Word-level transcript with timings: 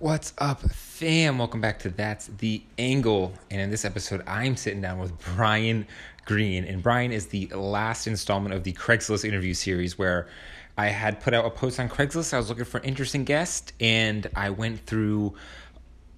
What's 0.00 0.34
up, 0.38 0.60
fam? 0.72 1.38
Welcome 1.38 1.60
back 1.60 1.78
to 1.78 1.88
That's 1.88 2.26
the 2.38 2.64
Angle. 2.78 3.32
And 3.48 3.60
in 3.60 3.70
this 3.70 3.84
episode, 3.84 4.24
I'm 4.26 4.56
sitting 4.56 4.80
down 4.80 4.98
with 4.98 5.12
Brian 5.36 5.86
Green. 6.24 6.64
And 6.64 6.82
Brian 6.82 7.12
is 7.12 7.28
the 7.28 7.46
last 7.54 8.08
installment 8.08 8.56
of 8.56 8.64
the 8.64 8.72
Craigslist 8.72 9.24
interview 9.24 9.54
series 9.54 9.96
where 9.96 10.26
I 10.76 10.86
had 10.88 11.20
put 11.20 11.32
out 11.32 11.44
a 11.44 11.50
post 11.50 11.78
on 11.78 11.88
Craigslist. 11.88 12.34
I 12.34 12.38
was 12.38 12.48
looking 12.48 12.64
for 12.64 12.78
an 12.78 12.84
interesting 12.84 13.22
guest, 13.22 13.72
and 13.78 14.28
I 14.34 14.50
went 14.50 14.84
through 14.84 15.36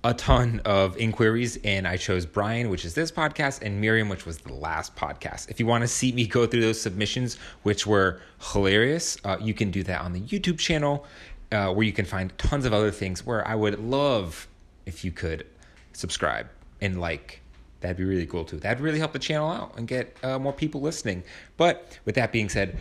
a 0.05 0.15
ton 0.15 0.63
of 0.65 0.97
inquiries 0.97 1.59
and 1.65 1.87
I 1.87 1.97
chose 1.97 2.25
Brian, 2.25 2.71
which 2.71 2.85
is 2.85 2.95
this 2.95 3.11
podcast, 3.11 3.61
and 3.63 3.81
Miriam, 3.81 4.09
which 4.09 4.25
was 4.25 4.39
the 4.39 4.53
last 4.53 4.97
podcast. 4.97 5.51
If 5.51 5.61
you 5.61 5.67
want 5.67 5.83
to 5.83 5.89
see 5.89 6.13
me 6.13 6.27
go 6.27 6.47
through 6.47 6.61
those 6.63 6.81
submissions, 6.81 7.37
which 7.65 7.87
were 7.87 8.21
hilarious, 8.53 9.19
uh, 9.25 9.37
you 9.41 9.53
can 9.53 9.71
do 9.71 9.83
that 9.83 10.01
on 10.01 10.13
the 10.13 10.21
YouTube 10.21 10.59
channel 10.59 11.07
uh, 11.53 11.73
where 11.73 11.85
you 11.85 11.93
can 11.93 12.05
find 12.05 12.37
tons 12.39 12.65
of 12.65 12.73
other 12.73 12.91
things 12.91 13.25
where 13.25 13.47
I 13.47 13.55
would 13.55 13.79
love 13.79 14.49
if 14.85 15.05
you 15.05 15.13
could 15.13 15.47
subscribe 15.93 16.49
and 16.81 17.01
like. 17.01 17.41
That'd 17.81 17.99
be 17.99 18.05
really 18.05 18.27
cool 18.27 18.45
too. 18.45 18.57
That'd 18.57 18.83
really 18.83 18.99
help 18.99 19.13
the 19.13 19.19
channel 19.19 19.51
out 19.51 19.77
and 19.77 19.87
get 19.87 20.17
uh, 20.23 20.39
more 20.39 20.53
people 20.53 20.81
listening. 20.81 21.23
But 21.57 21.99
with 22.05 22.15
that 22.15 22.33
being 22.33 22.49
said, 22.49 22.79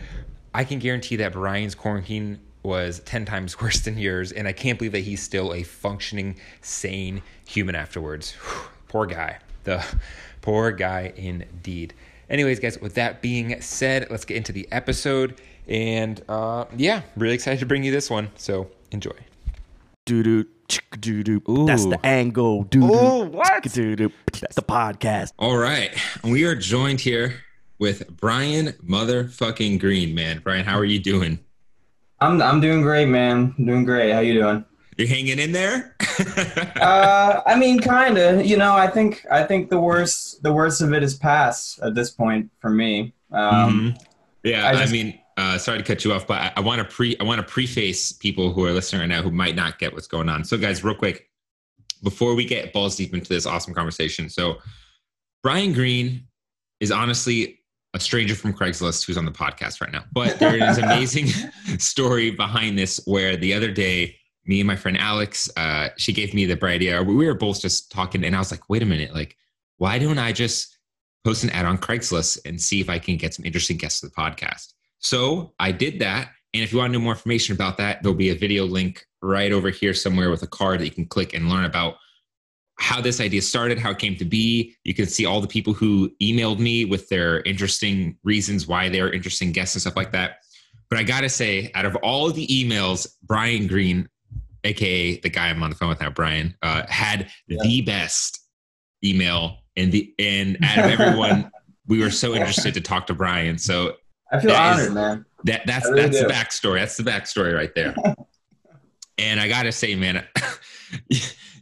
I 0.54 0.64
can 0.64 0.78
guarantee 0.78 1.16
that 1.16 1.32
Brian's 1.32 1.74
quarantine 1.74 2.38
was 2.62 3.00
10 3.00 3.24
times 3.24 3.60
worse 3.60 3.80
than 3.80 3.98
yours. 3.98 4.32
And 4.32 4.48
I 4.48 4.52
can't 4.52 4.78
believe 4.78 4.92
that 4.92 5.00
he's 5.00 5.22
still 5.22 5.52
a 5.52 5.62
functioning, 5.62 6.36
sane 6.62 7.22
human 7.46 7.74
afterwards. 7.74 8.32
Whew, 8.32 8.68
poor 8.88 9.06
guy. 9.06 9.38
The 9.64 9.84
poor 10.40 10.72
guy 10.72 11.12
indeed. 11.16 11.94
Anyways, 12.28 12.58
guys, 12.58 12.80
with 12.80 12.94
that 12.94 13.22
being 13.22 13.60
said, 13.60 14.08
let's 14.10 14.24
get 14.24 14.36
into 14.36 14.52
the 14.52 14.66
episode. 14.72 15.40
And 15.68 16.22
uh, 16.28 16.66
yeah, 16.76 17.02
really 17.16 17.34
excited 17.34 17.60
to 17.60 17.66
bring 17.66 17.82
you 17.82 17.92
this 17.92 18.08
one. 18.08 18.30
So 18.36 18.70
enjoy. 18.90 19.16
Doo 20.04 20.22
doo 20.22 20.44
doo 21.00 21.22
doo. 21.22 21.66
That's 21.66 21.86
the 21.86 21.98
angle. 22.04 22.64
Doo 22.64 22.84
Ooh, 22.84 23.24
what? 23.24 23.62
Doo 23.64 23.96
doo. 23.96 24.12
That's 24.40 24.54
the 24.54 24.62
podcast. 24.62 25.32
All 25.38 25.56
right. 25.56 25.90
We 26.22 26.44
are 26.44 26.54
joined 26.54 27.00
here 27.00 27.42
with 27.78 28.16
Brian 28.16 28.68
motherfucking 28.86 29.80
Green, 29.80 30.14
man. 30.14 30.40
Brian, 30.42 30.64
how 30.64 30.78
are 30.78 30.84
you 30.84 30.98
doing? 30.98 31.38
I'm 32.20 32.40
I'm 32.40 32.60
doing 32.60 32.82
great, 32.82 33.08
man. 33.08 33.54
doing 33.62 33.84
great. 33.84 34.12
How 34.12 34.20
you 34.20 34.34
doing? 34.34 34.64
You're 34.96 35.08
hanging 35.08 35.38
in 35.38 35.52
there? 35.52 35.94
uh, 36.80 37.42
I 37.44 37.58
mean, 37.58 37.80
kind 37.80 38.16
of. 38.16 38.46
You 38.46 38.56
know, 38.56 38.74
I 38.74 38.86
think 38.86 39.26
I 39.30 39.42
think 39.42 39.68
the 39.68 39.78
worst 39.78 40.42
the 40.42 40.52
worst 40.52 40.80
of 40.80 40.94
it 40.94 41.02
is 41.02 41.14
past 41.14 41.80
at 41.80 41.94
this 41.94 42.10
point 42.10 42.50
for 42.60 42.70
me. 42.70 43.12
Um, 43.30 43.94
mm-hmm. 43.94 44.06
Yeah, 44.44 44.68
I, 44.68 44.72
just, 44.74 44.88
I 44.88 44.92
mean, 44.92 45.20
uh, 45.36 45.58
sorry 45.58 45.78
to 45.78 45.84
cut 45.84 46.04
you 46.04 46.12
off, 46.12 46.26
but 46.26 46.40
I, 46.40 46.52
I 46.56 46.60
want 46.60 46.78
to 46.78 46.84
pre 46.84 47.16
I 47.18 47.24
want 47.24 47.40
to 47.40 47.46
preface 47.46 48.12
people 48.12 48.52
who 48.52 48.64
are 48.64 48.72
listening 48.72 49.00
right 49.00 49.08
now 49.08 49.22
who 49.22 49.30
might 49.30 49.54
not 49.54 49.78
get 49.78 49.92
what's 49.92 50.06
going 50.06 50.28
on. 50.28 50.44
So, 50.44 50.56
guys, 50.56 50.82
real 50.82 50.94
quick, 50.94 51.28
before 52.02 52.34
we 52.34 52.44
get 52.44 52.72
balls 52.72 52.96
deep 52.96 53.12
into 53.12 53.28
this 53.28 53.44
awesome 53.46 53.74
conversation, 53.74 54.30
so 54.30 54.58
Brian 55.42 55.72
Green 55.72 56.26
is 56.80 56.90
honestly 56.90 57.60
a 57.94 58.00
stranger 58.00 58.34
from 58.34 58.52
Craigslist 58.52 59.06
who's 59.06 59.16
on 59.16 59.24
the 59.24 59.32
podcast 59.32 59.80
right 59.80 59.92
now. 59.92 60.04
But 60.12 60.38
there 60.38 60.56
is 60.56 60.78
an 60.78 60.84
amazing 60.84 61.26
story 61.78 62.30
behind 62.30 62.78
this 62.78 63.00
where 63.06 63.36
the 63.36 63.54
other 63.54 63.70
day, 63.70 64.16
me 64.46 64.60
and 64.60 64.66
my 64.66 64.76
friend 64.76 64.98
Alex, 64.98 65.50
uh, 65.56 65.88
she 65.96 66.12
gave 66.12 66.34
me 66.34 66.46
the 66.46 66.56
bright 66.56 66.74
idea. 66.76 67.02
We 67.02 67.14
were 67.14 67.34
both 67.34 67.60
just 67.60 67.90
talking, 67.90 68.24
and 68.24 68.34
I 68.34 68.38
was 68.38 68.50
like, 68.50 68.68
wait 68.68 68.82
a 68.82 68.86
minute, 68.86 69.14
like, 69.14 69.36
why 69.78 69.98
don't 69.98 70.18
I 70.18 70.32
just 70.32 70.78
post 71.24 71.44
an 71.44 71.50
ad 71.50 71.66
on 71.66 71.76
Craigslist 71.78 72.38
and 72.46 72.60
see 72.60 72.80
if 72.80 72.88
I 72.88 72.98
can 72.98 73.16
get 73.16 73.34
some 73.34 73.44
interesting 73.44 73.76
guests 73.76 74.00
to 74.00 74.06
the 74.06 74.12
podcast? 74.12 74.72
So 74.98 75.54
I 75.58 75.72
did 75.72 76.00
that. 76.00 76.30
And 76.54 76.62
if 76.62 76.72
you 76.72 76.78
want 76.78 76.92
to 76.92 76.98
know 76.98 77.02
more 77.04 77.12
information 77.12 77.54
about 77.54 77.76
that, 77.78 78.02
there'll 78.02 78.16
be 78.16 78.30
a 78.30 78.34
video 78.34 78.64
link 78.64 79.04
right 79.22 79.52
over 79.52 79.70
here 79.70 79.92
somewhere 79.92 80.30
with 80.30 80.42
a 80.42 80.46
card 80.46 80.80
that 80.80 80.84
you 80.84 80.90
can 80.90 81.06
click 81.06 81.34
and 81.34 81.48
learn 81.48 81.64
about 81.64 81.96
how 82.78 83.00
this 83.00 83.20
idea 83.20 83.42
started, 83.42 83.78
how 83.78 83.90
it 83.90 83.98
came 83.98 84.16
to 84.16 84.24
be. 84.24 84.74
You 84.84 84.94
can 84.94 85.06
see 85.06 85.26
all 85.26 85.40
the 85.40 85.48
people 85.48 85.72
who 85.72 86.10
emailed 86.22 86.58
me 86.58 86.84
with 86.84 87.08
their 87.08 87.40
interesting 87.42 88.16
reasons 88.22 88.66
why 88.66 88.88
they're 88.88 89.12
interesting 89.12 89.52
guests 89.52 89.74
and 89.74 89.82
stuff 89.82 89.96
like 89.96 90.12
that. 90.12 90.38
But 90.88 90.98
I 90.98 91.02
gotta 91.02 91.28
say, 91.28 91.70
out 91.74 91.84
of 91.84 91.96
all 91.96 92.28
of 92.28 92.34
the 92.34 92.46
emails, 92.46 93.06
Brian 93.22 93.66
Green, 93.66 94.08
aka 94.64 95.18
the 95.20 95.30
guy 95.30 95.48
I'm 95.48 95.62
on 95.62 95.70
the 95.70 95.76
phone 95.76 95.88
with 95.88 96.00
now, 96.00 96.10
Brian, 96.10 96.54
uh, 96.62 96.86
had 96.88 97.28
yeah. 97.48 97.58
the 97.62 97.80
best 97.82 98.40
email 99.04 99.58
and 99.76 99.90
the 99.90 100.14
and 100.18 100.58
out 100.62 100.78
of 100.78 101.00
everyone, 101.00 101.50
we 101.86 102.00
were 102.00 102.10
so 102.10 102.34
interested 102.34 102.74
to 102.74 102.80
talk 102.80 103.06
to 103.06 103.14
Brian. 103.14 103.58
So 103.58 103.94
I 104.32 104.40
feel 104.40 104.52
honored, 104.52 104.88
is, 104.88 104.92
man. 104.92 105.24
That 105.44 105.66
that's 105.66 105.88
really 105.88 106.02
that's 106.02 106.20
do. 106.20 106.26
the 106.26 106.32
backstory. 106.32 106.80
That's 106.80 106.96
the 106.96 107.02
backstory 107.04 107.54
right 107.54 107.74
there. 107.74 107.94
and 109.18 109.40
I 109.40 109.48
gotta 109.48 109.72
say, 109.72 109.94
man, 109.94 110.24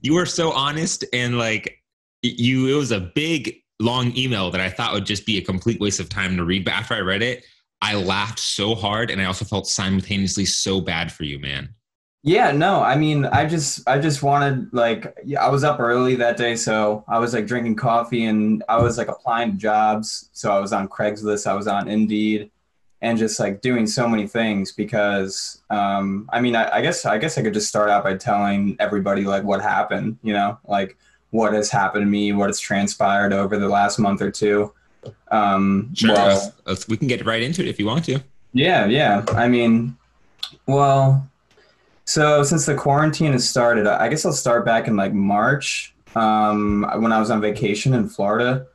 you 0.03 0.15
were 0.15 0.27
so 0.27 0.53
honest 0.53 1.05
and 1.13 1.39
like 1.39 1.83
you. 2.23 2.69
It 2.69 2.79
was 2.79 2.93
a 2.93 3.01
big 3.01 3.57
long 3.81 4.17
email 4.17 4.51
that 4.51 4.61
I 4.61 4.71
thought 4.71 4.93
would 4.93 5.07
just 5.07 5.27
be 5.27 5.39
a 5.39 5.43
complete 5.43 5.81
waste 5.81 6.01
of 6.01 6.09
time 6.09 6.37
to 6.37 6.45
read. 6.45 6.65
But 6.65 6.75
after 6.75 6.95
I 6.95 7.01
read 7.01 7.23
it, 7.23 7.45
I 7.83 7.97
laughed 7.97 8.39
so 8.39 8.75
hard, 8.75 9.11
and 9.11 9.21
I 9.21 9.27
also 9.27 9.45
felt 9.45 9.67
simultaneously 9.67 10.47
so 10.47 10.81
bad 10.81 11.13
for 11.13 11.25
you, 11.25 11.39
man. 11.39 11.69
Yeah, 12.27 12.53
no, 12.53 12.81
I 12.81 12.97
mean, 12.97 13.27
I 13.27 13.45
just, 13.45 13.87
I 13.87 13.99
just 13.99 14.23
wanted 14.23 14.73
like, 14.73 15.15
I 15.39 15.51
was 15.51 15.63
up 15.63 15.79
early 15.79 16.15
that 16.15 16.39
day, 16.39 16.57
so 16.57 17.05
I 17.07 17.19
was 17.19 17.35
like 17.35 17.47
drinking 17.47 17.77
coffee, 17.77 18.25
and 18.25 18.65
I 18.71 18.81
was 18.81 18.97
like 18.97 19.09
applying 19.09 19.53
to 19.53 19.59
jobs. 19.59 20.31
So 20.33 20.51
I 20.51 20.59
was 20.59 20.73
on 20.73 20.89
Craigslist, 20.89 21.47
I 21.47 21.53
was 21.53 21.67
on 21.67 21.87
Indeed, 21.87 22.51
and 23.05 23.19
just 23.19 23.39
like 23.39 23.61
doing 23.61 23.87
so 23.87 24.09
many 24.09 24.27
things 24.27 24.73
because 24.73 25.61
um, 25.69 26.29
I 26.33 26.41
mean 26.41 26.57
I, 26.57 26.77
I, 26.77 26.81
guess 26.81 27.05
I 27.05 27.19
guess 27.19 27.37
I 27.37 27.43
could 27.43 27.53
just 27.53 27.69
start 27.69 27.91
out 27.91 28.03
by 28.03 28.17
telling 28.17 28.77
everybody 28.81 29.25
like 29.25 29.45
what 29.45 29.61
happened, 29.61 30.17
you 30.23 30.33
know, 30.33 30.59
like 30.67 30.97
what 31.29 31.53
has 31.53 31.71
happened 31.71 32.03
to 32.03 32.07
me, 32.07 32.33
what 32.33 32.49
has 32.49 32.59
transpired 32.59 33.35
over 33.35 33.59
the 33.59 33.69
last 33.69 33.99
month 33.99 34.23
or 34.23 34.31
two. 34.31 34.73
Um, 35.31 35.91
sure, 35.95 36.15
well, 36.15 36.55
let's, 36.65 36.89
we 36.89 36.97
can 36.97 37.07
get 37.07 37.25
right 37.27 37.43
into 37.43 37.61
it 37.61 37.69
if 37.69 37.79
you 37.79 37.85
want 37.85 38.07
to. 38.07 38.21
Yeah, 38.55 38.87
yeah. 38.87 39.23
I 39.29 39.49
mean, 39.49 39.99
well, 40.67 41.29
so 42.07 42.43
since 42.43 42.65
the 42.65 42.75
quarantine 42.75 43.33
has 43.33 43.47
started, 43.47 43.87
I 43.87 44.09
guess 44.09 44.25
I'll 44.25 44.33
start 44.33 44.65
back 44.65 44.89
in 44.89 44.97
like 44.97 45.13
March 45.13 45.95
um, 46.15 46.87
when 46.97 47.13
I 47.13 47.21
was 47.21 47.31
on 47.31 47.43
vacation 47.43 47.93
in 47.93 48.09
Florida 48.09 48.67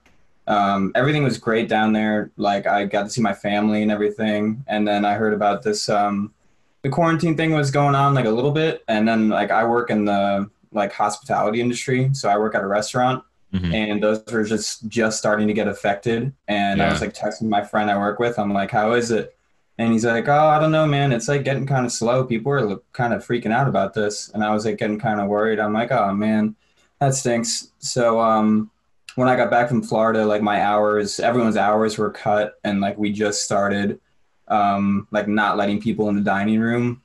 um, 0.49 0.91
everything 0.95 1.23
was 1.23 1.37
great 1.37 1.69
down 1.69 1.93
there. 1.93 2.31
Like 2.35 2.65
I 2.65 2.85
got 2.85 3.03
to 3.03 3.09
see 3.09 3.21
my 3.21 3.33
family 3.33 3.83
and 3.83 3.91
everything. 3.91 4.65
And 4.67 4.85
then 4.85 5.05
I 5.05 5.13
heard 5.13 5.33
about 5.33 5.61
this, 5.61 5.87
um, 5.87 6.33
the 6.81 6.89
quarantine 6.89 7.37
thing 7.37 7.51
was 7.51 7.69
going 7.69 7.93
on 7.93 8.15
like 8.15 8.25
a 8.25 8.31
little 8.31 8.51
bit. 8.51 8.83
And 8.87 9.07
then 9.07 9.29
like 9.29 9.51
I 9.51 9.63
work 9.63 9.91
in 9.91 10.05
the 10.05 10.49
like 10.71 10.91
hospitality 10.91 11.61
industry. 11.61 12.09
So 12.13 12.29
I 12.29 12.37
work 12.37 12.55
at 12.55 12.63
a 12.63 12.67
restaurant 12.67 13.23
mm-hmm. 13.53 13.73
and 13.73 14.01
those 14.01 14.23
were 14.31 14.43
just, 14.43 14.87
just 14.87 15.19
starting 15.19 15.47
to 15.47 15.53
get 15.53 15.67
affected. 15.67 16.33
And 16.47 16.79
yeah. 16.79 16.87
I 16.87 16.91
was 16.91 17.01
like 17.01 17.13
texting 17.13 17.43
my 17.43 17.63
friend 17.63 17.91
I 17.91 17.97
work 17.99 18.17
with. 18.17 18.39
I'm 18.39 18.51
like, 18.51 18.71
how 18.71 18.93
is 18.93 19.11
it? 19.11 19.35
And 19.77 19.93
he's 19.93 20.03
like, 20.03 20.27
oh, 20.27 20.47
I 20.47 20.59
don't 20.59 20.71
know, 20.71 20.87
man. 20.87 21.11
It's 21.11 21.27
like 21.27 21.43
getting 21.43 21.67
kind 21.67 21.85
of 21.85 21.91
slow. 21.91 22.23
People 22.23 22.51
are 22.53 22.77
kind 22.91 23.13
of 23.13 23.25
freaking 23.25 23.53
out 23.53 23.67
about 23.67 23.93
this. 23.93 24.29
And 24.29 24.43
I 24.43 24.51
was 24.51 24.65
like 24.65 24.77
getting 24.77 24.99
kind 24.99 25.21
of 25.21 25.27
worried. 25.27 25.59
I'm 25.59 25.73
like, 25.73 25.91
oh 25.91 26.11
man, 26.13 26.55
that 26.99 27.13
stinks. 27.13 27.69
So, 27.77 28.19
um, 28.19 28.71
when 29.15 29.27
I 29.27 29.35
got 29.35 29.51
back 29.51 29.69
from 29.69 29.81
Florida, 29.81 30.25
like 30.25 30.41
my 30.41 30.61
hours, 30.61 31.19
everyone's 31.19 31.57
hours 31.57 31.97
were 31.97 32.11
cut, 32.11 32.59
and 32.63 32.81
like 32.81 32.97
we 32.97 33.11
just 33.11 33.43
started, 33.43 33.99
um, 34.47 35.07
like 35.11 35.27
not 35.27 35.57
letting 35.57 35.81
people 35.81 36.09
in 36.09 36.15
the 36.15 36.21
dining 36.21 36.59
room, 36.59 37.01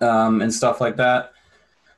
um, 0.00 0.42
and 0.42 0.52
stuff 0.52 0.80
like 0.80 0.96
that. 0.96 1.32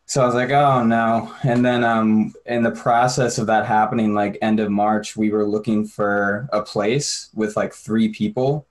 So 0.06 0.23
I 0.23 0.27
was 0.27 0.34
like, 0.34 0.50
oh 0.50 0.84
no. 0.84 1.34
And 1.43 1.65
then 1.65 1.83
um, 1.83 2.34
in 2.47 2.62
the 2.62 2.71
process 2.71 3.39
of 3.39 3.47
that 3.47 3.67
happening, 3.67 4.15
like 4.15 4.39
end 4.43 4.61
of 4.61 4.71
March, 4.71 5.17
we 5.17 5.31
were 5.31 5.47
looking 5.47 5.87
for 5.87 6.49
a 6.53 6.62
place 6.62 7.31
with 7.34 7.56
like 7.56 7.73
three 7.73 8.09
people. 8.09 8.67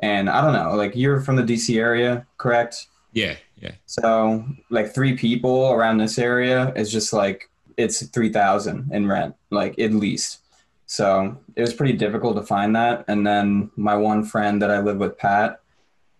And 0.00 0.30
I 0.30 0.40
don't 0.40 0.52
know, 0.52 0.76
like 0.76 0.94
you're 0.94 1.20
from 1.20 1.36
the 1.36 1.42
DC 1.42 1.78
area, 1.78 2.26
correct? 2.38 2.86
Yeah, 3.12 3.36
yeah. 3.60 3.72
So 3.86 4.44
like 4.70 4.94
three 4.94 5.16
people 5.16 5.70
around 5.70 5.98
this 5.98 6.18
area 6.18 6.72
is 6.74 6.90
just 6.90 7.12
like 7.12 7.50
it's 7.78 8.04
3000 8.06 8.90
in 8.92 9.06
rent 9.06 9.34
like 9.50 9.78
at 9.78 9.92
least. 9.92 10.40
So 10.86 11.38
it 11.54 11.60
was 11.60 11.72
pretty 11.72 11.94
difficult 11.94 12.36
to 12.36 12.42
find 12.42 12.74
that. 12.76 13.04
And 13.08 13.26
then 13.26 13.70
my 13.76 13.96
one 13.96 14.24
friend 14.24 14.60
that 14.60 14.70
i 14.70 14.80
live 14.80 14.98
with 14.98 15.16
pat 15.16 15.60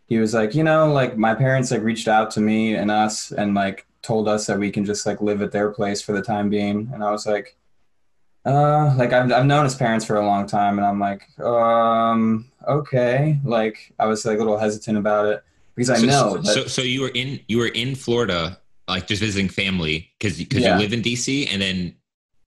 he 0.06 0.18
was 0.18 0.32
like 0.32 0.54
you 0.54 0.64
know 0.64 0.90
like 0.92 1.16
my 1.16 1.34
parents 1.34 1.70
like 1.70 1.82
reached 1.82 2.08
out 2.08 2.30
to 2.32 2.40
me 2.40 2.74
and 2.74 2.90
us 2.90 3.30
and 3.30 3.54
like 3.54 3.86
told 4.00 4.26
us 4.26 4.46
that 4.46 4.58
we 4.58 4.70
can 4.70 4.84
just 4.84 5.04
like 5.04 5.20
live 5.20 5.42
at 5.42 5.52
their 5.52 5.70
place 5.70 6.00
for 6.00 6.12
the 6.12 6.22
time 6.22 6.48
being. 6.48 6.90
And 6.92 7.04
i 7.04 7.10
was 7.10 7.26
like 7.26 7.56
uh 8.46 8.94
like 8.96 9.12
I've, 9.12 9.30
I've 9.30 9.46
known 9.46 9.64
his 9.64 9.74
parents 9.74 10.04
for 10.04 10.16
a 10.16 10.26
long 10.26 10.46
time. 10.46 10.78
And 10.78 10.86
i'm 10.86 10.98
like 10.98 11.38
um 11.40 12.46
okay. 12.66 13.38
Like 13.44 13.92
i 13.98 14.06
was 14.06 14.24
like 14.24 14.36
a 14.36 14.38
little 14.38 14.58
hesitant 14.58 14.96
about 14.96 15.26
it 15.26 15.44
because 15.74 15.90
i 15.90 15.98
so, 15.98 16.06
know 16.06 16.42
so, 16.42 16.66
so 16.66 16.82
you 16.82 17.02
were 17.02 17.12
in 17.14 17.40
you 17.46 17.58
were 17.58 17.68
in 17.68 17.94
florida 17.94 18.58
like 18.88 19.06
just 19.06 19.20
visiting 19.20 19.48
family 19.48 20.10
because 20.18 20.38
because 20.38 20.62
yeah. 20.62 20.74
you 20.74 20.82
live 20.82 20.92
in 20.92 21.02
DC, 21.02 21.52
and 21.52 21.60
then 21.60 21.94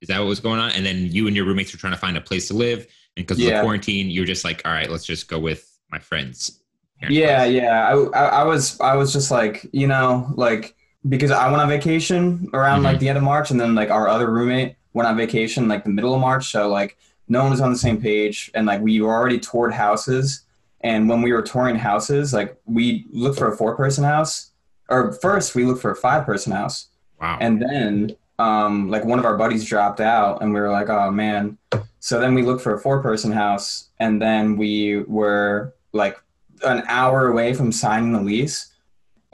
is 0.01 0.07
that 0.07 0.19
what 0.19 0.27
was 0.27 0.39
going 0.39 0.59
on? 0.59 0.71
And 0.71 0.85
then 0.85 1.07
you 1.07 1.27
and 1.27 1.35
your 1.35 1.45
roommates 1.45 1.71
were 1.71 1.79
trying 1.79 1.93
to 1.93 1.99
find 1.99 2.17
a 2.17 2.21
place 2.21 2.47
to 2.47 2.53
live, 2.53 2.87
and 3.15 3.25
because 3.25 3.39
yeah. 3.39 3.49
of 3.49 3.55
the 3.55 3.61
quarantine, 3.61 4.09
you're 4.09 4.25
just 4.25 4.43
like, 4.43 4.61
all 4.65 4.71
right, 4.71 4.89
let's 4.89 5.05
just 5.05 5.27
go 5.27 5.39
with 5.39 5.79
my 5.91 5.99
friends. 5.99 6.61
Yeah, 7.09 7.43
place. 7.43 7.55
yeah. 7.55 7.87
I, 7.87 7.93
I, 7.93 8.25
I 8.41 8.43
was 8.43 8.79
I 8.79 8.95
was 8.95 9.13
just 9.13 9.31
like, 9.31 9.67
you 9.71 9.87
know, 9.87 10.31
like 10.35 10.75
because 11.09 11.31
I 11.31 11.49
went 11.49 11.61
on 11.61 11.67
vacation 11.67 12.49
around 12.53 12.81
Mhm. 12.81 12.85
like 12.85 12.99
the 12.99 13.09
end 13.09 13.17
of 13.17 13.23
March, 13.23 13.51
and 13.51 13.59
then 13.59 13.75
like 13.75 13.89
our 13.89 14.07
other 14.07 14.29
roommate 14.29 14.75
went 14.93 15.07
on 15.07 15.17
vacation 15.17 15.67
like 15.67 15.83
the 15.83 15.89
middle 15.89 16.13
of 16.13 16.21
March. 16.21 16.51
So 16.51 16.69
like 16.69 16.97
no 17.27 17.41
one 17.41 17.51
was 17.51 17.61
on 17.61 17.71
the 17.71 17.77
same 17.77 18.01
page, 18.01 18.51
and 18.53 18.65
like 18.67 18.81
we 18.81 19.01
were 19.01 19.13
already 19.13 19.39
toured 19.39 19.73
houses. 19.73 20.41
And 20.83 21.07
when 21.07 21.21
we 21.21 21.31
were 21.31 21.43
touring 21.43 21.75
houses, 21.75 22.33
like 22.33 22.57
we 22.65 23.05
looked 23.11 23.37
for 23.37 23.51
a 23.51 23.55
four 23.55 23.75
person 23.75 24.03
house, 24.03 24.50
or 24.91 25.13
first 25.13 25.55
we 25.55 25.65
looked 25.65 25.81
for 25.81 25.91
a 25.91 25.95
five 25.95 26.25
person 26.25 26.51
house, 26.51 26.87
Wow. 27.19 27.37
and 27.41 27.61
then 27.61 28.15
um, 28.39 28.89
like 28.89 29.05
one 29.05 29.19
of 29.19 29.25
our 29.25 29.37
buddies 29.37 29.65
dropped 29.65 29.99
out, 30.01 30.41
and 30.41 30.53
we 30.53 30.59
were 30.59 30.69
like, 30.71 30.89
oh 30.89 31.09
man. 31.11 31.57
So 31.99 32.19
then 32.19 32.33
we 32.33 32.41
looked 32.41 32.61
for 32.63 32.73
a 32.73 32.79
four 32.79 33.01
person 33.01 33.31
house, 33.31 33.89
and 33.99 34.21
then 34.21 34.57
we 34.57 35.03
were 35.03 35.73
like 35.93 36.17
an 36.63 36.83
hour 36.87 37.27
away 37.27 37.53
from 37.53 37.71
signing 37.71 38.13
the 38.13 38.21
lease 38.21 38.67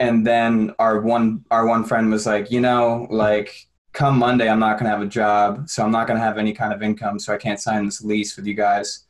and 0.00 0.26
then 0.26 0.72
our 0.78 1.00
one 1.00 1.44
our 1.50 1.66
one 1.66 1.84
friend 1.84 2.10
was 2.10 2.24
like 2.24 2.50
you 2.50 2.58
know 2.60 3.06
like 3.10 3.66
come 3.92 4.16
monday 4.18 4.48
i'm 4.48 4.58
not 4.60 4.78
going 4.78 4.84
to 4.84 4.90
have 4.90 5.02
a 5.02 5.06
job 5.06 5.68
so 5.68 5.84
i'm 5.84 5.90
not 5.90 6.06
going 6.06 6.18
to 6.18 6.24
have 6.24 6.38
any 6.38 6.52
kind 6.54 6.72
of 6.72 6.82
income 6.82 7.18
so 7.18 7.34
i 7.34 7.36
can't 7.36 7.60
sign 7.60 7.84
this 7.84 8.02
lease 8.02 8.34
with 8.36 8.46
you 8.46 8.54
guys 8.54 9.04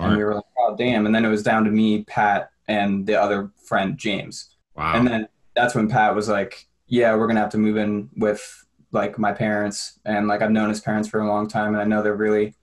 and 0.00 0.16
we 0.18 0.22
were 0.24 0.34
like 0.34 0.44
oh 0.58 0.76
damn 0.76 1.06
and 1.06 1.14
then 1.14 1.24
it 1.24 1.28
was 1.28 1.42
down 1.42 1.64
to 1.64 1.70
me 1.70 2.02
pat 2.04 2.50
and 2.68 3.06
the 3.06 3.14
other 3.18 3.50
friend 3.64 3.96
james 3.96 4.56
Wow. 4.76 4.92
and 4.96 5.06
then 5.06 5.28
that's 5.54 5.74
when 5.74 5.88
pat 5.88 6.14
was 6.14 6.28
like 6.28 6.66
yeah 6.86 7.14
we're 7.14 7.26
going 7.26 7.36
to 7.36 7.42
have 7.42 7.50
to 7.50 7.58
move 7.58 7.76
in 7.76 8.08
with 8.16 8.64
like 8.92 9.18
my 9.18 9.32
parents 9.32 9.98
and 10.04 10.28
like 10.28 10.42
i've 10.42 10.50
known 10.50 10.68
his 10.68 10.80
parents 10.80 11.08
for 11.08 11.20
a 11.20 11.26
long 11.26 11.48
time 11.48 11.68
and 11.74 11.82
i 11.82 11.84
know 11.84 12.02
they're 12.02 12.14
really 12.14 12.54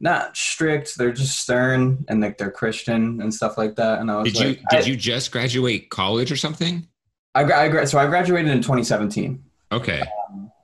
not 0.00 0.36
strict 0.36 0.98
they're 0.98 1.12
just 1.12 1.38
stern 1.38 2.04
and 2.08 2.20
like 2.20 2.36
they're 2.36 2.50
christian 2.50 3.20
and 3.22 3.32
stuff 3.32 3.56
like 3.56 3.74
that 3.76 4.00
and 4.00 4.10
i 4.10 4.16
was 4.20 4.32
did 4.32 4.40
you 4.58 4.64
did 4.70 4.86
you 4.86 4.96
just 4.96 5.32
graduate 5.32 5.88
college 5.90 6.30
or 6.32 6.36
something? 6.36 6.86
I, 7.34 7.42
I 7.42 7.84
so 7.84 7.98
I 7.98 8.06
graduated 8.06 8.50
in 8.50 8.58
2017, 8.58 9.42
Okay. 9.72 10.02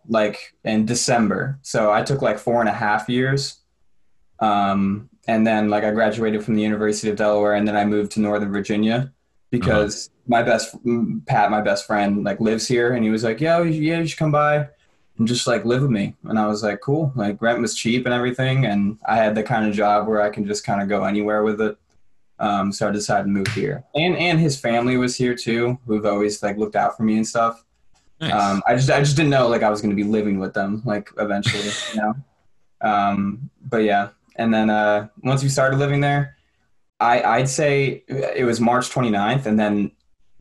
like 0.08 0.54
in 0.64 0.86
December. 0.86 1.58
So 1.62 1.90
I 1.90 2.02
took 2.02 2.22
like 2.22 2.38
four 2.38 2.60
and 2.60 2.68
a 2.68 2.72
half 2.72 3.08
years. 3.08 3.56
Um, 4.38 5.08
and 5.26 5.44
then 5.44 5.68
like 5.68 5.82
I 5.82 5.90
graduated 5.90 6.44
from 6.44 6.54
the 6.54 6.62
University 6.62 7.10
of 7.10 7.16
Delaware 7.16 7.54
and 7.54 7.66
then 7.66 7.76
I 7.76 7.84
moved 7.84 8.12
to 8.12 8.20
Northern 8.20 8.52
Virginia 8.52 9.12
because 9.50 10.10
my 10.26 10.42
best 10.42 10.82
mm, 10.84 11.24
Pat, 11.26 11.50
my 11.50 11.60
best 11.60 11.86
friend, 11.86 12.24
like 12.24 12.40
lives 12.40 12.66
here 12.66 12.94
and 12.94 13.04
he 13.04 13.10
was 13.10 13.24
like, 13.24 13.40
yeah, 13.40 13.62
yeah, 13.62 13.98
you 13.98 14.06
should 14.06 14.18
come 14.18 14.32
by 14.32 14.68
and 15.18 15.28
just 15.28 15.46
like 15.46 15.64
live 15.64 15.82
with 15.82 15.90
me. 15.90 16.14
And 16.24 16.38
I 16.38 16.46
was 16.46 16.62
like, 16.62 16.80
cool. 16.80 17.12
Like 17.14 17.42
rent 17.42 17.60
was 17.60 17.74
cheap 17.74 18.06
and 18.06 18.14
everything. 18.14 18.64
And 18.64 18.98
I 19.06 19.16
had 19.16 19.34
the 19.34 19.42
kind 19.42 19.66
of 19.66 19.74
job 19.74 20.08
where 20.08 20.22
I 20.22 20.30
can 20.30 20.46
just 20.46 20.64
kind 20.64 20.80
of 20.80 20.88
go 20.88 21.04
anywhere 21.04 21.42
with 21.42 21.60
it. 21.60 21.76
Um, 22.38 22.72
so 22.72 22.88
I 22.88 22.90
decided 22.90 23.24
to 23.24 23.28
move 23.28 23.48
here. 23.48 23.84
And 23.94 24.16
and 24.16 24.40
his 24.40 24.58
family 24.58 24.96
was 24.96 25.14
here 25.14 25.34
too, 25.34 25.78
who've 25.86 26.06
always 26.06 26.42
like 26.42 26.56
looked 26.56 26.74
out 26.74 26.96
for 26.96 27.02
me 27.02 27.16
and 27.16 27.26
stuff. 27.26 27.64
Nice. 28.18 28.32
Um, 28.32 28.62
I 28.66 28.74
just 28.74 28.90
I 28.90 29.00
just 29.00 29.16
didn't 29.16 29.30
know 29.30 29.46
like 29.48 29.62
I 29.62 29.68
was 29.68 29.82
going 29.82 29.90
to 29.90 29.96
be 29.96 30.08
living 30.08 30.38
with 30.38 30.54
them 30.54 30.80
like 30.84 31.10
eventually, 31.18 31.70
you 31.92 32.00
know. 32.00 32.14
Um, 32.82 33.50
but 33.60 33.84
yeah, 33.84 34.08
and 34.36 34.54
then 34.54 34.70
uh, 34.70 35.08
once 35.22 35.42
we 35.42 35.50
started 35.50 35.78
living 35.78 36.00
there, 36.00 36.38
I 37.00 37.22
I'd 37.22 37.48
say 37.48 38.04
it 38.08 38.44
was 38.44 38.60
March 38.60 38.90
29th, 38.90 39.46
and 39.46 39.58
then 39.58 39.90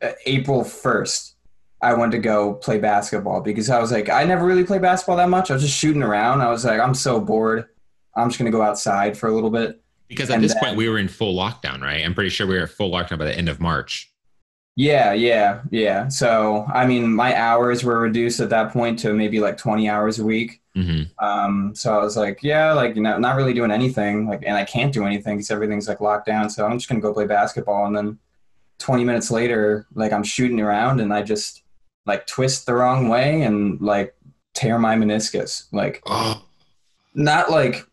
uh, 0.02 0.12
April 0.26 0.62
1st, 0.62 1.32
I 1.82 1.94
went 1.94 2.12
to 2.12 2.18
go 2.18 2.54
play 2.54 2.78
basketball 2.78 3.40
because 3.40 3.70
I 3.70 3.78
was 3.80 3.90
like 3.92 4.08
I 4.10 4.24
never 4.24 4.44
really 4.44 4.64
played 4.64 4.82
basketball 4.82 5.16
that 5.16 5.28
much. 5.30 5.50
I 5.50 5.54
was 5.54 5.62
just 5.62 5.76
shooting 5.78 6.02
around. 6.02 6.42
I 6.42 6.50
was 6.50 6.64
like 6.64 6.80
I'm 6.80 6.94
so 6.94 7.20
bored. 7.20 7.66
I'm 8.14 8.28
just 8.28 8.38
gonna 8.38 8.50
go 8.50 8.62
outside 8.62 9.16
for 9.16 9.28
a 9.28 9.34
little 9.34 9.50
bit. 9.50 9.80
because 10.08 10.28
at 10.30 10.34
and 10.34 10.44
this 10.44 10.52
then- 10.54 10.62
point 10.62 10.76
we 10.76 10.88
were 10.88 10.98
in 10.98 11.08
full 11.08 11.34
lockdown, 11.34 11.80
right? 11.80 12.04
I'm 12.04 12.14
pretty 12.14 12.30
sure 12.30 12.46
we 12.46 12.58
were 12.58 12.66
full 12.66 12.90
lockdown 12.90 13.18
by 13.18 13.24
the 13.26 13.36
end 13.36 13.48
of 13.48 13.60
March. 13.60 14.12
Yeah, 14.76 15.12
yeah, 15.12 15.62
yeah. 15.70 16.08
So 16.08 16.64
I 16.72 16.86
mean, 16.86 17.12
my 17.12 17.36
hours 17.36 17.84
were 17.84 17.98
reduced 17.98 18.40
at 18.40 18.50
that 18.50 18.72
point 18.72 18.98
to 19.00 19.12
maybe 19.12 19.40
like 19.40 19.56
20 19.56 19.88
hours 19.88 20.18
a 20.18 20.24
week. 20.24 20.62
hmm 20.74 21.02
Um, 21.18 21.74
so 21.74 21.92
I 21.92 22.02
was 22.02 22.16
like, 22.16 22.42
yeah, 22.42 22.72
like 22.72 22.94
you 22.96 23.02
know, 23.02 23.18
not 23.18 23.36
really 23.36 23.52
doing 23.52 23.70
anything, 23.70 24.26
like, 24.28 24.42
and 24.46 24.56
I 24.56 24.64
can't 24.64 24.92
do 24.92 25.04
anything 25.04 25.36
because 25.36 25.50
everything's 25.50 25.88
like 25.88 26.00
locked 26.00 26.26
down. 26.26 26.48
So 26.48 26.64
I'm 26.64 26.78
just 26.78 26.88
gonna 26.88 27.00
go 27.00 27.12
play 27.12 27.26
basketball, 27.26 27.86
and 27.86 27.96
then 27.96 28.18
20 28.78 29.04
minutes 29.04 29.30
later, 29.30 29.86
like 29.94 30.12
I'm 30.12 30.22
shooting 30.24 30.60
around, 30.60 31.00
and 31.00 31.12
I 31.12 31.22
just 31.22 31.62
like 32.06 32.26
twist 32.26 32.66
the 32.66 32.74
wrong 32.74 33.08
way 33.08 33.42
and 33.42 33.80
like 33.80 34.14
tear 34.54 34.78
my 34.78 34.96
meniscus. 34.96 35.66
Like 35.72 36.02
not 37.14 37.50
like 37.50 37.86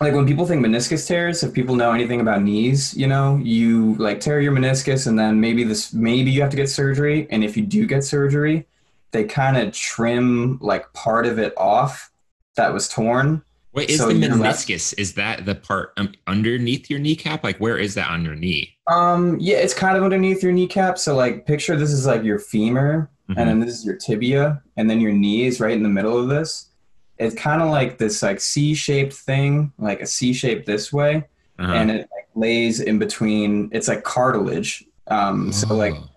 like 0.00 0.14
when 0.14 0.26
people 0.26 0.46
think 0.46 0.64
meniscus 0.64 1.06
tears, 1.06 1.42
if 1.42 1.52
people 1.52 1.74
know 1.74 1.92
anything 1.92 2.20
about 2.20 2.42
knees, 2.42 2.94
you 2.96 3.06
know, 3.06 3.36
you 3.42 3.94
like 3.94 4.20
tear 4.20 4.40
your 4.40 4.52
meniscus, 4.52 5.06
and 5.06 5.18
then 5.18 5.40
maybe 5.40 5.64
this 5.64 5.92
maybe 5.92 6.30
you 6.30 6.40
have 6.42 6.50
to 6.50 6.56
get 6.56 6.68
surgery, 6.68 7.26
and 7.30 7.42
if 7.42 7.56
you 7.56 7.64
do 7.64 7.86
get 7.86 8.04
surgery, 8.04 8.66
they 9.12 9.24
kind 9.24 9.56
of 9.56 9.72
trim 9.72 10.58
like 10.60 10.92
part 10.92 11.26
of 11.26 11.38
it 11.38 11.54
off 11.56 12.10
that 12.56 12.72
was 12.72 12.88
torn. 12.88 13.42
wait, 13.72 13.90
is 13.90 13.98
So 13.98 14.08
the 14.08 14.14
you're 14.14 14.34
left- 14.36 14.66
meniscus? 14.68 14.94
Is 14.98 15.14
that 15.14 15.44
the 15.44 15.54
part 15.54 15.92
um, 15.98 16.12
underneath 16.26 16.88
your 16.90 16.98
kneecap? 16.98 17.44
Like, 17.44 17.58
where 17.58 17.76
is 17.78 17.94
that 17.94 18.10
on 18.10 18.24
your 18.24 18.34
knee? 18.34 18.74
Um, 18.90 19.36
yeah, 19.40 19.56
it's 19.58 19.74
kind 19.74 19.96
of 19.96 20.02
underneath 20.02 20.42
your 20.42 20.52
kneecap. 20.52 20.98
So 20.98 21.14
like, 21.14 21.46
picture 21.46 21.76
this 21.76 21.92
is 21.92 22.06
like 22.06 22.22
your 22.22 22.38
femur, 22.38 23.10
Mhm. 23.30 23.34
and 23.38 23.48
then 23.50 23.60
this 23.60 23.74
is 23.74 23.84
your 23.84 23.96
tibia, 23.96 24.62
and 24.76 24.88
then 24.88 25.00
your 25.00 25.12
knee 25.12 25.46
is 25.46 25.58
right 25.60 25.72
in 25.76 25.82
the 25.82 25.88
middle 25.88 26.18
of 26.18 26.28
this. 26.28 26.68
It's 27.18 27.34
kind 27.34 27.62
of 27.62 27.70
like 27.70 27.98
this 27.98 28.22
like 28.22 28.40
C-shaped 28.40 29.12
thing, 29.14 29.72
like 29.78 30.00
a 30.00 30.06
C-shape 30.06 30.66
this 30.66 30.92
way, 30.92 31.24
Uh-huh. 31.58 31.72
and 31.72 31.90
it 31.90 32.08
like, 32.12 32.28
lays 32.34 32.80
in 32.80 32.98
between. 32.98 33.70
It's 33.72 33.88
like 33.88 34.04
cartilage. 34.04 34.84
Um, 35.08 35.52
so 35.52 35.74
like 35.74 35.94
Oh. 35.94 36.08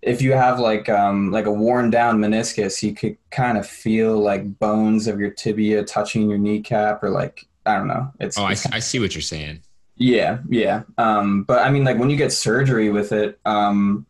if 0.00 0.22
you 0.22 0.32
have 0.32 0.58
like 0.60 0.88
um 0.88 1.30
like 1.32 1.46
a 1.46 1.52
worn 1.52 1.90
down 1.90 2.18
meniscus, 2.18 2.82
you 2.82 2.94
could 2.94 3.16
kind 3.30 3.58
of 3.58 3.66
feel 3.66 4.18
like 4.18 4.58
bones 4.58 5.06
of 5.06 5.20
your 5.20 5.30
tibia 5.30 5.84
touching 5.84 6.28
your 6.30 6.38
kneecap, 6.38 7.02
or 7.02 7.10
like 7.10 7.46
I 7.66 7.76
don't 7.76 7.88
know. 7.88 8.10
It's 8.20 8.38
oh, 8.38 8.44
I, 8.44 8.56
I 8.72 8.78
see 8.78 8.98
what 8.98 9.14
you're 9.14 9.20
saying. 9.22 9.60
yeah, 9.96 10.38
yeah. 10.48 10.84
Um, 10.96 11.42
but 11.42 11.58
I 11.66 11.70
mean, 11.70 11.84
like 11.84 11.98
when 11.98 12.08
you 12.08 12.16
get 12.16 12.32
surgery 12.32 12.88
with 12.90 13.12
it, 13.12 13.38
um, 13.44 14.06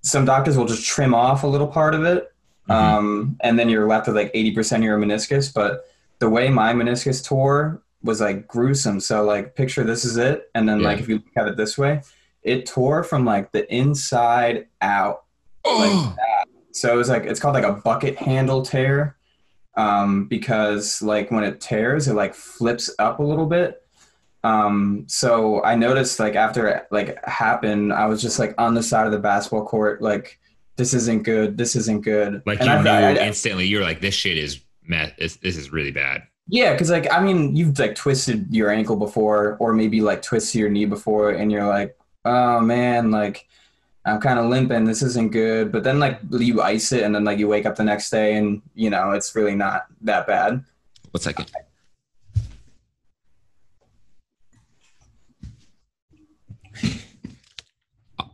some 0.00 0.24
doctors 0.24 0.56
will 0.56 0.64
just 0.66 0.86
trim 0.86 1.12
off 1.14 1.42
a 1.42 1.46
little 1.46 1.66
part 1.66 1.94
of 1.94 2.04
it. 2.04 2.31
Um, 2.72 3.36
and 3.40 3.58
then 3.58 3.68
you're 3.68 3.86
left 3.86 4.06
with 4.06 4.16
like 4.16 4.30
eighty 4.34 4.52
percent 4.52 4.82
of 4.82 4.86
your 4.86 4.98
meniscus. 4.98 5.52
But 5.52 5.86
the 6.18 6.28
way 6.28 6.48
my 6.48 6.72
meniscus 6.72 7.24
tore 7.24 7.82
was 8.02 8.20
like 8.20 8.48
gruesome. 8.48 9.00
So 9.00 9.24
like, 9.24 9.54
picture 9.54 9.84
this 9.84 10.04
is 10.04 10.16
it, 10.16 10.50
and 10.54 10.68
then 10.68 10.82
like 10.82 10.98
if 10.98 11.08
you 11.08 11.16
look 11.16 11.36
at 11.36 11.48
it 11.48 11.56
this 11.56 11.78
way, 11.78 12.02
it 12.42 12.66
tore 12.66 13.04
from 13.04 13.24
like 13.24 13.52
the 13.52 13.72
inside 13.72 14.66
out. 14.80 15.24
Oh, 15.64 16.16
So 16.72 16.92
it 16.92 16.96
was 16.96 17.08
like 17.08 17.24
it's 17.24 17.38
called 17.38 17.54
like 17.54 17.64
a 17.64 17.74
bucket 17.74 18.16
handle 18.16 18.62
tear, 18.62 19.16
um, 19.76 20.26
because 20.26 21.02
like 21.02 21.30
when 21.30 21.44
it 21.44 21.60
tears, 21.60 22.08
it 22.08 22.14
like 22.14 22.34
flips 22.34 22.90
up 22.98 23.20
a 23.20 23.22
little 23.22 23.46
bit. 23.46 23.78
Um, 24.44 25.04
so 25.06 25.62
I 25.62 25.76
noticed 25.76 26.18
like 26.18 26.34
after 26.34 26.66
it 26.66 26.86
like 26.90 27.24
happened, 27.24 27.92
I 27.92 28.06
was 28.06 28.20
just 28.20 28.38
like 28.38 28.54
on 28.58 28.74
the 28.74 28.82
side 28.82 29.06
of 29.06 29.12
the 29.12 29.18
basketball 29.18 29.66
court, 29.66 30.02
like 30.02 30.40
this 30.76 30.94
isn't 30.94 31.22
good, 31.24 31.56
this 31.58 31.76
isn't 31.76 32.02
good. 32.02 32.42
like 32.46 32.60
And 32.60 32.68
you 32.68 32.74
I- 32.74 32.82
knew 32.82 32.90
I- 32.90 33.22
I- 33.22 33.26
instantly. 33.26 33.66
you're 33.66 33.82
like, 33.82 34.00
this 34.00 34.14
shit 34.14 34.36
is 34.38 34.60
mess. 34.86 35.12
This, 35.18 35.36
this 35.36 35.56
is 35.56 35.70
really 35.72 35.90
bad. 35.92 36.22
yeah, 36.48 36.72
because 36.72 36.90
like 36.90 37.10
I 37.12 37.22
mean, 37.22 37.54
you've 37.56 37.78
like 37.78 37.94
twisted 37.94 38.46
your 38.50 38.70
ankle 38.70 38.96
before, 38.96 39.56
or 39.60 39.72
maybe 39.72 40.00
like 40.00 40.22
twisted 40.22 40.60
your 40.60 40.70
knee 40.70 40.86
before, 40.86 41.30
and 41.30 41.52
you're 41.52 41.66
like, 41.66 41.96
oh 42.24 42.60
man, 42.60 43.10
like 43.10 43.46
I'm 44.04 44.20
kind 44.20 44.38
of 44.40 44.46
limping. 44.46 44.84
This 44.84 45.02
isn't 45.02 45.30
good. 45.30 45.70
But 45.70 45.84
then 45.84 46.00
like 46.00 46.18
you 46.30 46.60
ice 46.60 46.90
it, 46.92 47.04
and 47.04 47.14
then 47.14 47.24
like 47.24 47.38
you 47.38 47.46
wake 47.48 47.66
up 47.66 47.76
the 47.76 47.84
next 47.84 48.10
day, 48.10 48.34
and 48.36 48.60
you 48.74 48.90
know 48.90 49.12
it's 49.12 49.34
really 49.36 49.54
not 49.54 49.86
that 50.00 50.26
bad. 50.26 50.64
One 51.12 51.20
second. 51.20 51.50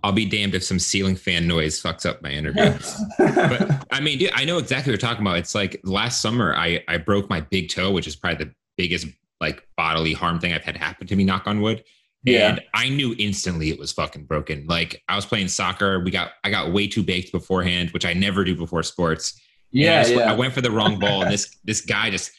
I'll 0.05 0.13
be 0.13 0.25
damned 0.27 0.55
if 0.55 0.63
some 0.63 0.79
ceiling 0.79 1.17
fan 1.17 1.47
noise 1.47 1.83
fucks 1.83 2.07
up 2.07 2.23
my 2.23 2.31
interview. 2.31 2.73
but 3.19 3.87
I 3.91 4.01
mean, 4.01 4.19
dude, 4.19 4.31
I 4.35 4.45
know 4.45 4.59
exactly 4.59 4.93
what 4.93 5.03
you're 5.03 5.09
talking 5.09 5.27
about. 5.27 5.39
It's 5.39 5.55
like 5.55 5.81
last 5.85 6.23
summer, 6.23 6.55
I 6.55 6.83
I 6.89 6.99
broke 6.99 7.29
my 7.29 7.41
big 7.41 7.71
toe, 7.71 7.91
which 7.91 8.07
is 8.07 8.17
probably 8.17 8.45
the 8.47 8.55
biggest 8.77 9.07
like 9.41 9.67
bodily 9.77 10.13
harm 10.13 10.39
thing 10.41 10.53
I've 10.53 10.65
had 10.65 10.77
happen 10.77 11.07
to 11.07 11.17
me. 11.17 11.25
Knock 11.25 11.47
on 11.47 11.61
wood. 11.61 11.85
Yeah. 12.25 12.51
And 12.51 12.61
I 12.75 12.89
knew 12.89 13.15
instantly 13.19 13.71
it 13.71 13.79
was 13.79 13.93
fucking 13.93 14.25
broken. 14.25 14.67
Like 14.67 15.03
I 15.09 15.17
was 15.17 15.25
playing 15.25 15.49
soccer, 15.49 16.01
we 16.01 16.11
got 16.11 16.33
I 16.45 16.51
got 16.51 16.73
way 16.73 16.87
too 16.89 17.03
baked 17.03 17.33
beforehand, 17.33 17.91
which 17.91 18.05
I 18.05 18.13
never 18.13 18.45
do 18.45 18.55
before 18.57 18.83
sports. 18.83 19.41
And 19.73 19.81
I, 19.83 19.85
yeah, 19.85 20.03
just- 20.03 20.15
yeah. 20.15 20.31
I 20.31 20.35
went 20.35 20.53
for 20.53 20.61
the 20.61 20.71
wrong 20.71 20.99
ball, 20.99 21.23
and 21.23 21.33
this 21.33 21.57
this 21.65 21.81
guy 21.81 22.11
just 22.11 22.33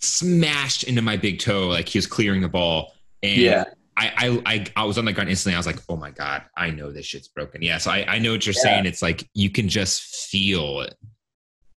smashed 0.00 0.84
into 0.84 1.02
my 1.02 1.16
big 1.16 1.38
toe 1.38 1.68
like 1.68 1.88
he 1.88 1.98
was 1.98 2.06
clearing 2.06 2.42
the 2.42 2.48
ball. 2.48 2.92
And 3.22 3.40
yeah. 3.40 3.64
I, 3.96 4.12
I 4.46 4.54
I 4.54 4.66
I 4.76 4.84
was 4.84 4.98
on 4.98 5.04
the 5.04 5.12
ground 5.12 5.30
instantly. 5.30 5.54
I 5.54 5.58
was 5.58 5.66
like, 5.66 5.78
oh 5.88 5.96
my 5.96 6.10
god, 6.10 6.42
I 6.56 6.70
know 6.70 6.90
this 6.90 7.06
shit's 7.06 7.28
broken. 7.28 7.62
Yeah, 7.62 7.78
so 7.78 7.90
I, 7.90 8.04
I 8.08 8.18
know 8.18 8.32
what 8.32 8.44
you're 8.46 8.54
Yeah. 8.56 8.62
saying. 8.62 8.86
It's 8.86 9.02
like 9.02 9.28
you 9.34 9.50
can 9.50 9.68
just 9.68 10.02
feel 10.30 10.80
it. 10.80 10.94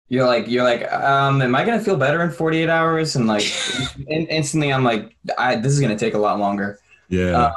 You're 0.08 0.26
like 0.26 0.48
you're 0.48 0.64
like, 0.64 0.90
um, 0.92 1.42
am 1.42 1.54
I 1.54 1.64
gonna 1.64 1.80
feel 1.80 1.96
better 1.96 2.22
in 2.22 2.30
48 2.30 2.68
hours? 2.68 3.14
And 3.16 3.26
like 3.26 3.44
in, 4.08 4.26
instantly, 4.26 4.72
I'm 4.72 4.82
like, 4.84 5.14
I, 5.36 5.56
this 5.56 5.72
is 5.72 5.80
gonna 5.80 5.98
take 5.98 6.14
a 6.14 6.18
lot 6.18 6.38
longer. 6.38 6.78
Yeah. 7.08 7.38
Uh, 7.38 7.52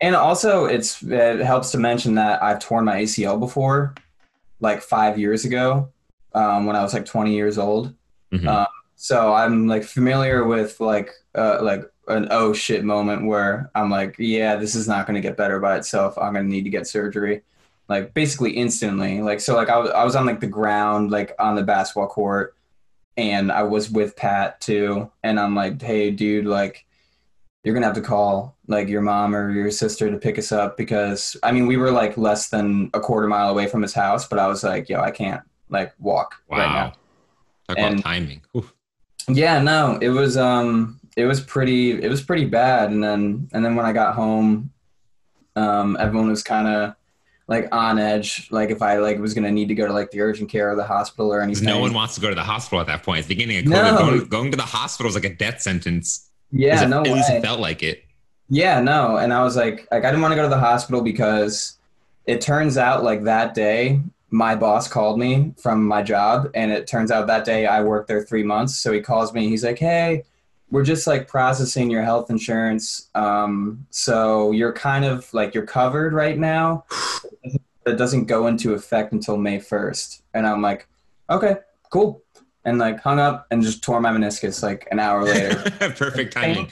And 0.00 0.16
also, 0.16 0.64
it's 0.64 1.02
it 1.02 1.40
helps 1.40 1.70
to 1.72 1.78
mention 1.78 2.14
that 2.16 2.42
I've 2.42 2.58
torn 2.58 2.84
my 2.84 3.02
ACL 3.02 3.38
before, 3.38 3.94
like 4.58 4.82
five 4.82 5.18
years 5.18 5.44
ago. 5.44 5.90
um, 6.34 6.64
when 6.66 6.74
I 6.76 6.82
was 6.82 6.94
like 6.94 7.04
20 7.04 7.34
years 7.34 7.58
old. 7.58 7.94
Mhm. 8.32 8.48
Uh, 8.48 8.66
so 8.96 9.34
I'm 9.34 9.68
like 9.68 9.84
familiar 9.84 10.44
with 10.44 10.80
like 10.80 11.10
uh, 11.36 11.58
like 11.62 11.84
an 12.08 12.28
oh 12.30 12.52
shit 12.52 12.84
moment 12.84 13.26
where 13.26 13.70
I'm 13.74 13.90
like, 13.90 14.16
yeah, 14.18 14.56
this 14.56 14.74
is 14.74 14.88
not 14.88 15.06
going 15.06 15.14
to 15.14 15.26
get 15.26 15.36
better 15.36 15.60
by 15.60 15.76
itself. 15.76 16.18
I'm 16.18 16.34
going 16.34 16.46
to 16.46 16.50
need 16.50 16.64
to 16.64 16.70
get 16.70 16.86
surgery, 16.86 17.42
like 17.88 18.12
basically 18.14 18.52
instantly. 18.52 19.22
Like 19.22 19.40
so, 19.40 19.54
like 19.54 19.68
I 19.68 19.78
was 19.78 19.90
I 19.90 20.04
was 20.04 20.16
on 20.16 20.26
like 20.26 20.40
the 20.40 20.46
ground, 20.46 21.10
like 21.10 21.34
on 21.38 21.54
the 21.54 21.62
basketball 21.62 22.08
court, 22.08 22.56
and 23.16 23.52
I 23.52 23.62
was 23.62 23.90
with 23.90 24.16
Pat 24.16 24.60
too, 24.60 25.10
and 25.22 25.38
I'm 25.38 25.54
like, 25.54 25.80
hey, 25.80 26.10
dude, 26.10 26.46
like 26.46 26.86
you're 27.64 27.74
gonna 27.74 27.86
have 27.86 27.94
to 27.94 28.02
call 28.02 28.56
like 28.66 28.88
your 28.88 29.02
mom 29.02 29.34
or 29.36 29.50
your 29.52 29.70
sister 29.70 30.10
to 30.10 30.16
pick 30.16 30.38
us 30.38 30.50
up 30.50 30.76
because 30.76 31.36
I 31.42 31.52
mean 31.52 31.66
we 31.66 31.76
were 31.76 31.92
like 31.92 32.16
less 32.16 32.48
than 32.48 32.90
a 32.94 33.00
quarter 33.00 33.28
mile 33.28 33.50
away 33.50 33.68
from 33.68 33.82
his 33.82 33.94
house, 33.94 34.26
but 34.26 34.38
I 34.38 34.48
was 34.48 34.64
like, 34.64 34.88
yo, 34.88 35.00
I 35.00 35.10
can't 35.10 35.42
like 35.68 35.94
walk 35.98 36.42
wow. 36.48 36.58
right 36.58 36.72
now. 36.72 36.92
Talk 37.68 37.78
And- 37.78 37.94
about 38.00 38.04
timing. 38.04 38.42
Oof. 38.56 38.74
Yeah, 39.28 39.60
no, 39.62 39.98
it 40.02 40.08
was 40.08 40.36
um 40.36 40.98
it 41.16 41.24
was 41.26 41.40
pretty 41.40 42.02
it 42.02 42.08
was 42.08 42.22
pretty 42.22 42.44
bad 42.44 42.90
and 42.90 43.02
then 43.02 43.48
and 43.52 43.64
then 43.64 43.74
when 43.76 43.84
I 43.86 43.92
got 43.92 44.14
home 44.14 44.70
um 45.56 45.96
everyone 46.00 46.28
was 46.30 46.42
kind 46.42 46.66
of 46.68 46.94
like 47.48 47.68
on 47.72 47.98
edge 47.98 48.48
like 48.50 48.70
if 48.70 48.80
I 48.80 48.96
like 48.98 49.18
was 49.18 49.34
going 49.34 49.44
to 49.44 49.50
need 49.50 49.68
to 49.68 49.74
go 49.74 49.86
to 49.86 49.92
like 49.92 50.10
the 50.10 50.20
urgent 50.22 50.48
care 50.48 50.70
or 50.72 50.76
the 50.76 50.84
hospital 50.86 51.32
or 51.32 51.42
anything. 51.42 51.64
No 51.66 51.80
one 51.80 51.92
wants 51.92 52.14
to 52.14 52.20
go 52.20 52.28
to 52.30 52.34
the 52.34 52.42
hospital 52.42 52.80
at 52.80 52.86
that 52.86 53.02
point. 53.02 53.18
It's 53.18 53.28
the 53.28 53.34
beginning 53.34 53.58
of 53.58 53.64
COVID. 53.64 53.68
No. 53.70 53.98
Going, 53.98 54.24
going 54.28 54.50
to 54.52 54.56
the 54.56 54.62
hospital 54.62 55.08
is 55.10 55.14
like 55.14 55.24
a 55.24 55.34
death 55.34 55.60
sentence. 55.60 56.28
yeah, 56.50 56.68
At 56.68 56.72
least 56.74 56.84
it- 56.84 56.88
no 56.88 57.00
At 57.00 57.12
least 57.12 57.30
it 57.30 57.42
felt 57.42 57.60
like 57.60 57.82
it. 57.82 58.04
Yeah, 58.48 58.80
no, 58.80 59.16
and 59.16 59.32
I 59.32 59.42
was 59.42 59.56
like 59.56 59.86
like 59.90 60.04
I 60.04 60.10
didn't 60.10 60.22
want 60.22 60.32
to 60.32 60.36
go 60.36 60.42
to 60.42 60.48
the 60.48 60.58
hospital 60.58 61.00
because 61.02 61.76
it 62.26 62.40
turns 62.40 62.78
out 62.78 63.02
like 63.02 63.24
that 63.24 63.54
day 63.54 64.00
my 64.30 64.54
boss 64.54 64.88
called 64.88 65.18
me 65.18 65.52
from 65.60 65.86
my 65.86 66.02
job 66.02 66.48
and 66.54 66.70
it 66.72 66.86
turns 66.86 67.10
out 67.10 67.26
that 67.26 67.44
day 67.44 67.66
I 67.66 67.82
worked 67.82 68.08
there 68.08 68.22
3 68.22 68.42
months 68.44 68.76
so 68.76 68.92
he 68.92 69.00
calls 69.00 69.34
me 69.34 69.48
he's 69.48 69.64
like, 69.64 69.78
"Hey, 69.78 70.24
we're 70.72 70.82
just 70.82 71.06
like 71.06 71.28
processing 71.28 71.90
your 71.90 72.02
health 72.02 72.30
insurance. 72.30 73.10
Um, 73.14 73.86
so 73.90 74.50
you're 74.52 74.72
kind 74.72 75.04
of 75.04 75.32
like 75.34 75.54
you're 75.54 75.66
covered 75.66 76.12
right 76.14 76.38
now. 76.38 76.84
It 77.84 77.96
doesn't 77.98 78.26
go 78.26 78.46
into 78.46 78.74
effect 78.74 79.12
until 79.12 79.36
May 79.36 79.58
1st. 79.58 80.22
And 80.34 80.46
I'm 80.46 80.62
like, 80.62 80.86
okay, 81.28 81.56
cool. 81.90 82.22
And 82.64 82.78
like 82.78 83.00
hung 83.00 83.18
up 83.18 83.48
and 83.50 83.60
just 83.60 83.82
tore 83.82 84.00
my 84.00 84.12
meniscus 84.12 84.62
like 84.62 84.86
an 84.92 85.00
hour 85.00 85.24
later. 85.24 85.56
Perfect 85.96 86.32
timing. 86.32 86.70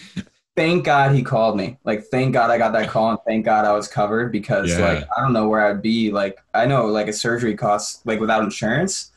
thank 0.54 0.84
God 0.84 1.12
he 1.12 1.24
called 1.24 1.56
me. 1.56 1.78
Like, 1.82 2.04
thank 2.12 2.32
God 2.32 2.52
I 2.52 2.58
got 2.58 2.72
that 2.74 2.90
call 2.90 3.10
and 3.10 3.18
thank 3.26 3.44
God 3.44 3.64
I 3.64 3.72
was 3.72 3.88
covered 3.88 4.30
because 4.30 4.70
Yeah. 4.70 4.78
like 4.94 5.08
I 5.16 5.20
don't 5.20 5.32
know 5.32 5.48
where 5.48 5.66
I'd 5.66 5.82
be. 5.82 6.12
Like, 6.12 6.38
I 6.54 6.64
know 6.64 6.86
like 6.86 7.08
a 7.08 7.12
surgery 7.12 7.56
costs 7.56 8.02
like 8.06 8.20
without 8.20 8.44
insurance. 8.44 9.10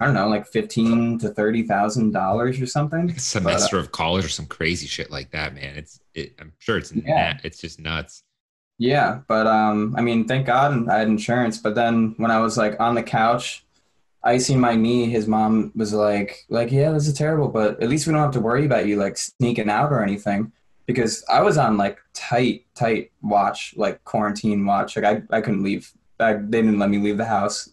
I 0.00 0.06
don't 0.06 0.14
know, 0.14 0.28
like 0.28 0.46
fifteen 0.46 1.18
to 1.18 1.28
thirty 1.28 1.62
thousand 1.64 2.12
dollars 2.12 2.60
or 2.60 2.66
something. 2.66 3.10
A 3.10 3.18
semester 3.18 3.78
of 3.78 3.92
college 3.92 4.24
or 4.24 4.28
some 4.30 4.46
crazy 4.46 4.86
shit 4.86 5.10
like 5.10 5.30
that, 5.32 5.54
man. 5.54 5.76
It's 5.76 6.00
it, 6.14 6.34
I'm 6.40 6.52
sure 6.58 6.78
it's 6.78 6.92
Yeah. 6.92 7.34
na- 7.34 7.40
it's 7.44 7.58
just 7.60 7.78
nuts. 7.78 8.22
Yeah, 8.78 9.20
but 9.28 9.46
um, 9.46 9.94
I 9.98 10.00
mean, 10.00 10.26
thank 10.26 10.46
God 10.46 10.88
I 10.88 10.98
had 11.00 11.08
insurance. 11.08 11.58
But 11.58 11.74
then 11.74 12.14
when 12.16 12.30
I 12.30 12.40
was 12.40 12.56
like 12.56 12.80
on 12.80 12.94
the 12.94 13.02
couch, 13.02 13.62
icing 14.24 14.58
my 14.58 14.74
knee, 14.74 15.04
his 15.10 15.26
mom 15.28 15.70
was 15.76 15.92
like, 15.92 16.46
like, 16.48 16.72
yeah, 16.72 16.90
this 16.92 17.06
is 17.06 17.12
terrible, 17.12 17.48
but 17.48 17.82
at 17.82 17.90
least 17.90 18.06
we 18.06 18.14
don't 18.14 18.22
have 18.22 18.32
to 18.32 18.40
worry 18.40 18.64
about 18.64 18.86
you 18.86 18.96
like 18.96 19.18
sneaking 19.18 19.68
out 19.68 19.92
or 19.92 20.02
anything, 20.02 20.50
because 20.86 21.22
I 21.28 21.42
was 21.42 21.58
on 21.58 21.76
like 21.76 21.98
tight, 22.14 22.64
tight 22.74 23.12
watch, 23.20 23.74
like 23.76 24.02
quarantine 24.04 24.64
watch. 24.64 24.96
Like 24.96 25.04
I, 25.04 25.36
I 25.36 25.40
couldn't 25.42 25.62
leave. 25.62 25.92
I, 26.18 26.32
they 26.34 26.62
didn't 26.62 26.78
let 26.78 26.88
me 26.88 26.96
leave 26.98 27.18
the 27.18 27.26
house. 27.26 27.68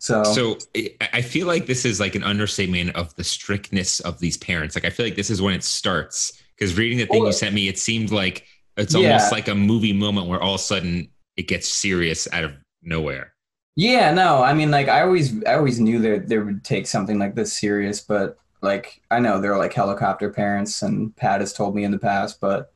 So, 0.00 0.22
So 0.24 0.58
I 0.76 0.90
I 1.14 1.22
feel 1.22 1.46
like 1.46 1.66
this 1.66 1.84
is 1.84 2.00
like 2.00 2.14
an 2.14 2.24
understatement 2.24 2.94
of 2.96 3.14
the 3.16 3.24
strictness 3.24 4.00
of 4.00 4.18
these 4.20 4.36
parents. 4.36 4.74
Like 4.74 4.84
I 4.84 4.90
feel 4.90 5.06
like 5.06 5.16
this 5.16 5.30
is 5.30 5.42
when 5.42 5.54
it 5.54 5.64
starts. 5.64 6.32
Because 6.56 6.76
reading 6.76 6.98
the 6.98 7.06
thing 7.06 7.24
you 7.24 7.32
sent 7.32 7.54
me, 7.54 7.68
it 7.68 7.78
seemed 7.78 8.10
like 8.12 8.46
it's 8.76 8.94
Yeah. 8.94 9.00
almost 9.00 9.32
like 9.32 9.48
a 9.48 9.54
movie 9.54 9.92
moment 9.94 10.26
where 10.28 10.40
all 10.40 10.54
of 10.54 10.60
a 10.60 10.64
sudden 10.64 11.10
it 11.36 11.48
gets 11.48 11.68
serious 11.68 12.28
out 12.32 12.44
of 12.44 12.52
nowhere. 12.82 13.32
Yeah, 13.76 14.12
no, 14.12 14.42
I 14.42 14.52
mean, 14.52 14.70
like 14.70 14.88
I 14.88 15.02
always, 15.02 15.42
I 15.44 15.54
always 15.54 15.80
knew 15.80 16.00
that 16.00 16.28
they 16.28 16.38
would 16.38 16.64
take 16.64 16.86
something 16.86 17.18
like 17.18 17.34
this 17.34 17.58
serious, 17.58 18.00
but 18.00 18.36
like 18.62 19.00
I 19.10 19.20
know 19.20 19.40
they're 19.40 19.56
like 19.56 19.72
helicopter 19.72 20.30
parents, 20.30 20.82
and 20.82 21.16
Pat 21.16 21.40
has 21.40 21.52
told 21.52 21.74
me 21.74 21.84
in 21.84 21.90
the 21.90 21.98
past, 21.98 22.40
but 22.40 22.72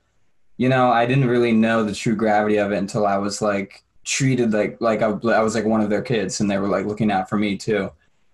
you 0.58 0.68
know, 0.70 0.90
I 0.90 1.06
didn't 1.06 1.28
really 1.28 1.52
know 1.52 1.84
the 1.84 1.94
true 1.94 2.16
gravity 2.16 2.58
of 2.58 2.72
it 2.72 2.78
until 2.78 3.06
I 3.06 3.18
was 3.18 3.42
like 3.42 3.83
treated 4.04 4.52
like 4.52 4.80
like 4.80 5.02
I, 5.02 5.08
I 5.08 5.42
was 5.42 5.54
like 5.54 5.64
one 5.64 5.80
of 5.80 5.90
their 5.90 6.02
kids, 6.02 6.40
and 6.40 6.50
they 6.50 6.58
were 6.58 6.68
like 6.68 6.87
looking 6.87 7.11
out 7.11 7.28
for 7.28 7.37
me 7.37 7.56
too, 7.56 7.90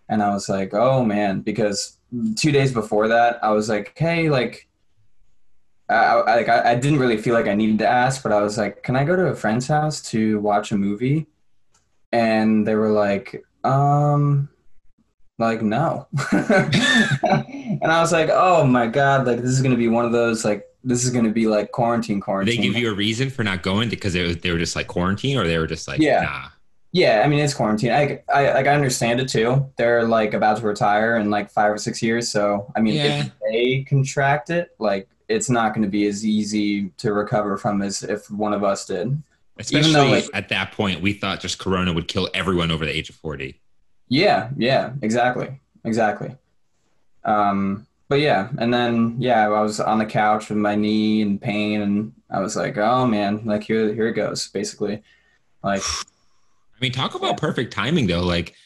and 0.08 0.22
I 0.22 0.30
was 0.30 0.48
like, 0.48 0.74
oh 0.74 1.04
man, 1.04 1.40
because 1.40 1.98
two 2.36 2.52
days 2.52 2.72
before 2.72 3.08
that, 3.08 3.42
I 3.42 3.50
was 3.52 3.68
like, 3.68 3.92
hey, 3.96 4.30
like. 4.30 4.66
I, 5.88 6.20
like 6.20 6.48
I 6.48 6.76
didn't 6.76 7.00
really 7.00 7.16
feel 7.16 7.34
like 7.34 7.48
I 7.48 7.54
needed 7.56 7.80
to 7.80 7.88
ask, 7.88 8.22
but 8.22 8.30
I 8.30 8.40
was 8.42 8.56
like, 8.56 8.84
"Can 8.84 8.94
I 8.94 9.02
go 9.02 9.16
to 9.16 9.26
a 9.26 9.34
friend's 9.34 9.66
house 9.66 10.00
to 10.10 10.38
watch 10.38 10.70
a 10.70 10.78
movie?" 10.78 11.26
and 12.12 12.66
they 12.66 12.74
were 12.74 12.90
like, 12.90 13.44
um, 13.64 14.48
like 15.38 15.62
no. 15.62 16.06
and 16.32 17.84
I 17.84 18.00
was 18.00 18.12
like, 18.12 18.28
oh 18.32 18.64
my 18.64 18.86
god, 18.86 19.26
like 19.26 19.38
this 19.38 19.50
is 19.50 19.62
gonna 19.62 19.76
be 19.76 19.88
one 19.88 20.04
of 20.04 20.12
those 20.12 20.44
like 20.44 20.64
this 20.84 21.04
is 21.04 21.10
gonna 21.10 21.30
be 21.30 21.46
like 21.46 21.72
quarantine 21.72 22.20
quarantine. 22.20 22.56
they 22.56 22.62
give 22.62 22.76
you 22.76 22.90
a 22.90 22.94
reason 22.94 23.28
for 23.30 23.42
not 23.44 23.62
going 23.62 23.88
because 23.88 24.12
they, 24.12 24.32
they 24.34 24.50
were 24.52 24.58
just 24.58 24.76
like 24.76 24.86
quarantine 24.86 25.36
or 25.36 25.46
they 25.46 25.58
were 25.58 25.66
just 25.66 25.86
like, 25.88 26.00
Yeah. 26.00 26.22
nah. 26.22 26.48
Yeah, 26.92 27.22
I 27.24 27.28
mean 27.28 27.38
it's 27.38 27.54
quarantine. 27.54 27.92
I, 27.92 28.20
I 28.32 28.52
like 28.52 28.66
I 28.66 28.74
understand 28.74 29.20
it 29.20 29.28
too. 29.28 29.70
They're 29.76 30.04
like 30.04 30.34
about 30.34 30.56
to 30.58 30.66
retire 30.66 31.16
in 31.16 31.30
like 31.30 31.50
five 31.50 31.70
or 31.72 31.78
six 31.78 32.02
years, 32.02 32.28
so 32.30 32.72
I 32.74 32.80
mean 32.80 32.94
Yeah. 32.94 33.24
if 33.24 33.30
they 33.50 33.84
contract 33.84 34.50
it, 34.50 34.74
like 34.80 35.08
it's 35.28 35.48
not 35.48 35.72
going 35.72 35.82
to 35.84 35.88
be 35.88 36.08
as 36.08 36.26
easy 36.26 36.88
to 36.96 37.12
recover 37.12 37.56
from 37.56 37.82
as 37.82 38.02
if 38.02 38.28
one 38.32 38.52
of 38.52 38.64
us 38.64 38.86
did. 38.86 39.22
Especially 39.58 39.92
though, 39.92 40.06
like- 40.06 40.28
at 40.34 40.48
that 40.48 40.72
point, 40.72 41.00
we 41.00 41.12
thought 41.12 41.38
just 41.38 41.60
Corona 41.60 41.92
would 41.92 42.08
kill 42.08 42.28
everyone 42.34 42.72
over 42.72 42.84
the 42.84 42.90
age 42.96 43.08
of 43.10 43.14
40. 43.14 43.60
Yeah, 44.08 44.48
yeah, 44.56 44.90
exactly, 45.02 45.60
exactly. 45.84 46.34
Um, 47.24 47.86
but 48.10 48.18
yeah, 48.18 48.48
and 48.58 48.74
then 48.74 49.14
yeah, 49.20 49.48
I 49.48 49.62
was 49.62 49.78
on 49.78 50.00
the 50.00 50.04
couch 50.04 50.48
with 50.48 50.58
my 50.58 50.74
knee 50.74 51.20
in 51.20 51.38
pain, 51.38 51.80
and 51.80 52.12
I 52.28 52.40
was 52.40 52.56
like, 52.56 52.76
oh 52.76 53.06
man, 53.06 53.42
like 53.44 53.62
here, 53.62 53.94
here 53.94 54.08
it 54.08 54.14
goes, 54.14 54.48
basically. 54.48 55.00
Like, 55.62 55.80
I 55.80 56.80
mean, 56.80 56.90
talk 56.90 57.14
about 57.14 57.36
perfect 57.36 57.72
timing 57.72 58.08
though. 58.08 58.24
Like 58.24 58.56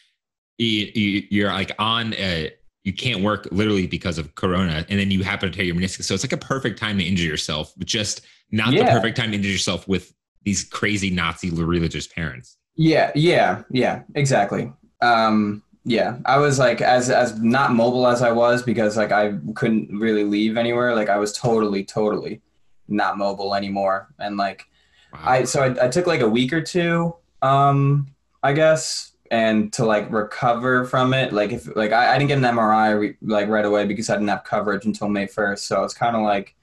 you, 0.57 0.91
you, 0.95 1.23
you're 1.29 1.53
like 1.53 1.73
on 1.79 2.15
a, 2.15 2.55
you 2.85 2.95
can't 2.95 3.23
work 3.23 3.47
literally 3.53 3.87
because 3.87 4.17
of 4.17 4.35
Corona, 4.35 4.87
and 4.89 4.99
then 4.99 5.11
you 5.11 5.23
happen 5.23 5.53
to 5.53 5.55
tear 5.55 5.67
your 5.67 5.77
meniscus. 5.77 6.05
So 6.05 6.15
it's 6.15 6.25
like 6.25 6.33
a 6.33 6.39
perfect 6.39 6.79
time 6.79 6.97
to 6.97 7.05
injure 7.05 7.27
yourself, 7.27 7.75
but 7.77 7.87
just 7.87 8.23
not 8.51 8.73
the 8.73 8.85
perfect 8.85 9.15
time 9.15 9.33
to 9.33 9.37
injure 9.37 9.51
yourself 9.51 9.87
with 9.87 10.15
these 10.45 10.65
crazy 10.65 11.11
Nazi 11.11 11.51
religious 11.51 12.07
parents. 12.07 12.57
yeah, 12.77 13.13
yeah, 13.15 13.63
yeah, 13.71 14.05
exactly. 14.15 14.73
Um, 15.03 15.63
yeah, 15.85 16.19
I 16.25 16.39
was 16.39 16.59
like 16.59 16.81
as 16.81 17.11
as 17.11 17.39
not 17.41 17.73
mobile 17.75 18.07
as 18.07 18.23
I 18.23 18.33
was 18.33 18.63
because 18.63 18.97
like 18.97 19.13
I 19.13 19.35
couldn't 19.55 19.99
really 19.99 20.25
leave 20.25 20.57
anywhere. 20.57 20.95
Like 20.95 21.09
I 21.09 21.19
was 21.19 21.33
totally, 21.33 21.85
totally 21.85 22.41
not 22.89 23.19
mobile 23.19 23.55
anymore, 23.55 24.09
and 24.19 24.37
like. 24.37 24.67
Wow. 25.13 25.21
I 25.25 25.45
so 25.45 25.63
I, 25.63 25.87
I 25.87 25.89
took 25.89 26.09
like 26.09 26.23
a 26.23 26.29
week 26.29 26.53
or 26.53 26.61
two, 26.61 27.15
um, 27.41 28.09
I 28.43 28.53
guess, 28.53 29.13
and 29.31 29.73
to 29.75 29.85
like 29.85 30.11
recover 30.11 30.85
from 30.85 31.15
it. 31.15 31.33
Like 31.33 31.53
if 31.53 31.75
like 31.77 31.93
I, 31.93 32.15
I 32.15 32.19
didn't 32.19 32.29
get 32.29 32.39
an 32.39 32.45
MRI 32.45 32.99
re- 32.99 33.17
like 33.23 33.49
right 33.49 33.65
away 33.65 33.87
because 33.87 34.11
I 34.11 34.15
didn't 34.15 34.29
have 34.29 34.45
coverage 34.45 34.87
until 34.87 35.09
May 35.09 35.27
first. 35.27 35.67
So 35.67 35.77
I 35.77 35.81
was 35.81 35.95
kind 35.95 36.17
of 36.17 36.23
like 36.23 36.55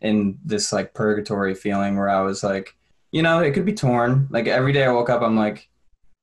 in 0.00 0.38
this 0.44 0.72
like 0.72 0.94
purgatory 0.94 1.54
feeling 1.54 1.96
where 1.96 2.08
I 2.08 2.20
was 2.20 2.42
like, 2.42 2.74
you 3.12 3.22
know, 3.22 3.40
it 3.40 3.52
could 3.52 3.64
be 3.64 3.72
torn. 3.72 4.28
Like 4.30 4.46
every 4.46 4.72
day 4.72 4.84
I 4.84 4.92
woke 4.92 5.10
up, 5.10 5.22
I'm 5.22 5.36
like, 5.36 5.68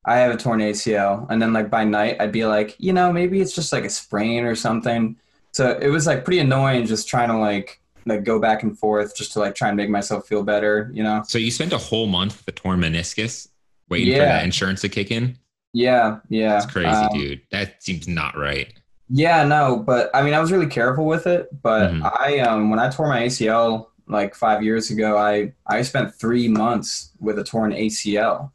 I 0.06 0.18
have 0.18 0.34
a 0.34 0.38
torn 0.38 0.60
ACL, 0.60 1.26
and 1.30 1.42
then 1.42 1.54
like 1.54 1.70
by 1.70 1.84
night 1.84 2.18
I'd 2.20 2.32
be 2.32 2.46
like, 2.46 2.76
you 2.80 2.94
know, 2.94 3.12
maybe 3.14 3.40
it's 3.42 3.54
just 3.56 3.72
like 3.72 3.86
a 3.86 3.90
sprain 3.90 4.44
or 4.44 4.56
something. 4.56 5.16
So 5.52 5.78
it 5.82 5.90
was 5.90 6.08
like 6.08 6.26
pretty 6.26 6.40
annoying 6.40 6.86
just 6.86 7.08
trying 7.08 7.30
to 7.30 7.38
like 7.38 7.80
like 8.06 8.24
go 8.26 8.38
back 8.40 8.64
and 8.64 8.78
forth 8.78 9.16
just 9.16 9.32
to 9.34 9.40
like 9.40 9.56
try 9.56 9.70
and 9.70 9.78
make 9.78 9.90
myself 9.90 10.28
feel 10.28 10.44
better, 10.44 10.92
you 10.94 11.04
know. 11.04 11.24
so 11.26 11.38
you 11.38 11.50
spent 11.52 11.72
a 11.72 11.78
whole 11.78 12.06
month 12.08 12.38
with 12.38 12.48
a 12.50 12.52
torn 12.60 12.80
meniscus 12.82 13.48
waiting 13.90 14.14
for 14.14 14.20
that 14.26 14.44
insurance 14.44 14.82
to 14.82 14.90
kick 14.90 15.10
in. 15.12 15.38
Yeah, 15.72 16.20
yeah. 16.30 16.50
That's 16.60 16.66
crazy, 16.66 16.90
Um, 16.90 17.10
dude. 17.18 17.42
That 17.52 17.82
seems 17.82 18.08
not 18.08 18.38
right. 18.38 18.74
Yeah, 19.10 19.46
no, 19.46 19.78
but 19.78 20.10
I 20.14 20.22
mean, 20.22 20.34
I 20.34 20.40
was 20.40 20.52
really 20.52 20.68
careful 20.68 21.06
with 21.06 21.28
it. 21.28 21.48
But 21.62 21.92
Mhm. 21.94 22.12
I, 22.20 22.40
um, 22.40 22.70
when 22.70 22.80
I 22.80 22.90
tore 22.90 23.08
my 23.08 23.22
ACL 23.24 23.88
like 24.08 24.36
five 24.36 24.64
years 24.64 24.92
ago, 24.92 25.18
I 25.18 25.54
I 25.66 25.82
spent 25.82 26.14
three 26.14 26.48
months 26.50 27.12
with 27.20 27.40
a 27.40 27.44
torn 27.44 27.72
ACL, 27.74 28.52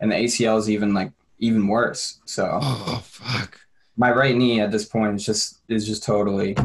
and 0.00 0.10
the 0.10 0.16
ACL 0.16 0.58
is 0.58 0.68
even 0.70 0.94
like 0.94 1.12
even 1.38 1.66
worse. 1.66 2.18
So 2.24 2.58
Oh 2.62 3.00
fuck. 3.04 3.60
my 3.96 4.10
right 4.10 4.34
knee 4.36 4.60
at 4.60 4.70
this 4.70 4.84
point 4.84 5.16
is 5.16 5.24
just 5.24 5.60
is 5.68 5.86
just 5.86 6.02
totally 6.04 6.56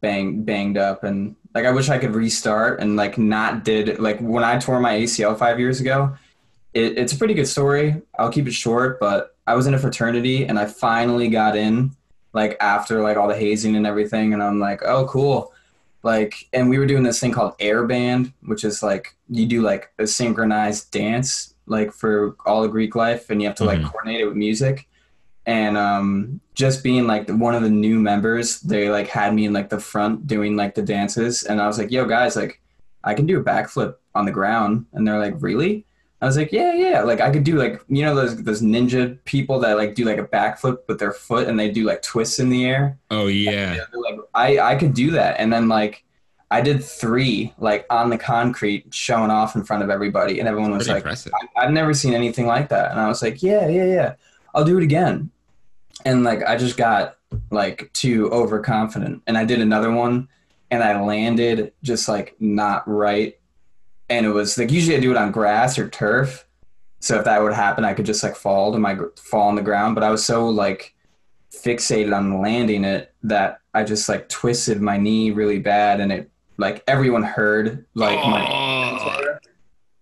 bang 0.00 0.42
banged 0.42 0.78
up, 0.78 1.04
and 1.04 1.36
like 1.54 1.64
I 1.64 1.70
wish 1.70 1.88
I 1.88 1.98
could 1.98 2.14
restart 2.14 2.80
and 2.80 2.96
like 2.96 3.18
not 3.18 3.64
did 3.64 3.98
like 3.98 4.18
when 4.20 4.44
I 4.44 4.58
tore 4.58 4.80
my 4.80 4.94
ACL 4.98 5.38
five 5.38 5.58
years 5.60 5.80
ago. 5.80 6.16
It, 6.74 6.96
it's 6.96 7.12
a 7.12 7.18
pretty 7.18 7.34
good 7.34 7.46
story. 7.48 8.00
I'll 8.18 8.32
keep 8.32 8.46
it 8.46 8.54
short, 8.54 8.98
but 8.98 9.36
I 9.46 9.54
was 9.54 9.66
in 9.66 9.74
a 9.74 9.78
fraternity 9.78 10.46
and 10.46 10.58
I 10.58 10.64
finally 10.64 11.28
got 11.28 11.54
in 11.54 11.94
like 12.32 12.56
after 12.60 13.02
like 13.02 13.18
all 13.18 13.28
the 13.28 13.36
hazing 13.36 13.76
and 13.76 13.86
everything, 13.86 14.32
and 14.32 14.42
I'm 14.42 14.58
like, 14.58 14.82
oh 14.82 15.06
cool. 15.06 15.52
Like, 16.04 16.48
and 16.52 16.68
we 16.68 16.78
were 16.78 16.86
doing 16.86 17.04
this 17.04 17.20
thing 17.20 17.30
called 17.30 17.54
air 17.60 17.86
band, 17.86 18.32
which 18.46 18.64
is 18.64 18.82
like 18.82 19.14
you 19.28 19.46
do 19.46 19.60
like 19.62 19.92
a 19.98 20.06
synchronized 20.06 20.90
dance, 20.90 21.51
like 21.72 21.90
for 21.92 22.36
all 22.46 22.62
of 22.62 22.70
Greek 22.70 22.94
life, 22.94 23.30
and 23.30 23.40
you 23.42 23.48
have 23.48 23.56
to 23.56 23.64
like 23.64 23.80
Mhm. 23.80 23.90
coordinate 23.90 24.20
it 24.20 24.26
with 24.26 24.36
music. 24.36 24.86
And 25.44 25.76
um, 25.76 26.40
just 26.54 26.84
being 26.84 27.08
like 27.08 27.28
one 27.28 27.56
of 27.56 27.62
the 27.62 27.70
new 27.86 27.98
members, 27.98 28.60
they 28.60 28.88
like 28.90 29.08
had 29.08 29.34
me 29.34 29.46
in 29.46 29.52
like 29.52 29.70
the 29.70 29.80
front 29.80 30.28
doing 30.28 30.54
like 30.56 30.74
the 30.76 30.82
dances, 30.82 31.42
and 31.42 31.60
I 31.60 31.66
was 31.66 31.78
like, 31.78 31.90
"Yo, 31.90 32.04
guys, 32.06 32.36
like, 32.36 32.60
I 33.02 33.14
can 33.14 33.26
do 33.26 33.40
a 33.40 33.42
backflip 33.42 33.94
on 34.14 34.24
the 34.24 34.30
ground," 34.30 34.86
and 34.92 35.04
they're 35.04 35.18
like, 35.18 35.34
"Really?" 35.40 35.84
I 36.20 36.26
was 36.26 36.36
like, 36.36 36.52
"Yeah, 36.52 36.72
yeah, 36.74 37.02
like 37.02 37.20
I 37.20 37.30
could 37.32 37.42
do 37.42 37.56
like 37.56 37.82
you 37.88 38.02
know 38.04 38.14
those 38.14 38.40
those 38.44 38.62
ninja 38.62 39.18
people 39.24 39.58
that 39.64 39.76
like 39.76 39.96
do 39.96 40.04
like 40.04 40.18
a 40.18 40.28
backflip 40.38 40.78
with 40.86 41.00
their 41.00 41.10
foot 41.10 41.48
and 41.48 41.58
they 41.58 41.68
do 41.72 41.82
like 41.90 42.02
twists 42.02 42.38
in 42.38 42.48
the 42.48 42.64
air." 42.64 42.96
Oh 43.10 43.26
yeah. 43.26 43.78
Like 43.92 44.18
I 44.34 44.48
I 44.60 44.74
could 44.76 44.94
do 44.94 45.10
that, 45.18 45.40
and 45.40 45.52
then 45.52 45.66
like 45.68 46.04
I 46.52 46.60
did 46.60 46.84
three 46.84 47.54
like 47.58 47.86
on 47.88 48.10
the 48.10 48.18
concrete, 48.18 48.92
showing 48.94 49.30
off 49.30 49.56
in 49.56 49.64
front 49.64 49.82
of 49.82 49.88
everybody, 49.88 50.38
and 50.38 50.46
everyone 50.46 50.72
was 50.72 50.84
Pretty 50.84 50.92
like, 50.92 51.04
impressive. 51.04 51.32
I, 51.56 51.64
I've 51.64 51.72
never 51.72 51.94
seen 51.94 52.12
anything 52.12 52.46
like 52.46 52.68
that. 52.68 52.90
And 52.90 53.00
I 53.00 53.08
was 53.08 53.22
like, 53.22 53.42
yeah, 53.42 53.68
yeah, 53.68 53.86
yeah, 53.86 54.14
I'll 54.54 54.64
do 54.64 54.76
it 54.76 54.82
again. 54.82 55.30
And 56.04 56.24
like, 56.24 56.42
I 56.42 56.56
just 56.56 56.76
got 56.76 57.16
like 57.50 57.90
too 57.94 58.30
overconfident. 58.30 59.22
And 59.26 59.38
I 59.38 59.46
did 59.46 59.60
another 59.60 59.90
one 59.90 60.28
and 60.70 60.82
I 60.82 61.00
landed 61.00 61.72
just 61.82 62.06
like 62.06 62.36
not 62.38 62.86
right. 62.86 63.38
And 64.10 64.26
it 64.26 64.30
was 64.30 64.58
like, 64.58 64.70
usually 64.70 64.96
I 64.96 65.00
do 65.00 65.10
it 65.10 65.16
on 65.16 65.32
grass 65.32 65.78
or 65.78 65.88
turf. 65.88 66.46
So 67.00 67.18
if 67.18 67.24
that 67.24 67.42
would 67.42 67.54
happen, 67.54 67.84
I 67.84 67.94
could 67.94 68.04
just 68.04 68.22
like 68.22 68.36
fall 68.36 68.72
to 68.72 68.78
my 68.78 68.98
fall 69.16 69.48
on 69.48 69.54
the 69.54 69.62
ground. 69.62 69.94
But 69.94 70.04
I 70.04 70.10
was 70.10 70.22
so 70.22 70.48
like 70.48 70.94
fixated 71.50 72.14
on 72.14 72.42
landing 72.42 72.84
it 72.84 73.14
that 73.22 73.60
I 73.72 73.84
just 73.84 74.06
like 74.08 74.28
twisted 74.28 74.82
my 74.82 74.98
knee 74.98 75.30
really 75.30 75.58
bad. 75.58 76.00
And 76.00 76.12
it 76.12 76.30
like 76.58 76.84
everyone 76.86 77.22
heard 77.22 77.86
like 77.94 78.18
my 78.26 79.38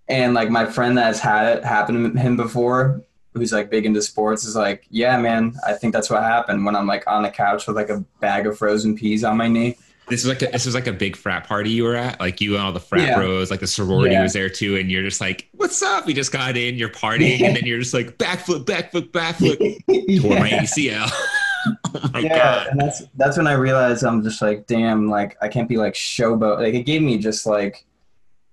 and 0.08 0.34
like 0.34 0.50
my 0.50 0.66
friend 0.66 0.98
that's 0.98 1.20
had 1.20 1.58
it 1.58 1.64
happen 1.64 2.12
to 2.14 2.20
him 2.20 2.36
before, 2.36 3.00
who's 3.34 3.52
like 3.52 3.70
big 3.70 3.86
into 3.86 4.02
sports, 4.02 4.44
is 4.44 4.56
like, 4.56 4.84
yeah, 4.90 5.16
man, 5.16 5.54
I 5.66 5.74
think 5.74 5.92
that's 5.92 6.10
what 6.10 6.22
happened 6.22 6.64
when 6.66 6.74
I'm 6.74 6.86
like 6.86 7.04
on 7.06 7.22
the 7.22 7.30
couch 7.30 7.66
with 7.66 7.76
like 7.76 7.88
a 7.90 8.04
bag 8.20 8.46
of 8.46 8.58
frozen 8.58 8.96
peas 8.96 9.22
on 9.24 9.36
my 9.36 9.46
knee. 9.48 9.76
This 10.08 10.22
is 10.22 10.26
like 10.26 10.42
a, 10.42 10.46
this 10.46 10.66
was 10.66 10.74
like 10.74 10.88
a 10.88 10.92
big 10.92 11.14
frat 11.14 11.46
party 11.46 11.70
you 11.70 11.84
were 11.84 11.94
at, 11.94 12.18
like 12.18 12.40
you 12.40 12.54
and 12.56 12.64
all 12.64 12.72
the 12.72 12.80
frat 12.80 13.06
Yeah. 13.06 13.16
bros, 13.16 13.48
like 13.52 13.60
the 13.60 13.68
sorority 13.68 14.14
Yeah. 14.14 14.24
was 14.24 14.32
there 14.32 14.48
too, 14.48 14.74
and 14.76 14.90
you're 14.90 15.04
just 15.04 15.20
like, 15.20 15.48
"What's 15.52 15.80
up?" 15.84 16.04
we 16.04 16.14
just 16.14 16.32
got 16.32 16.56
in, 16.56 16.74
you're 16.74 16.88
partying, 16.88 17.42
and 17.42 17.54
then 17.54 17.64
you're 17.64 17.78
just 17.78 17.94
like, 17.94 18.18
"Backflip, 18.18 18.64
backflip, 18.64 19.12
backflip." 19.12 19.58
Tore 20.20 20.40
my 20.40 20.50
ACL. 20.50 21.08
Oh 21.66 22.18
yeah, 22.18 22.28
god. 22.36 22.66
and 22.68 22.80
that's 22.80 23.02
that's 23.16 23.36
when 23.36 23.46
I 23.46 23.52
realized 23.52 24.04
I'm 24.04 24.22
just 24.22 24.40
like, 24.42 24.66
damn, 24.66 25.08
like 25.08 25.36
I 25.42 25.48
can't 25.48 25.68
be 25.68 25.76
like 25.76 25.94
showboat. 25.94 26.58
Like 26.58 26.74
it 26.74 26.82
gave 26.82 27.02
me 27.02 27.18
just 27.18 27.46
like, 27.46 27.84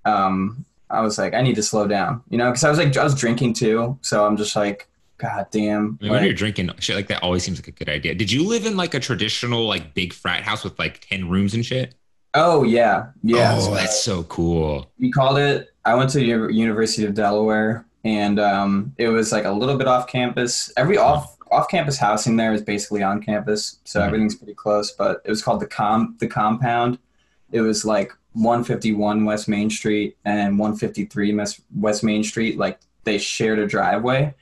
um, 0.06 0.66
I 0.90 1.02
was 1.02 1.18
like, 1.18 1.34
I 1.34 1.42
need 1.42 1.56
to 1.56 1.64
slow 1.64 1.88
down, 1.88 2.22
you 2.30 2.38
know, 2.38 2.50
because 2.50 2.64
I 2.64 2.70
was 2.70 2.78
like, 2.80 2.96
I 2.98 3.04
was 3.04 3.16
drinking 3.16 3.54
too, 3.54 3.98
so 4.02 4.26
I'm 4.26 4.38
just 4.38 4.56
like, 4.56 4.88
god 5.18 5.48
damn, 5.52 5.98
I 6.02 6.04
mean, 6.04 6.12
when 6.14 6.24
you're 6.24 6.34
drinking 6.34 6.72
shit 6.80 6.96
like 6.96 7.08
that, 7.08 7.24
always 7.24 7.44
seems 7.44 7.58
like 7.60 7.68
a 7.68 7.72
good 7.72 7.90
idea. 7.90 8.16
Did 8.16 8.32
you 8.32 8.44
live 8.48 8.66
in 8.66 8.78
like 8.78 8.94
a 8.94 9.00
traditional 9.00 9.68
like 9.68 9.94
big 9.94 10.14
frat 10.14 10.44
house 10.44 10.64
with 10.64 10.78
like 10.80 11.06
ten 11.08 11.30
rooms 11.30 11.54
and 11.54 11.66
shit? 11.66 11.96
oh 12.34 12.64
yeah, 12.64 13.08
yeah. 13.24 13.56
Oh, 13.56 13.60
so- 13.62 13.74
that's 13.74 14.04
so 14.04 14.24
cool. 14.24 14.92
we 15.00 15.10
called 15.12 15.38
it 15.40 15.70
i 15.86 15.96
went 15.96 16.10
to 16.12 16.22
U- 16.24 16.50
university 16.50 17.06
of 17.06 17.14
delaware 17.14 17.86
and 18.04 18.40
um, 18.40 18.94
it 18.98 19.08
was 19.08 19.32
like 19.32 19.46
a 19.46 19.52
little 19.52 19.78
bit 19.78 19.88
off 19.88 20.08
campus 20.08 20.72
every 20.78 20.98
off 20.98 21.37
off 21.52 21.68
campus 21.70 21.98
housing 21.98 22.36
there 22.36 22.54
is 22.54 22.62
basically 22.62 23.04
on 23.04 23.22
campus 23.22 23.80
so 23.84 24.00
Mhm. 24.00 24.06
everything's 24.06 24.36
pretty 24.36 24.54
close 24.54 24.92
but 24.92 25.22
it 25.26 25.30
was 25.30 25.42
called 25.42 25.60
the 25.60 25.68
com 25.68 26.16
the 26.20 26.28
compound 26.28 26.98
it 27.52 27.62
was 27.62 27.86
like 27.86 28.12
151 28.34 29.26
west 29.26 29.48
main 29.48 29.70
street 29.70 30.16
and 30.26 30.58
153 30.60 31.32
Mes- 31.32 31.62
west 31.76 32.04
main 32.04 32.24
street 32.24 32.58
like 32.58 32.80
they 33.04 33.18
shared 33.18 33.60
a 33.60 33.68
driveway 33.68 34.34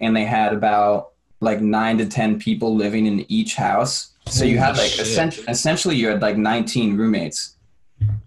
and 0.00 0.14
they 0.16 0.24
had 0.24 0.52
about 0.52 1.10
like 1.40 1.60
nine 1.60 1.96
to 1.98 2.06
ten 2.06 2.38
people 2.38 2.74
living 2.76 3.06
in 3.06 3.24
each 3.30 3.54
house 3.54 4.10
so 4.26 4.44
you 4.44 4.58
had 4.58 4.76
like 4.76 4.98
essentially, 4.98 5.46
essentially 5.48 5.96
you 5.96 6.08
had 6.08 6.20
like 6.22 6.36
19 6.36 6.96
roommates 6.96 7.56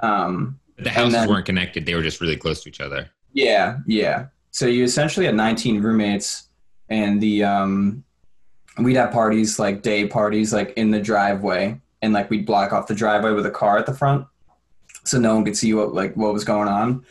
um 0.01 0.59
The 0.77 0.89
houses 0.89 1.13
then- 1.13 1.29
weren't 1.29 1.45
connected; 1.45 1.85
they 1.85 1.95
were 1.95 2.01
just 2.01 2.19
really 2.21 2.35
close 2.37 2.61
to 2.63 2.69
each 2.69 2.81
other. 2.81 3.09
yeah, 3.33 3.77
yeah. 3.87 4.25
So 4.51 4.65
you 4.67 4.83
essentially 4.83 5.25
had 5.25 5.35
19 5.35 5.81
roommates, 5.81 6.47
and 6.89 7.21
the 7.21 7.43
um, 7.43 8.03
we'd 8.77 8.95
have 8.95 9.11
parties 9.11 9.59
like 9.59 9.81
day 9.81 10.07
parties 10.07 10.53
like 10.53 10.73
in 10.77 10.91
the 10.91 10.99
driveway, 10.99 11.79
and 12.01 12.13
like 12.13 12.29
we'd 12.29 12.45
block 12.45 12.73
off 12.73 12.87
the 12.87 12.95
driveway 12.95 13.31
with 13.31 13.45
a 13.45 13.51
car 13.51 13.77
at 13.77 13.85
the 13.85 13.93
front, 13.93 14.25
so 15.03 15.19
no 15.19 15.35
one 15.35 15.45
could 15.45 15.57
see 15.57 15.73
what 15.73 15.93
like 15.93 16.15
what 16.15 16.33
was 16.33 16.43
going 16.43 16.67
on. 16.67 17.05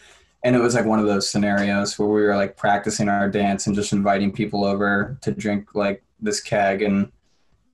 And 0.44 0.56
it 0.56 0.58
was 0.58 0.74
like 0.74 0.86
one 0.86 0.98
of 0.98 1.06
those 1.06 1.30
scenarios 1.30 1.96
where 1.98 2.08
we 2.08 2.22
were 2.22 2.34
like 2.34 2.56
practicing 2.56 3.08
our 3.08 3.28
dance 3.28 3.66
and 3.66 3.76
just 3.76 3.92
inviting 3.92 4.32
people 4.32 4.64
over 4.64 5.16
to 5.20 5.30
drink 5.30 5.74
like 5.74 6.02
this 6.20 6.40
keg, 6.40 6.82
and 6.82 7.12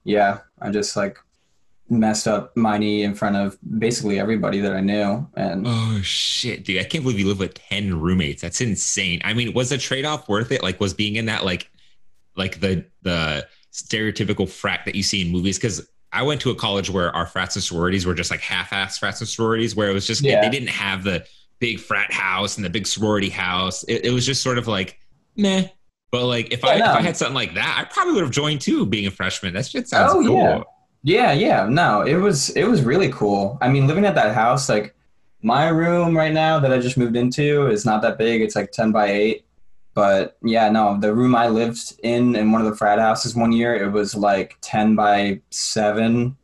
yeah, 0.05 0.41
I 0.61 0.71
just 0.71 0.97
like 0.97 1.19
messed 1.91 2.29
up 2.29 2.55
my 2.55 2.77
knee 2.77 3.03
in 3.03 3.15
front 3.15 3.35
of 3.35 3.57
basically 3.79 4.21
everybody 4.21 4.61
that 4.61 4.75
I 4.75 4.81
knew, 4.81 5.27
and 5.35 5.65
Oh 5.67 6.01
shit, 6.03 6.65
dude! 6.65 6.81
I 6.81 6.85
can't 6.85 7.03
believe 7.03 7.19
you 7.19 7.27
live 7.27 7.39
with 7.39 7.55
ten 7.55 7.99
roommates. 7.99 8.43
That's 8.43 8.61
insane. 8.61 9.23
I 9.25 9.33
mean, 9.33 9.55
was 9.55 9.71
the 9.71 9.79
trade 9.79 10.05
off 10.05 10.29
worth 10.29 10.53
it? 10.53 10.63
Like, 10.63 10.79
was 10.79 10.93
being 10.93 11.17
in 11.17 11.27
that 11.27 11.47
like, 11.47 11.71
like 12.37 12.61
the 12.61 12.85
the 13.03 13.49
stereotypical 13.83 14.49
frat 14.49 14.81
that 14.85 14.95
you 14.95 15.03
see 15.03 15.23
in 15.23 15.31
movies? 15.33 15.59
Because 15.59 15.89
I 16.13 16.23
went 16.23 16.41
to 16.43 16.51
a 16.51 16.55
college 16.55 16.91
where 16.91 17.15
our 17.15 17.27
frats 17.27 17.57
and 17.57 17.63
sororities 17.63 18.07
were 18.07 18.15
just 18.15 18.31
like 18.31 18.41
half-ass 18.41 18.99
frats 18.99 19.21
and 19.21 19.29
sororities, 19.29 19.77
where 19.77 19.91
it 19.91 19.93
was 19.95 20.07
just 20.07 20.23
Yeah. 20.23 20.41
they 20.41 20.49
didn't 20.51 20.71
have 20.71 21.05
the 21.05 21.25
big 21.61 21.81
frat 21.81 22.13
house 22.13 22.57
and 22.57 22.65
the 22.65 22.71
big 22.71 22.87
sorority 22.87 23.29
house. 23.29 23.85
It, 23.85 24.05
it 24.07 24.11
was 24.11 24.25
just 24.27 24.43
sort 24.43 24.59
of 24.59 24.67
like 24.67 24.99
meh. 25.37 25.69
But 26.11 26.25
like, 26.27 26.53
if 26.53 26.65
I 26.65 26.79
no. 26.79 26.85
if 26.93 26.97
I 26.97 27.03
had 27.03 27.17
something 27.17 27.35
like 27.35 27.55
that, 27.55 27.77
I 27.79 27.85
probably 27.93 28.15
would 28.15 28.23
have 28.23 28.31
joined 28.33 28.63
too. 28.63 28.87
Being 28.87 29.07
a 29.07 29.11
freshman, 29.11 29.53
that 29.55 29.67
shit 29.67 29.89
sounds 29.89 30.13
Oh, 30.15 30.25
cool. 30.25 30.43
yeah. 30.43 30.63
Yeah, 31.03 31.33
yeah. 31.33 31.67
No, 31.69 32.01
it 32.03 32.15
was 32.17 32.51
it 32.51 32.65
was 32.65 32.83
really 32.83 33.11
cool. 33.13 33.59
I 33.61 33.69
mean, 33.69 33.87
living 33.87 34.07
at 34.07 34.15
that 34.15 34.35
house, 34.35 34.69
like 34.71 34.95
my 35.43 35.69
room 35.69 36.17
right 36.17 36.33
now 36.33 36.59
that 36.61 36.73
I 36.73 36.79
just 36.79 36.97
moved 36.97 37.15
into 37.17 37.67
is 37.69 37.85
not 37.85 38.01
that 38.03 38.17
big. 38.19 38.41
It's 38.41 38.57
like 38.57 38.73
ten 38.73 38.91
by 38.91 39.09
eight. 39.09 39.45
But 39.99 40.37
yeah, 40.45 40.71
no, 40.71 40.97
the 41.01 41.13
room 41.13 41.35
I 41.35 41.49
lived 41.49 41.95
in 42.05 42.37
in 42.37 42.53
one 42.53 42.61
of 42.65 42.71
the 42.71 42.77
frat 42.77 43.01
houses 43.01 43.35
one 43.35 43.51
year, 43.51 43.75
it 43.75 43.91
was 43.91 44.15
like 44.15 44.57
ten 44.61 44.95
by 44.95 45.41
seven, 45.51 46.37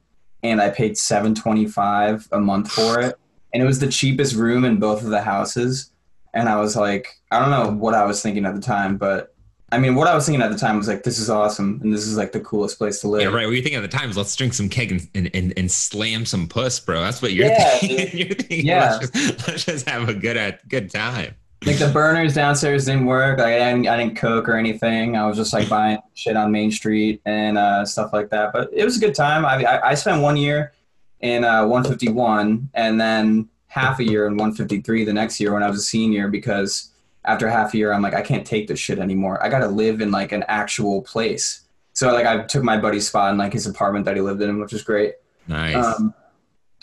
and 0.42 0.60
I 0.60 0.70
paid 0.70 0.98
seven 0.98 1.36
twenty 1.36 1.64
five 1.66 2.26
a 2.32 2.40
month 2.40 2.72
for 2.72 3.00
it, 3.00 3.16
and 3.52 3.62
it 3.62 3.66
was 3.66 3.78
the 3.78 3.86
cheapest 3.86 4.34
room 4.34 4.64
in 4.64 4.80
both 4.80 5.04
of 5.04 5.10
the 5.10 5.20
houses. 5.22 5.92
And 6.34 6.48
I 6.48 6.56
was 6.56 6.74
like, 6.74 7.06
I 7.30 7.38
don't 7.38 7.50
know 7.50 7.70
what 7.80 7.94
I 7.94 8.04
was 8.04 8.20
thinking 8.20 8.44
at 8.44 8.56
the 8.56 8.60
time, 8.60 8.96
but 8.96 9.36
I 9.70 9.78
mean, 9.78 9.94
what 9.94 10.08
I 10.08 10.16
was 10.16 10.26
thinking 10.26 10.42
at 10.42 10.50
the 10.50 10.58
time 10.58 10.76
was 10.76 10.88
like, 10.88 11.04
this 11.04 11.20
is 11.20 11.30
awesome, 11.30 11.78
and 11.80 11.94
this 11.94 12.08
is 12.08 12.16
like 12.16 12.32
the 12.32 12.40
coolest 12.40 12.76
place 12.76 13.00
to 13.02 13.08
live. 13.08 13.22
Yeah, 13.22 13.28
right. 13.28 13.46
What 13.46 13.54
you 13.54 13.62
thinking 13.62 13.80
at 13.84 13.88
the 13.88 13.96
time 13.96 14.10
is 14.10 14.16
let's 14.16 14.34
drink 14.34 14.52
some 14.52 14.68
keg 14.68 14.90
and, 14.90 15.08
and, 15.14 15.30
and, 15.32 15.52
and 15.56 15.70
slam 15.70 16.26
some 16.26 16.48
puss, 16.48 16.80
bro. 16.80 17.02
That's 17.02 17.22
what 17.22 17.32
you're 17.32 17.46
Yeah, 17.46 17.78
thinking. 17.78 18.18
you're 18.18 18.34
thinking 18.34 18.66
Yeah. 18.66 18.96
let's, 18.96 19.10
just, 19.10 19.46
let's 19.48 19.64
just 19.64 19.88
have 19.88 20.08
a 20.08 20.14
good 20.14 20.36
uh, 20.36 20.52
good 20.68 20.90
time. 20.90 21.36
Like 21.66 21.78
the 21.78 21.90
burners 21.92 22.34
downstairs 22.34 22.84
didn't 22.84 23.06
work. 23.06 23.38
Like 23.38 23.54
I 23.54 23.58
didn't, 23.58 23.88
I 23.88 23.96
didn't 23.96 24.16
cook 24.16 24.48
or 24.48 24.56
anything. 24.56 25.16
I 25.16 25.26
was 25.26 25.36
just 25.36 25.52
like 25.52 25.68
buying 25.68 25.98
shit 26.14 26.36
on 26.36 26.52
Main 26.52 26.70
Street 26.70 27.22
and 27.24 27.56
uh, 27.56 27.84
stuff 27.84 28.12
like 28.12 28.30
that. 28.30 28.52
But 28.52 28.70
it 28.72 28.84
was 28.84 28.96
a 28.96 29.00
good 29.00 29.14
time. 29.14 29.44
I, 29.44 29.64
I, 29.64 29.90
I 29.90 29.94
spent 29.94 30.22
one 30.22 30.36
year 30.36 30.72
in 31.20 31.44
uh, 31.44 31.66
151 31.66 32.70
and 32.74 33.00
then 33.00 33.48
half 33.68 33.98
a 33.98 34.04
year 34.04 34.26
in 34.26 34.34
153 34.34 35.04
the 35.04 35.12
next 35.12 35.40
year 35.40 35.52
when 35.52 35.62
I 35.62 35.70
was 35.70 35.78
a 35.78 35.82
senior 35.82 36.28
because 36.28 36.92
after 37.24 37.48
half 37.48 37.72
a 37.74 37.78
year 37.78 37.92
I'm 37.92 38.02
like 38.02 38.14
I 38.14 38.22
can't 38.22 38.46
take 38.46 38.68
this 38.68 38.78
shit 38.78 38.98
anymore. 38.98 39.42
I 39.42 39.48
got 39.48 39.60
to 39.60 39.68
live 39.68 40.00
in 40.00 40.10
like 40.10 40.32
an 40.32 40.44
actual 40.48 41.02
place. 41.02 41.62
So 41.94 42.12
like 42.12 42.26
I 42.26 42.42
took 42.42 42.62
my 42.62 42.76
buddy's 42.76 43.08
spot 43.08 43.32
in 43.32 43.38
like 43.38 43.52
his 43.52 43.66
apartment 43.66 44.04
that 44.04 44.16
he 44.16 44.20
lived 44.20 44.42
in, 44.42 44.60
which 44.60 44.72
was 44.72 44.82
great. 44.82 45.14
Nice. 45.48 45.76
Um, 45.76 46.14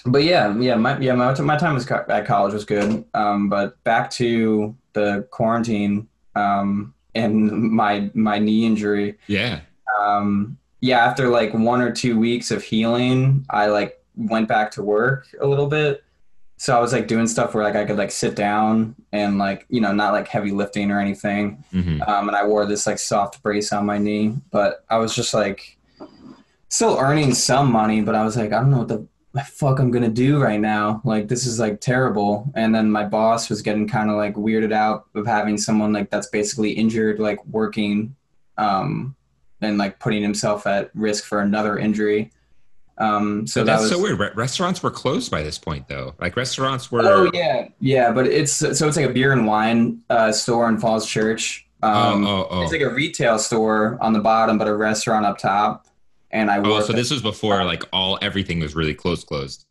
but 0.06 0.24
yeah, 0.24 0.56
yeah, 0.58 0.76
my 0.76 0.98
yeah 1.00 1.14
my, 1.14 1.40
my 1.42 1.58
time 1.58 1.76
was 1.76 1.86
co- 1.86 2.06
at 2.08 2.26
college 2.26 2.54
was 2.54 2.66
good. 2.66 3.06
Um, 3.14 3.50
but 3.50 3.82
back 3.84 4.10
to 4.12 4.76
the 4.94 5.28
quarantine 5.32 6.08
um, 6.36 6.94
and 7.16 7.52
my 7.52 8.10
my 8.14 8.40
knee 8.40 8.66
injury. 8.66 9.18
yeah. 9.28 9.62
Um, 10.00 10.58
yeah, 10.80 11.06
after 11.06 11.28
like 11.28 11.54
one 11.54 11.82
or 11.82 11.92
two 11.92 12.18
weeks 12.18 12.50
of 12.50 12.64
healing, 12.64 13.46
I 13.50 13.68
like 13.68 14.04
went 14.16 14.48
back 14.48 14.72
to 14.72 14.84
work 14.84 15.28
a 15.40 15.46
little 15.46 15.68
bit. 15.68 16.04
So 16.58 16.76
I 16.76 16.80
was 16.80 16.94
like 16.94 17.08
doing 17.08 17.28
stuff 17.28 17.54
where 17.54 17.64
like 17.64 17.76
I 17.76 17.86
could 17.86 17.98
like 17.98 18.12
sit 18.12 18.36
down 18.36 18.96
and 19.12 19.38
like 19.38 19.66
you 19.70 19.82
know 19.82 19.92
not 19.94 20.14
like 20.14 20.28
heavy 20.28 20.52
lifting 20.52 20.92
or 20.92 21.00
anything 21.00 21.64
hmm 21.72 22.02
um, 22.04 22.28
and 22.28 22.38
I 22.38 22.46
wore 22.46 22.66
this 22.66 22.86
like 22.86 23.00
soft 23.00 23.42
brace 23.44 23.74
on 23.74 23.86
my 23.86 23.98
knee. 23.98 24.36
But 24.52 24.84
I 24.90 24.98
was 24.98 25.16
just 25.16 25.34
like 25.34 25.78
still 26.70 26.98
earning 26.98 27.34
some 27.34 27.72
money, 27.72 28.02
but 28.02 28.16
I 28.16 28.24
was 28.24 28.38
like, 28.38 28.54
I 28.54 28.62
don't 28.62 28.72
know 28.72 28.80
what 28.80 28.88
the 28.88 29.06
fuck 29.40 29.80
I'm 29.80 29.92
gonna 29.92 30.10
do 30.10 30.42
right 30.42 30.60
now. 30.60 31.02
Like 31.06 31.28
this 31.28 31.46
is 31.46 31.60
like 31.60 31.80
terrible. 31.80 32.52
And 32.56 32.76
then 32.76 32.92
my 32.92 33.06
boss 33.06 33.50
was 33.50 33.62
getting 33.62 33.88
kind 33.88 34.10
of 34.10 34.18
like 34.18 34.36
weirded 34.36 34.74
out 34.74 35.06
of 35.16 35.26
having 35.26 35.58
someone 35.58 35.94
like 35.94 36.10
that's 36.10 36.28
basically 36.28 36.72
injured, 36.72 37.20
like 37.20 37.44
working, 37.46 38.16
um, 38.58 39.16
and 39.62 39.78
like 39.78 40.00
putting 40.00 40.22
himself 40.22 40.68
at 40.68 40.92
risk 40.94 41.24
for 41.24 41.40
another 41.40 41.78
injury. 41.78 42.32
Um, 42.98 43.48
so 43.48 43.62
So 43.62 43.64
that 43.64 43.72
that's 43.72 43.82
was 43.84 43.92
so 43.92 44.02
weird. 44.02 44.20
Re- 44.20 44.32
restaurants 44.36 44.84
were 44.84 44.92
closed 44.92 45.32
by 45.32 45.42
this 45.44 45.58
point, 45.58 45.88
though. 45.88 46.14
Like 46.20 46.36
restaurants 46.36 46.92
were. 46.92 47.02
Oh 47.04 47.32
yeah, 47.34 47.70
yeah, 47.80 48.12
but 48.12 48.28
it's 48.28 48.54
so 48.54 48.68
it's 48.68 48.98
like 48.98 49.10
a 49.10 49.14
beer 49.14 49.32
and 49.32 49.48
wine 49.48 50.02
uh, 50.10 50.32
store 50.32 50.68
in 50.68 50.78
Falls 50.78 51.08
Church. 51.08 51.68
Um, 51.82 52.28
oh, 52.28 52.44
oh, 52.44 52.48
oh. 52.52 52.62
It's 52.64 52.72
like 52.72 52.82
a 52.82 52.90
retail 52.90 53.40
store 53.40 53.98
on 54.02 54.14
the 54.14 54.20
bottom, 54.20 54.58
but 54.58 54.68
a 54.68 54.76
restaurant 54.76 55.26
up 55.26 55.40
top. 55.40 55.88
And 56.32 56.50
I 56.50 56.60
oh, 56.60 56.82
so 56.82 56.94
this 56.94 57.12
was 57.12 57.22
before 57.22 57.64
like 57.66 57.84
all 57.92 58.18
everything 58.22 58.60
was 58.60 58.76
really 58.76 58.94
close, 58.94 59.24
closed. 59.24 59.66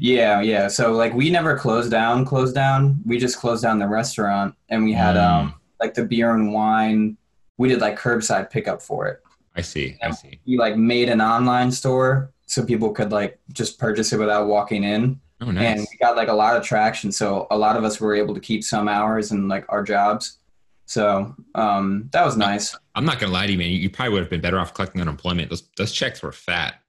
Yeah, 0.00 0.40
yeah. 0.40 0.68
So 0.68 0.92
like 0.92 1.14
we 1.14 1.30
never 1.30 1.56
closed 1.58 1.90
down, 1.90 2.24
closed 2.24 2.54
down. 2.54 3.00
We 3.04 3.18
just 3.18 3.38
closed 3.38 3.62
down 3.62 3.78
the 3.78 3.86
restaurant 3.88 4.54
and 4.68 4.84
we 4.84 4.92
had 4.92 5.16
Mm. 5.16 5.30
um 5.30 5.54
like 5.80 5.94
the 5.94 6.04
beer 6.04 6.34
and 6.34 6.52
wine. 6.52 7.16
We 7.58 7.68
did 7.68 7.80
like 7.80 7.98
curbside 7.98 8.50
pickup 8.50 8.82
for 8.82 9.06
it. 9.06 9.22
I 9.54 9.60
see. 9.62 9.96
I 10.02 10.10
see. 10.10 10.40
We 10.46 10.58
like 10.58 10.76
made 10.76 11.08
an 11.08 11.20
online 11.20 11.70
store 11.70 12.30
so 12.46 12.64
people 12.64 12.90
could 12.92 13.12
like 13.12 13.38
just 13.52 13.78
purchase 13.78 14.12
it 14.12 14.18
without 14.18 14.46
walking 14.48 14.84
in. 14.84 15.20
Oh, 15.40 15.50
nice. 15.50 15.64
And 15.66 15.80
we 15.80 15.96
got 15.98 16.16
like 16.16 16.28
a 16.28 16.32
lot 16.34 16.56
of 16.56 16.62
traction. 16.62 17.12
So 17.12 17.46
a 17.50 17.56
lot 17.58 17.76
of 17.76 17.84
us 17.84 18.00
were 18.00 18.14
able 18.14 18.34
to 18.34 18.40
keep 18.40 18.64
some 18.64 18.88
hours 18.88 19.32
and 19.32 19.48
like 19.48 19.64
our 19.68 19.82
jobs. 19.82 20.38
So 20.86 21.34
um 21.54 22.08
that 22.12 22.24
was 22.24 22.36
nice. 22.36 22.76
I'm 22.94 23.04
not 23.04 23.18
gonna 23.18 23.32
lie 23.32 23.46
to 23.46 23.52
you, 23.52 23.58
man. 23.58 23.68
You, 23.68 23.78
you 23.78 23.90
probably 23.90 24.14
would 24.14 24.22
have 24.22 24.30
been 24.30 24.40
better 24.40 24.58
off 24.58 24.72
collecting 24.72 25.00
unemployment. 25.00 25.50
Those 25.50 25.68
those 25.76 25.92
checks 25.92 26.22
were 26.22 26.32
fat. 26.32 26.80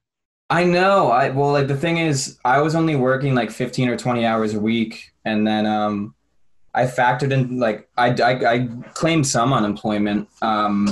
I 0.50 0.64
know. 0.64 1.10
I 1.10 1.30
well, 1.30 1.52
like 1.52 1.68
the 1.68 1.76
thing 1.76 1.98
is, 1.98 2.38
I 2.44 2.60
was 2.62 2.74
only 2.74 2.96
working 2.96 3.34
like 3.34 3.50
fifteen 3.50 3.88
or 3.88 3.96
twenty 3.96 4.24
hours 4.24 4.54
a 4.54 4.60
week, 4.60 5.12
and 5.24 5.46
then 5.46 5.66
um, 5.66 6.14
I 6.74 6.84
factored 6.84 7.32
in 7.32 7.58
like 7.58 7.88
I, 7.98 8.10
I, 8.10 8.54
I 8.54 8.68
claimed 8.94 9.26
some 9.26 9.52
unemployment 9.52 10.28
um, 10.40 10.88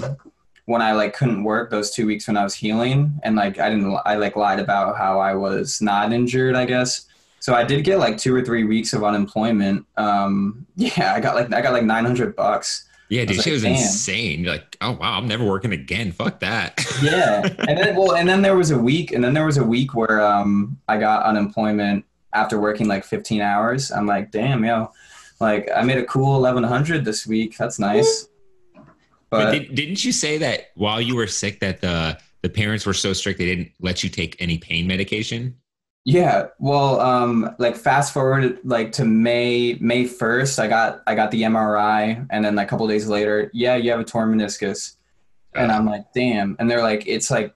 when 0.66 0.83
I 0.83 0.92
like 0.92 1.14
couldn't 1.14 1.42
work 1.45 1.71
those 1.71 1.90
two 1.90 2.07
weeks 2.07 2.27
when 2.27 2.37
I 2.37 2.45
was 2.45 2.55
healing, 2.55 3.19
and 3.23 3.37
like 3.37 3.59
I 3.59 3.71
didn't 3.71 3.97
I 4.05 4.16
like 4.16 4.37
lied 4.37 4.61
about 4.61 4.99
how 4.99 5.21
I 5.21 5.35
was 5.35 5.81
not 5.81 6.12
injured, 6.12 6.55
I 6.55 6.66
guess. 6.66 7.07
So 7.40 7.55
I 7.55 7.64
did 7.64 7.85
get 7.85 7.99
like 7.99 8.19
two 8.19 8.35
or 8.35 8.42
three 8.42 8.64
weeks 8.64 8.92
of 8.92 9.05
unemployment. 9.05 9.87
Um, 9.97 10.66
yeah, 10.77 11.14
I 11.14 11.21
got 11.21 11.35
like 11.35 11.53
I 11.55 11.62
got 11.62 11.73
like 11.73 11.85
nine 11.85 12.05
hundred 12.05 12.37
bucks. 12.37 12.86
Yeah, 13.09 13.25
dude, 13.25 13.37
was 13.37 13.45
shit 13.45 13.47
like, 13.47 13.53
was 13.55 13.62
damn. 13.62 13.73
insane. 13.73 14.40
You're 14.45 14.53
like, 14.55 14.77
oh 14.81 14.92
wow, 14.92 15.16
I'm 15.16 15.29
never 15.29 15.45
working 15.45 15.73
again. 15.73 16.12
Fuck 16.12 16.40
that. 16.40 16.85
yeah 17.03 17.42
and 17.69 17.79
then 17.79 17.95
well 17.97 18.14
and 18.14 18.29
then 18.29 18.42
there 18.42 18.57
was 18.57 18.71
a 18.71 18.79
week 18.79 19.12
and 19.12 19.23
then 19.23 19.35
there 19.35 19.45
was 19.45 19.59
a 19.59 19.64
week 19.64 19.95
where 19.95 20.21
um 20.21 20.79
i 20.88 20.97
got 20.97 21.25
unemployment 21.25 22.05
after 22.33 22.59
working 22.59 22.88
like 22.88 23.05
15 23.05 23.40
hours 23.42 23.90
i'm 23.90 24.07
like 24.07 24.31
damn 24.31 24.64
yo 24.64 24.90
like 25.40 25.69
i 25.77 25.83
made 25.83 25.99
a 25.99 26.05
cool 26.05 26.40
1100 26.40 27.05
this 27.05 27.27
week 27.27 27.57
that's 27.59 27.79
nice 27.79 28.29
But 28.75 28.85
but 29.31 29.51
did, 29.51 29.75
didn't 29.75 30.05
you 30.05 30.12
say 30.12 30.38
that 30.38 30.71
while 30.75 31.01
you 31.01 31.16
were 31.16 31.27
sick 31.27 31.61
that 31.61 31.81
the 31.81 32.19
the 32.42 32.49
parents 32.49 32.87
were 32.87 32.95
so 32.95 33.12
strict 33.12 33.38
they 33.38 33.47
didn't 33.47 33.73
let 33.81 34.05
you 34.05 34.09
take 34.11 34.37
any 34.38 34.57
pain 34.57 34.87
medication? 34.87 35.57
Yeah 36.07 36.47
well 36.61 37.01
um 37.01 37.53
like 37.59 37.75
fast 37.75 38.14
forward 38.14 38.61
like 38.62 38.92
to 38.92 39.05
may 39.05 39.77
may 39.81 40.05
1st 40.05 40.61
i 40.61 40.69
got 40.69 41.03
i 41.09 41.16
got 41.16 41.33
the 41.33 41.42
mri 41.42 42.25
and 42.31 42.45
then 42.45 42.55
like 42.55 42.69
a 42.69 42.71
couple 42.71 42.87
days 42.87 43.09
later 43.09 43.51
yeah 43.53 43.75
you 43.75 43.90
have 43.90 43.99
a 44.01 44.05
torn 44.05 44.33
meniscus. 44.33 44.95
And 45.57 45.73
i'm 45.73 45.85
like 45.85 46.12
damn. 46.14 46.55
And 46.59 46.71
they're 46.71 46.83
like 46.83 47.09
it's 47.09 47.31
like 47.31 47.55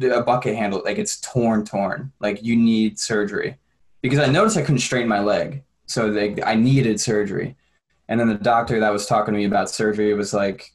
a 0.00 0.22
bucket 0.22 0.54
handle 0.54 0.80
like 0.84 0.98
it's 0.98 1.20
torn 1.20 1.64
torn. 1.64 2.12
Like 2.20 2.42
you 2.42 2.54
need 2.54 3.00
surgery. 3.00 3.56
Because 4.00 4.20
i 4.20 4.26
noticed 4.26 4.56
i 4.56 4.62
couldn't 4.62 4.78
straighten 4.78 5.08
my 5.08 5.20
leg. 5.20 5.64
So 5.86 6.12
they, 6.12 6.40
i 6.44 6.54
needed 6.54 7.00
surgery. 7.00 7.56
And 8.08 8.20
then 8.20 8.28
the 8.28 8.34
doctor 8.34 8.78
that 8.78 8.92
was 8.92 9.06
talking 9.06 9.34
to 9.34 9.38
me 9.38 9.44
about 9.44 9.70
surgery 9.70 10.14
was 10.14 10.32
like 10.32 10.72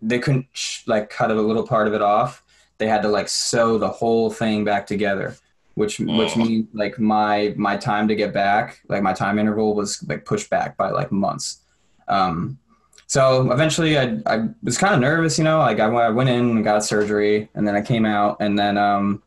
they 0.00 0.18
couldn't 0.18 0.46
sh- 0.52 0.86
like 0.86 1.10
cut 1.10 1.30
a 1.30 1.34
little 1.34 1.66
part 1.66 1.88
of 1.88 1.92
it 1.92 2.00
off. 2.00 2.42
They 2.78 2.86
had 2.86 3.02
to 3.02 3.08
like 3.08 3.28
sew 3.28 3.76
the 3.76 3.88
whole 3.88 4.30
thing 4.30 4.64
back 4.64 4.86
together 4.86 5.36
which 5.74 5.98
which 6.00 6.36
Oh. 6.36 6.40
means 6.44 6.68
like 6.72 6.98
my 6.98 7.54
my 7.56 7.76
time 7.76 8.08
to 8.08 8.14
get 8.14 8.32
back 8.32 8.80
like 8.88 9.02
my 9.02 9.12
time 9.12 9.38
interval 9.38 9.74
was 9.74 10.02
like 10.08 10.24
pushed 10.24 10.50
back 10.50 10.76
by 10.76 10.90
like 10.90 11.10
months 11.12 11.60
um 12.08 12.58
so 13.06 13.52
eventually 13.52 13.98
I, 13.98 14.18
I 14.26 14.48
was 14.62 14.78
kind 14.78 14.94
of 14.94 15.00
nervous, 15.00 15.36
you 15.38 15.44
know, 15.44 15.58
like 15.58 15.78
I, 15.78 15.86
I 15.86 16.08
went 16.08 16.30
in 16.30 16.50
and 16.50 16.64
got 16.64 16.84
surgery 16.84 17.48
and 17.54 17.68
then 17.68 17.76
I 17.76 17.82
came 17.82 18.06
out 18.06 18.38
and 18.40 18.58
then 18.58 18.78
um, 18.78 19.22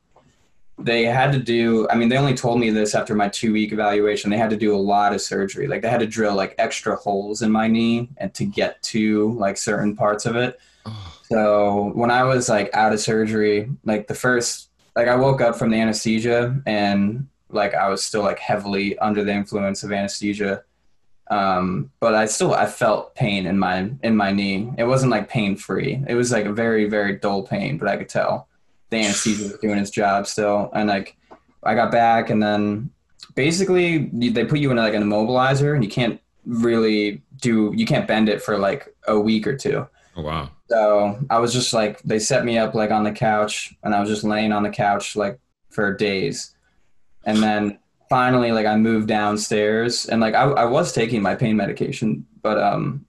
they 0.79 1.05
had 1.05 1.31
to 1.33 1.39
do, 1.39 1.87
I 1.89 1.95
mean, 1.95 2.09
they 2.09 2.17
only 2.17 2.33
told 2.33 2.59
me 2.59 2.69
this 2.71 2.95
after 2.95 3.15
my 3.15 3.29
two 3.29 3.53
week 3.53 3.71
evaluation. 3.71 4.29
They 4.31 4.37
had 4.37 4.49
to 4.49 4.57
do 4.57 4.75
a 4.75 4.77
lot 4.77 5.13
of 5.13 5.21
surgery. 5.21 5.67
Like 5.67 5.83
they 5.83 5.89
had 5.89 5.99
to 6.01 6.07
drill 6.07 6.35
like 6.35 6.55
extra 6.57 6.95
holes 6.95 7.43
in 7.43 7.51
my 7.51 7.67
knee 7.67 8.09
and 8.17 8.33
to 8.33 8.45
get 8.45 8.81
to 8.83 9.33
like 9.33 9.57
certain 9.57 9.95
parts 9.95 10.25
of 10.25 10.35
it. 10.35 10.59
Oh, 10.85 11.13
So 11.29 11.91
when 11.93 12.11
I 12.11 12.23
was 12.23 12.49
like 12.49 12.69
out 12.73 12.93
of 12.93 12.99
surgery, 12.99 13.69
like 13.85 14.07
the 14.07 14.15
first, 14.15 14.66
like 14.97 15.07
I 15.07 15.15
woke 15.15 15.41
up 15.41 15.55
from 15.55 15.69
the 15.69 15.79
anesthesia 15.79 16.59
and 16.65 17.27
like 17.49 17.75
I 17.75 17.87
was 17.87 18.03
still 18.03 18.23
like 18.23 18.39
heavily 18.39 18.97
under 18.97 19.23
the 19.23 19.31
influence 19.31 19.83
of 19.83 19.91
anesthesia. 19.91 20.63
Um, 21.29 21.91
but 21.99 22.15
I 22.15 22.25
still 22.25 22.55
I 22.55 22.65
felt 22.65 23.13
pain 23.13 23.45
in 23.45 23.59
my 23.59 23.91
in 24.01 24.17
my 24.17 24.31
knee. 24.31 24.73
It 24.75 24.85
wasn't 24.85 25.11
like 25.11 25.29
pain 25.29 25.55
free. 25.55 26.03
It 26.07 26.15
was 26.15 26.31
like 26.31 26.45
a 26.45 26.51
very 26.51 26.89
very 26.89 27.15
dull 27.15 27.43
pain, 27.43 27.77
but 27.77 27.87
I 27.87 27.97
could 27.97 28.09
tell 28.09 28.47
the 28.89 28.97
anesthesia 28.97 29.43
was 29.43 29.59
doing 29.59 29.77
its 29.77 29.91
job 29.91 30.25
still. 30.25 30.71
And 30.73 30.89
like 30.89 31.15
I 31.61 31.75
got 31.75 31.91
back 31.91 32.31
and 32.31 32.41
then 32.41 32.89
basically 33.35 34.09
they 34.11 34.45
put 34.45 34.57
you 34.57 34.71
in 34.71 34.77
like 34.77 34.95
an 34.95 35.03
immobilizer 35.03 35.75
and 35.75 35.83
you 35.83 35.91
can't 35.91 36.19
really 36.47 37.21
do 37.39 37.71
you 37.75 37.85
can't 37.85 38.07
bend 38.07 38.29
it 38.29 38.41
for 38.41 38.57
like 38.57 38.95
a 39.07 39.19
week 39.19 39.45
or 39.45 39.55
two. 39.55 39.87
Oh 40.17 40.21
wow. 40.21 40.49
So 40.69 41.19
I 41.29 41.39
was 41.39 41.53
just 41.53 41.73
like, 41.73 42.01
they 42.01 42.19
set 42.19 42.43
me 42.43 42.57
up 42.57 42.75
like 42.75 42.91
on 42.91 43.03
the 43.03 43.11
couch, 43.11 43.73
and 43.83 43.95
I 43.95 43.99
was 43.99 44.09
just 44.09 44.23
laying 44.23 44.51
on 44.51 44.63
the 44.63 44.69
couch 44.69 45.15
like 45.15 45.39
for 45.69 45.93
days. 45.93 46.55
And 47.23 47.37
then 47.37 47.79
finally, 48.09 48.51
like 48.51 48.65
I 48.65 48.75
moved 48.75 49.07
downstairs, 49.07 50.07
and 50.07 50.19
like 50.19 50.33
I, 50.33 50.43
I 50.43 50.65
was 50.65 50.91
taking 50.91 51.21
my 51.21 51.35
pain 51.35 51.55
medication, 51.55 52.25
but 52.41 52.57
um, 52.61 53.05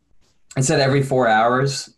it 0.57 0.64
said 0.64 0.81
every 0.81 1.03
four 1.03 1.27
hours, 1.27 1.90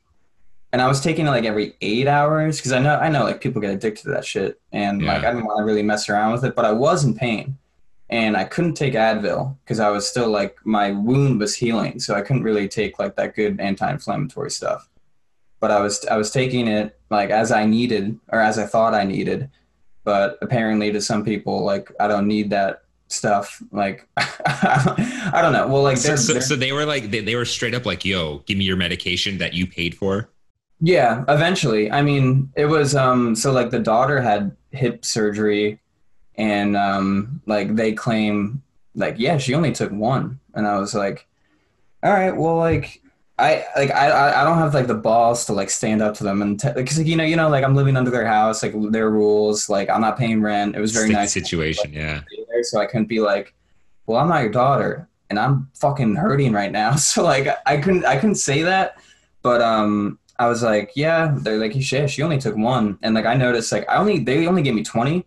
and 0.72 0.80
I 0.80 0.86
was 0.86 1.00
taking 1.00 1.26
it 1.26 1.30
like 1.30 1.44
every 1.44 1.74
eight 1.80 2.06
hours 2.06 2.56
because 2.56 2.72
I 2.72 2.78
know 2.78 2.96
I 2.96 3.08
know 3.08 3.24
like 3.24 3.40
people 3.40 3.60
get 3.60 3.74
addicted 3.74 4.04
to 4.04 4.10
that 4.10 4.24
shit, 4.24 4.60
and 4.72 5.04
like 5.04 5.24
I 5.24 5.32
didn't 5.32 5.46
want 5.46 5.58
to 5.58 5.64
really 5.64 5.82
mess 5.82 6.08
around 6.08 6.32
with 6.32 6.44
it, 6.44 6.54
but 6.54 6.64
I 6.64 6.72
was 6.72 7.04
in 7.04 7.14
pain. 7.14 7.58
And 8.12 8.36
I 8.36 8.42
couldn't 8.42 8.74
take 8.74 8.94
Advil 8.94 9.56
because 9.62 9.78
I 9.78 9.88
was 9.88 10.08
still 10.08 10.28
like 10.28 10.56
my 10.64 10.90
wound 10.90 11.38
was 11.38 11.54
healing, 11.54 12.00
so 12.00 12.16
I 12.16 12.22
couldn't 12.22 12.42
really 12.42 12.66
take 12.66 12.98
like 12.98 13.14
that 13.14 13.36
good 13.36 13.60
anti-inflammatory 13.60 14.50
stuff 14.50 14.89
but 15.60 15.70
I 15.70 15.80
was 15.80 16.04
I 16.06 16.16
was 16.16 16.30
taking 16.30 16.66
it 16.68 16.98
like 17.10 17.30
as 17.30 17.52
I 17.52 17.64
needed 17.66 18.18
or 18.32 18.40
as 18.40 18.58
I 18.58 18.66
thought 18.66 18.94
I 18.94 19.04
needed. 19.04 19.50
But 20.04 20.38
apparently, 20.42 20.90
to 20.92 21.00
some 21.00 21.24
people, 21.24 21.62
like 21.64 21.90
I 22.00 22.08
don't 22.08 22.26
need 22.26 22.50
that 22.50 22.82
stuff. 23.08 23.62
Like 23.70 24.08
I 24.16 25.40
don't 25.42 25.52
know. 25.52 25.66
Well, 25.68 25.82
like 25.82 25.96
So, 25.98 26.08
they're, 26.08 26.16
so, 26.16 26.32
they're- 26.32 26.42
so 26.42 26.56
they 26.56 26.72
were 26.72 26.84
like 26.86 27.10
they, 27.10 27.20
they 27.20 27.36
were 27.36 27.44
straight 27.44 27.74
up 27.74 27.84
like, 27.86 28.04
yo, 28.04 28.38
give 28.46 28.56
me 28.58 28.64
your 28.64 28.76
medication 28.76 29.38
that 29.38 29.54
you 29.54 29.66
paid 29.66 29.94
for. 29.94 30.28
yeah. 30.80 31.24
Eventually, 31.28 31.90
I 31.90 32.02
mean, 32.02 32.50
it 32.56 32.66
was 32.66 32.94
um. 32.94 33.34
So 33.34 33.52
like 33.52 33.70
the 33.70 33.78
daughter 33.78 34.20
had 34.20 34.56
hip 34.72 35.04
surgery, 35.04 35.78
and 36.36 36.76
um, 36.76 37.42
like 37.46 37.76
they 37.76 37.92
claim 37.92 38.62
like 38.94 39.16
yeah, 39.18 39.36
she 39.36 39.54
only 39.54 39.72
took 39.72 39.92
one, 39.92 40.40
and 40.54 40.66
I 40.66 40.78
was 40.78 40.94
like, 40.94 41.26
all 42.02 42.12
right, 42.12 42.34
well, 42.34 42.56
like 42.56 43.02
I 43.40 43.64
like 43.76 43.90
I 43.90 44.40
I 44.40 44.44
don't 44.44 44.58
have 44.58 44.74
like 44.74 44.86
the 44.86 44.94
balls 44.94 45.46
to 45.46 45.52
like 45.52 45.70
stand 45.70 46.02
up 46.02 46.14
to 46.14 46.24
them 46.24 46.42
and 46.42 46.60
because 46.74 46.98
like, 46.98 47.06
you 47.06 47.16
know 47.16 47.24
you 47.24 47.36
know 47.36 47.48
like 47.48 47.64
I'm 47.64 47.74
living 47.74 47.96
under 47.96 48.10
their 48.10 48.26
house 48.26 48.62
like 48.62 48.74
their 48.90 49.10
rules 49.10 49.68
like 49.68 49.88
I'm 49.88 50.00
not 50.00 50.18
paying 50.18 50.42
rent. 50.42 50.76
It 50.76 50.80
was 50.80 50.92
very 50.92 51.08
nice 51.08 51.32
situation. 51.32 51.92
Yeah. 51.92 52.22
so 52.62 52.80
I 52.80 52.86
couldn't 52.86 53.06
be 53.06 53.20
like, 53.20 53.54
well, 54.06 54.18
I'm 54.18 54.28
not 54.28 54.42
your 54.42 54.50
daughter, 54.50 55.08
and 55.28 55.38
I'm 55.38 55.68
fucking 55.74 56.16
hurting 56.16 56.52
right 56.52 56.72
now. 56.72 56.94
So 56.96 57.22
like 57.22 57.48
I 57.66 57.76
couldn't 57.78 58.04
I 58.04 58.16
couldn't 58.16 58.36
say 58.36 58.62
that, 58.62 59.00
but 59.42 59.60
um 59.62 60.18
I 60.38 60.48
was 60.48 60.62
like, 60.62 60.92
yeah, 60.94 61.36
they're 61.38 61.58
like, 61.58 61.74
shit, 61.82 62.08
she 62.08 62.22
only 62.22 62.38
took 62.38 62.56
one, 62.56 62.98
and 63.02 63.14
like 63.14 63.26
I 63.26 63.34
noticed 63.34 63.72
like 63.72 63.88
I 63.88 63.96
only 63.96 64.18
they 64.20 64.46
only 64.46 64.62
gave 64.62 64.74
me 64.74 64.82
twenty, 64.82 65.26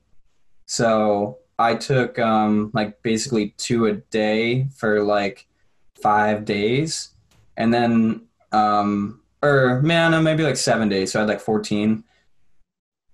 so 0.66 1.40
I 1.58 1.76
took 1.76 2.20
um 2.20 2.72
like 2.74 3.02
basically 3.04 3.54
two 3.58 3.86
a 3.88 3.94
day 3.94 4.68
for 4.76 5.04
like 5.04 5.48
five 6.02 6.46
days, 6.46 7.13
and 7.58 7.74
then 7.74 8.28
um 8.52 9.22
or 9.42 9.82
man 9.82 10.12
no, 10.12 10.22
maybe 10.22 10.44
like 10.44 10.58
seven 10.58 10.90
days, 10.90 11.12
so 11.12 11.20
I 11.20 11.22
had 11.22 11.30
like 11.30 11.42
fourteen. 11.42 12.04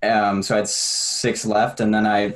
Um, 0.02 0.42
so 0.44 0.56
I 0.56 0.60
had 0.60 0.68
six 0.70 1.46
left, 1.46 1.82
and 1.82 1.94
then 1.94 2.06
I 2.06 2.36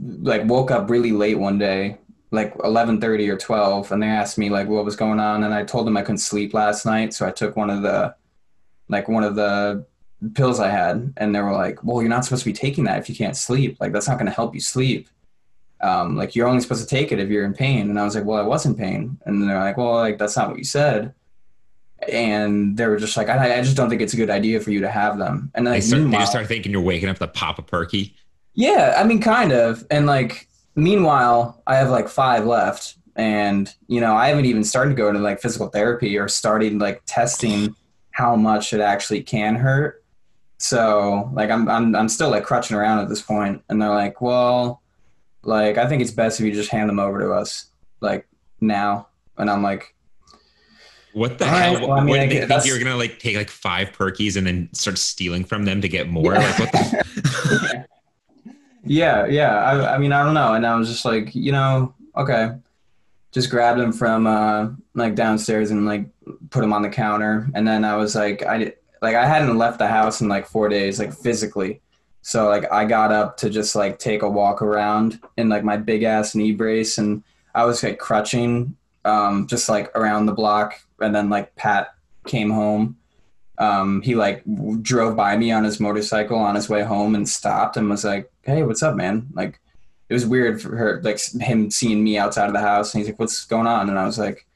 like 0.00 0.44
woke 0.44 0.70
up 0.70 0.90
really 0.90 1.12
late 1.12 1.38
one 1.38 1.58
day 1.58 1.98
like 2.32 2.54
11:30 2.58 3.28
or 3.28 3.36
12 3.36 3.92
and 3.92 4.02
they 4.02 4.06
asked 4.08 4.38
me 4.38 4.48
like 4.48 4.66
what 4.66 4.84
was 4.84 4.96
going 4.96 5.20
on. 5.20 5.44
And 5.44 5.54
I 5.54 5.64
told 5.64 5.86
them 5.86 5.96
I 5.96 6.02
couldn't 6.02 6.18
sleep 6.18 6.54
last 6.54 6.84
night. 6.84 7.14
So 7.14 7.26
I 7.26 7.30
took 7.30 7.56
one 7.56 7.70
of 7.70 7.82
the 7.82 8.14
like 8.88 9.06
one 9.08 9.22
of 9.22 9.36
the 9.36 9.86
pills 10.34 10.58
I 10.58 10.70
had. 10.70 11.12
And 11.18 11.34
they 11.34 11.40
were 11.40 11.52
like 11.52 11.84
well 11.84 12.00
you're 12.00 12.08
not 12.08 12.24
supposed 12.24 12.44
to 12.44 12.48
be 12.48 12.54
taking 12.54 12.84
that 12.84 12.98
if 12.98 13.08
you 13.08 13.14
can't 13.14 13.36
sleep. 13.36 13.76
Like 13.80 13.92
that's 13.92 14.08
not 14.08 14.18
going 14.18 14.26
to 14.26 14.32
help 14.32 14.54
you 14.54 14.60
sleep 14.60 15.08
um, 15.82 16.16
like 16.16 16.34
you're 16.34 16.46
only 16.46 16.60
supposed 16.60 16.82
to 16.82 16.88
take 16.88 17.12
it 17.12 17.18
if 17.18 17.28
you're 17.28 17.44
in 17.44 17.54
pain 17.54 17.90
and 17.90 17.98
I 17.98 18.04
was 18.04 18.14
like 18.14 18.24
well 18.24 18.38
I 18.38 18.46
was 18.46 18.66
in 18.66 18.74
pain 18.74 19.18
and 19.24 19.42
they're 19.42 19.58
like 19.58 19.76
well 19.76 19.94
like 19.94 20.18
that's 20.18 20.36
not 20.36 20.48
what 20.48 20.58
you 20.58 20.64
said 20.64 21.14
and 22.08 22.76
they 22.76 22.86
were 22.86 22.96
just 22.96 23.16
like 23.16 23.28
I, 23.28 23.58
I 23.58 23.62
just 23.62 23.76
don't 23.76 23.88
think 23.88 24.02
it's 24.02 24.14
a 24.14 24.16
good 24.16 24.30
idea 24.30 24.60
for 24.60 24.70
you 24.70 24.80
to 24.80 24.90
have 24.90 25.18
them 25.18 25.50
and 25.54 25.66
They, 25.66 25.80
start, 25.80 26.10
they 26.10 26.18
just 26.18 26.32
start 26.32 26.46
thinking 26.46 26.72
you're 26.72 26.80
waking 26.80 27.08
up 27.08 27.18
to 27.18 27.28
pop 27.28 27.58
a 27.58 27.62
perky. 27.62 28.14
Yeah, 28.54 28.96
I 28.98 29.04
mean, 29.04 29.20
kind 29.20 29.52
of. 29.52 29.86
And 29.90 30.06
like, 30.06 30.48
meanwhile, 30.74 31.62
I 31.66 31.76
have 31.76 31.90
like 31.90 32.08
five 32.08 32.44
left, 32.44 32.96
and 33.16 33.72
you 33.88 34.00
know, 34.00 34.14
I 34.14 34.28
haven't 34.28 34.44
even 34.44 34.64
started 34.64 34.96
going 34.96 35.14
to 35.14 35.20
like 35.20 35.40
physical 35.40 35.68
therapy 35.68 36.18
or 36.18 36.28
starting 36.28 36.78
like 36.78 37.02
testing 37.06 37.74
how 38.10 38.36
much 38.36 38.72
it 38.72 38.80
actually 38.80 39.22
can 39.22 39.54
hurt. 39.54 40.04
So 40.58 41.30
like, 41.32 41.50
I'm 41.50 41.68
I'm 41.68 41.96
I'm 41.96 42.08
still 42.08 42.30
like 42.30 42.44
crutching 42.44 42.76
around 42.76 42.98
at 42.98 43.08
this 43.08 43.22
point, 43.22 43.62
and 43.68 43.80
they're 43.80 43.88
like, 43.88 44.20
well, 44.20 44.81
like 45.44 45.78
I 45.78 45.86
think 45.88 46.02
it's 46.02 46.10
best 46.10 46.40
if 46.40 46.46
you 46.46 46.52
just 46.52 46.70
hand 46.70 46.88
them 46.88 46.98
over 46.98 47.18
to 47.20 47.32
us, 47.32 47.66
like 48.00 48.26
now. 48.60 49.08
And 49.38 49.50
I'm 49.50 49.62
like, 49.62 49.94
What 51.14 51.38
the 51.38 51.44
All 51.46 51.50
hell? 51.50 51.74
right, 51.74 51.82
well, 51.82 51.92
I 51.92 52.00
mean, 52.00 52.08
what 52.10 52.20
I 52.20 52.26
get- 52.26 52.48
think 52.48 52.64
you 52.66 52.72
were 52.74 52.78
gonna 52.78 52.96
like 52.96 53.18
take 53.18 53.36
like 53.36 53.50
five 53.50 53.92
perkies 53.92 54.36
and 54.36 54.46
then 54.46 54.68
start 54.72 54.98
stealing 54.98 55.44
from 55.44 55.64
them 55.64 55.80
to 55.80 55.88
get 55.88 56.08
more? 56.08 56.34
Like 56.34 56.58
what 56.58 56.72
the 56.72 57.84
yeah, 58.84 59.26
yeah. 59.26 59.56
I, 59.56 59.94
I 59.94 59.98
mean, 59.98 60.12
I 60.12 60.24
don't 60.24 60.34
know. 60.34 60.54
And 60.54 60.66
I 60.66 60.74
was 60.76 60.88
just 60.88 61.04
like, 61.04 61.34
you 61.34 61.52
know, 61.52 61.94
okay. 62.16 62.52
Just 63.32 63.48
grabbed 63.50 63.80
them 63.80 63.92
from 63.92 64.26
uh, 64.26 64.68
like 64.94 65.14
downstairs 65.14 65.70
and 65.70 65.86
like 65.86 66.06
put 66.50 66.60
them 66.60 66.72
on 66.72 66.82
the 66.82 66.90
counter. 66.90 67.48
And 67.54 67.66
then 67.66 67.84
I 67.84 67.96
was 67.96 68.14
like, 68.14 68.42
I 68.44 68.74
like 69.00 69.16
I 69.16 69.26
hadn't 69.26 69.56
left 69.56 69.78
the 69.78 69.88
house 69.88 70.20
in 70.20 70.28
like 70.28 70.46
four 70.46 70.68
days, 70.68 70.98
like 70.98 71.14
physically. 71.14 71.80
So 72.22 72.48
like 72.48 72.70
I 72.72 72.84
got 72.84 73.12
up 73.12 73.36
to 73.38 73.50
just 73.50 73.74
like 73.74 73.98
take 73.98 74.22
a 74.22 74.28
walk 74.28 74.62
around 74.62 75.20
in 75.36 75.48
like 75.48 75.64
my 75.64 75.76
big 75.76 76.02
ass 76.04 76.34
knee 76.34 76.52
brace, 76.52 76.98
and 76.98 77.22
I 77.54 77.64
was 77.64 77.82
like 77.82 77.98
crutching, 77.98 78.76
um, 79.04 79.46
just 79.46 79.68
like 79.68 79.94
around 79.96 80.26
the 80.26 80.32
block. 80.32 80.74
And 81.00 81.14
then 81.14 81.28
like 81.28 81.54
Pat 81.56 81.94
came 82.26 82.50
home 82.50 82.96
um, 83.58 84.02
he 84.02 84.14
like 84.14 84.44
w- 84.44 84.78
drove 84.78 85.16
by 85.16 85.36
me 85.36 85.52
on 85.52 85.64
his 85.64 85.78
motorcycle 85.78 86.38
on 86.38 86.54
his 86.54 86.68
way 86.68 86.82
home 86.82 87.14
and 87.14 87.28
stopped 87.28 87.76
and 87.76 87.88
was 87.88 88.04
like, 88.04 88.30
"Hey, 88.42 88.62
what's 88.62 88.82
up, 88.82 88.96
man?" 88.96 89.28
Like, 89.34 89.60
it 90.08 90.14
was 90.14 90.26
weird 90.26 90.60
for 90.60 90.76
her, 90.76 91.00
like 91.02 91.20
him 91.40 91.70
seeing 91.70 92.02
me 92.02 92.18
outside 92.18 92.46
of 92.46 92.54
the 92.54 92.60
house, 92.60 92.92
and 92.92 93.00
he's 93.00 93.08
like, 93.08 93.18
"What's 93.20 93.44
going 93.44 93.66
on?" 93.66 93.88
And 93.88 93.98
I 93.98 94.04
was 94.04 94.18
like, 94.18 94.46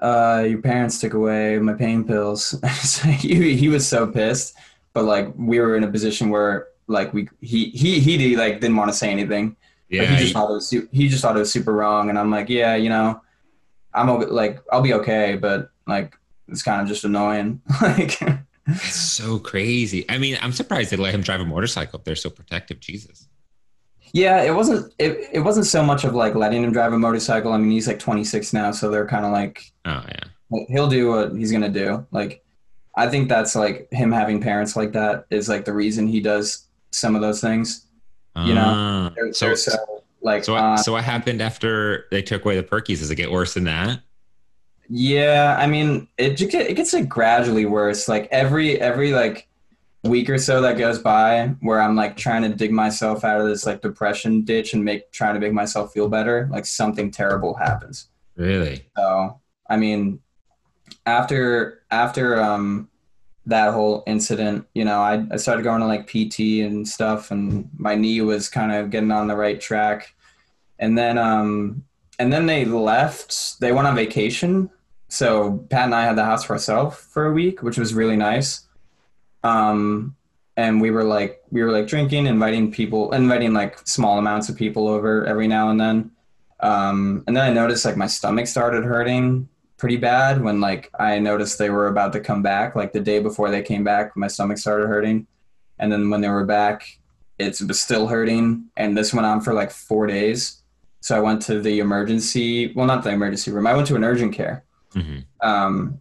"Uh, 0.00 0.44
your 0.48 0.60
parents 0.60 1.00
took 1.00 1.14
away 1.14 1.58
my 1.58 1.74
pain 1.74 2.04
pills." 2.04 2.54
So 2.82 3.08
he 3.08 3.56
he 3.56 3.68
was 3.68 3.88
so 3.88 4.06
pissed, 4.06 4.54
but 4.92 5.04
like 5.04 5.32
we 5.36 5.58
were 5.60 5.76
in 5.76 5.84
a 5.84 5.90
position 5.90 6.30
where 6.30 6.68
like 6.86 7.12
we 7.14 7.28
he 7.40 7.70
he 7.70 8.00
he 8.00 8.36
like 8.36 8.60
didn't 8.60 8.76
want 8.76 8.90
to 8.90 8.96
say 8.96 9.10
anything. 9.10 9.48
Like, 9.48 9.56
Yeah, 9.88 10.04
he 10.06 10.16
just 10.16 10.28
you- 10.28 10.34
thought 10.34 10.50
it 10.50 10.54
was 10.54 10.70
he 10.70 11.08
just 11.08 11.22
thought 11.22 11.36
it 11.36 11.40
was 11.40 11.52
super 11.52 11.72
wrong, 11.72 12.08
and 12.10 12.18
I'm 12.18 12.30
like, 12.30 12.48
yeah, 12.48 12.74
you 12.76 12.88
know, 12.88 13.20
I'm 13.94 14.08
like 14.30 14.60
I'll 14.72 14.82
be 14.82 14.94
okay, 14.94 15.36
but 15.36 15.70
like 15.86 16.16
it's 16.48 16.62
kind 16.62 16.80
of 16.82 16.88
just 16.88 17.04
annoying, 17.04 17.60
like. 17.82 18.20
it's 18.66 18.94
so 18.94 19.38
crazy. 19.38 20.04
I 20.08 20.18
mean, 20.18 20.38
I'm 20.40 20.52
surprised 20.52 20.90
they 20.90 20.96
let 20.96 21.14
him 21.14 21.20
drive 21.22 21.40
a 21.40 21.44
motorcycle 21.44 22.00
they're 22.04 22.14
so 22.16 22.30
protective. 22.30 22.78
Jesus. 22.80 23.28
Yeah, 24.12 24.42
it 24.42 24.54
wasn't 24.54 24.92
it, 24.98 25.28
it 25.32 25.40
wasn't 25.40 25.66
so 25.66 25.82
much 25.82 26.04
of 26.04 26.14
like 26.14 26.34
letting 26.34 26.62
him 26.62 26.72
drive 26.72 26.92
a 26.92 26.98
motorcycle. 26.98 27.52
I 27.52 27.58
mean, 27.58 27.70
he's 27.70 27.86
like 27.88 27.98
26 27.98 28.52
now, 28.52 28.70
so 28.70 28.90
they're 28.90 29.06
kind 29.06 29.24
of 29.24 29.32
like 29.32 29.72
Oh 29.86 30.04
yeah. 30.06 30.64
he'll 30.68 30.88
do 30.88 31.08
what 31.08 31.32
he's 31.34 31.50
gonna 31.50 31.70
do. 31.70 32.06
Like, 32.12 32.44
I 32.94 33.08
think 33.08 33.28
that's 33.30 33.54
like 33.56 33.88
him 33.90 34.12
having 34.12 34.40
parents 34.40 34.76
like 34.76 34.92
that 34.92 35.24
is 35.30 35.48
like 35.48 35.64
the 35.64 35.72
reason 35.72 36.06
he 36.06 36.20
does 36.20 36.66
some 36.92 37.14
of 37.14 37.20
those 37.22 37.40
things. 37.40 37.86
You 38.36 38.54
know, 38.54 38.64
Ah. 38.64 39.12
They're, 39.14 39.32
so 39.34 39.46
they're 39.46 39.56
so 39.56 40.02
like 40.22 40.44
so 40.44 40.54
what, 40.54 40.62
uh, 40.62 40.76
so 40.78 40.92
what 40.92 41.04
happened 41.04 41.42
after 41.42 42.06
they 42.10 42.22
took 42.22 42.44
away 42.44 42.56
the 42.56 42.62
perkies? 42.62 42.98
Does 43.00 43.10
it 43.10 43.16
get 43.16 43.30
worse 43.30 43.54
than 43.54 43.64
that? 43.64 44.00
Yeah, 44.88 45.56
I 45.58 45.66
mean, 45.66 46.08
it 46.16 46.40
it 46.40 46.74
gets 46.74 46.92
like 46.92 47.08
gradually 47.08 47.66
worse. 47.66 48.08
Like 48.08 48.28
every 48.30 48.80
every 48.80 49.12
like 49.12 49.48
week 50.04 50.28
or 50.30 50.38
so 50.38 50.60
that 50.62 50.78
goes 50.78 50.98
by, 50.98 51.48
where 51.60 51.80
I'm 51.80 51.94
like 51.94 52.16
trying 52.16 52.42
to 52.42 52.48
dig 52.48 52.72
myself 52.72 53.24
out 53.24 53.40
of 53.40 53.46
this 53.46 53.66
like 53.66 53.82
depression 53.82 54.42
ditch 54.42 54.74
and 54.74 54.84
make 54.84 55.10
trying 55.12 55.34
to 55.34 55.40
make 55.40 55.52
myself 55.52 55.92
feel 55.92 56.08
better. 56.08 56.48
Like 56.50 56.66
something 56.66 57.10
terrible 57.10 57.54
happens. 57.54 58.08
Really? 58.36 58.86
So 58.96 59.40
I 59.68 59.76
mean, 59.76 60.20
after 61.06 61.82
after 61.90 62.40
um 62.42 62.88
that 63.46 63.72
whole 63.72 64.04
incident, 64.06 64.66
you 64.74 64.84
know, 64.84 65.00
I, 65.00 65.24
I 65.30 65.36
started 65.36 65.62
going 65.62 65.80
to 65.80 65.86
like 65.86 66.06
PT 66.06 66.64
and 66.64 66.86
stuff, 66.86 67.30
and 67.30 67.68
my 67.76 67.94
knee 67.94 68.20
was 68.20 68.48
kind 68.48 68.72
of 68.72 68.90
getting 68.90 69.10
on 69.10 69.26
the 69.26 69.36
right 69.36 69.60
track. 69.60 70.14
And 70.78 70.96
then 70.96 71.18
um 71.18 71.84
and 72.18 72.32
then 72.32 72.46
they 72.46 72.64
left. 72.64 73.60
They 73.60 73.72
went 73.72 73.86
on 73.86 73.96
vacation. 73.96 74.70
So 75.08 75.64
Pat 75.70 75.84
and 75.84 75.94
I 75.94 76.04
had 76.04 76.16
the 76.16 76.24
house 76.24 76.44
for 76.44 76.54
ourselves 76.54 76.96
for 76.96 77.26
a 77.26 77.32
week, 77.32 77.62
which 77.62 77.78
was 77.78 77.94
really 77.94 78.16
nice. 78.16 78.66
Um 79.42 80.16
and 80.56 80.80
we 80.80 80.90
were 80.90 81.04
like 81.04 81.42
we 81.50 81.62
were 81.62 81.70
like 81.70 81.86
drinking, 81.86 82.26
inviting 82.26 82.70
people, 82.70 83.12
inviting 83.12 83.52
like 83.52 83.78
small 83.86 84.18
amounts 84.18 84.48
of 84.48 84.56
people 84.56 84.88
over 84.88 85.24
every 85.26 85.48
now 85.48 85.70
and 85.70 85.80
then. 85.80 86.10
Um, 86.60 87.24
and 87.26 87.36
then 87.36 87.44
I 87.44 87.52
noticed 87.52 87.84
like 87.84 87.96
my 87.96 88.06
stomach 88.06 88.46
started 88.46 88.84
hurting 88.84 89.48
pretty 89.82 89.96
bad 89.96 90.40
when 90.40 90.60
like 90.60 90.88
I 91.00 91.18
noticed 91.18 91.58
they 91.58 91.68
were 91.68 91.88
about 91.88 92.12
to 92.12 92.20
come 92.20 92.40
back. 92.40 92.76
Like 92.76 92.92
the 92.92 93.00
day 93.00 93.18
before 93.18 93.50
they 93.50 93.62
came 93.62 93.82
back, 93.82 94.16
my 94.16 94.28
stomach 94.28 94.58
started 94.58 94.86
hurting. 94.86 95.26
And 95.80 95.90
then 95.90 96.08
when 96.08 96.20
they 96.20 96.28
were 96.28 96.44
back, 96.44 97.00
it 97.40 97.60
was 97.66 97.82
still 97.82 98.06
hurting. 98.06 98.66
And 98.76 98.96
this 98.96 99.12
went 99.12 99.26
on 99.26 99.40
for 99.40 99.52
like 99.52 99.72
four 99.72 100.06
days. 100.06 100.62
So 101.00 101.16
I 101.16 101.20
went 101.20 101.42
to 101.42 101.60
the 101.60 101.80
emergency, 101.80 102.72
well, 102.74 102.86
not 102.86 103.02
the 103.02 103.10
emergency 103.10 103.50
room. 103.50 103.66
I 103.66 103.74
went 103.74 103.88
to 103.88 103.96
an 103.96 104.04
urgent 104.04 104.32
care 104.32 104.64
hmm 104.92 105.20
um 105.40 105.98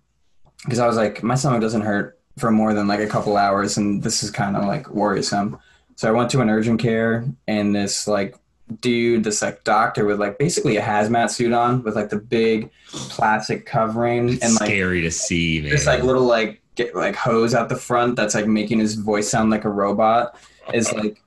because 0.63 0.79
i 0.79 0.85
was 0.85 0.97
like 0.97 1.23
my 1.23 1.35
stomach 1.35 1.61
doesn't 1.61 1.79
hurt 1.79 2.19
for 2.37 2.51
more 2.51 2.73
than 2.73 2.89
like 2.89 2.99
a 2.99 3.07
couple 3.07 3.37
hours 3.37 3.77
and 3.77 4.03
this 4.03 4.21
is 4.21 4.29
kind 4.29 4.57
of 4.57 4.65
like 4.65 4.89
worrisome 4.89 5.57
so 5.95 6.09
i 6.09 6.11
went 6.11 6.29
to 6.29 6.41
an 6.41 6.49
urgent 6.49 6.77
care 6.77 7.25
and 7.47 7.73
this 7.73 8.05
like 8.05 8.35
dude 8.79 9.23
this 9.23 9.41
like 9.41 9.63
doctor 9.63 10.05
with 10.05 10.19
like 10.19 10.37
basically 10.37 10.77
a 10.77 10.81
hazmat 10.81 11.29
suit 11.29 11.51
on 11.51 11.83
with 11.83 11.95
like 11.95 12.09
the 12.09 12.17
big 12.17 12.69
plastic 12.91 13.65
covering 13.65 14.29
It's 14.29 14.43
and 14.43 14.53
like 14.53 14.69
scary 14.69 15.01
to 15.01 15.11
see, 15.11 15.61
man. 15.61 15.71
this 15.71 15.85
like 15.85 16.03
little 16.03 16.23
like 16.23 16.61
get 16.75 16.95
like 16.95 17.15
hose 17.15 17.53
out 17.53 17.69
the 17.69 17.75
front 17.75 18.15
that's 18.15 18.35
like 18.35 18.47
making 18.47 18.79
his 18.79 18.95
voice 18.95 19.29
sound 19.29 19.49
like 19.49 19.65
a 19.65 19.69
robot 19.69 20.37
is 20.73 20.87
uh-huh. 20.87 21.01
like 21.01 21.21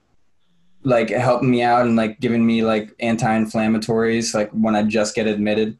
like 0.84 1.08
helping 1.10 1.50
me 1.50 1.62
out 1.62 1.86
and 1.86 1.96
like 1.96 2.20
giving 2.20 2.46
me 2.46 2.62
like 2.62 2.94
anti-inflammatories 3.00 4.34
like 4.34 4.50
when 4.50 4.76
I 4.76 4.82
just 4.82 5.14
get 5.14 5.26
admitted. 5.26 5.78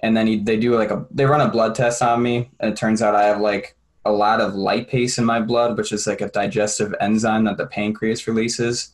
And 0.00 0.16
then 0.16 0.26
he, 0.26 0.38
they 0.38 0.58
do 0.58 0.74
like 0.74 0.90
a 0.90 1.06
they 1.10 1.24
run 1.24 1.40
a 1.40 1.48
blood 1.48 1.74
test 1.74 2.02
on 2.02 2.22
me 2.22 2.50
and 2.60 2.72
it 2.72 2.76
turns 2.76 3.00
out 3.00 3.14
I 3.14 3.24
have 3.24 3.40
like 3.40 3.76
a 4.04 4.12
lot 4.12 4.40
of 4.40 4.52
lipase 4.52 5.18
in 5.18 5.24
my 5.24 5.40
blood, 5.40 5.78
which 5.78 5.92
is 5.92 6.06
like 6.06 6.20
a 6.20 6.28
digestive 6.28 6.94
enzyme 7.00 7.44
that 7.44 7.56
the 7.56 7.66
pancreas 7.66 8.26
releases. 8.26 8.90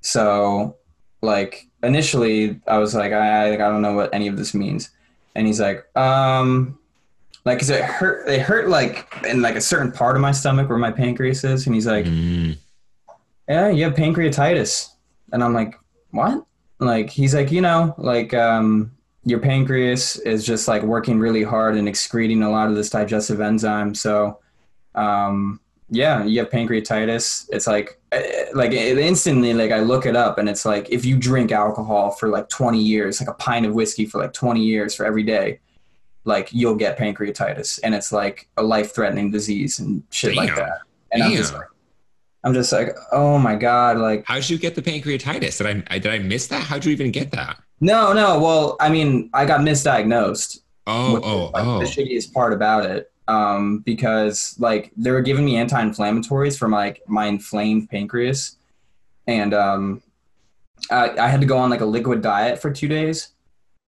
So 0.00 0.76
like 1.22 1.66
initially 1.82 2.60
I 2.66 2.78
was 2.78 2.94
like 2.94 3.12
I 3.12 3.54
I 3.54 3.56
don't 3.56 3.82
know 3.82 3.94
what 3.94 4.12
any 4.14 4.28
of 4.28 4.36
this 4.36 4.54
means. 4.54 4.90
And 5.36 5.46
he's 5.46 5.60
like, 5.60 5.86
um, 5.96 6.76
like, 7.44 7.60
cause 7.60 7.70
it 7.70 7.82
hurt, 7.84 8.28
it 8.28 8.40
hurt 8.40 8.68
like 8.68 9.06
in 9.24 9.40
like 9.40 9.54
a 9.54 9.60
certain 9.60 9.92
part 9.92 10.16
of 10.16 10.22
my 10.22 10.32
stomach 10.32 10.68
where 10.68 10.76
my 10.76 10.90
pancreas 10.90 11.44
is. 11.44 11.66
And 11.66 11.74
he's 11.74 11.86
like, 11.86 12.04
Mm. 12.04 12.58
yeah, 13.48 13.68
you 13.68 13.84
have 13.84 13.94
pancreatitis. 13.94 14.88
And 15.32 15.42
I'm 15.44 15.54
like, 15.54 15.76
what? 16.10 16.44
Like, 16.80 17.10
he's 17.10 17.32
like, 17.34 17.52
you 17.52 17.60
know, 17.60 17.94
like, 17.96 18.34
um, 18.34 18.90
your 19.24 19.38
pancreas 19.38 20.16
is 20.16 20.44
just 20.44 20.66
like 20.66 20.82
working 20.82 21.20
really 21.20 21.44
hard 21.44 21.76
and 21.76 21.86
excreting 21.88 22.42
a 22.42 22.50
lot 22.50 22.68
of 22.68 22.74
this 22.74 22.90
digestive 22.90 23.40
enzyme. 23.40 23.94
So, 23.94 24.40
um, 24.96 25.60
yeah, 25.90 26.24
you 26.24 26.38
have 26.40 26.50
pancreatitis. 26.50 27.48
It's 27.50 27.66
like, 27.66 28.00
eh, 28.12 28.46
like 28.54 28.72
it 28.72 28.98
instantly, 28.98 29.52
like 29.52 29.72
I 29.72 29.80
look 29.80 30.06
it 30.06 30.16
up 30.16 30.38
and 30.38 30.48
it's 30.48 30.64
like, 30.64 30.88
if 30.90 31.04
you 31.04 31.16
drink 31.16 31.52
alcohol 31.52 32.12
for 32.12 32.28
like 32.28 32.48
20 32.48 32.80
years, 32.80 33.20
like 33.20 33.28
a 33.28 33.34
pint 33.34 33.66
of 33.66 33.74
whiskey 33.74 34.06
for 34.06 34.18
like 34.22 34.32
20 34.32 34.62
years 34.62 34.94
for 34.94 35.04
every 35.04 35.24
day, 35.24 35.60
like 36.24 36.52
you'll 36.52 36.76
get 36.76 36.98
pancreatitis 36.98 37.80
and 37.82 37.94
it's 37.94 38.12
like 38.12 38.48
a 38.56 38.62
life 38.62 38.94
threatening 38.94 39.30
disease 39.30 39.80
and 39.80 40.02
shit 40.10 40.36
like 40.36 40.54
that. 40.54 40.80
And 41.12 41.22
I'm 41.24 41.32
just 41.32 41.52
like, 41.52 41.64
I'm 42.44 42.54
just 42.54 42.72
like, 42.72 42.96
oh 43.12 43.36
my 43.38 43.56
God, 43.56 43.98
like, 43.98 44.24
How'd 44.26 44.48
you 44.48 44.58
get 44.58 44.74
the 44.74 44.82
pancreatitis? 44.82 45.58
Did 45.58 45.66
I, 45.66 45.94
I 45.94 45.98
did 45.98 46.12
I 46.12 46.18
miss 46.18 46.46
that? 46.48 46.62
How'd 46.62 46.84
you 46.84 46.92
even 46.92 47.10
get 47.10 47.32
that? 47.32 47.60
no, 47.80 48.12
no. 48.12 48.38
Well, 48.38 48.76
I 48.80 48.90
mean, 48.90 49.30
I 49.34 49.44
got 49.44 49.60
misdiagnosed. 49.60 50.60
Oh, 50.86 51.16
is, 51.16 51.22
oh, 51.24 51.50
like, 51.52 51.64
oh. 51.64 51.78
The 51.80 51.84
shittiest 51.84 52.32
part 52.32 52.52
about 52.52 52.86
it, 52.86 53.10
um, 53.30 53.78
because 53.78 54.56
like 54.58 54.90
they 54.96 55.12
were 55.12 55.20
giving 55.20 55.44
me 55.44 55.56
anti-inflammatories 55.56 56.58
for 56.58 56.66
my 56.66 56.96
my 57.06 57.26
inflamed 57.26 57.88
pancreas, 57.88 58.56
and 59.28 59.54
um, 59.54 60.02
I, 60.90 61.10
I 61.16 61.28
had 61.28 61.40
to 61.40 61.46
go 61.46 61.56
on 61.56 61.70
like 61.70 61.80
a 61.80 61.86
liquid 61.86 62.22
diet 62.22 62.60
for 62.60 62.72
two 62.72 62.88
days, 62.88 63.28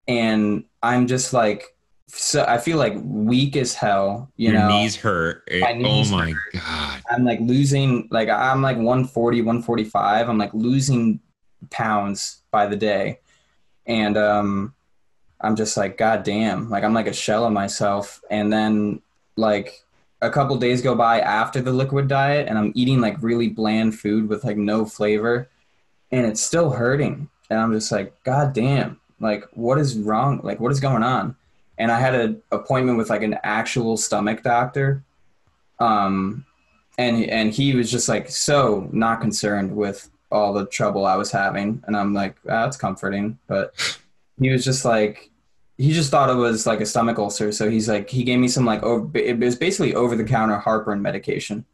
and 0.08 0.64
I'm 0.82 1.06
just 1.06 1.34
like, 1.34 1.76
so 2.06 2.46
I 2.48 2.56
feel 2.56 2.78
like 2.78 2.94
weak 3.04 3.56
as 3.56 3.74
hell. 3.74 4.30
You 4.36 4.52
Your 4.52 4.60
know, 4.60 4.68
knees 4.68 4.96
hurt. 4.96 5.46
My 5.60 5.72
knees 5.72 6.10
oh 6.10 6.16
my 6.16 6.34
god. 6.54 7.02
I'm 7.10 7.24
like 7.24 7.40
losing 7.40 8.08
like 8.10 8.30
I'm 8.30 8.62
like 8.62 8.78
140, 8.78 9.42
145. 9.42 10.28
I'm 10.30 10.38
like 10.38 10.54
losing 10.54 11.20
pounds 11.70 12.42
by 12.50 12.66
the 12.66 12.76
day. 12.76 13.20
And 13.84 14.16
um 14.16 14.74
I'm 15.42 15.56
just 15.56 15.76
like 15.76 15.98
god 15.98 16.22
damn, 16.22 16.70
like 16.70 16.84
I'm 16.84 16.94
like 16.94 17.06
a 17.06 17.12
shell 17.12 17.44
of 17.44 17.52
myself 17.52 18.22
and 18.30 18.50
then 18.50 19.02
like 19.36 19.84
a 20.22 20.30
couple 20.30 20.56
days 20.56 20.82
go 20.82 20.94
by 20.94 21.20
after 21.20 21.60
the 21.60 21.72
liquid 21.72 22.08
diet 22.08 22.48
and 22.48 22.58
I'm 22.58 22.72
eating 22.74 23.00
like 23.00 23.16
really 23.22 23.48
bland 23.48 23.98
food 23.98 24.28
with 24.28 24.44
like 24.44 24.56
no 24.56 24.84
flavor 24.84 25.48
and 26.10 26.26
it's 26.26 26.40
still 26.40 26.70
hurting. 26.70 27.28
And 27.50 27.60
I'm 27.60 27.72
just 27.72 27.92
like, 27.92 28.22
God 28.24 28.52
damn, 28.52 29.00
like 29.20 29.44
what 29.52 29.78
is 29.78 29.96
wrong? 29.98 30.40
Like 30.42 30.60
what 30.60 30.72
is 30.72 30.80
going 30.80 31.02
on? 31.02 31.36
And 31.78 31.92
I 31.92 32.00
had 32.00 32.14
an 32.14 32.42
appointment 32.50 32.98
with 32.98 33.10
like 33.10 33.22
an 33.22 33.38
actual 33.42 33.96
stomach 33.96 34.42
doctor. 34.42 35.02
Um, 35.78 36.46
and 36.98 37.24
and 37.26 37.52
he 37.52 37.74
was 37.74 37.90
just 37.90 38.08
like 38.08 38.30
so 38.30 38.88
not 38.92 39.20
concerned 39.20 39.76
with 39.76 40.08
all 40.30 40.52
the 40.52 40.66
trouble 40.66 41.06
I 41.06 41.16
was 41.16 41.30
having, 41.30 41.82
and 41.86 41.96
I'm 41.96 42.14
like, 42.14 42.36
ah, 42.48 42.64
that's 42.64 42.76
comforting. 42.76 43.38
But 43.46 43.74
he 44.40 44.50
was 44.50 44.64
just 44.64 44.84
like, 44.84 45.30
he 45.78 45.92
just 45.92 46.10
thought 46.10 46.30
it 46.30 46.34
was 46.34 46.66
like 46.66 46.80
a 46.80 46.86
stomach 46.86 47.18
ulcer, 47.18 47.52
so 47.52 47.68
he's 47.68 47.88
like, 47.88 48.08
he 48.08 48.24
gave 48.24 48.38
me 48.38 48.48
some 48.48 48.64
like 48.64 48.82
over, 48.82 49.10
it 49.18 49.38
was 49.38 49.56
basically 49.56 49.94
over 49.94 50.16
the 50.16 50.24
counter 50.24 50.56
heartburn 50.58 51.02
medication, 51.02 51.64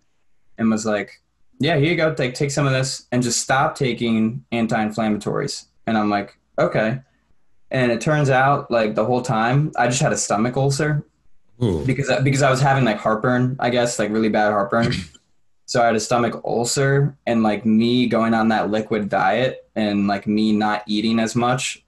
and 0.58 0.70
was 0.70 0.84
like, 0.84 1.20
yeah, 1.60 1.76
here 1.76 1.90
you 1.90 1.96
go, 1.96 2.12
take 2.12 2.34
take 2.34 2.50
some 2.50 2.66
of 2.66 2.72
this, 2.72 3.06
and 3.12 3.22
just 3.22 3.40
stop 3.40 3.76
taking 3.76 4.44
anti-inflammatories. 4.50 5.66
And 5.86 5.96
I'm 5.96 6.10
like, 6.10 6.36
okay. 6.58 7.00
And 7.70 7.92
it 7.92 8.00
turns 8.00 8.28
out 8.28 8.70
like 8.70 8.94
the 8.94 9.04
whole 9.04 9.22
time 9.22 9.72
I 9.76 9.86
just 9.86 10.02
had 10.02 10.12
a 10.12 10.16
stomach 10.16 10.56
ulcer 10.56 11.04
Ooh. 11.62 11.84
because 11.86 12.10
because 12.22 12.42
I 12.42 12.50
was 12.50 12.60
having 12.60 12.84
like 12.84 12.98
heartburn, 12.98 13.56
I 13.60 13.70
guess, 13.70 13.98
like 13.98 14.10
really 14.10 14.28
bad 14.28 14.50
heartburn. 14.50 14.92
so 15.66 15.80
I 15.80 15.86
had 15.86 15.94
a 15.94 16.00
stomach 16.00 16.42
ulcer, 16.44 17.16
and 17.26 17.44
like 17.44 17.64
me 17.64 18.06
going 18.06 18.34
on 18.34 18.48
that 18.48 18.70
liquid 18.70 19.08
diet 19.08 19.68
and 19.76 20.08
like 20.08 20.26
me 20.26 20.50
not 20.50 20.82
eating 20.86 21.20
as 21.20 21.36
much 21.36 21.81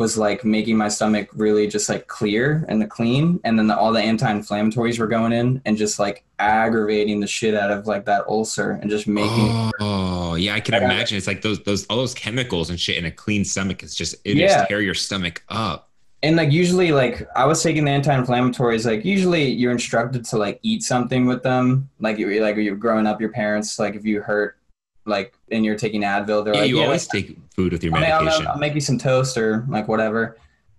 was 0.00 0.18
like 0.18 0.44
making 0.44 0.76
my 0.76 0.88
stomach 0.88 1.28
really 1.34 1.68
just 1.68 1.88
like 1.88 2.08
clear 2.08 2.64
and 2.68 2.90
clean, 2.90 3.38
and 3.44 3.56
then 3.58 3.66
the, 3.68 3.76
all 3.76 3.92
the 3.92 4.00
anti-inflammatories 4.00 4.98
were 4.98 5.06
going 5.06 5.32
in 5.32 5.60
and 5.66 5.76
just 5.76 5.98
like 6.00 6.24
aggravating 6.40 7.20
the 7.20 7.26
shit 7.26 7.54
out 7.54 7.70
of 7.70 7.86
like 7.86 8.04
that 8.06 8.24
ulcer 8.26 8.72
and 8.80 8.90
just 8.90 9.06
making. 9.06 9.70
Oh, 9.78 10.34
yeah, 10.34 10.54
I 10.54 10.60
can 10.60 10.74
imagine. 10.74 11.16
It's 11.18 11.26
like 11.28 11.42
those 11.42 11.62
those 11.62 11.86
all 11.86 11.98
those 11.98 12.14
chemicals 12.14 12.70
and 12.70 12.80
shit 12.80 12.96
in 12.96 13.04
a 13.04 13.10
clean 13.10 13.44
stomach. 13.44 13.82
It's 13.84 13.94
just 13.94 14.16
it 14.24 14.36
Yeah. 14.36 14.46
just 14.48 14.68
tear 14.68 14.80
your 14.80 14.94
stomach 14.94 15.44
up. 15.48 15.88
and 16.22 16.36
like 16.36 16.52
usually 16.52 16.92
like 16.92 17.26
i 17.34 17.46
was 17.46 17.62
taking 17.62 17.84
the 17.86 17.90
anti-inflammatories 17.90 18.84
like 18.84 19.04
usually 19.06 19.44
you're 19.60 19.72
instructed 19.72 20.22
to 20.30 20.36
like 20.36 20.58
eat 20.62 20.82
something 20.82 21.24
with 21.24 21.42
them 21.42 21.88
like 21.98 22.18
you 22.18 22.26
like 22.42 22.56
you're 22.56 22.76
growing 22.76 23.06
up 23.06 23.20
your 23.22 23.30
parents 23.32 23.78
like 23.78 23.94
if 23.94 24.04
you 24.04 24.20
hurt 24.20 24.58
like 25.06 25.34
and 25.50 25.64
you're 25.64 25.76
taking 25.76 26.02
advil 26.02 26.44
they're 26.44 26.54
Yeah, 26.54 26.60
like 26.62 26.70
you 26.70 26.78
yeah, 26.78 26.84
always 26.84 27.06
take 27.06 27.36
food 27.54 27.72
with 27.72 27.82
your 27.82 27.94
I'll, 27.94 28.00
make- 28.00 28.10
I'll, 28.12 28.22
medication. 28.24 28.46
I'll 28.48 28.58
make 28.58 28.74
you 28.74 28.80
some 28.80 28.98
toast 28.98 29.36
or 29.36 29.64
like 29.68 29.88
whatever 29.88 30.36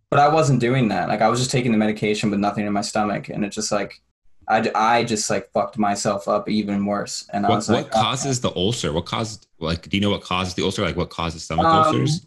but 0.09 0.19
i 0.19 0.27
wasn't 0.27 0.59
doing 0.59 0.87
that 0.89 1.07
like 1.09 1.21
i 1.21 1.27
was 1.29 1.39
just 1.39 1.51
taking 1.51 1.71
the 1.71 1.77
medication 1.77 2.29
with 2.29 2.39
nothing 2.39 2.65
in 2.65 2.73
my 2.73 2.81
stomach 2.81 3.29
and 3.29 3.43
it 3.45 3.49
just 3.49 3.71
like 3.71 4.01
i, 4.47 4.69
I 4.75 5.03
just 5.03 5.29
like 5.29 5.51
fucked 5.51 5.77
myself 5.77 6.27
up 6.27 6.49
even 6.49 6.85
worse 6.85 7.27
and 7.33 7.45
i 7.45 7.49
what 7.49 7.55
was 7.55 7.69
like 7.69 7.85
what 7.85 7.93
causes 7.93 8.41
the 8.41 8.51
ulcer? 8.55 8.91
What 8.93 9.05
caused 9.05 9.47
like? 9.59 9.87
Do 9.89 9.95
you 9.97 10.01
know 10.01 10.09
what 10.09 10.21
causes 10.23 10.53
the 10.55 10.63
ulcer? 10.63 10.81
Like 10.83 10.97
what 10.97 11.09
causes 11.09 11.43
stomach 11.43 11.65
Um, 11.65 11.75
ulcers? 11.85 12.25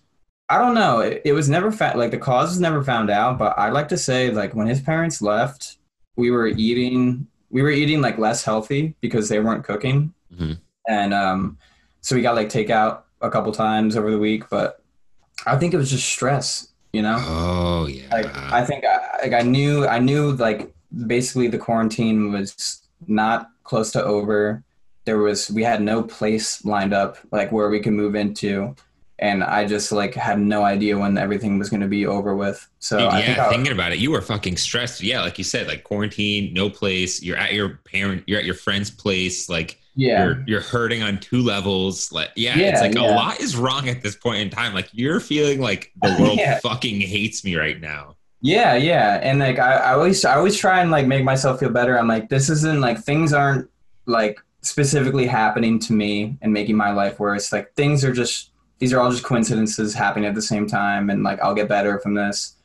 I 0.49 0.59
don't 0.59 0.75
know. 0.75 1.01
It, 1.01 1.23
it 1.25 1.33
was 1.33 1.49
never 1.49 1.73
found, 1.73 1.99
like 1.99 2.11
the 2.11 2.19
cause 2.19 2.51
was 2.51 2.61
never 2.61 2.85
found 2.85 3.11
out, 3.11 3.39
but 3.39 3.59
I'd 3.59 3.73
like 3.73 3.89
to 3.89 3.97
say 3.99 4.31
like 4.31 4.55
when 4.55 4.67
his 4.67 4.81
parents 4.81 5.21
left, 5.23 5.79
we 6.17 6.31
were 6.31 6.47
eating 6.49 7.27
we 7.51 7.63
were 7.63 7.71
eating 7.71 8.01
like 8.01 8.19
less 8.19 8.45
healthy 8.45 8.95
because 9.01 9.29
they 9.29 9.41
weren't 9.41 9.65
cooking. 9.65 10.13
Mhm. 10.35 10.59
And 10.89 11.13
um 11.15 11.59
so 12.05 12.15
we 12.15 12.21
got 12.21 12.35
like 12.35 12.51
takeout 12.51 13.01
a 13.23 13.31
couple 13.31 13.51
times 13.51 13.97
over 13.97 14.11
the 14.11 14.19
week, 14.19 14.51
but 14.51 14.83
I 15.47 15.57
think 15.57 15.73
it 15.73 15.79
was 15.79 15.91
just 15.91 16.05
stress, 16.05 16.69
you 16.93 17.01
know? 17.01 17.17
Oh 17.19 17.87
yeah. 17.87 18.09
Like 18.13 18.27
I 18.37 18.63
think 18.63 18.85
I, 18.85 19.23
like 19.23 19.33
I 19.33 19.41
knew 19.41 19.87
I 19.87 20.01
knew 20.01 20.33
like 20.33 20.71
basically 21.07 21.49
the 21.49 21.57
quarantine 21.57 22.31
was 22.31 22.83
not 23.07 23.49
close 23.63 23.91
to 23.93 24.05
over. 24.05 24.63
There 25.07 25.17
was 25.17 25.51
we 25.51 25.63
had 25.63 25.81
no 25.81 26.03
place 26.03 26.63
lined 26.63 26.93
up 26.93 27.17
like 27.33 27.51
where 27.53 27.71
we 27.71 27.81
could 27.81 27.95
move 27.95 28.17
into, 28.17 28.77
and 29.19 29.43
I 29.43 29.67
just 29.67 29.91
like 29.91 30.13
had 30.13 30.39
no 30.39 30.63
idea 30.63 30.99
when 30.99 31.17
everything 31.17 31.59
was 31.59 31.71
going 31.71 31.81
to 31.81 31.89
be 31.89 32.05
over 32.05 32.37
with. 32.37 32.69
So 32.81 32.99
Dude, 32.99 33.09
I 33.09 33.21
yeah, 33.21 33.27
think 33.27 33.39
I, 33.39 33.49
thinking 33.49 33.73
about 33.73 33.93
it, 33.93 33.99
you 33.99 34.11
were 34.11 34.21
fucking 34.21 34.59
stressed. 34.59 35.03
Yeah, 35.03 35.23
like 35.23 35.39
you 35.39 35.45
said, 35.45 35.69
like 35.69 35.85
quarantine, 35.85 36.53
no 36.53 36.69
place. 36.69 37.23
You're 37.23 37.39
at 37.39 37.55
your 37.55 37.81
parent, 37.91 38.25
you're 38.27 38.39
at 38.39 38.45
your 38.45 38.57
friend's 38.57 38.91
place. 38.91 39.49
Like 39.49 39.81
yeah 39.97 40.25
you're 40.25 40.45
you're 40.47 40.61
hurting 40.61 41.03
on 41.03 41.19
two 41.19 41.41
levels. 41.43 42.11
Like 42.13 42.31
yeah, 42.37 42.57
Yeah, 42.57 42.71
it's 42.71 42.81
like 42.81 42.97
a 42.97 43.03
lot 43.03 43.41
is 43.41 43.57
wrong 43.57 43.89
at 43.89 44.03
this 44.03 44.17
point 44.17 44.41
in 44.43 44.51
time. 44.51 44.75
Like 44.75 44.89
you're 44.93 45.21
feeling 45.21 45.61
like 45.61 45.93
the 46.03 46.17
world 46.21 46.39
Yeah. 46.39 46.59
fucking 46.61 47.01
hates 47.01 47.45
me 47.45 47.57
right 47.57 47.81
now. 47.81 48.17
Yeah, 48.41 48.75
yeah, 48.75 49.21
and 49.23 49.39
like 49.39 49.59
I, 49.59 49.73
I 49.77 49.93
always, 49.95 50.23
I 50.25 50.35
always 50.35 50.55
try 50.57 50.83
and 50.83 50.91
like 50.91 51.07
make 51.07 51.25
myself 51.25 51.61
feel 51.61 51.71
better. 51.71 51.99
I'm 51.99 52.09
like, 52.09 52.29
this 52.29 52.51
isn't 52.51 52.81
like 52.81 52.99
things 52.99 53.33
aren't 53.33 53.71
like 54.05 54.39
specifically 54.61 55.27
happening 55.27 55.79
to 55.79 55.93
me 55.95 56.37
and 56.43 56.53
making 56.53 56.77
my 56.77 56.91
life 56.93 57.19
worse. 57.19 57.53
Like 57.53 57.73
things 57.75 58.05
are 58.05 58.13
just, 58.13 58.51
these 58.81 58.93
are 58.93 59.01
all 59.01 59.11
just 59.11 59.23
coincidences 59.25 59.95
happening 59.95 60.27
at 60.29 60.35
the 60.35 60.43
same 60.43 60.67
time, 60.67 61.09
and 61.09 61.23
like 61.23 61.41
I'll 61.41 61.55
get 61.55 61.69
better 61.69 61.99
from 62.01 62.13
this. 62.15 62.57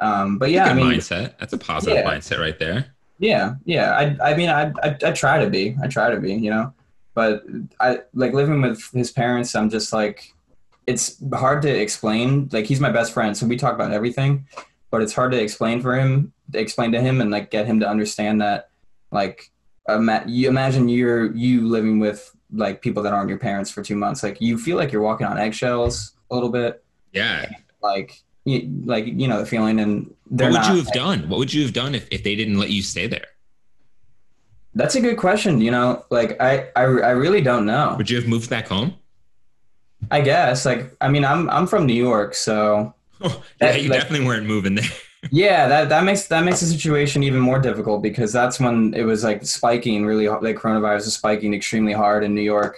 Um, 0.00 0.38
but 0.38 0.50
yeah, 0.50 0.64
I 0.64 0.74
mean, 0.74 0.86
mindset. 0.86 1.38
That's 1.38 1.52
a 1.52 1.58
positive 1.58 1.98
Yeah. 1.98 2.10
mindset 2.10 2.40
right 2.40 2.58
there. 2.58 2.86
yeah, 3.20 3.54
yeah. 3.64 3.92
I, 3.96 4.30
I 4.32 4.34
mean, 4.36 4.48
I, 4.48 4.72
I, 4.82 4.96
I 5.04 5.12
try 5.12 5.38
to 5.44 5.48
be, 5.50 5.76
I 5.82 5.86
try 5.86 6.10
to 6.10 6.18
be, 6.20 6.32
you 6.34 6.50
know, 6.50 6.72
but 7.18 7.42
I 7.80 8.02
like 8.14 8.32
living 8.32 8.62
with 8.62 8.80
his 8.92 9.10
parents. 9.10 9.56
I'm 9.56 9.70
just 9.70 9.92
like, 9.92 10.32
it's 10.86 11.20
hard 11.34 11.62
to 11.62 11.68
explain. 11.68 12.48
Like 12.52 12.66
he's 12.66 12.78
my 12.78 12.92
best 12.92 13.12
friend, 13.12 13.36
so 13.36 13.44
we 13.44 13.56
talk 13.56 13.74
about 13.74 13.90
everything, 13.90 14.46
but 14.92 15.02
it's 15.02 15.12
hard 15.12 15.32
to 15.32 15.42
explain 15.42 15.80
for 15.80 15.98
him, 15.98 16.32
to 16.52 16.60
explain 16.60 16.92
to 16.92 17.00
him, 17.00 17.20
and 17.20 17.32
like 17.32 17.50
get 17.50 17.66
him 17.66 17.80
to 17.80 17.88
understand 17.88 18.40
that, 18.40 18.70
like, 19.10 19.50
ima- 19.88 20.22
you 20.28 20.48
imagine 20.48 20.88
you're 20.88 21.34
you 21.34 21.66
living 21.66 21.98
with 21.98 22.20
like 22.52 22.82
people 22.82 23.02
that 23.02 23.12
aren't 23.12 23.28
your 23.28 23.40
parents 23.40 23.68
for 23.68 23.82
two 23.82 23.96
months. 23.96 24.22
Like 24.22 24.40
you 24.40 24.56
feel 24.56 24.76
like 24.76 24.92
you're 24.92 25.02
walking 25.02 25.26
on 25.26 25.38
eggshells 25.38 26.12
a 26.30 26.34
little 26.36 26.50
bit. 26.50 26.84
Yeah. 27.12 27.50
Like, 27.82 28.22
you, 28.44 28.70
like 28.84 29.06
you 29.06 29.26
know 29.26 29.40
the 29.40 29.46
feeling, 29.46 29.80
and 29.80 30.14
What 30.28 30.52
would 30.52 30.62
not. 30.62 30.70
you 30.70 30.76
have 30.76 30.92
done? 30.92 31.28
What 31.28 31.40
would 31.40 31.52
you 31.52 31.62
have 31.64 31.72
done 31.72 31.96
if, 31.96 32.06
if 32.12 32.22
they 32.22 32.36
didn't 32.36 32.58
let 32.58 32.70
you 32.70 32.80
stay 32.80 33.08
there? 33.08 33.26
That's 34.78 34.94
a 34.94 35.00
good 35.00 35.18
question. 35.18 35.60
You 35.60 35.72
know, 35.72 36.04
like 36.10 36.40
I, 36.40 36.68
I, 36.76 36.82
I 36.82 37.10
really 37.24 37.40
don't 37.42 37.66
know. 37.66 37.94
Would 37.98 38.08
you 38.10 38.16
have 38.20 38.28
moved 38.28 38.48
back 38.48 38.68
home? 38.68 38.94
I 40.10 40.20
guess. 40.20 40.64
Like, 40.64 40.94
I 41.00 41.08
mean, 41.08 41.24
I'm 41.24 41.50
I'm 41.50 41.66
from 41.66 41.86
New 41.86 41.94
York, 42.10 42.34
so 42.34 42.94
Oh, 43.20 43.42
yeah, 43.60 43.72
That- 43.72 43.82
you 43.82 43.88
like- 43.90 44.00
definitely 44.00 44.26
weren't 44.26 44.46
moving 44.46 44.76
there. 44.76 44.90
yeah, 45.32 45.66
that 45.66 45.88
that 45.88 46.04
makes 46.04 46.28
that 46.28 46.44
makes 46.44 46.60
the 46.60 46.66
situation 46.66 47.24
even 47.24 47.40
more 47.40 47.58
difficult 47.58 48.02
because 48.02 48.32
that's 48.32 48.60
when 48.60 48.94
it 48.94 49.02
was 49.02 49.24
like 49.24 49.44
spiking 49.44 50.06
really 50.06 50.28
like 50.28 50.56
coronavirus 50.56 51.04
was 51.06 51.14
spiking 51.14 51.52
extremely 51.54 51.92
hard 51.92 52.22
in 52.22 52.32
New 52.36 52.42
York, 52.56 52.76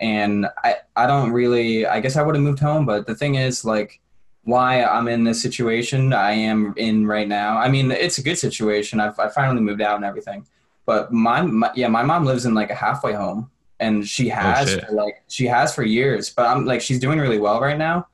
and 0.00 0.46
I 0.64 0.76
I 0.96 1.06
don't 1.06 1.30
really 1.30 1.86
I 1.86 2.00
guess 2.00 2.16
I 2.16 2.22
would 2.22 2.34
have 2.34 2.42
moved 2.42 2.58
home, 2.58 2.84
but 2.86 3.06
the 3.06 3.14
thing 3.14 3.36
is 3.36 3.64
like 3.64 4.00
why 4.42 4.82
I'm 4.82 5.06
in 5.06 5.22
this 5.22 5.40
situation 5.40 6.12
I 6.12 6.32
am 6.32 6.74
in 6.76 7.06
right 7.06 7.28
now. 7.28 7.56
I 7.58 7.68
mean, 7.68 7.92
it's 7.92 8.18
a 8.18 8.22
good 8.22 8.36
situation. 8.46 8.98
I've 8.98 9.16
I 9.20 9.28
finally 9.28 9.60
moved 9.62 9.80
out 9.80 9.94
and 9.94 10.04
everything, 10.04 10.44
but 10.86 11.12
my, 11.12 11.42
my 11.42 11.70
yeah 11.74 11.88
my 11.88 12.02
mom 12.02 12.24
lives 12.24 12.46
in 12.46 12.54
like 12.54 12.70
a 12.70 12.74
halfway 12.74 13.12
home 13.12 13.50
and 13.78 14.08
she 14.08 14.28
has 14.28 14.70
shit. 14.70 14.86
for, 14.86 14.92
like 14.92 15.22
she 15.28 15.46
has 15.46 15.74
for 15.74 15.82
years, 15.82 16.30
but 16.30 16.46
I'm 16.46 16.64
like 16.64 16.80
she's 16.80 17.00
doing 17.00 17.18
really 17.18 17.38
well 17.38 17.60
right 17.60 17.76
now. 17.76 18.06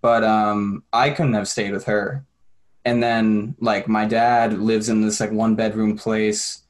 But 0.00 0.22
um, 0.22 0.84
I 0.92 1.10
couldn't 1.10 1.34
have 1.34 1.48
stayed 1.48 1.72
with 1.72 1.86
her 1.86 2.24
and 2.88 3.02
then 3.02 3.54
like 3.60 3.86
my 3.86 4.06
dad 4.06 4.58
lives 4.58 4.88
in 4.88 5.02
this 5.02 5.20
like 5.20 5.30
one 5.30 5.54
bedroom 5.54 5.96
place 5.96 6.62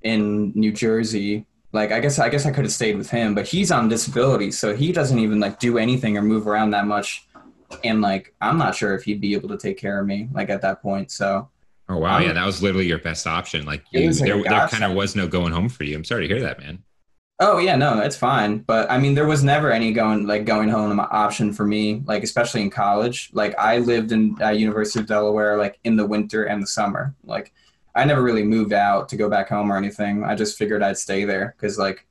in 0.00 0.52
New 0.54 0.72
Jersey. 0.72 1.44
Like 1.72 1.92
I 1.92 2.00
guess 2.00 2.18
I 2.18 2.30
guess 2.30 2.46
I 2.46 2.50
could 2.50 2.64
have 2.64 2.72
stayed 2.72 2.96
with 2.96 3.10
him, 3.10 3.34
but 3.34 3.46
he's 3.46 3.70
on 3.70 3.88
disability, 3.88 4.52
so 4.52 4.74
he 4.74 4.90
doesn't 4.90 5.18
even 5.18 5.38
like 5.38 5.58
do 5.58 5.76
anything 5.76 6.16
or 6.16 6.22
move 6.22 6.46
around 6.46 6.70
that 6.70 6.86
much. 6.86 7.26
And 7.84 8.00
like 8.00 8.34
I'm 8.40 8.56
not 8.56 8.74
sure 8.74 8.94
if 8.94 9.04
he'd 9.04 9.20
be 9.20 9.34
able 9.34 9.50
to 9.50 9.58
take 9.58 9.76
care 9.76 10.00
of 10.00 10.06
me 10.06 10.28
like 10.32 10.48
at 10.48 10.62
that 10.62 10.80
point. 10.80 11.10
So 11.10 11.50
Oh 11.88 11.98
wow, 11.98 12.16
Um, 12.16 12.22
yeah, 12.22 12.32
that 12.32 12.44
was 12.44 12.62
literally 12.62 12.86
your 12.86 12.98
best 12.98 13.26
option. 13.26 13.64
Like 13.64 13.84
you, 13.92 14.12
there, 14.12 14.42
there 14.42 14.68
kind 14.68 14.84
of 14.84 14.94
was 14.94 15.14
no 15.14 15.28
going 15.28 15.52
home 15.52 15.68
for 15.68 15.84
you. 15.84 15.94
I'm 15.96 16.04
sorry 16.04 16.26
to 16.26 16.34
hear 16.34 16.42
that, 16.42 16.58
man. 16.58 16.82
oh 17.40 17.58
yeah, 17.58 17.76
no, 17.76 18.00
it's 18.00 18.16
fine. 18.16 18.58
But 18.58 18.90
I 18.90 18.98
mean, 18.98 19.14
there 19.14 19.26
was 19.26 19.44
never 19.44 19.70
any 19.70 19.92
going 19.92 20.26
like 20.26 20.44
going 20.44 20.68
home 20.68 20.98
option 20.98 21.52
for 21.52 21.64
me. 21.64 22.02
Like 22.04 22.24
especially 22.24 22.62
in 22.62 22.70
college. 22.70 23.30
Like 23.32 23.56
I 23.58 23.78
lived 23.78 24.10
in 24.10 24.36
uh, 24.40 24.50
University 24.50 24.98
of 24.98 25.06
Delaware 25.06 25.56
like 25.56 25.78
in 25.84 25.96
the 25.96 26.06
winter 26.06 26.44
and 26.44 26.60
the 26.62 26.66
summer. 26.66 27.14
Like 27.24 27.52
I 27.94 28.04
never 28.04 28.22
really 28.22 28.42
moved 28.42 28.72
out 28.72 29.08
to 29.10 29.16
go 29.16 29.30
back 29.30 29.48
home 29.48 29.72
or 29.72 29.76
anything. 29.76 30.24
I 30.24 30.34
just 30.34 30.58
figured 30.58 30.82
I'd 30.82 30.98
stay 30.98 31.24
there 31.24 31.54
because 31.56 31.78
like 31.78 32.04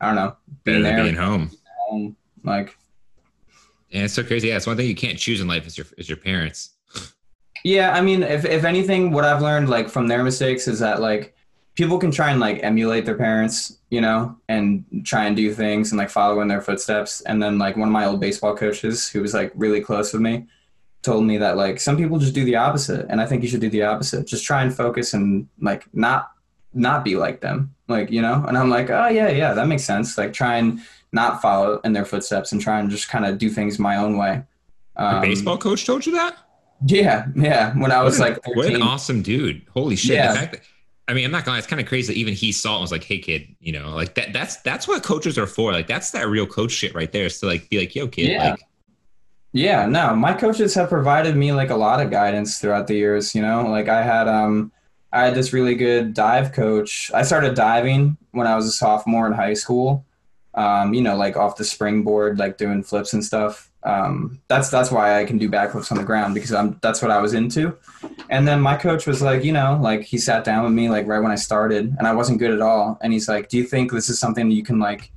I 0.00 0.06
don't 0.06 0.16
know 0.16 0.36
being 0.64 0.82
there 0.82 1.02
being 1.02 1.14
home. 1.14 1.50
home, 1.88 2.16
like 2.42 2.74
Yeah, 3.90 4.04
it's 4.04 4.14
so 4.14 4.24
crazy. 4.24 4.48
Yeah, 4.48 4.56
it's 4.56 4.66
one 4.66 4.78
thing 4.78 4.88
you 4.88 4.94
can't 4.94 5.18
choose 5.18 5.42
in 5.42 5.46
life 5.46 5.66
is 5.66 5.76
your 5.76 5.86
is 5.98 6.08
your 6.08 6.16
parents. 6.16 6.70
Yeah, 7.64 7.92
I 7.92 8.00
mean, 8.00 8.22
if 8.22 8.44
if 8.44 8.64
anything, 8.64 9.10
what 9.12 9.24
I've 9.24 9.42
learned 9.42 9.68
like 9.68 9.88
from 9.88 10.08
their 10.08 10.22
mistakes 10.22 10.68
is 10.68 10.78
that 10.78 11.00
like 11.00 11.34
people 11.74 11.98
can 11.98 12.10
try 12.10 12.30
and 12.30 12.40
like 12.40 12.62
emulate 12.62 13.04
their 13.04 13.16
parents, 13.16 13.78
you 13.90 14.00
know, 14.00 14.36
and 14.48 14.84
try 15.04 15.24
and 15.26 15.36
do 15.36 15.52
things 15.52 15.92
and 15.92 15.98
like 15.98 16.10
follow 16.10 16.40
in 16.40 16.48
their 16.48 16.60
footsteps. 16.60 17.20
And 17.22 17.42
then 17.42 17.58
like 17.58 17.76
one 17.76 17.88
of 17.88 17.92
my 17.92 18.06
old 18.06 18.20
baseball 18.20 18.56
coaches, 18.56 19.08
who 19.08 19.22
was 19.22 19.34
like 19.34 19.52
really 19.54 19.80
close 19.80 20.12
with 20.12 20.22
me, 20.22 20.46
told 21.02 21.24
me 21.24 21.38
that 21.38 21.56
like 21.56 21.80
some 21.80 21.96
people 21.96 22.18
just 22.18 22.34
do 22.34 22.44
the 22.44 22.56
opposite, 22.56 23.06
and 23.08 23.20
I 23.20 23.26
think 23.26 23.42
you 23.42 23.48
should 23.48 23.60
do 23.60 23.70
the 23.70 23.84
opposite. 23.84 24.26
Just 24.26 24.44
try 24.44 24.62
and 24.62 24.74
focus 24.74 25.14
and 25.14 25.48
like 25.60 25.84
not 25.94 26.30
not 26.72 27.04
be 27.04 27.16
like 27.16 27.40
them, 27.40 27.74
like 27.88 28.10
you 28.10 28.22
know. 28.22 28.44
And 28.46 28.56
I'm 28.56 28.70
like, 28.70 28.90
oh 28.90 29.08
yeah, 29.08 29.28
yeah, 29.28 29.54
that 29.54 29.66
makes 29.66 29.84
sense. 29.84 30.16
Like 30.18 30.32
try 30.32 30.56
and 30.56 30.80
not 31.12 31.42
follow 31.42 31.80
in 31.84 31.92
their 31.92 32.04
footsteps 32.04 32.52
and 32.52 32.60
try 32.60 32.78
and 32.78 32.90
just 32.90 33.08
kind 33.08 33.24
of 33.26 33.38
do 33.38 33.50
things 33.50 33.78
my 33.78 33.96
own 33.96 34.16
way. 34.16 34.42
Um, 34.96 35.20
baseball 35.22 35.58
coach 35.58 35.86
told 35.86 36.06
you 36.06 36.12
that? 36.12 36.36
Yeah, 36.86 37.26
yeah. 37.36 37.74
When 37.78 37.92
I 37.92 38.02
was 38.02 38.18
What 38.18 38.28
an- 38.28 38.34
like 38.34 38.46
what 38.56 38.64
13. 38.66 38.76
an 38.76 38.82
awesome 38.82 39.22
dude! 39.22 39.62
Holy 39.74 39.96
shit! 39.96 40.12
Yeah. 40.16 40.32
The 40.32 40.38
fact 40.38 40.52
that, 40.52 40.60
I 41.08 41.14
mean, 41.14 41.24
I'm 41.24 41.30
not 41.30 41.44
gonna. 41.44 41.54
lie, 41.56 41.58
It's 41.58 41.66
kind 41.66 41.80
of 41.80 41.86
crazy 41.86 42.12
that 42.14 42.18
even 42.18 42.34
he 42.34 42.52
saw 42.52 42.72
it 42.72 42.76
and 42.76 42.80
was 42.82 42.92
like, 42.92 43.04
"Hey, 43.04 43.18
kid, 43.18 43.54
you 43.60 43.72
know, 43.72 43.90
like 43.94 44.14
that. 44.14 44.32
That's 44.32 44.56
that's 44.62 44.88
what 44.88 45.02
coaches 45.02 45.36
are 45.38 45.46
for. 45.46 45.72
Like 45.72 45.86
that's 45.86 46.10
that 46.12 46.28
real 46.28 46.46
coach 46.46 46.70
shit 46.72 46.94
right 46.94 47.10
there. 47.12 47.26
Is 47.26 47.38
to 47.40 47.46
like 47.46 47.68
be 47.68 47.78
like, 47.80 47.94
yo, 47.94 48.08
kid, 48.08 48.28
Yeah. 48.30 48.50
like 48.52 48.60
Yeah, 49.52 49.86
no, 49.86 50.14
my 50.14 50.32
coaches 50.32 50.74
have 50.74 50.88
provided 50.88 51.36
me 51.36 51.52
like 51.52 51.70
a 51.70 51.76
lot 51.76 52.00
of 52.00 52.10
guidance 52.10 52.58
throughout 52.60 52.86
the 52.86 52.94
years, 52.94 53.34
you 53.34 53.42
know? 53.42 53.66
Like 53.68 53.88
I 53.88 54.02
had 54.02 54.28
um 54.28 54.70
I 55.12 55.24
had 55.24 55.34
this 55.34 55.52
really 55.52 55.74
good 55.74 56.14
dive 56.14 56.52
coach. 56.52 57.10
I 57.12 57.22
started 57.22 57.54
diving 57.56 58.16
when 58.30 58.46
I 58.46 58.54
was 58.54 58.66
a 58.66 58.70
sophomore 58.72 59.26
in 59.26 59.32
high 59.32 59.54
school. 59.54 60.06
Um, 60.54 60.94
you 60.94 61.00
know, 61.02 61.16
like 61.16 61.36
off 61.36 61.56
the 61.56 61.64
springboard, 61.64 62.38
like 62.38 62.56
doing 62.58 62.82
flips 62.84 63.12
and 63.12 63.24
stuff. 63.24 63.69
Um, 63.82 64.40
that's 64.48 64.68
that's 64.68 64.90
why 64.90 65.20
I 65.20 65.24
can 65.24 65.38
do 65.38 65.48
backflips 65.48 65.90
on 65.90 65.96
the 65.96 66.04
ground 66.04 66.34
because 66.34 66.52
I'm 66.52 66.78
that's 66.82 67.00
what 67.00 67.10
I 67.10 67.20
was 67.20 67.32
into. 67.32 67.76
And 68.28 68.46
then 68.46 68.60
my 68.60 68.76
coach 68.76 69.06
was 69.06 69.22
like, 69.22 69.42
you 69.42 69.52
know, 69.52 69.78
like 69.80 70.02
he 70.02 70.18
sat 70.18 70.44
down 70.44 70.64
with 70.64 70.72
me 70.72 70.90
like 70.90 71.06
right 71.06 71.20
when 71.20 71.32
I 71.32 71.36
started 71.36 71.94
and 71.98 72.06
I 72.06 72.12
wasn't 72.12 72.38
good 72.38 72.52
at 72.52 72.60
all. 72.60 72.98
And 73.00 73.12
he's 73.12 73.28
like, 73.28 73.48
Do 73.48 73.56
you 73.56 73.64
think 73.64 73.90
this 73.90 74.10
is 74.10 74.18
something 74.18 74.50
you 74.50 74.62
can 74.62 74.78
like 74.78 75.10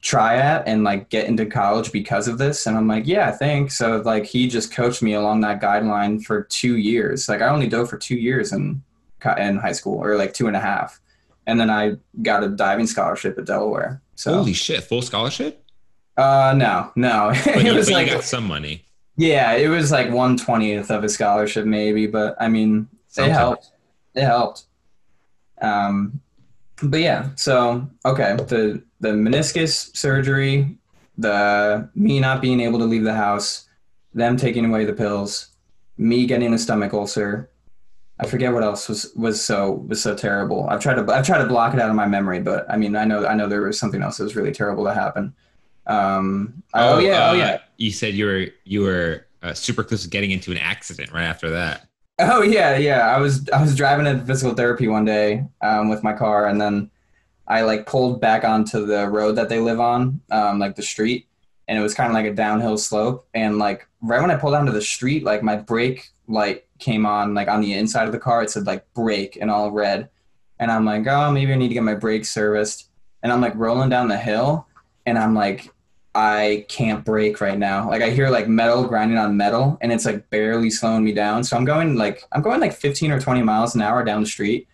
try 0.00 0.36
at 0.36 0.66
and 0.66 0.82
like 0.82 1.10
get 1.10 1.26
into 1.26 1.44
college 1.44 1.92
because 1.92 2.26
of 2.26 2.38
this 2.38 2.66
and 2.66 2.74
i'm 2.74 2.88
like 2.88 3.06
yeah 3.06 3.28
i 3.28 3.30
think 3.30 3.70
so 3.70 3.98
like 3.98 4.24
he 4.24 4.48
just 4.48 4.72
coached 4.72 5.02
me 5.02 5.12
along 5.12 5.42
that 5.42 5.60
guideline 5.60 6.24
for 6.24 6.44
two 6.44 6.78
years 6.78 7.28
like 7.28 7.42
i 7.42 7.48
only 7.50 7.66
dove 7.66 7.86
for 7.86 7.98
two 7.98 8.14
years 8.14 8.50
in 8.50 8.82
in 9.36 9.58
high 9.58 9.72
school 9.72 10.02
or 10.02 10.16
like 10.16 10.32
two 10.32 10.46
and 10.46 10.56
a 10.56 10.58
half 10.60 10.98
and 11.46 11.60
then 11.60 11.68
i 11.68 11.94
got 12.22 12.42
a 12.42 12.48
diving 12.48 12.86
scholarship 12.86 13.36
at 13.36 13.44
delaware 13.44 14.00
so 14.20 14.34
holy 14.34 14.52
shit, 14.52 14.84
full 14.84 15.00
scholarship. 15.00 15.64
Uh 16.16 16.54
no 16.56 16.90
no. 16.96 17.30
It 17.46 17.64
you, 17.64 17.74
was 17.74 17.90
like 17.90 18.08
you 18.08 18.14
got 18.14 18.24
some 18.24 18.46
money. 18.46 18.84
yeah 19.16 19.52
it 19.52 19.68
was 19.68 19.90
like 19.90 20.08
120th 20.08 20.90
of 20.90 21.04
a 21.04 21.08
scholarship 21.08 21.64
maybe 21.66 22.06
but 22.06 22.36
i 22.40 22.48
mean 22.48 22.88
it 23.16 23.30
helped. 23.30 23.70
It 24.14 24.22
helped. 24.22 24.64
Um 25.60 26.20
but 26.82 27.00
yeah 27.00 27.30
so 27.36 27.88
okay. 28.04 28.36
The 28.36 28.82
the 29.00 29.10
meniscus 29.10 29.94
surgery 29.96 30.76
the 31.18 31.88
me 31.94 32.20
not 32.20 32.40
being 32.40 32.60
able 32.60 32.78
to 32.78 32.84
leave 32.84 33.04
the 33.04 33.14
house 33.14 33.68
them 34.14 34.36
taking 34.36 34.64
away 34.64 34.84
the 34.84 34.92
pills 34.92 35.48
me 35.98 36.26
getting 36.26 36.54
a 36.54 36.58
stomach 36.58 36.94
ulcer. 36.94 37.50
I 38.18 38.26
forget 38.26 38.52
what 38.52 38.62
else 38.62 38.88
was 38.88 39.12
was 39.14 39.42
so 39.44 39.84
was 39.88 40.02
so 40.02 40.14
terrible. 40.14 40.66
I've 40.68 40.80
tried 40.80 40.94
to 40.94 41.12
i've 41.12 41.26
tried 41.26 41.42
to 41.42 41.46
block 41.46 41.74
it 41.74 41.80
out 41.80 41.90
of 41.90 41.96
my 41.96 42.06
memory 42.06 42.40
but 42.40 42.64
i 42.70 42.76
mean 42.76 42.96
i 42.96 43.04
know 43.04 43.26
i 43.26 43.34
know 43.34 43.48
there 43.48 43.62
was 43.62 43.78
something 43.78 44.02
else 44.02 44.16
that 44.18 44.24
was 44.24 44.36
really 44.36 44.52
terrible 44.52 44.84
to 44.84 44.94
happen 44.94 45.34
um 45.90 46.62
oh, 46.74 46.98
yeah 46.98 47.28
uh, 47.28 47.30
oh 47.30 47.34
yeah 47.34 47.58
You 47.76 47.90
said 47.90 48.14
you 48.14 48.26
were 48.26 48.46
you 48.64 48.82
were 48.82 49.26
uh, 49.42 49.54
super 49.54 49.82
close 49.82 50.02
to 50.02 50.08
getting 50.08 50.30
into 50.30 50.50
an 50.50 50.58
accident 50.58 51.12
right 51.12 51.24
after 51.24 51.50
that. 51.50 51.88
Oh 52.18 52.42
yeah, 52.42 52.76
yeah. 52.76 53.08
I 53.08 53.18
was 53.18 53.48
I 53.48 53.60
was 53.60 53.74
driving 53.74 54.04
to 54.04 54.22
physical 54.24 54.54
therapy 54.54 54.88
one 54.88 55.06
day 55.06 55.44
um, 55.62 55.88
with 55.88 56.02
my 56.02 56.12
car, 56.12 56.46
and 56.46 56.60
then 56.60 56.90
I 57.46 57.62
like 57.62 57.86
pulled 57.86 58.20
back 58.20 58.44
onto 58.44 58.84
the 58.84 59.08
road 59.08 59.36
that 59.36 59.48
they 59.48 59.58
live 59.58 59.80
on, 59.80 60.20
um, 60.30 60.58
like 60.58 60.76
the 60.76 60.82
street, 60.82 61.26
and 61.66 61.78
it 61.78 61.82
was 61.82 61.94
kind 61.94 62.08
of 62.08 62.14
like 62.14 62.26
a 62.26 62.34
downhill 62.34 62.76
slope. 62.76 63.26
And 63.32 63.58
like 63.58 63.88
right 64.02 64.20
when 64.20 64.30
I 64.30 64.36
pulled 64.36 64.54
onto 64.54 64.72
the 64.72 64.82
street, 64.82 65.24
like 65.24 65.42
my 65.42 65.56
brake 65.56 66.10
light 66.28 66.64
came 66.78 67.06
on, 67.06 67.32
like 67.32 67.48
on 67.48 67.62
the 67.62 67.72
inside 67.72 68.04
of 68.06 68.12
the 68.12 68.18
car. 68.18 68.42
It 68.42 68.50
said 68.50 68.66
like 68.66 68.84
brake 68.92 69.36
in 69.36 69.48
all 69.48 69.70
red, 69.70 70.10
and 70.58 70.70
I'm 70.70 70.84
like, 70.84 71.06
oh, 71.06 71.32
maybe 71.32 71.54
I 71.54 71.56
need 71.56 71.68
to 71.68 71.74
get 71.74 71.82
my 71.82 71.94
brakes 71.94 72.30
serviced. 72.30 72.88
And 73.22 73.32
I'm 73.32 73.40
like 73.40 73.54
rolling 73.54 73.88
down 73.88 74.08
the 74.08 74.18
hill, 74.18 74.66
and 75.06 75.18
I'm 75.18 75.34
like, 75.34 75.72
I 76.14 76.66
can't 76.68 77.04
brake 77.04 77.40
right 77.40 77.58
now. 77.58 77.88
Like 77.88 78.02
I 78.02 78.10
hear 78.10 78.30
like 78.30 78.48
metal 78.48 78.84
grinding 78.84 79.18
on 79.18 79.36
metal 79.36 79.78
and 79.80 79.92
it's 79.92 80.04
like 80.04 80.28
barely 80.30 80.70
slowing 80.70 81.04
me 81.04 81.12
down. 81.12 81.44
So 81.44 81.56
I'm 81.56 81.64
going 81.64 81.96
like 81.96 82.24
I'm 82.32 82.42
going 82.42 82.60
like 82.60 82.72
15 82.72 83.12
or 83.12 83.20
20 83.20 83.42
miles 83.42 83.74
an 83.74 83.82
hour 83.82 84.04
down 84.04 84.20
the 84.20 84.26
street 84.26 84.66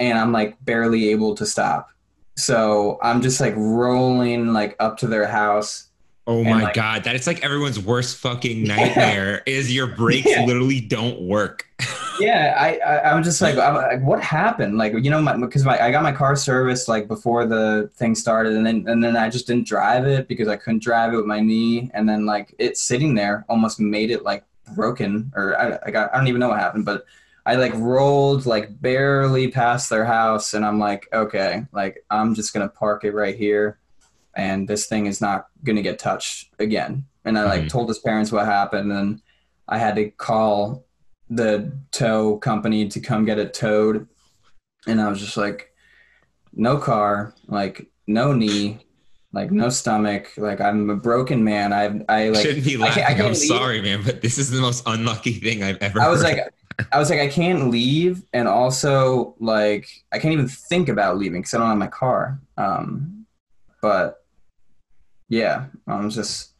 and 0.00 0.18
I'm 0.18 0.32
like 0.32 0.62
barely 0.64 1.10
able 1.10 1.34
to 1.36 1.46
stop. 1.46 1.90
So 2.36 2.98
I'm 3.02 3.22
just 3.22 3.40
like 3.40 3.54
rolling 3.56 4.52
like 4.52 4.74
up 4.80 4.96
to 4.98 5.06
their 5.06 5.28
house. 5.28 5.90
Oh 6.26 6.38
And, 6.40 6.48
my 6.50 6.62
like- 6.64 6.74
god, 6.74 7.04
that 7.04 7.14
is 7.16 7.26
like 7.26 7.44
everyone's 7.44 7.78
worst 7.78 8.16
fucking 8.18 8.64
nightmare. 8.68 9.42
is 9.46 9.72
your 9.74 9.86
brakes 9.88 10.26
Yeah. 10.30 10.44
literally 10.46 10.80
don't 10.80 11.20
work? 11.22 11.66
Yeah, 12.20 12.54
I, 12.56 12.76
I 12.78 13.10
I'm 13.12 13.24
just 13.24 13.42
like 13.42 13.58
I'm 13.58 13.74
like 13.74 14.00
what 14.00 14.22
happened? 14.22 14.78
Like 14.78 14.92
you 15.02 15.10
know 15.10 15.20
my 15.20 15.36
because 15.36 15.64
my 15.64 15.82
I 15.82 15.90
got 15.90 16.04
my 16.04 16.12
car 16.12 16.36
serviced 16.36 16.86
like 16.88 17.08
before 17.08 17.44
the 17.44 17.90
thing 17.96 18.14
started 18.14 18.52
and 18.52 18.64
then 18.64 18.84
and 18.86 19.02
then 19.02 19.16
I 19.16 19.28
just 19.28 19.48
didn't 19.48 19.66
drive 19.66 20.06
it 20.06 20.28
because 20.28 20.46
I 20.46 20.54
couldn't 20.54 20.80
drive 20.80 21.12
it 21.12 21.16
with 21.16 21.26
my 21.26 21.40
knee 21.40 21.90
and 21.92 22.08
then 22.08 22.24
like 22.24 22.54
it 22.60 22.76
sitting 22.78 23.16
there 23.16 23.44
almost 23.48 23.80
made 23.80 24.12
it 24.12 24.22
like 24.22 24.44
broken 24.76 25.32
or 25.34 25.58
I 25.60 25.76
I 25.86 25.90
got 25.90 26.14
I 26.14 26.18
don't 26.18 26.28
even 26.28 26.38
know 26.38 26.50
what 26.50 26.60
happened 26.60 26.84
but 26.84 27.04
I 27.46 27.56
like 27.56 27.72
rolled 27.74 28.46
like 28.46 28.80
barely 28.80 29.48
past 29.48 29.90
their 29.90 30.04
house 30.04 30.54
and 30.54 30.64
I'm 30.64 30.78
like 30.78 31.08
okay 31.12 31.66
like 31.72 32.04
I'm 32.12 32.32
just 32.36 32.54
gonna 32.54 32.68
park 32.68 33.02
it 33.02 33.10
right 33.12 33.34
here 33.36 33.78
and 34.36 34.68
this 34.68 34.86
thing 34.86 35.06
is 35.06 35.20
not 35.20 35.46
gonna 35.64 35.82
get 35.82 35.98
touched 35.98 36.50
again 36.58 37.04
and 37.24 37.38
I 37.38 37.44
like 37.44 37.62
Mhm. 37.64 37.68
told 37.70 37.88
his 37.88 37.98
parents 37.98 38.30
what 38.32 38.44
happened 38.46 38.92
and 38.92 39.20
I 39.68 39.78
had 39.78 39.96
to 39.96 40.10
call 40.10 40.84
the 41.30 41.72
tow 41.90 42.36
company 42.38 42.86
to 42.88 43.00
come 43.00 43.24
get 43.24 43.38
it 43.38 43.54
towed 43.54 44.06
and 44.86 45.00
i 45.00 45.08
was 45.08 45.18
just 45.18 45.38
like 45.38 45.70
no 46.52 46.76
car 46.76 47.32
like 47.48 47.86
no 48.06 48.34
knee 48.34 48.78
like 49.32 49.50
no 49.50 49.70
stomach 49.70 50.30
like 50.36 50.60
i'm 50.60 50.90
a 50.90 50.94
broken 50.96 51.42
man 51.42 51.72
i've 51.72 52.02
i 52.10 52.28
like 52.28 52.42
Shouldn't 52.44 52.66
be 52.66 52.76
I 52.76 52.80
laughing. 52.80 53.02
I 53.04 53.06
I'm 53.06 53.16
can't 53.16 53.28
leave. 53.28 53.36
sorry, 53.48 53.80
man, 53.80 54.02
but 54.04 54.20
this 54.20 54.36
is 54.36 54.50
the 54.50 54.60
most 54.60 54.82
unlucky 54.86 55.32
thing 55.32 55.62
I've 55.62 55.78
ever. 55.80 55.98
i 56.02 56.08
was 56.08 56.22
heard. 56.22 56.36
like 56.36 56.88
i 56.92 56.98
was 56.98 57.08
like 57.08 57.20
i 57.20 57.28
can't 57.28 57.70
leave 57.70 58.22
and 58.34 58.46
also 58.46 59.34
like 59.40 59.88
i 60.12 60.18
can't 60.18 60.34
even 60.34 60.46
think 60.48 60.90
about 60.90 61.16
leaving 61.16 61.40
because 61.40 61.54
i 61.54 61.58
don't 61.58 61.68
have 61.68 61.78
my 61.78 61.86
car 61.86 62.38
um 62.58 63.24
but 63.80 64.23
yeah 65.28 65.66
i'm 65.86 66.10
just 66.10 66.52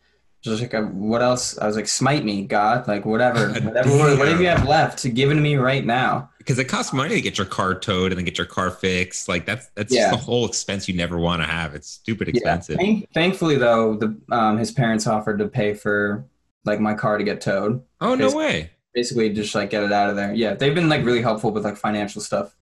just 0.43 0.61
like 0.61 0.75
uh, 0.75 0.83
what 0.83 1.23
else 1.23 1.57
i 1.59 1.67
was 1.67 1.77
like 1.77 1.89
smite 1.89 2.25
me 2.25 2.45
god 2.45 2.87
like 2.89 3.05
whatever 3.05 3.49
whatever 3.61 3.91
whatever 4.17 4.43
you 4.43 4.49
have 4.49 4.67
left 4.69 4.99
to 4.99 5.09
give 5.09 5.31
it 5.31 5.35
to 5.35 5.41
me 5.41 5.57
right 5.57 5.85
now 5.87 6.29
because 6.39 6.59
it 6.59 6.65
costs 6.65 6.93
money 6.93 7.15
to 7.15 7.21
get 7.23 7.39
your 7.39 7.47
car 7.47 7.75
towed 7.75 8.13
and 8.13 8.19
then 8.19 8.25
get 8.27 8.37
your 8.37 8.47
car 8.47 8.71
fixed. 8.71 9.31
Like 9.31 9.47
that's 9.47 9.69
that's 9.75 9.91
Yeah. 9.95 10.11
just 10.11 10.21
a 10.23 10.25
whole 10.27 10.45
expense 10.47 10.87
you 10.87 10.95
never 10.95 11.19
want 11.19 11.41
to 11.41 11.47
have. 11.49 11.75
It's 11.75 11.89
stupid 11.89 12.29
expensive. 12.29 12.77
Yeah. 12.79 12.85
Thank- 12.85 13.13
thankfully, 13.15 13.57
though, 13.57 13.95
the 13.97 14.15
um, 14.31 14.59
his 14.59 14.71
parents 14.71 15.07
offered 15.07 15.39
to 15.39 15.49
pay 15.49 15.73
for 15.73 16.27
like 16.67 16.81
my 16.81 16.93
car 16.93 17.17
to 17.17 17.25
get 17.25 17.41
towed. 17.41 17.83
Oh 18.03 18.15
no 18.15 18.31
way! 18.31 18.73
Basically, 18.93 19.31
just 19.33 19.55
like 19.55 19.71
get 19.71 19.85
it 19.85 19.93
out 19.93 20.11
of 20.11 20.17
there. 20.17 20.35
Yeah, 20.35 20.53
they've 20.53 20.75
been 20.75 20.91
like 20.91 21.03
really 21.07 21.23
helpful 21.23 21.51
with 21.51 21.65
like 21.65 21.79
financial 21.79 22.21
stuff. 22.21 22.55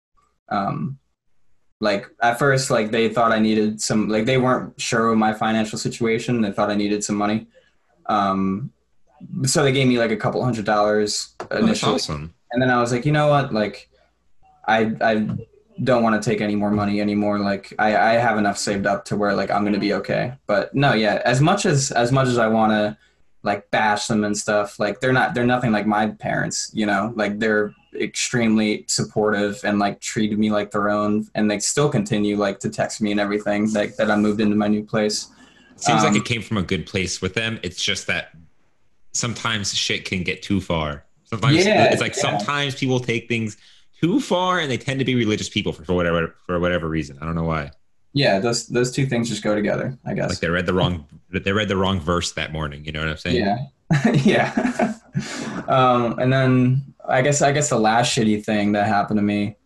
Um, 0.48 1.00
like 1.82 2.06
at 2.22 2.38
first, 2.38 2.70
like 2.70 2.92
they 2.92 3.08
thought 3.08 3.32
I 3.32 3.40
needed 3.40 3.80
some. 3.82 4.08
Like 4.08 4.24
they 4.24 4.38
weren't 4.38 4.80
sure 4.80 5.08
of 5.10 5.18
my 5.18 5.32
financial 5.34 5.76
situation. 5.78 6.40
They 6.40 6.52
thought 6.52 6.70
I 6.70 6.76
needed 6.76 7.02
some 7.02 7.16
money. 7.16 7.48
Um, 8.06 8.70
so 9.44 9.62
they 9.64 9.72
gave 9.72 9.88
me 9.88 9.98
like 9.98 10.12
a 10.12 10.16
couple 10.16 10.42
hundred 10.44 10.64
dollars 10.64 11.34
Oh, 11.40 11.46
that's 11.50 11.62
initially 11.62 11.94
awesome. 11.94 12.34
and 12.52 12.62
then 12.62 12.70
I 12.70 12.80
was 12.80 12.92
like, 12.92 13.04
you 13.04 13.12
know 13.12 13.28
what? 13.28 13.52
Like, 13.52 13.88
I 14.66 14.94
I 15.00 15.26
don't 15.82 16.02
want 16.04 16.14
to 16.22 16.30
take 16.30 16.40
any 16.40 16.54
more 16.54 16.70
money 16.70 17.00
anymore. 17.00 17.40
Like, 17.40 17.72
I 17.80 17.96
I 17.96 18.12
have 18.26 18.38
enough 18.38 18.58
saved 18.58 18.86
up 18.86 19.04
to 19.06 19.16
where 19.16 19.34
like 19.34 19.50
I'm 19.50 19.64
gonna 19.64 19.78
be 19.88 19.94
okay. 19.94 20.34
But 20.46 20.72
no, 20.74 20.92
yeah, 20.94 21.20
as 21.24 21.40
much 21.40 21.66
as 21.66 21.90
as 21.90 22.12
much 22.12 22.28
as 22.28 22.38
I 22.38 22.46
want 22.46 22.70
to 22.72 22.96
like 23.42 23.68
bash 23.72 24.06
them 24.06 24.22
and 24.22 24.38
stuff, 24.38 24.78
like 24.78 25.00
they're 25.00 25.12
not 25.12 25.34
they're 25.34 25.52
nothing 25.54 25.72
like 25.72 25.86
my 25.86 26.04
parents. 26.26 26.70
You 26.72 26.86
know, 26.86 27.12
like 27.16 27.40
they're 27.40 27.74
extremely 27.94 28.84
supportive 28.88 29.60
and 29.64 29.78
like 29.78 30.00
treated 30.00 30.38
me 30.38 30.50
like 30.50 30.70
their 30.70 30.90
own, 30.90 31.26
and 31.34 31.50
they 31.50 31.58
still 31.58 31.88
continue 31.88 32.36
like 32.36 32.58
to 32.60 32.70
text 32.70 33.00
me 33.00 33.10
and 33.10 33.20
everything. 33.20 33.72
Like 33.72 33.96
that 33.96 34.10
I 34.10 34.16
moved 34.16 34.40
into 34.40 34.56
my 34.56 34.68
new 34.68 34.84
place. 34.84 35.28
Seems 35.76 36.02
like 36.02 36.12
Um, 36.12 36.16
it 36.16 36.24
came 36.24 36.42
from 36.42 36.58
a 36.58 36.62
good 36.62 36.86
place 36.86 37.20
with 37.20 37.34
them. 37.34 37.58
It's 37.62 37.82
just 37.82 38.06
that 38.06 38.32
sometimes 39.12 39.74
shit 39.74 40.04
can 40.04 40.22
get 40.22 40.42
too 40.42 40.60
far. 40.60 41.04
Sometimes 41.24 41.64
Yeah, 41.64 41.92
it's 41.92 42.00
like 42.00 42.16
yeah. 42.16 42.22
sometimes 42.22 42.74
people 42.74 43.00
take 43.00 43.28
things 43.28 43.56
too 44.00 44.20
far, 44.20 44.58
and 44.58 44.70
they 44.70 44.76
tend 44.76 44.98
to 44.98 45.04
be 45.04 45.14
religious 45.14 45.48
people 45.48 45.72
for, 45.72 45.84
for 45.84 45.94
whatever 45.94 46.34
for 46.46 46.60
whatever 46.60 46.88
reason. 46.88 47.18
I 47.20 47.24
don't 47.24 47.34
know 47.34 47.44
why. 47.44 47.70
Yeah, 48.14 48.40
those 48.40 48.66
those 48.66 48.90
two 48.92 49.06
things 49.06 49.28
just 49.28 49.42
go 49.42 49.54
together, 49.54 49.98
I 50.04 50.14
guess. 50.14 50.28
Like 50.28 50.40
they 50.40 50.50
read 50.50 50.66
the 50.66 50.74
wrong 50.74 51.06
they 51.30 51.52
read 51.52 51.68
the 51.68 51.76
wrong 51.76 51.98
verse 52.00 52.32
that 52.32 52.52
morning. 52.52 52.84
You 52.84 52.92
know 52.92 53.00
what 53.00 53.08
I'm 53.08 53.16
saying? 53.16 53.36
Yeah, 53.36 54.12
yeah. 54.12 54.94
um, 55.68 56.18
and 56.18 56.32
then 56.32 56.91
I 57.08 57.22
guess 57.22 57.42
I 57.42 57.52
guess 57.52 57.68
the 57.68 57.78
last 57.78 58.16
shitty 58.16 58.44
thing 58.44 58.72
that 58.72 58.86
happened 58.86 59.18
to 59.18 59.22
me 59.22 59.56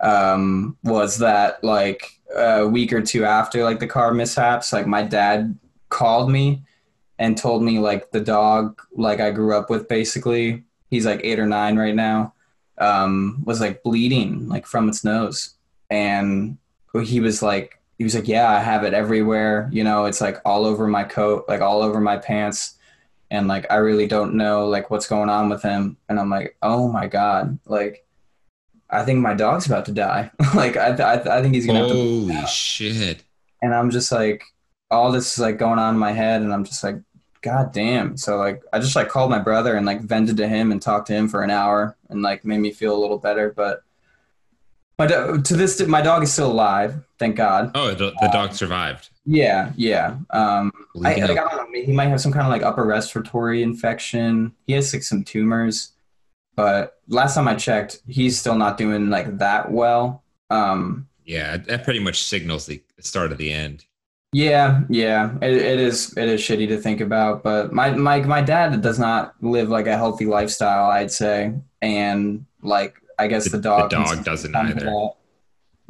um, 0.00 0.76
was 0.82 1.18
that 1.18 1.62
like 1.64 2.04
a 2.34 2.66
week 2.66 2.92
or 2.92 3.02
two 3.02 3.24
after 3.24 3.64
like 3.64 3.80
the 3.80 3.86
car 3.86 4.14
mishaps, 4.14 4.72
like 4.72 4.86
my 4.86 5.02
dad 5.02 5.58
called 5.88 6.30
me 6.30 6.62
and 7.18 7.36
told 7.36 7.62
me 7.62 7.78
like 7.78 8.10
the 8.12 8.20
dog 8.20 8.80
like 8.92 9.20
I 9.20 9.30
grew 9.30 9.56
up 9.56 9.68
with 9.68 9.88
basically 9.88 10.64
he's 10.88 11.04
like 11.04 11.20
eight 11.24 11.38
or 11.38 11.46
nine 11.46 11.76
right 11.76 11.94
now 11.94 12.32
um, 12.78 13.42
was 13.44 13.60
like 13.60 13.82
bleeding 13.82 14.48
like 14.48 14.66
from 14.66 14.88
its 14.88 15.04
nose 15.04 15.56
and 15.90 16.56
he 17.04 17.20
was 17.20 17.42
like 17.42 17.80
he 18.00 18.04
was 18.04 18.14
like, 18.14 18.28
yeah, 18.28 18.50
I 18.50 18.60
have 18.60 18.82
it 18.84 18.94
everywhere. 18.94 19.68
You 19.70 19.84
know, 19.84 20.06
it's 20.06 20.22
like 20.22 20.38
all 20.46 20.64
over 20.64 20.88
my 20.88 21.04
coat, 21.04 21.44
like 21.48 21.60
all 21.60 21.82
over 21.82 22.00
my 22.00 22.16
pants. 22.16 22.76
And 23.30 23.46
like, 23.46 23.66
I 23.70 23.76
really 23.76 24.06
don't 24.06 24.34
know 24.34 24.66
like 24.66 24.90
what's 24.90 25.06
going 25.06 25.28
on 25.28 25.48
with 25.48 25.62
him. 25.62 25.96
And 26.08 26.18
I'm 26.18 26.30
like, 26.30 26.56
oh 26.62 26.88
my 26.88 27.06
God. 27.06 27.58
Like, 27.66 28.04
I 28.88 29.04
think 29.04 29.20
my 29.20 29.34
dog's 29.34 29.66
about 29.66 29.84
to 29.86 29.92
die. 29.92 30.30
like, 30.54 30.76
I, 30.76 30.88
I, 30.96 31.38
I 31.38 31.42
think 31.42 31.54
he's 31.54 31.66
going 31.66 31.80
to 31.80 31.94
Holy 31.94 32.46
shit. 32.46 33.22
and 33.62 33.72
I'm 33.74 33.90
just 33.90 34.10
like, 34.10 34.42
all 34.90 35.12
this 35.12 35.34
is 35.34 35.38
like 35.38 35.58
going 35.58 35.78
on 35.78 35.94
in 35.94 36.00
my 36.00 36.10
head, 36.10 36.42
and 36.42 36.52
I'm 36.52 36.64
just 36.64 36.82
like, 36.82 36.96
God 37.42 37.72
damn. 37.72 38.16
So 38.16 38.36
like, 38.38 38.62
I 38.72 38.80
just 38.80 38.96
like 38.96 39.08
called 39.08 39.30
my 39.30 39.38
brother 39.38 39.76
and 39.76 39.86
like 39.86 40.00
vented 40.00 40.36
to 40.38 40.48
him 40.48 40.72
and 40.72 40.82
talked 40.82 41.06
to 41.06 41.14
him 41.14 41.28
for 41.28 41.42
an 41.44 41.50
hour, 41.50 41.96
and 42.08 42.22
like 42.22 42.44
made 42.44 42.58
me 42.58 42.72
feel 42.72 42.96
a 42.96 42.98
little 42.98 43.18
better. 43.18 43.52
But 43.54 43.84
my 44.98 45.06
do- 45.06 45.40
to 45.40 45.56
this, 45.56 45.80
my 45.86 46.02
dog 46.02 46.24
is 46.24 46.32
still 46.32 46.50
alive, 46.50 46.96
thank 47.20 47.36
God. 47.36 47.70
Oh, 47.76 47.94
the, 47.94 48.10
the 48.20 48.28
dog 48.32 48.52
survived. 48.54 49.10
Yeah, 49.24 49.70
yeah. 49.76 50.16
Um, 50.30 50.72
I, 50.96 51.14
like. 51.14 51.22
I 51.22 51.26
don't 51.28 51.36
know. 51.36 51.66
He 51.84 51.92
might 51.92 52.08
have 52.08 52.20
some 52.20 52.32
kind 52.32 52.44
of 52.44 52.50
like 52.50 52.62
upper 52.62 52.84
respiratory 52.84 53.62
infection. 53.62 54.52
He 54.66 54.72
has 54.72 54.92
like 54.92 55.04
some 55.04 55.22
tumors, 55.22 55.92
but 56.56 56.98
last 57.06 57.36
time 57.36 57.46
I 57.46 57.54
checked, 57.54 58.00
he's 58.08 58.36
still 58.40 58.56
not 58.56 58.76
doing 58.76 59.08
like 59.10 59.38
that 59.38 59.70
well. 59.70 60.24
Um, 60.50 61.06
Yeah, 61.24 61.58
that 61.58 61.84
pretty 61.84 62.00
much 62.00 62.24
signals 62.24 62.66
the 62.66 62.82
start 62.98 63.30
of 63.30 63.38
the 63.38 63.52
end. 63.52 63.84
Yeah, 64.32 64.82
yeah, 64.88 65.32
it, 65.42 65.52
it 65.52 65.80
is. 65.80 66.16
It 66.16 66.28
is 66.28 66.40
shitty 66.40 66.68
to 66.68 66.78
think 66.78 67.00
about, 67.00 67.42
but 67.42 67.72
my 67.72 67.90
my 67.90 68.20
my 68.20 68.40
dad 68.40 68.80
does 68.80 68.98
not 68.98 69.34
live 69.40 69.68
like 69.68 69.86
a 69.88 69.96
healthy 69.96 70.24
lifestyle. 70.26 70.88
I'd 70.90 71.10
say, 71.10 71.52
and 71.82 72.46
like 72.62 72.94
I 73.18 73.26
guess 73.26 73.44
The- 73.44 73.56
the, 73.56 73.62
dog 73.62 73.90
the 73.90 73.96
dog 73.96 74.24
doesn't 74.24 74.54
either. 74.54 74.80
that. 74.86 75.14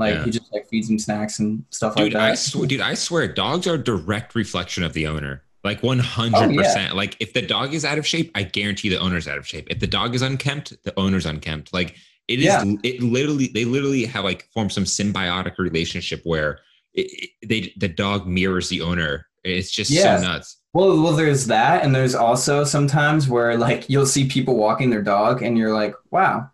Like 0.00 0.14
Yeah. 0.14 0.24
he 0.24 0.30
just 0.32 0.52
like 0.52 0.68
feeds 0.68 0.90
him 0.90 0.98
snacks 0.98 1.38
and 1.38 1.64
stuff 1.70 1.94
Dude, 1.94 2.14
like 2.14 2.22
I 2.22 2.34
that. 2.34 2.66
dude, 2.68 2.80
I 2.80 2.94
swear, 2.94 3.28
dogs 3.28 3.66
are 3.66 3.74
a 3.74 3.78
direct 3.78 4.34
reflection 4.34 4.82
of 4.82 4.92
the 4.94 5.06
owner. 5.06 5.42
Like 5.62 5.82
one 5.82 5.98
hundred 5.98 6.52
oh, 6.52 6.56
percent. 6.56 6.96
Like 6.96 7.16
if 7.20 7.34
the 7.34 7.42
dog 7.42 7.74
is 7.74 7.84
out 7.84 7.98
of 7.98 8.06
shape, 8.06 8.30
I 8.34 8.42
guarantee 8.44 8.88
the 8.88 8.98
owner's 8.98 9.28
out 9.28 9.36
of 9.38 9.46
shape. 9.46 9.66
If 9.70 9.78
the 9.78 9.86
dog 9.86 10.14
is 10.14 10.22
unkempt, 10.22 10.72
the 10.84 10.98
owner's 10.98 11.26
unkempt. 11.26 11.72
Like 11.74 11.96
it 12.28 12.38
is. 12.38 12.46
Yeah. 12.46 12.64
It 12.82 13.02
literally, 13.02 13.48
they 13.48 13.64
literally 13.66 14.06
have 14.06 14.24
like 14.24 14.48
formed 14.54 14.72
some 14.72 14.84
symbiotic 14.84 15.58
relationship 15.58 16.22
where 16.24 16.60
it, 16.94 17.06
it- 17.42 17.48
they 17.48 17.72
the 17.76 17.88
dog 17.88 18.26
mirrors 18.26 18.68
the 18.70 18.80
owner. 18.80 19.26
It's 19.44 19.70
just 19.70 19.90
Yeah. 19.90 20.16
so 20.16 20.22
nuts. 20.26 20.56
Well, 20.72 21.02
well, 21.02 21.12
there's 21.14 21.46
that, 21.48 21.82
and 21.84 21.94
there's 21.94 22.14
also 22.14 22.62
sometimes 22.64 23.28
where 23.28 23.58
like 23.58 23.90
you'll 23.90 24.06
see 24.06 24.28
people 24.28 24.56
walking 24.56 24.88
their 24.88 25.02
dog, 25.02 25.42
and 25.42 25.58
you're 25.58 25.74
like, 25.74 25.94
wow, 26.10 26.48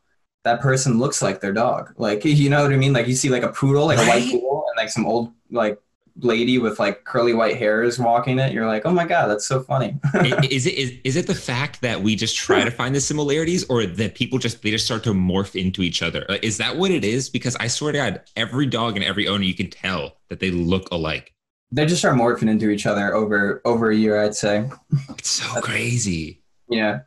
that 0.46 0.60
person 0.60 0.98
looks 0.98 1.20
like 1.20 1.40
their 1.40 1.52
dog. 1.52 1.92
Like 1.96 2.24
you 2.24 2.48
know 2.48 2.62
what 2.62 2.72
I 2.72 2.76
mean? 2.76 2.92
Like 2.92 3.06
you 3.08 3.14
see 3.14 3.28
like 3.28 3.42
a 3.42 3.48
poodle, 3.48 3.86
like 3.86 3.98
a 3.98 4.06
white 4.06 4.24
poodle, 4.30 4.64
and 4.68 4.76
like 4.82 4.88
some 4.90 5.04
old 5.04 5.32
like 5.50 5.78
lady 6.20 6.56
with 6.56 6.78
like 6.78 7.04
curly 7.04 7.34
white 7.34 7.56
hairs 7.58 7.98
walking 7.98 8.38
it. 8.38 8.52
You're 8.52 8.66
like, 8.66 8.86
oh 8.86 8.92
my 8.92 9.04
god, 9.04 9.26
that's 9.26 9.46
so 9.46 9.60
funny. 9.62 9.96
Is 10.50 10.64
it 10.66 10.74
is, 10.74 10.92
is 11.04 11.16
it 11.16 11.26
the 11.26 11.34
fact 11.34 11.80
that 11.82 12.00
we 12.00 12.14
just 12.16 12.36
try 12.36 12.64
to 12.64 12.70
find 12.70 12.94
the 12.94 13.00
similarities 13.00 13.68
or 13.68 13.84
that 13.84 14.14
people 14.14 14.38
just 14.38 14.62
they 14.62 14.70
just 14.70 14.86
start 14.86 15.02
to 15.04 15.10
morph 15.10 15.60
into 15.60 15.82
each 15.82 16.02
other 16.02 16.24
is 16.42 16.56
that 16.58 16.76
what 16.78 16.90
it 16.90 17.04
is 17.04 17.28
because 17.28 17.54
i 17.56 17.66
swear 17.66 17.92
to 17.92 17.98
god 17.98 18.20
every 18.36 18.64
dog 18.66 18.96
and 18.96 19.04
every 19.04 19.28
owner 19.28 19.44
you 19.44 19.54
can 19.54 19.68
tell 19.68 20.16
that 20.28 20.40
they 20.40 20.50
look 20.50 20.88
alike 20.90 21.34
they 21.72 21.84
just 21.84 22.00
start 22.00 22.16
morphing 22.16 22.48
into 22.48 22.70
each 22.70 22.86
other 22.86 23.14
over 23.14 23.60
over 23.64 23.90
a 23.90 23.96
year, 23.96 24.22
I'd 24.22 24.34
say. 24.34 24.70
it's 25.10 25.28
so 25.28 25.60
crazy 25.60 26.40
Yeah. 26.68 27.00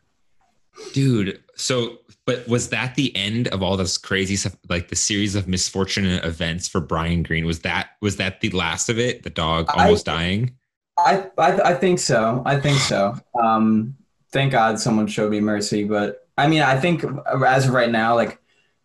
dude 0.93 1.41
so 1.55 1.98
but 2.29 2.47
was 2.47 2.69
that 2.69 2.95
the 2.95 3.15
end 3.15 3.47
of 3.49 3.63
all 3.63 3.75
this 3.77 3.97
crazy 3.97 4.35
stuff 4.35 4.55
like 4.69 4.87
the 4.89 4.95
series 4.95 5.35
of 5.35 5.47
misfortunate 5.47 6.23
events 6.23 6.67
for 6.67 6.79
brian 6.79 7.23
green 7.23 7.45
was 7.45 7.59
that 7.59 7.91
was 8.01 8.17
that 8.17 8.41
the 8.41 8.49
last 8.51 8.89
of 8.89 8.99
it 8.99 9.23
the 9.23 9.29
dog 9.29 9.65
I- 9.69 9.85
almost 9.85 10.05
dying 10.05 10.55
I, 10.97 11.29
I 11.37 11.61
I 11.71 11.73
think 11.75 11.99
so. 11.99 12.43
I 12.45 12.59
think 12.59 12.77
so. 12.77 13.15
Um, 13.39 13.95
thank 14.31 14.51
God 14.51 14.79
someone 14.79 15.07
showed 15.07 15.31
me 15.31 15.39
mercy. 15.39 15.83
But 15.85 16.27
I 16.37 16.47
mean, 16.47 16.61
I 16.61 16.77
think 16.79 17.05
as 17.47 17.67
of 17.67 17.73
right 17.73 17.89
now, 17.89 18.15
like 18.15 18.39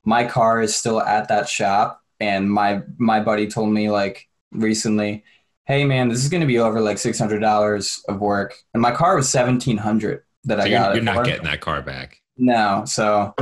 my 0.04 0.24
car 0.24 0.62
is 0.62 0.74
still 0.76 1.00
at 1.02 1.28
that 1.28 1.48
shop, 1.48 2.02
and 2.20 2.50
my 2.50 2.82
my 2.98 3.20
buddy 3.20 3.48
told 3.48 3.70
me 3.70 3.90
like 3.90 4.28
recently, 4.52 5.24
hey 5.64 5.84
man, 5.84 6.08
this 6.08 6.22
is 6.22 6.28
gonna 6.28 6.46
be 6.46 6.58
over 6.58 6.80
like 6.80 6.98
six 6.98 7.18
hundred 7.18 7.40
dollars 7.40 8.04
of 8.08 8.20
work, 8.20 8.54
and 8.72 8.80
my 8.80 8.92
car 8.92 9.16
was 9.16 9.28
seventeen 9.28 9.76
hundred 9.76 10.22
that 10.44 10.58
so 10.58 10.64
I 10.64 10.66
you're, 10.68 10.78
got. 10.78 10.90
it 10.92 10.94
you're 10.96 11.04
not 11.04 11.24
getting 11.24 11.44
that 11.46 11.60
car 11.60 11.82
back 11.82 12.20
No, 12.36 12.84
so 12.86 13.34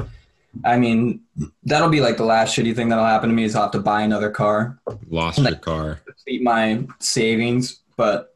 I 0.65 0.77
mean, 0.79 1.21
that'll 1.65 1.89
be 1.89 2.01
like 2.01 2.17
the 2.17 2.25
last 2.25 2.57
shitty 2.57 2.75
thing 2.77 2.89
that'll 2.89 3.05
happen 3.05 3.31
to 3.31 3.35
me 3.35 3.45
is 3.45 3.57
I'll 3.57 3.63
have 3.63 3.73
to 3.73 3.81
buy 3.81 4.03
another 4.03 4.31
car 4.31 4.79
lost 5.09 5.39
your 5.39 5.55
car 5.57 6.01
complete 6.07 6.43
my 6.43 6.87
savings, 6.99 7.81
but 7.97 8.33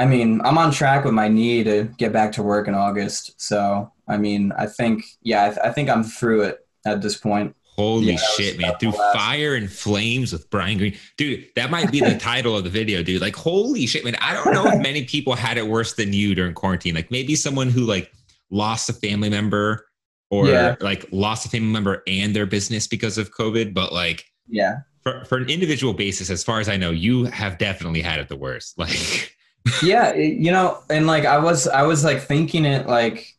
I 0.00 0.06
mean, 0.06 0.40
I'm 0.42 0.56
on 0.56 0.72
track 0.72 1.04
with 1.04 1.12
my 1.12 1.28
knee 1.28 1.62
to 1.64 1.84
get 1.98 2.10
back 2.10 2.32
to 2.32 2.42
work 2.42 2.68
in 2.68 2.74
August. 2.74 3.38
So, 3.38 3.92
I 4.08 4.16
mean, 4.16 4.50
I 4.56 4.64
think, 4.64 5.04
yeah, 5.20 5.44
I, 5.44 5.48
th- 5.48 5.58
I 5.62 5.70
think 5.72 5.90
I'm 5.90 6.04
through 6.04 6.44
it 6.44 6.66
at 6.86 7.02
this 7.02 7.18
point. 7.18 7.54
Holy 7.76 8.12
Yeah, 8.12 8.16
shit, 8.16 8.58
man. 8.58 8.72
Through 8.80 8.92
fire 8.92 9.56
and 9.56 9.70
flames 9.70 10.32
with 10.32 10.48
Brian 10.48 10.78
Green. 10.78 10.96
Dude, 11.18 11.46
that 11.54 11.70
might 11.70 11.92
be 11.92 12.00
the 12.00 12.18
title 12.18 12.56
of 12.56 12.64
the 12.64 12.70
video, 12.70 13.02
dude. 13.02 13.20
Like, 13.20 13.36
holy 13.36 13.86
shit, 13.86 14.02
man. 14.02 14.16
I 14.22 14.32
don't 14.32 14.54
know 14.54 14.66
if 14.68 14.80
many 14.80 15.04
people 15.04 15.34
had 15.34 15.58
it 15.58 15.66
worse 15.66 15.92
than 15.92 16.14
you 16.14 16.34
during 16.34 16.54
quarantine. 16.54 16.94
Like, 16.94 17.10
maybe 17.10 17.34
someone 17.34 17.68
who, 17.68 17.82
like, 17.82 18.10
lost 18.50 18.88
a 18.88 18.92
family 18.92 19.30
member 19.30 19.86
or, 20.30 20.46
Yeah. 20.48 20.76
like, 20.80 21.06
lost 21.12 21.46
a 21.46 21.48
family 21.48 21.72
member 21.72 22.02
and 22.06 22.34
their 22.34 22.46
business 22.46 22.86
because 22.86 23.18
of 23.18 23.32
COVID. 23.32 23.74
But, 23.74 23.92
like, 23.92 24.24
Yeah. 24.48 24.78
for, 25.02 25.24
for 25.24 25.38
an 25.38 25.48
individual 25.48 25.92
basis, 25.94 26.30
as 26.30 26.44
far 26.44 26.60
as 26.60 26.68
I 26.68 26.76
know, 26.76 26.90
you 26.90 27.24
have 27.24 27.58
definitely 27.58 28.02
had 28.02 28.20
it 28.20 28.28
the 28.28 28.36
worst. 28.36 28.74
Like, 28.78 29.36
Yeah. 29.82 30.10
it- 30.10 30.38
you 30.38 30.50
know, 30.52 30.78
and 30.88 31.06
like 31.06 31.24
I 31.26 31.38
was, 31.38 31.68
I 31.68 31.82
was 31.82 32.04
like 32.04 32.22
thinking 32.22 32.64
it 32.64 32.86
like, 32.86 33.34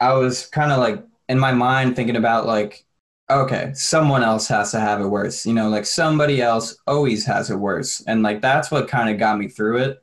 I 0.00 0.12
was 0.14 0.46
kind 0.46 0.70
of 0.72 0.78
like 0.78 1.02
in 1.28 1.38
my 1.38 1.52
mind 1.52 1.96
thinking 1.96 2.16
about 2.16 2.46
like, 2.46 2.84
okay, 3.28 3.72
someone 3.74 4.22
else 4.22 4.46
has 4.46 4.70
to 4.70 4.78
have 4.80 5.00
it 5.00 5.06
worse. 5.08 5.44
You 5.44 5.54
know, 5.54 5.68
like 5.68 5.84
somebody 5.86 6.40
else 6.40 6.76
always 6.86 7.24
has 7.26 7.50
it 7.50 7.56
worse. 7.56 8.00
And 8.06 8.22
like 8.22 8.40
that's 8.40 8.70
what 8.70 8.86
kind 8.88 9.10
of 9.10 9.18
got 9.18 9.38
me 9.38 9.48
through 9.48 9.78
it. 9.78 10.02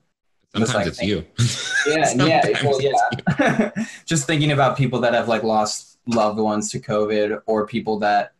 Sometimes 0.53 0.73
like 0.73 0.87
it's 0.87 1.01
you. 1.01 1.25
Yeah, 1.85 2.13
yeah, 2.15 2.63
well, 2.63 2.77
it's 2.79 3.39
yeah. 3.39 3.85
Just 4.05 4.25
thinking 4.25 4.53
about 4.53 4.77
people 4.77 5.01
that 5.01 5.13
have 5.13 5.27
like 5.27 5.43
lost 5.43 5.99
loved 6.07 6.39
ones 6.39 6.71
to 6.71 6.79
COVID, 6.79 7.41
or 7.45 7.67
people 7.67 7.99
that 7.99 8.33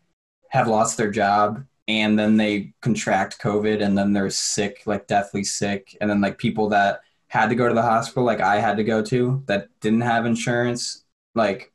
have 0.50 0.70
lost 0.70 0.96
their 0.96 1.12
job 1.12 1.66
and 1.88 2.18
then 2.18 2.38
they 2.38 2.74
contract 2.82 3.42
COVID 3.42 3.84
and 3.84 3.98
then 3.98 4.14
they're 4.14 4.30
sick, 4.30 4.84
like 4.86 5.08
deathly 5.08 5.44
sick, 5.44 5.98
and 6.00 6.10
then 6.10 6.22
like 6.22 6.38
people 6.38 6.70
that 6.70 7.02
had 7.28 7.50
to 7.50 7.56
go 7.56 7.68
to 7.68 7.74
the 7.74 7.82
hospital, 7.82 8.24
like 8.24 8.40
I 8.40 8.60
had 8.60 8.78
to 8.78 8.84
go 8.84 9.02
to, 9.04 9.44
that 9.48 9.68
didn't 9.82 10.02
have 10.02 10.26
insurance, 10.26 11.04
like 11.36 11.74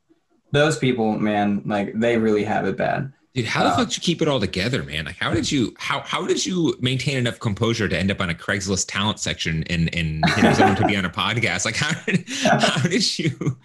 those 0.51 0.77
people, 0.77 1.19
man, 1.19 1.61
like 1.65 1.93
they 1.93 2.17
really 2.17 2.43
have 2.43 2.65
it 2.65 2.77
bad. 2.77 3.13
Dude, 3.35 3.45
how 3.45 3.63
the 3.63 3.69
Uh, 3.69 3.75
fuck 3.75 3.87
did 3.89 3.97
you 3.97 4.01
keep 4.01 4.21
it 4.21 4.27
all 4.27 4.39
together, 4.39 4.83
man? 4.83 5.05
Like, 5.05 5.17
how 5.17 5.33
did 5.33 5.51
you 5.51 5.75
how 5.77 6.01
how 6.01 6.25
did 6.25 6.45
you 6.45 6.75
maintain 6.81 7.17
enough 7.17 7.39
composure 7.39 7.87
to 7.87 7.97
end 7.97 8.09
up 8.11 8.21
on 8.21 8.29
a 8.29 8.33
Craigslist 8.33 8.87
talent 8.87 9.19
section 9.19 9.63
and 9.69 9.93
and 9.95 10.25
someone 10.55 10.75
to 10.77 10.85
be 10.85 10.95
on 10.95 11.05
a 11.05 11.09
podcast? 11.09 11.65
Like, 11.65 11.75
how 11.75 11.93
did 12.05 12.25
how 12.59 12.81
did 12.87 13.19
you? 13.19 13.57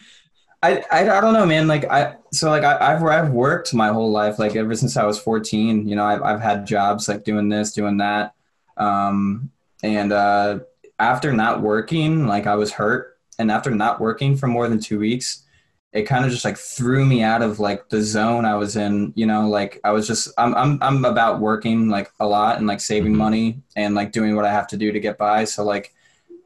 I, 0.63 0.83
I, 0.91 1.19
I 1.19 1.21
don't 1.21 1.35
know, 1.35 1.45
man. 1.45 1.67
Like 1.67 1.85
I, 1.85 2.17
so 2.33 2.49
like 2.51 2.65
I, 2.65 2.95
I've 2.95 3.03
I've 3.05 3.31
worked 3.33 3.75
my 3.75 3.89
whole 3.89 4.11
life, 4.11 4.39
like 4.39 4.57
ever 4.57 4.75
since 4.75 4.97
I 4.97 5.05
was 5.05 5.19
14. 5.19 5.87
You 5.87 5.97
know, 5.97 6.05
I've 6.05 6.23
I've 6.23 6.41
had 6.41 6.67
jobs 6.67 7.09
like 7.09 7.25
doing 7.25 7.49
this, 7.49 7.73
doing 7.73 7.99
that, 7.99 8.35
um, 8.77 9.51
and 9.83 10.13
uh, 10.13 10.61
after 10.99 11.33
not 11.33 11.61
working, 11.61 12.27
like 12.27 12.47
I 12.47 12.55
was 12.57 12.73
hurt, 12.73 13.19
and 13.39 13.51
after 13.51 13.71
not 13.71 14.01
working 14.01 14.37
for 14.37 14.47
more 14.47 14.69
than 14.69 14.81
two 14.81 14.99
weeks, 14.99 15.45
it 15.95 16.03
kind 16.03 16.25
of 16.25 16.31
just 16.33 16.45
like 16.45 16.59
threw 16.59 17.07
me 17.07 17.23
out 17.23 17.41
of 17.41 17.61
like 17.61 17.89
the 17.89 18.03
zone 18.03 18.45
I 18.45 18.57
was 18.57 18.77
in. 18.77 19.13
You 19.17 19.27
know, 19.27 19.49
like 19.49 19.81
I 19.85 19.93
was 19.93 20.07
just 20.07 20.29
I'm 20.37 20.55
I'm 20.55 20.79
I'm 20.83 21.05
about 21.05 21.41
working 21.41 21.89
like 21.89 22.11
a 22.21 22.27
lot 22.27 22.59
and 22.59 22.67
like 22.67 22.81
saving 22.81 23.15
Mhm. 23.15 23.19
money 23.27 23.63
and 23.77 23.95
like 23.95 24.11
doing 24.13 24.35
what 24.37 24.45
I 24.45 24.53
have 24.53 24.67
to 24.69 24.77
do 24.77 24.93
to 24.93 25.01
get 25.01 25.17
by. 25.19 25.45
So 25.45 25.65
like 25.65 25.95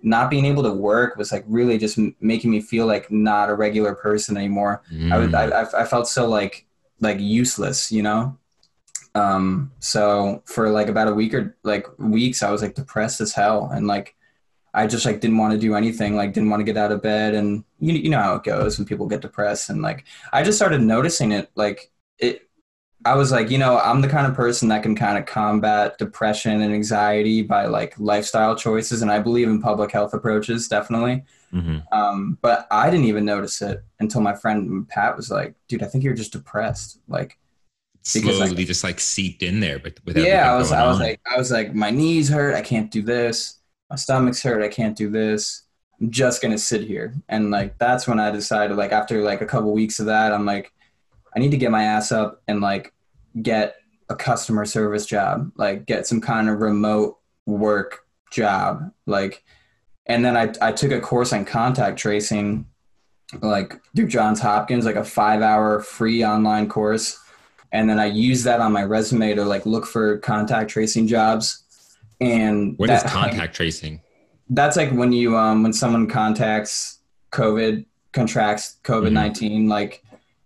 not 0.02 0.30
being 0.30 0.44
able 0.44 0.62
to 0.62 0.72
work 0.72 1.16
was 1.16 1.32
like 1.32 1.44
really 1.48 1.78
just 1.78 1.98
m- 1.98 2.14
making 2.20 2.50
me 2.50 2.60
feel 2.60 2.86
like 2.86 3.10
not 3.10 3.50
a 3.50 3.54
regular 3.54 3.94
person 3.96 4.36
anymore. 4.36 4.82
I, 5.12 5.18
would, 5.18 5.34
I 5.34 5.44
I 5.62 5.82
I 5.82 5.84
felt 5.86 6.06
so 6.08 6.28
like 6.28 6.66
like 7.00 7.18
useless, 7.18 7.90
you 7.90 8.02
know. 8.02 8.36
Um, 9.14 9.72
so 9.80 10.42
for 10.44 10.68
like 10.70 10.88
about 10.88 11.08
a 11.08 11.14
week 11.14 11.34
or 11.34 11.56
like 11.64 11.86
weeks, 11.98 12.42
I 12.42 12.50
was 12.50 12.62
like 12.62 12.74
depressed 12.74 13.20
as 13.20 13.32
hell, 13.32 13.70
and 13.72 13.86
like 13.86 14.14
I 14.74 14.86
just 14.86 15.06
like 15.06 15.20
didn't 15.20 15.38
want 15.38 15.52
to 15.54 15.58
do 15.58 15.74
anything, 15.74 16.14
like 16.16 16.32
didn't 16.34 16.50
want 16.50 16.60
to 16.60 16.64
get 16.64 16.76
out 16.76 16.92
of 16.92 17.02
bed, 17.02 17.34
and 17.34 17.64
you 17.80 17.94
you 17.94 18.10
know 18.10 18.20
how 18.22 18.36
it 18.36 18.44
goes 18.44 18.78
when 18.78 18.86
people 18.86 19.06
get 19.06 19.20
depressed, 19.22 19.70
and 19.70 19.82
like 19.82 20.04
I 20.32 20.42
just 20.42 20.58
started 20.58 20.80
noticing 20.82 21.32
it, 21.32 21.50
like 21.54 21.90
it. 22.18 22.42
I 23.04 23.14
was 23.14 23.32
like, 23.32 23.50
you 23.50 23.58
know, 23.58 23.78
I'm 23.78 24.00
the 24.00 24.08
kind 24.08 24.26
of 24.26 24.34
person 24.34 24.68
that 24.70 24.82
can 24.82 24.96
kind 24.96 25.18
of 25.18 25.26
combat 25.26 25.98
depression 25.98 26.60
and 26.62 26.74
anxiety 26.74 27.42
by 27.42 27.66
like 27.66 27.98
lifestyle 27.98 28.56
choices, 28.56 29.02
and 29.02 29.10
I 29.10 29.20
believe 29.20 29.48
in 29.48 29.62
public 29.62 29.92
health 29.92 30.14
approaches, 30.14 30.68
definitely. 30.68 31.24
Mhm. 31.52 31.82
Um, 31.92 32.38
but 32.42 32.66
I 32.70 32.90
didn't 32.90 33.06
even 33.06 33.24
notice 33.24 33.62
it 33.62 33.82
until 34.00 34.20
my 34.20 34.34
friend 34.34 34.88
Pat 34.88 35.16
was 35.16 35.30
like, 35.30 35.54
dude, 35.68 35.82
I 35.82 35.86
think 35.86 36.04
you're 36.04 36.14
just 36.14 36.32
depressed. 36.32 37.00
Like, 37.08 37.38
Because, 38.12 38.36
slowly 38.38 38.64
just 38.64 38.84
like 38.84 39.00
seeped 39.00 39.42
in 39.42 39.60
there, 39.60 39.78
but 39.78 39.98
without 40.04 40.22
yeah, 40.24 40.52
I 40.52 40.56
was 40.56 40.72
I 40.72 40.86
was 40.86 40.98
on. 40.98 41.00
like 41.00 41.20
I 41.32 41.36
was 41.38 41.50
like 41.50 41.74
my 41.74 41.90
knees 41.90 42.28
hurt, 42.28 42.54
I 42.54 42.62
can't 42.62 42.90
do 42.90 43.02
this. 43.02 43.60
My 43.90 43.96
stomach's 43.96 44.42
hurt, 44.42 44.62
I 44.62 44.68
can't 44.68 44.96
do 44.96 45.10
this. 45.10 45.64
I'm 46.00 46.10
just 46.10 46.40
gonna 46.40 46.58
sit 46.58 46.82
here. 46.82 47.14
And 47.28 47.50
like 47.50 47.78
that's 47.78 48.06
when 48.06 48.20
I 48.20 48.30
decided 48.30 48.76
like 48.76 48.92
after 48.92 49.22
like 49.22 49.40
a 49.40 49.46
couple 49.46 49.72
weeks 49.72 49.98
of 50.00 50.06
that, 50.06 50.32
I'm 50.32 50.46
like, 50.46 50.72
I 51.34 51.38
need 51.38 51.50
to 51.50 51.56
get 51.56 51.70
my 51.70 51.84
ass 51.84 52.12
up 52.12 52.42
and 52.48 52.60
like 52.60 52.92
get 53.42 53.76
a 54.08 54.16
customer 54.16 54.64
service 54.64 55.06
job, 55.06 55.50
like 55.56 55.86
get 55.86 56.06
some 56.06 56.20
kind 56.20 56.48
of 56.48 56.60
remote 56.60 57.18
work 57.46 58.00
job. 58.30 58.90
Like 59.06 59.42
and 60.06 60.24
then 60.24 60.36
I 60.36 60.52
I 60.62 60.72
took 60.72 60.92
a 60.92 61.00
course 61.00 61.32
on 61.32 61.44
contact 61.44 61.98
tracing 61.98 62.66
like 63.42 63.74
through 63.94 64.06
Johns 64.08 64.40
Hopkins, 64.40 64.84
like 64.84 64.96
a 64.96 65.04
five 65.04 65.42
hour 65.42 65.80
free 65.80 66.24
online 66.24 66.68
course. 66.68 67.18
And 67.72 67.90
then 67.90 67.98
I 67.98 68.06
used 68.06 68.44
that 68.44 68.60
on 68.60 68.72
my 68.72 68.84
resume 68.84 69.34
to 69.34 69.44
like 69.44 69.66
look 69.66 69.84
for 69.84 70.18
contact 70.18 70.70
tracing 70.70 71.06
jobs. 71.06 71.64
And 72.20 72.78
what 72.78 72.88
is 72.88 73.02
that- 73.02 73.12
contact 73.12 73.54
tracing? 73.54 74.00
That's 74.50 74.76
like 74.76 74.90
when 74.92 75.12
you 75.12 75.36
um 75.36 75.62
when 75.62 75.72
someone 75.72 76.06
contacts 76.08 76.98
covid 77.32 77.84
contracts 78.12 78.76
covid-19 78.84 79.68
like 79.68 80.02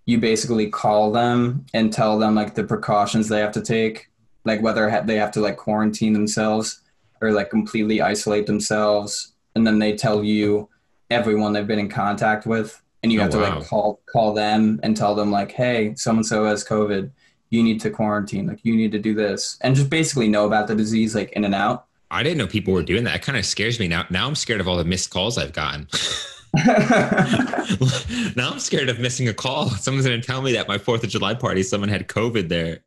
you 0.07 0.19
basically 0.19 0.69
call 0.69 1.13
them 1.13 1.65
and 1.75 1.93
tell 1.93 2.19
them 2.19 2.35
like 2.35 2.55
the 2.55 2.65
precautions 2.65 3.29
they 3.29 3.39
have 3.39 3.53
to 3.53 3.63
take 3.63 4.11
like 4.45 4.61
whether 4.61 4.91
ha- 4.91 5.03
they 5.03 5.15
have 5.17 5.31
to 5.31 5.41
like 5.41 5.57
quarantine 5.57 6.13
themselves 6.13 6.81
or 7.21 7.31
like 7.31 7.51
completely 7.51 8.03
isolate 8.03 8.47
themselves. 8.47 9.35
And 9.55 9.65
then 9.65 9.79
they 9.79 9.95
tell 9.95 10.25
you 10.25 10.69
everyone 11.11 11.53
they've 11.53 11.67
been 11.67 11.79
in 11.79 11.89
contact 11.89 12.47
with 12.47 12.83
and 13.05 13.13
you 13.13 13.21
Oh, 13.21 13.23
have 13.23 13.31
to 13.33 13.39
wow. 13.39 13.59
like 13.61 13.69
call 13.69 14.01
call 14.13 14.35
them 14.35 14.81
and 14.83 14.97
tell 14.97 15.15
them 15.15 15.31
like 15.31 15.53
hey 15.53 15.95
so 15.95 16.11
and 16.11 16.27
so 16.27 16.45
has 16.47 16.65
covid. 16.65 17.13
You 17.51 17.63
need 17.63 17.81
to 17.83 17.91
quarantine. 17.91 18.47
Like 18.49 18.61
you 18.65 18.75
need 18.75 18.91
to 18.93 18.99
do 18.99 19.15
this. 19.15 19.59
And 19.61 19.77
just 19.77 19.91
basically 19.91 20.27
know 20.27 20.47
about 20.47 20.67
the 20.67 20.75
disease 20.75 21.15
like 21.15 21.31
in 21.33 21.45
and 21.45 21.55
out 21.55 21.87
I 22.13 22.23
didn't 22.23 22.39
know 22.39 22.47
people 22.47 22.75
were 22.75 22.83
doing 22.83 23.05
that. 23.05 23.17
It 23.17 23.23
kind 23.23 23.39
of 23.39 23.45
scares 23.47 23.81
me 23.81 23.89
now. 23.89 24.05
Now 24.11 24.27
I'm 24.29 24.35
scared 24.35 24.61
of 24.61 24.69
all 24.69 24.77
the 24.77 24.85
missed 24.85 25.11
calls 25.11 25.39
I've 25.39 25.53
gotten. 25.53 25.89
now 28.37 28.51
I'm 28.53 28.59
scared 28.59 28.89
of 28.89 28.99
missing 29.01 29.29
a 29.29 29.35
call. 29.35 29.71
Someone's 29.71 30.07
going 30.07 30.21
to 30.21 30.27
tell 30.27 30.43
me 30.43 30.53
that 30.53 30.69
my 30.69 30.79
Fourth 30.79 31.03
of 31.05 31.11
July 31.11 31.35
party, 31.35 31.63
someone 31.63 31.89
had 31.89 32.09
COVID 32.09 32.49
there. 32.49 32.81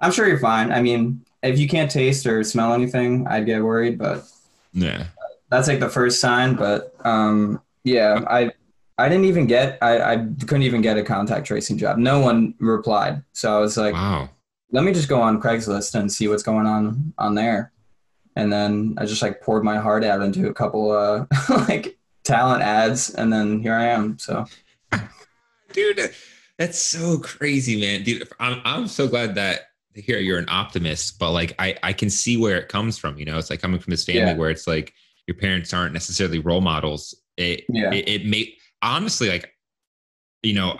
I'm 0.00 0.12
sure 0.12 0.26
you're 0.28 0.38
fine. 0.38 0.72
I 0.72 0.82
mean, 0.82 1.24
if 1.42 1.58
you 1.58 1.68
can't 1.68 1.90
taste 1.90 2.26
or 2.26 2.42
smell 2.44 2.72
anything, 2.74 3.26
I'd 3.26 3.46
get 3.46 3.62
worried, 3.62 3.98
but 3.98 4.24
Yeah. 4.72 5.06
that's 5.50 5.68
like 5.68 5.80
the 5.80 5.88
first 5.88 6.20
sign. 6.20 6.54
But 6.54 6.94
um, 7.04 7.60
yeah, 7.84 8.20
I 8.28 8.50
I 8.98 9.08
didn't 9.08 9.24
even 9.24 9.46
get 9.46 9.78
I, 9.80 10.00
I 10.14 10.16
couldn't 10.40 10.62
even 10.62 10.82
get 10.82 10.96
a 10.98 11.02
contact 11.02 11.46
tracing 11.46 11.78
job. 11.78 11.98
No 11.98 12.20
one 12.20 12.54
replied, 12.58 13.22
so 13.32 13.56
I 13.56 13.60
was 13.60 13.76
like, 13.76 13.94
Wow. 13.94 14.28
let 14.70 14.84
me 14.84 14.92
just 14.92 15.08
go 15.08 15.20
on 15.20 15.40
Craigslist 15.40 15.94
and 15.94 16.12
see 16.12 16.28
what's 16.28 16.42
going 16.42 16.66
on 16.66 17.12
on 17.18 17.34
there. 17.34 17.72
And 18.36 18.52
then 18.52 18.94
I 18.98 19.04
just 19.06 19.22
like 19.22 19.40
poured 19.42 19.62
my 19.64 19.78
heart 19.78 20.04
out 20.04 20.22
into 20.22 20.48
a 20.48 20.54
couple 20.54 20.90
uh 20.92 21.26
like 21.68 21.98
talent 22.24 22.62
ads, 22.62 23.10
and 23.14 23.32
then 23.32 23.60
here 23.60 23.74
I 23.74 23.86
am. 23.86 24.18
So 24.18 24.46
Dude, 25.72 26.12
that's 26.58 26.78
so 26.78 27.18
crazy, 27.18 27.80
man. 27.80 28.02
Dude, 28.02 28.28
I'm, 28.38 28.60
I'm 28.64 28.86
so 28.86 29.08
glad 29.08 29.34
that 29.36 29.62
here 29.94 30.18
you're 30.18 30.38
an 30.38 30.48
optimist, 30.48 31.18
but 31.18 31.32
like 31.32 31.54
I, 31.58 31.76
I 31.82 31.92
can 31.92 32.10
see 32.10 32.36
where 32.36 32.58
it 32.58 32.68
comes 32.68 32.98
from. 32.98 33.18
You 33.18 33.24
know, 33.24 33.38
it's 33.38 33.50
like 33.50 33.60
coming 33.60 33.80
from 33.80 33.90
this 33.90 34.04
family 34.04 34.20
Yeah. 34.20 34.36
where 34.36 34.50
it's 34.50 34.66
like 34.66 34.92
your 35.26 35.36
parents 35.36 35.72
aren't 35.72 35.92
necessarily 35.94 36.38
role 36.40 36.60
models. 36.60 37.14
It, 37.36 37.64
Yeah. 37.68 37.92
it, 37.92 38.08
it 38.08 38.26
may 38.26 38.54
honestly 38.82 39.28
like, 39.30 39.50
you 40.42 40.52
know, 40.54 40.78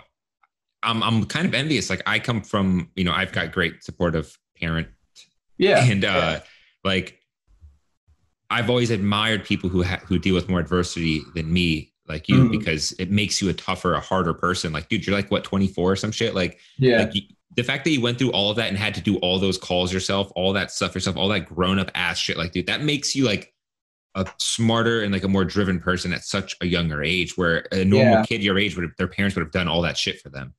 I'm, 0.83 1.01
I'm 1.01 1.25
kind 1.25 1.47
of 1.47 1.53
envious. 1.53 1.89
Like 1.89 2.03
I 2.05 2.19
come 2.19 2.41
from, 2.41 2.91
you 2.95 3.03
know, 3.03 3.13
I've 3.13 3.31
got 3.31 3.51
great 3.51 3.83
supportive 3.83 4.37
parent 4.59 4.87
yeah, 5.57 5.83
and 5.83 6.03
uh 6.05 6.39
like 6.83 7.19
i've 8.53 8.69
always 8.69 8.89
admired 8.91 9.43
people 9.43 9.69
who 9.69 9.83
ha- 9.83 10.01
who 10.07 10.17
deal 10.19 10.35
with 10.35 10.47
more 10.49 10.59
adversity 10.59 11.21
than 11.35 11.51
me 11.51 11.91
like 12.07 12.27
you 12.29 12.35
Mhm. 12.45 12.51
because 12.51 12.91
it 12.99 13.09
makes 13.11 13.41
you 13.41 13.49
a 13.49 13.53
tougher 13.53 13.93
a 13.95 13.99
harder 13.99 14.33
person 14.33 14.71
like 14.73 14.87
dude 14.89 15.05
you're 15.05 15.15
like 15.15 15.29
what 15.31 15.43
24 15.43 15.91
or 15.91 15.95
some 15.95 16.11
shit 16.11 16.33
like, 16.35 16.59
yeah, 16.77 16.99
like 16.99 17.15
you, 17.15 17.21
the 17.55 17.63
fact 17.63 17.83
that 17.85 17.91
you 17.91 18.01
went 18.01 18.17
through 18.19 18.31
all 18.31 18.49
of 18.51 18.57
that 18.57 18.67
and 18.69 18.77
had 18.77 18.93
to 18.95 19.01
do 19.01 19.17
all 19.17 19.37
those 19.39 19.57
calls 19.57 19.93
yourself 19.93 20.31
all 20.35 20.53
that 20.53 20.71
stuff 20.71 20.93
yourself 20.95 21.15
all 21.17 21.29
that 21.29 21.41
grown 21.45 21.79
up 21.79 21.89
ass 21.95 22.17
shit 22.17 22.37
like 22.37 22.51
dude 22.51 22.65
that 22.67 22.81
makes 22.81 23.15
you 23.15 23.23
like 23.25 23.53
a 24.15 24.25
smarter 24.37 25.01
and 25.01 25.11
like 25.13 25.23
a 25.23 25.27
more 25.27 25.45
driven 25.45 25.79
person 25.79 26.13
at 26.13 26.23
such 26.23 26.55
a 26.61 26.65
younger 26.67 27.01
age 27.03 27.37
where 27.37 27.65
a 27.71 27.83
normal 27.85 28.13
Yeah. 28.13 28.25
kid 28.25 28.43
your 28.43 28.59
age 28.59 28.75
would 28.75 28.83
have 28.83 28.95
their 28.97 29.07
parents 29.07 29.35
would 29.35 29.43
have 29.43 29.51
done 29.51 29.67
all 29.67 29.81
that 29.83 29.97
shit 29.97 30.19
for 30.21 30.29
them 30.29 30.53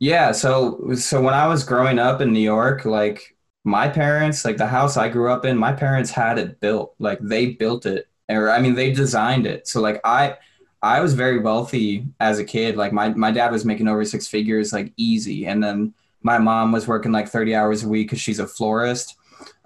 Yeah, 0.00 0.32
so 0.32 0.92
so 0.96 1.20
when 1.22 1.34
I 1.34 1.46
was 1.46 1.62
growing 1.62 1.98
up 1.98 2.20
in 2.20 2.32
New 2.32 2.40
York, 2.56 2.84
like 2.84 3.36
my 3.64 3.88
parents, 3.88 4.44
like 4.44 4.56
the 4.56 4.66
house 4.66 4.96
I 4.96 5.08
grew 5.08 5.30
up 5.30 5.44
in, 5.44 5.56
my 5.56 5.72
parents 5.72 6.10
had 6.10 6.38
it 6.38 6.60
built. 6.60 6.94
Like 6.98 7.18
they 7.20 7.52
built 7.52 7.86
it. 7.86 8.08
Or 8.28 8.50
I 8.50 8.60
mean 8.60 8.74
they 8.74 8.92
designed 8.92 9.46
it. 9.46 9.66
So 9.68 9.80
like 9.80 10.00
I 10.04 10.36
I 10.82 11.00
was 11.00 11.14
very 11.14 11.38
wealthy 11.38 12.06
as 12.20 12.38
a 12.38 12.44
kid. 12.44 12.76
Like 12.76 12.92
my 12.92 13.10
my 13.10 13.30
dad 13.30 13.52
was 13.52 13.64
making 13.64 13.88
over 13.88 14.04
six 14.04 14.26
figures 14.26 14.72
like 14.72 14.92
easy. 14.96 15.46
And 15.46 15.62
then 15.62 15.94
my 16.22 16.38
mom 16.38 16.72
was 16.72 16.86
working 16.86 17.12
like 17.12 17.28
30 17.28 17.54
hours 17.54 17.84
a 17.84 17.88
week 17.88 18.10
cuz 18.10 18.20
she's 18.20 18.38
a 18.38 18.46
florist. 18.46 19.16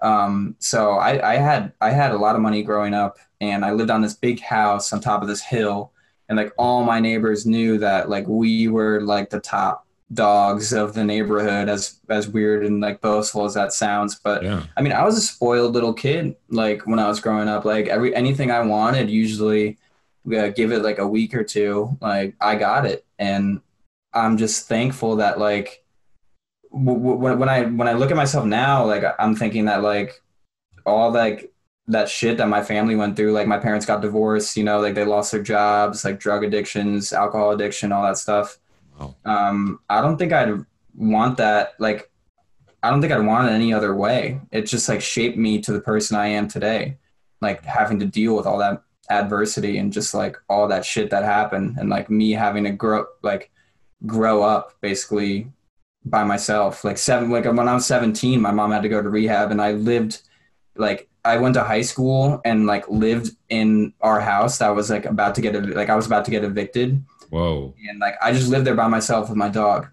Um 0.01 0.55
so 0.59 0.93
I 0.93 1.33
I 1.33 1.35
had 1.35 1.73
I 1.79 1.91
had 1.91 2.11
a 2.11 2.17
lot 2.17 2.35
of 2.35 2.41
money 2.41 2.63
growing 2.63 2.93
up 2.93 3.17
and 3.39 3.63
I 3.63 3.71
lived 3.71 3.91
on 3.91 4.01
this 4.01 4.13
big 4.15 4.41
house 4.41 4.91
on 4.91 4.99
top 4.99 5.21
of 5.21 5.27
this 5.27 5.41
hill 5.41 5.91
and 6.27 6.37
like 6.37 6.51
all 6.57 6.83
my 6.83 6.99
neighbors 6.99 7.45
knew 7.45 7.77
that 7.77 8.09
like 8.09 8.27
we 8.27 8.67
were 8.67 9.01
like 9.01 9.29
the 9.29 9.39
top 9.39 9.84
dogs 10.13 10.71
of 10.71 10.93
the 10.93 11.03
neighborhood 11.03 11.67
as 11.67 11.99
as 12.09 12.27
weird 12.27 12.63
and 12.63 12.79
like 12.79 13.01
boastful 13.01 13.43
as 13.43 13.55
that 13.55 13.73
sounds 13.73 14.19
but 14.23 14.43
yeah. 14.43 14.63
I 14.77 14.81
mean 14.81 14.93
i 14.93 15.03
was 15.03 15.17
a 15.17 15.21
spoiled 15.21 15.73
little 15.73 15.93
kid 15.93 16.35
like 16.49 16.85
when 16.85 16.99
i 16.99 17.07
was 17.07 17.19
growing 17.19 17.47
up 17.47 17.65
like 17.65 17.87
every 17.87 18.15
anything 18.15 18.51
i 18.51 18.61
wanted 18.61 19.09
usually 19.09 19.79
uh, 20.27 20.49
give 20.49 20.71
it 20.71 20.83
like 20.83 20.99
a 20.99 21.07
week 21.07 21.33
or 21.33 21.43
two 21.43 21.97
like 22.01 22.35
i 22.39 22.55
got 22.55 22.85
it 22.85 23.03
and 23.17 23.61
i'm 24.13 24.37
just 24.37 24.67
thankful 24.67 25.15
that 25.15 25.39
like 25.39 25.83
w- 26.71 26.99
w- 26.99 27.17
when 27.17 27.39
when 27.39 27.49
i 27.49 27.63
when 27.63 27.87
i 27.87 27.93
look 27.93 28.11
at 28.11 28.17
myself 28.17 28.45
now 28.45 28.85
like 28.85 29.03
i'm 29.17 29.35
thinking 29.35 29.65
that 29.65 29.81
like 29.81 30.21
all 30.85 31.11
like 31.11 31.51
that 31.87 32.09
shit 32.09 32.37
that 32.37 32.47
my 32.47 32.63
family 32.63 32.95
went 32.95 33.15
through 33.15 33.31
like 33.31 33.47
my 33.47 33.57
parents 33.57 33.87
got 33.87 34.01
divorced 34.01 34.55
you 34.55 34.63
know 34.63 34.79
like 34.79 34.93
they 34.93 35.03
lost 35.03 35.31
their 35.31 35.41
jobs 35.41 36.05
like 36.05 36.19
drug 36.19 36.43
addictions 36.43 37.11
alcohol 37.11 37.51
addiction 37.51 37.91
all 37.91 38.03
that 38.03 38.17
stuff 38.17 38.59
wow 38.99 39.15
um, 39.25 39.79
I 39.89 40.01
don't 40.01 40.17
think 40.17 40.33
I'd 40.33 40.65
want 40.97 41.37
that. 41.37 41.73
Like, 41.79 42.09
I 42.83 42.89
don't 42.89 43.01
think 43.01 43.13
I'd 43.13 43.25
want 43.25 43.49
it 43.49 43.53
any 43.53 43.73
other 43.73 43.95
way. 43.95 44.41
It 44.51 44.63
just 44.63 44.87
like 44.87 45.01
shaped 45.01 45.37
me 45.37 45.59
to 45.61 45.73
the 45.73 45.81
person 45.81 46.17
I 46.17 46.27
am 46.27 46.47
today. 46.47 46.97
Like 47.41 47.63
having 47.65 47.99
to 47.99 48.05
deal 48.05 48.35
with 48.35 48.45
all 48.45 48.59
that 48.59 48.81
adversity 49.09 49.77
and 49.77 49.93
just 49.93 50.13
like 50.13 50.37
all 50.49 50.67
that 50.67 50.85
shit 50.85 51.09
that 51.11 51.23
happened, 51.23 51.77
and 51.77 51.89
like 51.89 52.09
me 52.09 52.31
having 52.31 52.63
to 52.63 52.71
grow 52.71 53.05
like 53.23 53.51
grow 54.05 54.41
up 54.43 54.75
basically 54.81 55.51
by 56.05 56.23
myself. 56.23 56.83
Like 56.83 56.97
seven, 56.97 57.29
like 57.29 57.45
when 57.45 57.67
I 57.67 57.73
was 57.73 57.85
seventeen, 57.85 58.41
my 58.41 58.51
mom 58.51 58.71
had 58.71 58.83
to 58.83 58.89
go 58.89 59.01
to 59.01 59.09
rehab, 59.09 59.51
and 59.51 59.61
I 59.61 59.73
lived 59.73 60.21
like 60.75 61.09
I 61.23 61.37
went 61.37 61.55
to 61.55 61.63
high 61.63 61.81
school 61.81 62.41
and 62.45 62.67
like 62.67 62.87
lived 62.87 63.35
in 63.49 63.93
our 64.01 64.19
house 64.19 64.59
that 64.59 64.69
was 64.69 64.89
like 64.89 65.05
about 65.05 65.35
to 65.35 65.41
get 65.41 65.55
like 65.75 65.89
I 65.89 65.95
was 65.95 66.05
about 66.05 66.25
to 66.25 66.31
get 66.31 66.43
evicted 66.43 67.03
whoa 67.29 67.73
and 67.89 67.99
like 67.99 68.15
I 68.21 68.31
just 68.31 68.49
lived 68.49 68.65
there 68.65 68.75
by 68.75 68.87
myself 68.87 69.29
with 69.29 69.37
my 69.37 69.49
dog. 69.49 69.87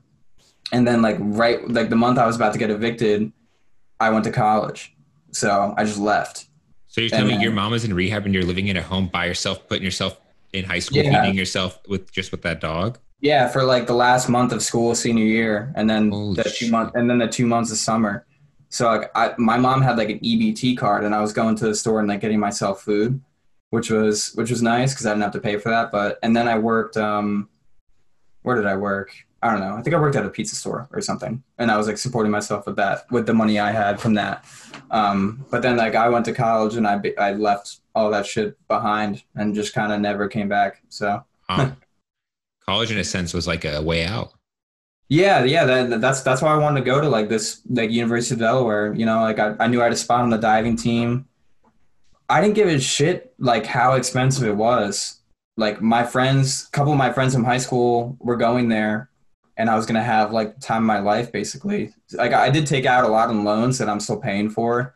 And 0.72 0.86
then 0.88 1.02
like 1.02 1.16
right 1.20 1.66
like 1.68 1.90
the 1.90 1.96
month 1.96 2.18
I 2.18 2.26
was 2.26 2.36
about 2.36 2.52
to 2.54 2.58
get 2.58 2.70
evicted, 2.70 3.30
I 4.00 4.10
went 4.10 4.24
to 4.24 4.32
college. 4.32 4.94
So 5.32 5.74
I 5.76 5.84
just 5.84 5.98
left. 5.98 6.46
So 6.88 7.00
you're 7.00 7.10
telling 7.10 7.30
And 7.30 7.38
me 7.38 7.44
your 7.44 7.52
mom 7.52 7.72
is 7.74 7.84
in 7.84 7.94
rehab 7.94 8.24
and 8.26 8.34
you're 8.34 8.44
living 8.44 8.68
in 8.68 8.76
a 8.76 8.82
home 8.82 9.08
by 9.08 9.26
yourself, 9.26 9.66
putting 9.68 9.84
yourself 9.84 10.18
in 10.52 10.64
high 10.64 10.78
school, 10.78 11.02
Yeah. 11.02 11.22
feeding 11.22 11.36
yourself 11.38 11.78
with 11.88 12.10
just 12.12 12.32
with 12.32 12.42
that 12.42 12.60
dog? 12.60 12.98
Yeah, 13.20 13.48
for 13.48 13.64
like 13.64 13.86
the 13.86 13.94
last 13.94 14.28
month 14.28 14.52
of 14.52 14.62
school 14.62 14.94
senior 14.94 15.24
year 15.24 15.72
and 15.76 15.88
then 15.88 16.10
Holy 16.10 16.34
the 16.36 16.44
two 16.44 16.50
shit. 16.66 16.70
month 16.70 16.94
and 16.94 17.08
then 17.08 17.18
the 17.18 17.28
two 17.28 17.46
months 17.46 17.70
of 17.70 17.78
summer. 17.78 18.24
So 18.68 18.86
like 18.86 19.10
I 19.14 19.32
my 19.38 19.58
mom 19.58 19.82
had 19.82 19.96
like 19.98 20.08
an 20.10 20.18
EBT 20.20 20.76
card 20.78 21.04
and 21.04 21.14
I 21.14 21.20
was 21.20 21.32
going 21.32 21.54
to 21.56 21.66
the 21.66 21.74
store 21.74 22.00
and 22.00 22.08
like 22.08 22.20
getting 22.20 22.40
myself 22.40 22.82
food, 22.82 23.20
which 23.72 23.88
was 23.90 24.34
which 24.34 24.50
was 24.50 24.60
nice 24.60 24.92
because 24.92 25.06
I 25.06 25.12
didn't 25.12 25.22
have 25.22 25.32
to 25.32 25.40
pay 25.40 25.56
for 25.56 25.70
that. 25.70 25.90
But 25.90 26.18
and 26.22 26.36
then 26.36 26.46
I 26.46 26.58
worked 26.58 26.98
um 26.98 27.48
where 28.42 28.54
did 28.54 28.66
I 28.66 28.76
work? 28.76 29.14
I 29.42 29.50
don't 29.50 29.60
know. 29.60 29.74
I 29.74 29.82
think 29.82 29.96
I 29.96 29.98
worked 29.98 30.14
at 30.14 30.26
a 30.26 30.28
pizza 30.28 30.54
store 30.54 30.88
or 30.92 31.00
something, 31.00 31.42
and 31.56 31.70
I 31.70 31.78
was 31.78 31.86
like 31.86 31.96
supporting 31.96 32.30
myself 32.30 32.66
with 32.66 32.76
that, 32.76 33.10
with 33.10 33.26
the 33.26 33.32
money 33.32 33.58
I 33.58 33.72
had 33.72 33.98
from 33.98 34.14
that. 34.14 34.44
Um, 34.90 35.46
but 35.50 35.62
then 35.62 35.78
like 35.78 35.94
I 35.94 36.10
went 36.10 36.26
to 36.26 36.34
college 36.34 36.76
and 36.76 36.86
I 36.86 37.00
I 37.18 37.32
left 37.32 37.80
all 37.94 38.10
that 38.10 38.26
shit 38.26 38.56
behind 38.68 39.22
and 39.34 39.54
just 39.54 39.72
kind 39.72 39.90
of 39.90 40.00
never 40.00 40.28
came 40.28 40.48
back. 40.48 40.82
So. 40.90 41.24
College, 42.68 42.92
in 42.92 42.98
a 42.98 43.04
sense, 43.04 43.34
was 43.34 43.48
like 43.48 43.64
a 43.64 43.82
way 43.82 44.04
out. 44.06 44.32
yeah, 45.08 45.42
yeah, 45.42 45.64
that, 45.64 46.00
that's 46.00 46.20
that's 46.20 46.40
why 46.40 46.54
I 46.54 46.56
wanted 46.56 46.80
to 46.80 46.86
go 46.86 47.00
to 47.00 47.08
like 47.08 47.28
this 47.28 47.60
like 47.68 47.90
University 47.90 48.36
of 48.36 48.38
Delaware. 48.38 48.94
You 48.94 49.04
know, 49.04 49.20
like 49.22 49.40
I, 49.40 49.56
I 49.58 49.66
knew 49.66 49.80
I 49.80 49.84
had 49.84 49.92
a 49.92 49.96
spot 49.96 50.20
on 50.20 50.30
the 50.30 50.38
diving 50.38 50.76
team. 50.76 51.26
I 52.32 52.40
didn't 52.40 52.54
give 52.54 52.68
a 52.68 52.80
shit 52.80 53.34
like 53.38 53.66
how 53.66 53.92
expensive 53.92 54.48
it 54.48 54.56
was. 54.56 55.20
Like 55.58 55.82
my 55.82 56.02
friends, 56.02 56.66
a 56.66 56.70
couple 56.70 56.92
of 56.92 56.98
my 56.98 57.12
friends 57.12 57.34
from 57.34 57.44
high 57.44 57.58
school 57.58 58.16
were 58.20 58.36
going 58.36 58.70
there, 58.70 59.10
and 59.58 59.68
I 59.68 59.76
was 59.76 59.84
gonna 59.84 60.02
have 60.02 60.32
like 60.32 60.58
time 60.58 60.82
of 60.82 60.86
my 60.86 61.00
life 61.00 61.30
basically. 61.30 61.92
Like 62.14 62.32
I 62.32 62.48
did 62.48 62.66
take 62.66 62.86
out 62.86 63.04
a 63.04 63.08
lot 63.08 63.28
in 63.28 63.44
loans 63.44 63.76
that 63.78 63.88
I'm 63.90 64.00
still 64.00 64.16
paying 64.18 64.48
for, 64.48 64.94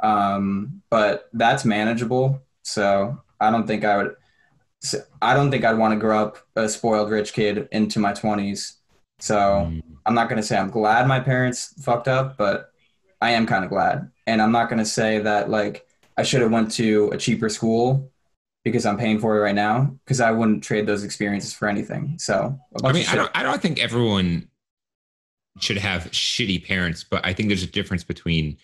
um, 0.00 0.80
but 0.88 1.28
that's 1.34 1.66
manageable. 1.66 2.40
So 2.62 3.20
I 3.38 3.50
don't 3.50 3.66
think 3.66 3.84
I 3.84 3.98
would. 3.98 4.16
I 5.20 5.34
don't 5.34 5.50
think 5.50 5.64
I'd 5.64 5.76
want 5.76 5.92
to 5.92 6.00
grow 6.00 6.22
up 6.24 6.38
a 6.56 6.68
spoiled 6.70 7.10
rich 7.10 7.32
kid 7.34 7.68
into 7.70 7.98
my 8.00 8.12
20s. 8.12 8.76
So 9.18 9.36
Mm. 9.36 9.82
I'm 10.06 10.14
not 10.14 10.30
gonna 10.30 10.42
say 10.42 10.56
I'm 10.56 10.70
glad 10.70 11.06
my 11.06 11.20
parents 11.20 11.74
fucked 11.84 12.08
up, 12.08 12.38
but 12.38 12.70
I 13.20 13.32
am 13.32 13.44
kind 13.44 13.62
of 13.64 13.68
glad. 13.70 14.10
And 14.26 14.40
I'm 14.40 14.52
not 14.52 14.70
gonna 14.70 14.86
say 14.86 15.18
that 15.18 15.50
like 15.50 15.87
I 16.18 16.22
should 16.24 16.40
have 16.42 16.50
went 16.50 16.70
to 16.72 17.10
a 17.12 17.16
cheaper 17.16 17.48
school 17.48 18.10
because 18.64 18.84
I'm 18.84 18.98
paying 18.98 19.18
for 19.20 19.36
it 19.36 19.40
right 19.40 19.54
now 19.54 19.96
because 20.04 20.20
I 20.20 20.30
wouldn't 20.32 20.64
trade 20.64 20.84
those 20.86 21.04
experiences 21.04 21.52
for 21.54 21.68
anything. 21.68 22.16
So 22.18 22.58
I 22.84 22.92
mean, 22.92 23.06
I 23.08 23.14
don't, 23.14 23.30
I 23.34 23.42
don't 23.44 23.62
think 23.62 23.78
everyone 23.78 24.48
should 25.60 25.78
have 25.78 26.04
shitty 26.10 26.66
parents, 26.66 27.04
but 27.04 27.24
I 27.24 27.32
think 27.32 27.48
there's 27.48 27.62
a 27.62 27.66
difference 27.68 28.04
between 28.04 28.56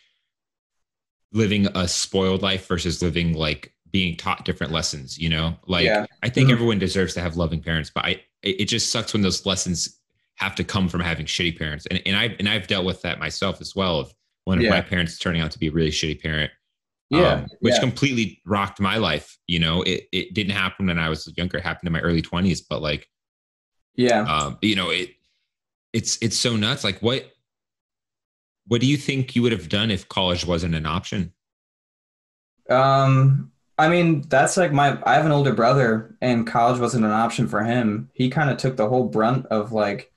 living 1.32 1.66
a 1.74 1.88
spoiled 1.88 2.42
life 2.42 2.66
versus 2.68 3.02
living 3.02 3.34
like 3.34 3.72
being 3.90 4.16
taught 4.16 4.44
different 4.44 4.72
lessons, 4.72 5.18
you 5.18 5.28
know? 5.28 5.56
Like, 5.66 5.84
Yeah. 5.86 6.06
I 6.22 6.28
think 6.28 6.48
Mhm. 6.48 6.52
everyone 6.52 6.78
deserves 6.80 7.14
to 7.14 7.20
have 7.20 7.36
loving 7.36 7.60
parents, 7.60 7.90
but 7.94 8.04
I, 8.04 8.10
it 8.42 8.62
it 8.62 8.64
just 8.66 8.90
sucks 8.90 9.12
when 9.12 9.22
those 9.22 9.46
lessons 9.46 10.00
have 10.36 10.54
to 10.56 10.64
come 10.64 10.88
from 10.88 11.00
having 11.00 11.26
shitty 11.26 11.56
parents. 11.56 11.86
And, 11.86 12.02
and 12.04 12.16
I, 12.16 12.34
and 12.40 12.48
I've 12.48 12.66
dealt 12.66 12.84
with 12.84 13.02
that 13.02 13.20
myself 13.20 13.60
as 13.60 13.74
well. 13.76 14.00
Of 14.00 14.12
one 14.44 14.58
of 14.58 14.64
Yeah. 14.64 14.70
my 14.70 14.80
parents 14.80 15.18
turning 15.18 15.40
out 15.40 15.52
to 15.52 15.58
be 15.58 15.68
a 15.68 15.70
really 15.72 15.90
shitty 15.92 16.20
parent. 16.20 16.50
Yeah, 17.10 17.34
um, 17.34 17.46
which 17.60 17.74
yeah. 17.74 17.80
completely 17.80 18.40
rocked 18.46 18.80
my 18.80 18.96
life. 18.96 19.36
You 19.46 19.58
know, 19.60 19.82
it, 19.82 20.04
it 20.12 20.34
didn't 20.34 20.52
happen 20.52 20.86
when 20.86 20.98
I 20.98 21.08
was 21.08 21.32
younger. 21.36 21.58
It 21.58 21.64
happened 21.64 21.86
in 21.86 21.92
my 21.92 22.00
early 22.00 22.22
twenties, 22.22 22.62
but 22.62 22.82
like, 22.82 23.08
yeah. 23.94 24.22
um, 24.22 24.58
you 24.62 24.76
know, 24.76 24.90
it 24.90 25.10
it's 25.92 26.18
it's 26.22 26.38
so 26.38 26.56
nuts. 26.56 26.84
Like, 26.84 27.00
what 27.00 27.30
what 28.66 28.80
do 28.80 28.86
you 28.86 28.96
think 28.96 29.36
you 29.36 29.42
would 29.42 29.52
have 29.52 29.68
done 29.68 29.90
if 29.90 30.08
college 30.08 30.46
wasn't 30.46 30.74
an 30.74 30.86
option? 30.86 31.32
Um, 32.70 33.52
I 33.78 33.88
mean, 33.88 34.22
that's 34.28 34.56
like 34.56 34.72
my. 34.72 34.98
I 35.04 35.14
have 35.14 35.26
an 35.26 35.32
older 35.32 35.52
brother, 35.52 36.16
and 36.20 36.46
college 36.46 36.80
wasn't 36.80 37.04
an 37.04 37.10
option 37.10 37.48
for 37.48 37.62
him. 37.62 38.08
He 38.14 38.30
kind 38.30 38.50
of 38.50 38.56
took 38.56 38.76
the 38.76 38.88
whole 38.88 39.08
brunt 39.08 39.46
of 39.46 39.72
like 39.72 40.12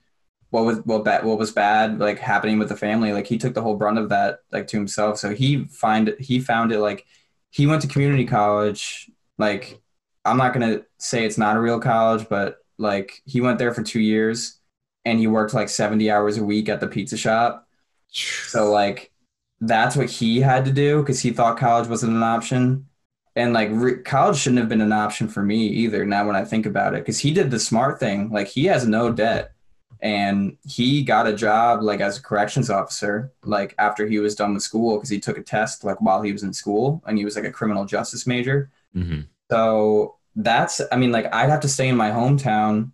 what 0.49 0.65
was 0.65 0.79
what 0.79 1.03
bad 1.03 1.25
what 1.25 1.37
was 1.37 1.51
bad 1.51 1.99
like 1.99 2.19
happening 2.19 2.59
with 2.59 2.69
the 2.69 2.77
family. 2.77 3.13
Like 3.13 3.27
he 3.27 3.37
took 3.37 3.53
the 3.53 3.61
whole 3.61 3.75
brunt 3.75 3.99
of 3.99 4.09
that 4.09 4.39
like 4.51 4.67
to 4.67 4.77
himself. 4.77 5.17
So 5.17 5.33
he 5.33 5.65
find 5.65 6.15
he 6.19 6.39
found 6.39 6.71
it 6.71 6.79
like 6.79 7.05
he 7.49 7.67
went 7.67 7.81
to 7.81 7.87
community 7.87 8.25
college. 8.25 9.09
Like 9.37 9.81
I'm 10.25 10.37
not 10.37 10.53
gonna 10.53 10.81
say 10.97 11.25
it's 11.25 11.37
not 11.37 11.57
a 11.57 11.61
real 11.61 11.79
college, 11.79 12.27
but 12.29 12.57
like 12.77 13.21
he 13.25 13.41
went 13.41 13.59
there 13.59 13.73
for 13.73 13.83
two 13.83 13.99
years, 13.99 14.59
and 15.05 15.19
he 15.19 15.27
worked 15.27 15.53
like 15.53 15.69
70 15.69 16.09
hours 16.11 16.37
a 16.37 16.43
week 16.43 16.69
at 16.69 16.79
the 16.79 16.87
pizza 16.87 17.17
shop. 17.17 17.67
So 18.09 18.71
like 18.71 19.11
that's 19.59 19.95
what 19.95 20.09
he 20.09 20.39
had 20.39 20.65
to 20.65 20.71
do 20.71 21.01
because 21.01 21.19
he 21.19 21.31
thought 21.31 21.57
college 21.57 21.87
wasn't 21.87 22.13
an 22.13 22.23
option. 22.23 22.87
And 23.35 23.53
like 23.53 23.69
re- 23.71 24.01
college 24.01 24.37
shouldn't 24.37 24.59
have 24.59 24.69
been 24.69 24.81
an 24.81 24.91
option 24.91 25.27
for 25.27 25.43
me 25.43 25.67
either. 25.67 26.05
Now 26.05 26.25
when 26.25 26.35
I 26.35 26.43
think 26.43 26.65
about 26.65 26.93
it, 26.93 26.99
because 26.99 27.19
he 27.19 27.31
did 27.33 27.51
the 27.51 27.59
smart 27.59 27.99
thing. 27.99 28.31
Like 28.31 28.47
he 28.47 28.65
has 28.65 28.87
no 28.87 29.11
debt, 29.11 29.53
and 30.01 30.57
he 30.63 31.03
got 31.03 31.27
a 31.27 31.33
job 31.33 31.81
like 31.81 32.01
as 32.01 32.17
a 32.17 32.21
corrections 32.21 32.69
officer. 32.69 33.31
Like 33.43 33.75
after 33.77 34.05
he 34.07 34.19
was 34.19 34.35
done 34.35 34.53
with 34.53 34.63
school, 34.63 34.97
because 34.97 35.09
he 35.09 35.19
took 35.19 35.37
a 35.37 35.43
test 35.43 35.83
like 35.83 36.01
while 36.01 36.21
he 36.21 36.31
was 36.31 36.43
in 36.43 36.53
school, 36.53 37.03
and 37.07 37.17
he 37.17 37.25
was 37.25 37.35
like 37.35 37.45
a 37.45 37.51
criminal 37.51 37.85
justice 37.85 38.27
major. 38.27 38.69
hmm 38.93 39.21
So 39.49 40.15
that's, 40.35 40.81
I 40.91 40.97
mean, 40.97 41.11
like 41.11 41.33
I'd 41.33 41.49
have 41.49 41.61
to 41.61 41.67
stay 41.67 41.87
in 41.87 41.97
my 41.97 42.11
hometown 42.11 42.91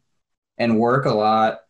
and 0.57 0.79
work 0.79 1.05
a 1.05 1.13
lot 1.13 1.61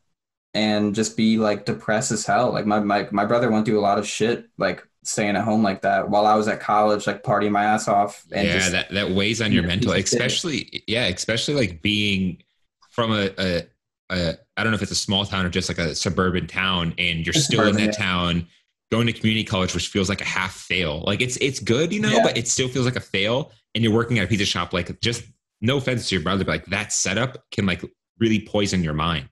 and 0.53 0.93
just 0.93 1.17
be 1.17 1.37
like 1.37 1.65
depressed 1.65 2.11
as 2.11 2.25
hell. 2.25 2.51
Like 2.51 2.65
my, 2.65 2.79
my, 2.79 3.07
my 3.11 3.25
brother 3.25 3.49
went 3.49 3.65
through 3.65 3.79
a 3.79 3.81
lot 3.81 3.97
of 3.97 4.07
shit, 4.07 4.47
like 4.57 4.87
staying 5.03 5.35
at 5.35 5.43
home 5.43 5.63
like 5.63 5.81
that 5.81 6.09
while 6.09 6.25
I 6.25 6.35
was 6.35 6.47
at 6.47 6.59
college, 6.59 7.07
like 7.07 7.23
partying 7.23 7.51
my 7.51 7.63
ass 7.63 7.87
off. 7.87 8.23
And 8.31 8.47
yeah, 8.47 8.53
just, 8.53 8.71
that 8.71 8.91
that 8.91 9.11
weighs 9.11 9.41
on 9.41 9.51
your 9.51 9.63
mental, 9.63 9.93
piece 9.93 10.03
of 10.03 10.09
shit. 10.09 10.13
especially 10.13 10.83
yeah, 10.87 11.05
especially 11.05 11.55
like 11.55 11.81
being 11.81 12.43
from 12.91 13.11
a, 13.11 13.31
a 13.37 13.63
a 14.09 14.37
I 14.57 14.63
don't 14.63 14.71
know 14.71 14.75
if 14.75 14.81
it's 14.83 14.91
a 14.91 14.95
small 14.95 15.25
town 15.25 15.45
or 15.45 15.49
just 15.49 15.69
like 15.69 15.77
a 15.79 15.95
suburban 15.95 16.47
town, 16.47 16.93
and 16.97 17.25
you're 17.25 17.33
It's 17.35 17.45
still 17.45 17.67
in 17.67 17.75
that 17.77 17.97
town 17.97 18.47
going 18.91 19.07
to 19.07 19.13
community 19.13 19.43
college, 19.43 19.73
which 19.73 19.87
feels 19.87 20.09
like 20.09 20.21
a 20.21 20.25
half 20.25 20.53
fail. 20.53 21.03
Like 21.07 21.21
it's 21.21 21.37
it's 21.37 21.59
good, 21.59 21.91
you 21.91 21.99
know, 21.99 22.09
Yeah. 22.11 22.23
but 22.23 22.37
it 22.37 22.47
still 22.47 22.67
feels 22.67 22.85
like 22.85 22.95
a 22.95 22.99
fail. 23.01 23.51
And 23.75 23.83
you're 23.83 23.93
working 23.93 24.19
at 24.19 24.25
a 24.25 24.27
pizza 24.27 24.45
shop, 24.45 24.71
like 24.73 24.99
just 25.01 25.23
no 25.61 25.77
offense 25.77 26.07
to 26.09 26.15
your 26.15 26.23
brother, 26.23 26.43
but 26.45 26.51
like 26.51 26.65
that 26.67 26.91
setup 26.93 27.43
can 27.51 27.65
like 27.65 27.83
really 28.19 28.45
poison 28.45 28.83
your 28.83 28.93
mind. 28.93 29.29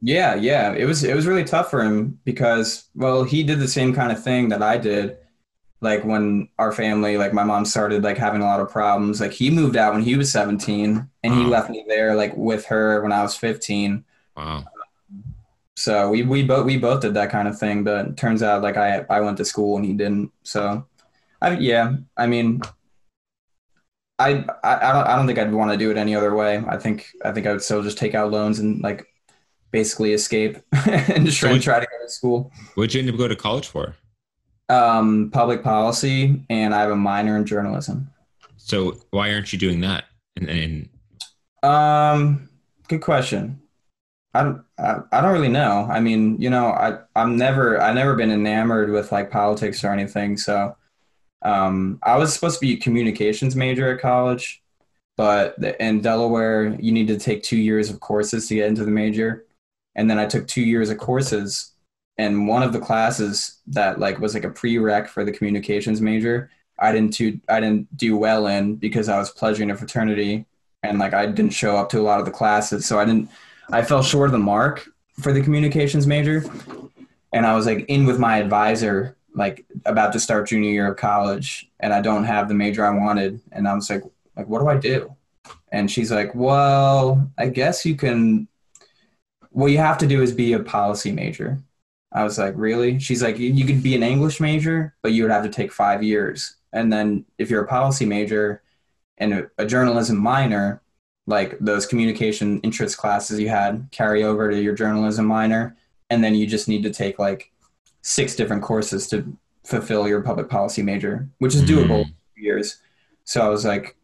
Yeah, 0.00 0.34
yeah. 0.34 0.72
It 0.72 0.84
was 0.86 1.04
it 1.04 1.14
was 1.14 1.26
really 1.26 1.44
tough 1.44 1.70
for 1.70 1.82
him 1.82 2.18
because 2.24 2.88
well, 2.94 3.22
he 3.24 3.42
did 3.44 3.60
the 3.60 3.68
same 3.68 3.94
kind 3.94 4.10
of 4.12 4.22
thing 4.22 4.48
that 4.50 4.62
I 4.62 4.76
did. 4.78 5.16
Like 5.80 6.04
when 6.04 6.48
our 6.58 6.72
family, 6.72 7.16
like 7.18 7.32
my 7.32 7.44
mom 7.44 7.64
started 7.66 8.02
like 8.02 8.16
having 8.18 8.40
a 8.40 8.44
lot 8.44 8.60
of 8.60 8.70
problems. 8.70 9.20
Like 9.20 9.32
he 9.32 9.50
moved 9.50 9.76
out 9.76 9.92
when 9.94 10.02
he 10.02 10.16
was 10.16 10.32
17 10.32 11.08
and 11.22 11.34
he 11.34 11.42
Wow. 11.44 11.48
left 11.48 11.70
me 11.70 11.84
there 11.86 12.14
like 12.16 12.34
with 12.36 12.66
her 12.66 13.02
when 13.02 13.12
I 13.12 13.22
was 13.22 13.36
15. 13.36 14.04
Wow. 14.36 14.64
So 15.76 16.10
we 16.10 16.22
we 16.22 16.42
both 16.44 16.66
we 16.66 16.76
both 16.78 17.00
did 17.00 17.14
that 17.14 17.30
kind 17.30 17.48
of 17.48 17.58
thing, 17.58 17.84
but 17.84 18.06
it 18.06 18.16
turns 18.16 18.42
out 18.42 18.62
like 18.62 18.76
I 18.76 19.04
I 19.10 19.20
went 19.20 19.36
to 19.38 19.44
school 19.44 19.76
and 19.76 19.84
he 19.84 19.92
didn't. 19.92 20.32
So 20.42 20.86
I 21.42 21.52
yeah, 21.58 21.96
I 22.16 22.26
mean 22.26 22.62
I 24.18 24.44
I, 24.62 24.76
I 24.88 24.92
don't 24.92 25.06
I 25.08 25.16
don't 25.16 25.26
think 25.26 25.38
I'd 25.38 25.52
want 25.52 25.72
to 25.72 25.76
do 25.76 25.90
it 25.90 25.96
any 25.96 26.14
other 26.14 26.34
way. 26.34 26.62
I 26.68 26.76
think 26.78 27.10
I 27.24 27.32
think 27.32 27.46
I 27.46 27.52
would 27.52 27.62
still 27.62 27.82
just 27.82 27.98
take 27.98 28.14
out 28.14 28.30
loans 28.30 28.60
and 28.60 28.80
like 28.82 29.06
basically 29.72 30.12
escape 30.12 30.58
and 30.86 31.26
just 31.26 31.38
try, 31.38 31.48
So 31.50 31.54
what- 31.54 31.62
try 31.62 31.80
to 31.80 31.86
go 31.86 32.04
to 32.04 32.10
school. 32.10 32.52
What'd 32.76 32.94
you 32.94 33.00
end 33.00 33.10
up 33.10 33.16
go 33.16 33.26
to 33.28 33.36
college 33.36 33.66
for? 33.66 33.96
Um, 34.70 35.30
public 35.32 35.62
policy, 35.62 36.42
and 36.48 36.74
I 36.74 36.80
have 36.80 36.90
a 36.90 36.96
minor 36.96 37.36
in 37.36 37.44
journalism. 37.44 38.08
So 38.56 38.96
why 39.10 39.30
aren't 39.34 39.52
you 39.52 39.58
doing 39.58 39.80
that? 39.80 40.04
And, 40.36 40.48
and 40.48 41.68
Um, 41.70 42.48
good 42.88 43.02
question. 43.02 43.60
I 44.34 44.42
don't, 44.42 44.64
I, 44.78 44.96
I 45.12 45.20
don't 45.20 45.32
really 45.32 45.48
know. 45.48 45.86
I 45.90 46.00
mean, 46.00 46.40
you 46.40 46.50
know, 46.50 46.66
I, 46.66 46.98
I'm 47.14 47.36
never, 47.36 47.80
I've 47.80 47.94
never 47.94 48.16
been 48.16 48.32
enamored 48.32 48.90
with 48.90 49.12
like 49.12 49.30
politics 49.30 49.84
or 49.84 49.92
anything. 49.92 50.36
So, 50.36 50.76
um, 51.42 51.98
I 52.02 52.16
was 52.16 52.32
supposed 52.32 52.58
to 52.58 52.66
be 52.66 52.72
a 52.72 52.78
communications 52.78 53.54
major 53.54 53.92
at 53.92 54.00
college, 54.00 54.62
but 55.16 55.56
in 55.78 56.00
Delaware, 56.00 56.74
you 56.80 56.90
need 56.90 57.08
to 57.08 57.18
take 57.18 57.42
two 57.42 57.58
years 57.58 57.90
of 57.90 58.00
courses 58.00 58.48
to 58.48 58.56
get 58.56 58.68
into 58.68 58.84
the 58.84 58.90
major. 58.90 59.44
And 59.94 60.10
then 60.10 60.18
I 60.18 60.26
took 60.26 60.48
two 60.48 60.62
years 60.62 60.90
of 60.90 60.98
courses, 60.98 61.72
and 62.18 62.48
one 62.48 62.62
of 62.62 62.72
the 62.72 62.80
classes 62.80 63.60
that 63.68 64.00
like 64.00 64.18
was 64.18 64.34
like 64.34 64.44
a 64.44 64.50
prereq 64.50 65.08
for 65.08 65.24
the 65.24 65.32
communications 65.32 66.00
major, 66.00 66.50
I 66.78 66.90
didn't 66.92 67.12
do, 67.12 67.38
I 67.48 67.60
didn't 67.60 67.94
do 67.96 68.16
well 68.16 68.46
in 68.48 68.76
because 68.76 69.08
I 69.08 69.18
was 69.18 69.30
pledging 69.30 69.70
a 69.70 69.76
fraternity 69.76 70.46
and 70.82 70.98
like 70.98 71.14
I 71.14 71.26
didn't 71.26 71.52
show 71.52 71.76
up 71.76 71.90
to 71.90 72.00
a 72.00 72.02
lot 72.02 72.20
of 72.20 72.26
the 72.26 72.32
classes, 72.32 72.86
so 72.86 72.98
I 72.98 73.04
didn't. 73.04 73.30
I 73.70 73.82
fell 73.82 74.02
short 74.02 74.28
of 74.28 74.32
the 74.32 74.38
mark 74.38 74.88
for 75.20 75.32
the 75.32 75.42
communications 75.42 76.06
major, 76.06 76.44
and 77.32 77.46
I 77.46 77.54
was 77.54 77.66
like 77.66 77.86
in 77.88 78.06
with 78.06 78.18
my 78.18 78.38
advisor, 78.38 79.16
like 79.34 79.64
about 79.84 80.12
to 80.12 80.20
start 80.20 80.48
junior 80.48 80.70
year 80.70 80.90
of 80.90 80.96
college, 80.96 81.70
and 81.80 81.92
I 81.92 82.00
don't 82.00 82.24
have 82.24 82.48
the 82.48 82.54
major 82.54 82.84
I 82.84 82.90
wanted, 82.90 83.40
and 83.52 83.66
I 83.66 83.74
was 83.74 83.90
like, 83.90 84.02
like 84.36 84.48
what 84.48 84.60
do 84.60 84.68
I 84.68 84.76
do? 84.76 85.14
And 85.72 85.90
she's 85.90 86.12
like, 86.12 86.34
well, 86.34 87.30
I 87.38 87.48
guess 87.48 87.84
you 87.84 87.96
can. 87.96 88.48
What 89.50 89.70
you 89.70 89.78
have 89.78 89.98
to 89.98 90.06
do 90.06 90.20
is 90.20 90.32
be 90.32 90.52
a 90.52 90.60
policy 90.60 91.12
major. 91.12 91.58
I 92.12 92.24
was 92.24 92.38
like, 92.38 92.54
really? 92.56 92.98
She's 92.98 93.22
like, 93.22 93.38
you 93.38 93.64
could 93.64 93.82
be 93.82 93.94
an 93.94 94.02
English 94.02 94.40
major, 94.40 94.94
but 95.02 95.12
you 95.12 95.22
would 95.22 95.32
have 95.32 95.44
to 95.44 95.48
take 95.48 95.72
five 95.72 96.02
years, 96.02 96.56
and 96.72 96.92
then 96.92 97.24
if 97.38 97.50
you're 97.50 97.64
a 97.64 97.68
policy 97.68 98.04
major 98.04 98.62
and 99.18 99.48
a 99.58 99.66
journalism 99.66 100.16
minor, 100.16 100.82
like 101.26 101.58
those 101.58 101.86
communication 101.86 102.60
interest 102.60 102.96
classes 102.98 103.40
you 103.40 103.48
had 103.48 103.88
carry 103.90 104.24
over 104.24 104.50
to 104.50 104.60
your 104.60 104.74
journalism 104.74 105.26
minor, 105.26 105.76
and 106.10 106.22
then 106.22 106.34
you 106.34 106.46
just 106.46 106.68
need 106.68 106.82
to 106.82 106.90
take 106.90 107.18
like 107.18 107.50
six 108.02 108.36
different 108.36 108.62
courses 108.62 109.08
to 109.08 109.36
fulfill 109.64 110.06
your 110.06 110.20
public 110.20 110.48
policy 110.48 110.82
major, 110.82 111.28
which 111.38 111.54
is 111.54 111.62
doable 111.62 112.02
in 112.02 112.14
two 112.36 112.42
years. 112.42 112.78
So 113.24 113.40
I 113.40 113.48
was 113.48 113.64
like, 113.64 113.96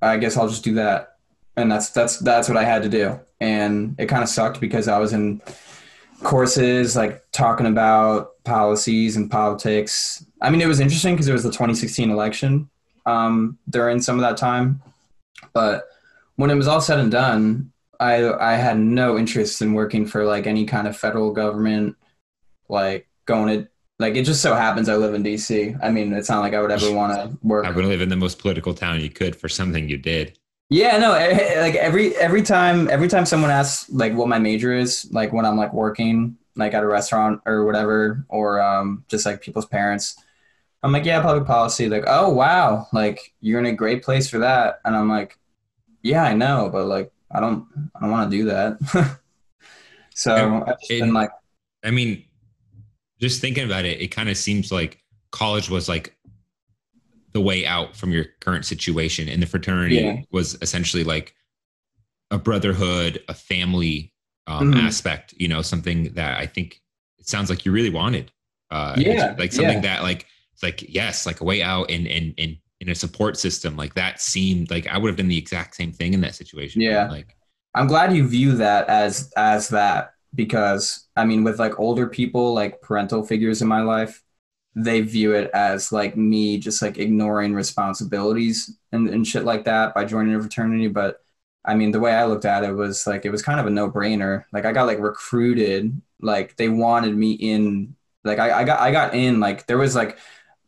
I 0.00 0.16
guess 0.16 0.36
I'll 0.36 0.48
just 0.48 0.64
do 0.64 0.74
that, 0.74 1.16
and 1.56 1.70
that's 1.70 1.90
that's 1.90 2.18
that's 2.18 2.48
what 2.48 2.56
I 2.56 2.64
had 2.64 2.82
to 2.82 2.88
do, 2.88 3.20
and 3.40 3.94
it 3.98 4.06
kind 4.06 4.22
of 4.22 4.28
sucked 4.28 4.60
because 4.60 4.88
I 4.88 4.98
was 4.98 5.12
in 5.12 5.42
courses 6.22 6.96
like 6.96 7.22
talking 7.32 7.66
about 7.66 8.42
policies 8.44 9.16
and 9.16 9.30
politics. 9.30 10.24
I 10.40 10.50
mean, 10.50 10.60
it 10.60 10.66
was 10.66 10.80
interesting 10.80 11.14
because 11.14 11.28
it 11.28 11.32
was 11.32 11.42
the 11.42 11.50
2016 11.50 12.10
election 12.10 12.68
um, 13.06 13.58
during 13.68 14.00
some 14.00 14.16
of 14.16 14.22
that 14.22 14.36
time. 14.36 14.82
But 15.52 15.88
when 16.38 16.50
it 16.50 16.54
was 16.54 16.68
all 16.68 16.80
said 16.80 17.00
and 17.00 17.10
done, 17.10 17.72
I 17.98 18.32
I 18.32 18.54
had 18.54 18.78
no 18.78 19.18
interest 19.18 19.60
in 19.60 19.74
working 19.74 20.06
for 20.06 20.24
like 20.24 20.46
any 20.46 20.64
kind 20.66 20.86
of 20.86 20.96
federal 20.96 21.32
government, 21.32 21.96
like 22.68 23.08
going 23.26 23.64
to 23.64 23.68
like 23.98 24.14
it 24.14 24.22
just 24.22 24.40
so 24.40 24.54
happens 24.54 24.88
I 24.88 24.94
live 24.94 25.14
in 25.14 25.24
DC. 25.24 25.76
I 25.82 25.90
mean, 25.90 26.12
it's 26.12 26.28
not 26.28 26.40
like 26.40 26.54
I 26.54 26.62
would 26.62 26.70
ever 26.70 26.92
want 26.92 27.12
to 27.12 27.36
work. 27.42 27.66
I 27.66 27.72
would 27.72 27.84
live 27.84 28.00
in 28.00 28.08
the 28.08 28.16
most 28.16 28.38
political 28.38 28.72
town 28.72 29.00
you 29.00 29.10
could 29.10 29.34
for 29.34 29.48
something 29.48 29.88
you 29.88 29.98
did. 29.98 30.38
Yeah, 30.70 30.98
no, 30.98 31.14
eh, 31.14 31.56
eh, 31.56 31.60
like 31.60 31.74
every 31.74 32.14
every 32.16 32.42
time 32.42 32.88
every 32.88 33.08
time 33.08 33.26
someone 33.26 33.50
asks 33.50 33.90
like 33.90 34.14
what 34.14 34.28
my 34.28 34.38
major 34.38 34.72
is, 34.72 35.08
like 35.10 35.32
when 35.32 35.44
I'm 35.44 35.56
like 35.56 35.72
working 35.72 36.36
like 36.54 36.72
at 36.72 36.84
a 36.84 36.86
restaurant 36.86 37.40
or 37.46 37.64
whatever, 37.64 38.24
or 38.28 38.62
um, 38.62 39.04
just 39.08 39.26
like 39.26 39.40
people's 39.40 39.66
parents, 39.66 40.14
I'm 40.84 40.92
like, 40.92 41.04
yeah, 41.04 41.20
public 41.20 41.46
policy. 41.46 41.88
Like, 41.88 42.04
oh 42.06 42.28
wow, 42.28 42.86
like 42.92 43.34
you're 43.40 43.58
in 43.58 43.66
a 43.66 43.72
great 43.72 44.04
place 44.04 44.30
for 44.30 44.38
that, 44.38 44.80
and 44.84 44.94
I'm 44.94 45.08
like, 45.08 45.36
yeah, 46.02 46.22
I 46.24 46.34
know, 46.34 46.68
but 46.72 46.86
like 46.86 47.10
I 47.30 47.40
don't 47.40 47.66
I 47.94 48.00
don't 48.00 48.10
want 48.10 48.30
to 48.30 48.36
do 48.36 48.44
that. 48.46 48.78
so 50.14 50.64
I've 50.66 50.76
it- 50.88 51.00
been 51.00 51.12
like, 51.12 51.30
I 51.84 51.90
mean, 51.90 52.24
just 53.20 53.40
thinking 53.40 53.64
about 53.64 53.84
it, 53.84 54.00
it 54.00 54.08
kind 54.08 54.28
of 54.28 54.36
seems 54.36 54.70
like 54.72 55.02
college 55.30 55.70
was 55.70 55.88
like 55.88 56.16
the 57.32 57.40
way 57.40 57.66
out 57.66 57.94
from 57.96 58.10
your 58.10 58.24
current 58.40 58.64
situation, 58.64 59.28
and 59.28 59.42
the 59.42 59.46
fraternity 59.46 59.96
Yeah. 59.96 60.16
was 60.30 60.56
essentially 60.62 61.04
like 61.04 61.34
a 62.30 62.38
brotherhood, 62.38 63.22
a 63.28 63.34
family 63.34 64.12
um, 64.46 64.72
Mhm. 64.72 64.82
aspect. 64.82 65.34
You 65.36 65.48
know, 65.48 65.60
something 65.62 66.04
that 66.14 66.38
I 66.40 66.46
think 66.46 66.80
it 67.18 67.28
sounds 67.28 67.50
like 67.50 67.64
you 67.66 67.72
really 67.72 67.90
wanted. 67.90 68.32
Uh, 68.70 68.94
Yeah, 68.98 69.34
like 69.38 69.52
something 69.52 69.82
yeah. 69.82 69.96
that 69.96 70.02
like 70.02 70.26
it's 70.52 70.62
like 70.62 70.82
yes, 70.88 71.26
like 71.26 71.40
a 71.40 71.44
way 71.44 71.62
out, 71.62 71.90
and 71.90 72.06
and 72.06 72.34
and 72.38 72.56
in 72.80 72.88
a 72.88 72.94
support 72.94 73.36
system 73.36 73.76
like 73.76 73.94
that 73.94 74.20
seemed 74.20 74.70
like 74.70 74.86
I 74.86 74.98
would 74.98 75.08
have 75.08 75.16
done 75.16 75.28
the 75.28 75.38
exact 75.38 75.74
same 75.74 75.92
thing 75.92 76.14
in 76.14 76.20
that 76.20 76.34
situation. 76.34 76.80
Yeah. 76.80 77.08
like 77.10 77.36
I'm 77.74 77.86
glad 77.86 78.14
you 78.14 78.26
view 78.26 78.52
that 78.56 78.88
as 78.88 79.32
as 79.36 79.68
that 79.70 80.14
because 80.34 81.08
I 81.16 81.24
mean 81.24 81.44
with 81.44 81.58
like 81.58 81.78
older 81.78 82.06
people 82.06 82.54
like 82.54 82.80
parental 82.80 83.24
figures 83.24 83.62
in 83.62 83.68
my 83.68 83.82
life 83.82 84.22
they 84.74 85.00
view 85.00 85.32
it 85.34 85.50
as 85.54 85.90
like 85.90 86.16
me 86.16 86.58
just 86.58 86.82
like 86.82 86.98
ignoring 86.98 87.52
responsibilities 87.52 88.78
and, 88.92 89.08
and 89.08 89.26
shit 89.26 89.44
like 89.44 89.64
that 89.64 89.94
by 89.94 90.04
joining 90.04 90.34
a 90.34 90.40
fraternity 90.40 90.88
but 90.88 91.20
I 91.64 91.74
mean 91.74 91.90
the 91.90 92.00
way 92.00 92.12
I 92.12 92.26
looked 92.26 92.44
at 92.44 92.64
it 92.64 92.72
was 92.72 93.06
like 93.06 93.24
it 93.24 93.30
was 93.30 93.42
kind 93.42 93.58
of 93.58 93.66
a 93.66 93.70
no-brainer 93.70 94.44
like 94.52 94.64
I 94.64 94.72
got 94.72 94.86
like 94.86 95.00
recruited 95.00 96.00
like 96.20 96.56
they 96.56 96.68
wanted 96.68 97.16
me 97.16 97.32
in 97.32 97.96
like 98.24 98.38
I, 98.38 98.60
I 98.60 98.64
got 98.64 98.80
I 98.80 98.92
got 98.92 99.14
in 99.14 99.40
like 99.40 99.66
there 99.66 99.78
was 99.78 99.96
like 99.96 100.18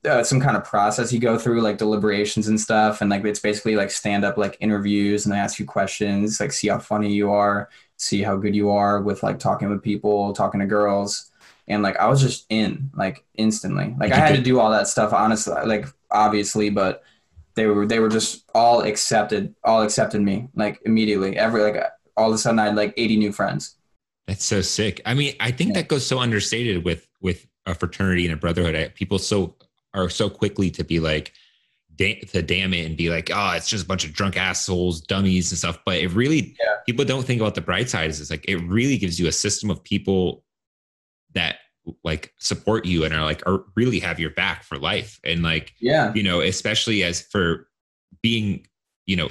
uh, 0.08 0.24
some 0.24 0.40
kind 0.40 0.56
of 0.56 0.64
process 0.64 1.12
you 1.12 1.20
go 1.20 1.38
through 1.38 1.60
like 1.60 1.76
deliberations 1.78 2.48
and 2.48 2.58
stuff 2.58 3.00
and 3.02 3.10
like 3.10 3.24
it's 3.24 3.40
basically 3.40 3.76
like 3.76 3.90
stand 3.90 4.24
up 4.24 4.38
like 4.38 4.56
interviews 4.60 5.26
and 5.26 5.34
they 5.34 5.38
ask 5.38 5.58
you 5.58 5.66
questions 5.66 6.40
like 6.40 6.52
see 6.52 6.68
how 6.68 6.78
funny 6.78 7.12
you 7.12 7.30
are 7.30 7.68
see 7.98 8.22
how 8.22 8.36
good 8.36 8.54
you 8.54 8.70
are 8.70 9.02
with 9.02 9.22
like 9.22 9.38
talking 9.38 9.68
with 9.68 9.82
people 9.82 10.32
talking 10.32 10.60
to 10.60 10.66
girls 10.66 11.30
and 11.68 11.82
like 11.82 11.96
i 11.98 12.06
was 12.06 12.20
just 12.20 12.46
in 12.48 12.90
like 12.94 13.24
instantly 13.34 13.94
like 14.00 14.10
i 14.12 14.16
had 14.18 14.34
to 14.34 14.42
do 14.42 14.58
all 14.58 14.70
that 14.70 14.88
stuff 14.88 15.12
honestly 15.12 15.54
like 15.66 15.86
obviously 16.10 16.70
but 16.70 17.02
they 17.56 17.66
were 17.66 17.86
they 17.86 17.98
were 17.98 18.08
just 18.08 18.44
all 18.54 18.80
accepted 18.82 19.54
all 19.64 19.82
accepted 19.82 20.22
me 20.22 20.48
like 20.54 20.80
immediately 20.86 21.36
every 21.36 21.62
like 21.62 21.76
all 22.16 22.28
of 22.30 22.34
a 22.34 22.38
sudden 22.38 22.58
i 22.58 22.66
had 22.66 22.76
like 22.76 22.94
80 22.96 23.16
new 23.18 23.32
friends 23.32 23.76
That's 24.26 24.44
so 24.44 24.60
sick. 24.62 25.00
I 25.04 25.14
mean, 25.14 25.34
I 25.40 25.50
think 25.50 25.70
Yeah. 25.70 25.74
that 25.74 25.88
goes 25.88 26.06
so 26.06 26.18
understated 26.20 26.84
with 26.84 27.06
with 27.20 27.46
a 27.66 27.74
fraternity 27.74 28.24
and 28.26 28.34
a 28.34 28.36
brotherhood. 28.36 28.74
I, 28.76 28.88
people 28.88 29.18
so 29.18 29.56
are 29.94 30.08
so 30.08 30.30
quickly 30.30 30.70
to 30.70 30.84
be 30.84 31.00
like 31.00 31.32
da- 31.96 32.20
to 32.20 32.42
damn 32.42 32.72
it 32.74 32.86
and 32.86 32.96
be 32.96 33.10
like, 33.10 33.30
oh, 33.32 33.52
it's 33.56 33.68
just 33.68 33.84
a 33.84 33.88
bunch 33.88 34.04
of 34.04 34.12
drunk 34.12 34.36
assholes, 34.36 35.00
dummies 35.00 35.50
and 35.50 35.58
stuff. 35.58 35.78
But 35.84 35.98
it 35.98 36.08
really 36.12 36.56
Yeah. 36.60 36.76
people 36.86 37.04
don't 37.04 37.24
think 37.24 37.40
about 37.40 37.54
the 37.54 37.60
bright 37.60 37.88
side. 37.90 38.10
Is 38.10 38.20
it's 38.20 38.30
like 38.30 38.44
it 38.48 38.56
really 38.58 38.98
gives 38.98 39.18
you 39.18 39.26
a 39.28 39.32
system 39.32 39.70
of 39.70 39.82
people 39.82 40.44
that 41.34 41.56
like 42.04 42.32
support 42.38 42.84
you 42.84 43.04
and 43.04 43.14
are 43.14 43.24
like 43.24 43.44
are 43.46 43.64
really 43.74 43.98
have 44.00 44.20
your 44.20 44.30
back 44.30 44.62
for 44.64 44.78
life. 44.78 45.18
And 45.24 45.42
like 45.42 45.74
yeah 45.80 46.12
you 46.14 46.22
know, 46.22 46.40
especially 46.40 47.02
as 47.02 47.20
for 47.22 47.68
being, 48.22 48.66
you 49.06 49.16
know, 49.16 49.30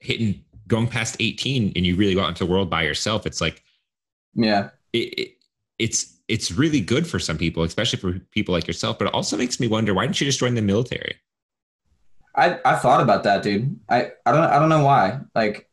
hitting 0.00 0.44
going 0.66 0.86
past 0.88 1.16
18 1.20 1.72
and 1.76 1.86
you 1.86 1.94
really 1.96 2.14
go 2.14 2.22
out 2.22 2.28
into 2.28 2.44
the 2.44 2.50
world 2.50 2.68
by 2.70 2.82
yourself. 2.82 3.26
It's 3.26 3.40
like 3.40 3.62
yeah 4.34 4.70
it, 4.92 5.18
it 5.18 5.28
it's 5.78 6.13
it's 6.28 6.50
really 6.50 6.80
good 6.80 7.06
for 7.06 7.18
some 7.18 7.38
people, 7.38 7.62
especially 7.62 7.98
for 7.98 8.18
people 8.30 8.54
like 8.54 8.66
yourself. 8.66 8.98
But 8.98 9.08
it 9.08 9.14
also 9.14 9.36
makes 9.36 9.60
me 9.60 9.68
wonder 9.68 9.94
why 9.94 10.06
didn't 10.06 10.20
you 10.20 10.26
just 10.26 10.38
join 10.38 10.54
the 10.54 10.62
military? 10.62 11.16
I 12.34 12.58
I 12.64 12.76
thought 12.76 13.00
about 13.02 13.24
that, 13.24 13.42
dude. 13.42 13.78
I 13.88 14.12
I 14.26 14.32
don't 14.32 14.44
I 14.44 14.58
don't 14.58 14.68
know 14.68 14.84
why. 14.84 15.20
Like 15.34 15.68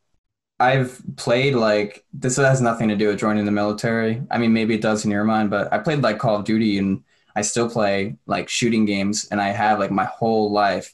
I've 0.59 1.01
played 1.15 1.55
like 1.55 2.05
this 2.13 2.37
has 2.37 2.61
nothing 2.61 2.89
to 2.89 2.95
do 2.95 3.07
with 3.07 3.19
joining 3.19 3.45
the 3.45 3.51
military. 3.51 4.21
I 4.29 4.37
mean, 4.37 4.53
maybe 4.53 4.75
it 4.75 4.81
does 4.81 5.03
in 5.05 5.11
your 5.11 5.23
mind, 5.23 5.49
but 5.49 5.73
I 5.73 5.79
played 5.79 6.03
like 6.03 6.19
Call 6.19 6.35
of 6.35 6.45
Duty 6.45 6.77
and 6.77 7.03
I 7.35 7.41
still 7.41 7.69
play 7.69 8.17
like 8.27 8.47
shooting 8.49 8.85
games 8.85 9.27
and 9.31 9.41
I 9.41 9.49
have 9.49 9.79
like 9.79 9.91
my 9.91 10.05
whole 10.05 10.51
life. 10.51 10.93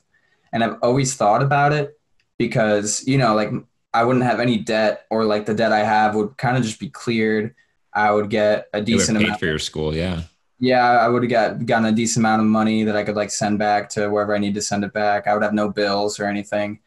And 0.54 0.64
I've 0.64 0.78
always 0.82 1.16
thought 1.16 1.44
about 1.44 1.74
it 1.74 2.00
because, 2.38 3.06
you 3.06 3.18
know, 3.18 3.36
like 3.36 3.50
I 3.94 4.04
wouldn't 4.06 4.24
have 4.26 4.40
any 4.40 4.58
debt 4.58 5.06
or 5.10 5.26
like 5.26 5.46
the 5.46 5.54
debt 5.54 5.74
I 5.74 5.84
have 5.84 6.16
would 6.16 6.38
kind 6.38 6.56
of 6.56 6.64
just 6.64 6.80
be 6.80 6.90
cleared. 6.90 7.54
I 7.98 8.12
would 8.12 8.30
get 8.30 8.68
a 8.74 8.82
decent 8.82 9.18
amount 9.18 9.40
for 9.40 9.48
your 9.48 9.60
school, 9.60 9.96
yeah. 9.96 10.24
yeah, 10.60 10.86
I 10.86 11.08
would 11.08 11.24
have 11.24 11.32
got 11.32 11.66
gotten 11.66 11.86
a 11.86 11.92
decent 11.92 12.22
amount 12.22 12.42
of 12.42 12.48
money 12.48 12.84
that 12.84 12.96
I 12.96 13.04
could 13.04 13.16
like 13.16 13.32
send 13.32 13.60
back 13.60 13.90
to 13.92 14.10
wherever 14.10 14.36
I 14.36 14.40
need 14.40 14.56
to 14.56 14.62
send 14.62 14.84
it 14.84 14.94
back. 14.94 15.28
I 15.28 15.34
would 15.34 15.44
have 15.44 15.54
no 15.54 15.70
bills 15.70 16.20
or 16.20 16.26
anything. 16.26 16.80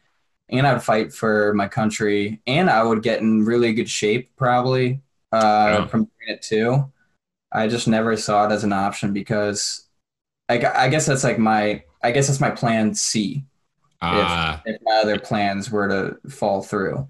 And 0.49 0.67
I 0.67 0.73
would 0.73 0.83
fight 0.83 1.13
for 1.13 1.53
my 1.53 1.67
country 1.67 2.41
and 2.47 2.69
I 2.69 2.83
would 2.83 3.03
get 3.03 3.21
in 3.21 3.45
really 3.45 3.73
good 3.73 3.89
shape 3.89 4.31
probably 4.35 5.01
uh, 5.31 5.87
from 5.87 6.01
doing 6.05 6.35
it 6.37 6.41
too. 6.41 6.91
I 7.51 7.67
just 7.67 7.87
never 7.87 8.17
saw 8.17 8.47
it 8.47 8.51
as 8.51 8.63
an 8.63 8.73
option 8.73 9.13
because 9.13 9.87
I, 10.49 10.55
I 10.75 10.89
guess 10.89 11.05
that's 11.05 11.23
like 11.23 11.39
my 11.39 11.83
I 12.03 12.11
guess 12.11 12.27
that's 12.27 12.41
my 12.41 12.51
plan 12.51 12.93
C 12.95 13.45
Ah, 14.01 14.61
if 14.65 14.81
my 14.83 14.95
other 14.95 15.19
plans 15.19 15.69
were 15.71 15.87
to 15.87 16.29
fall 16.29 16.63
through. 16.63 17.07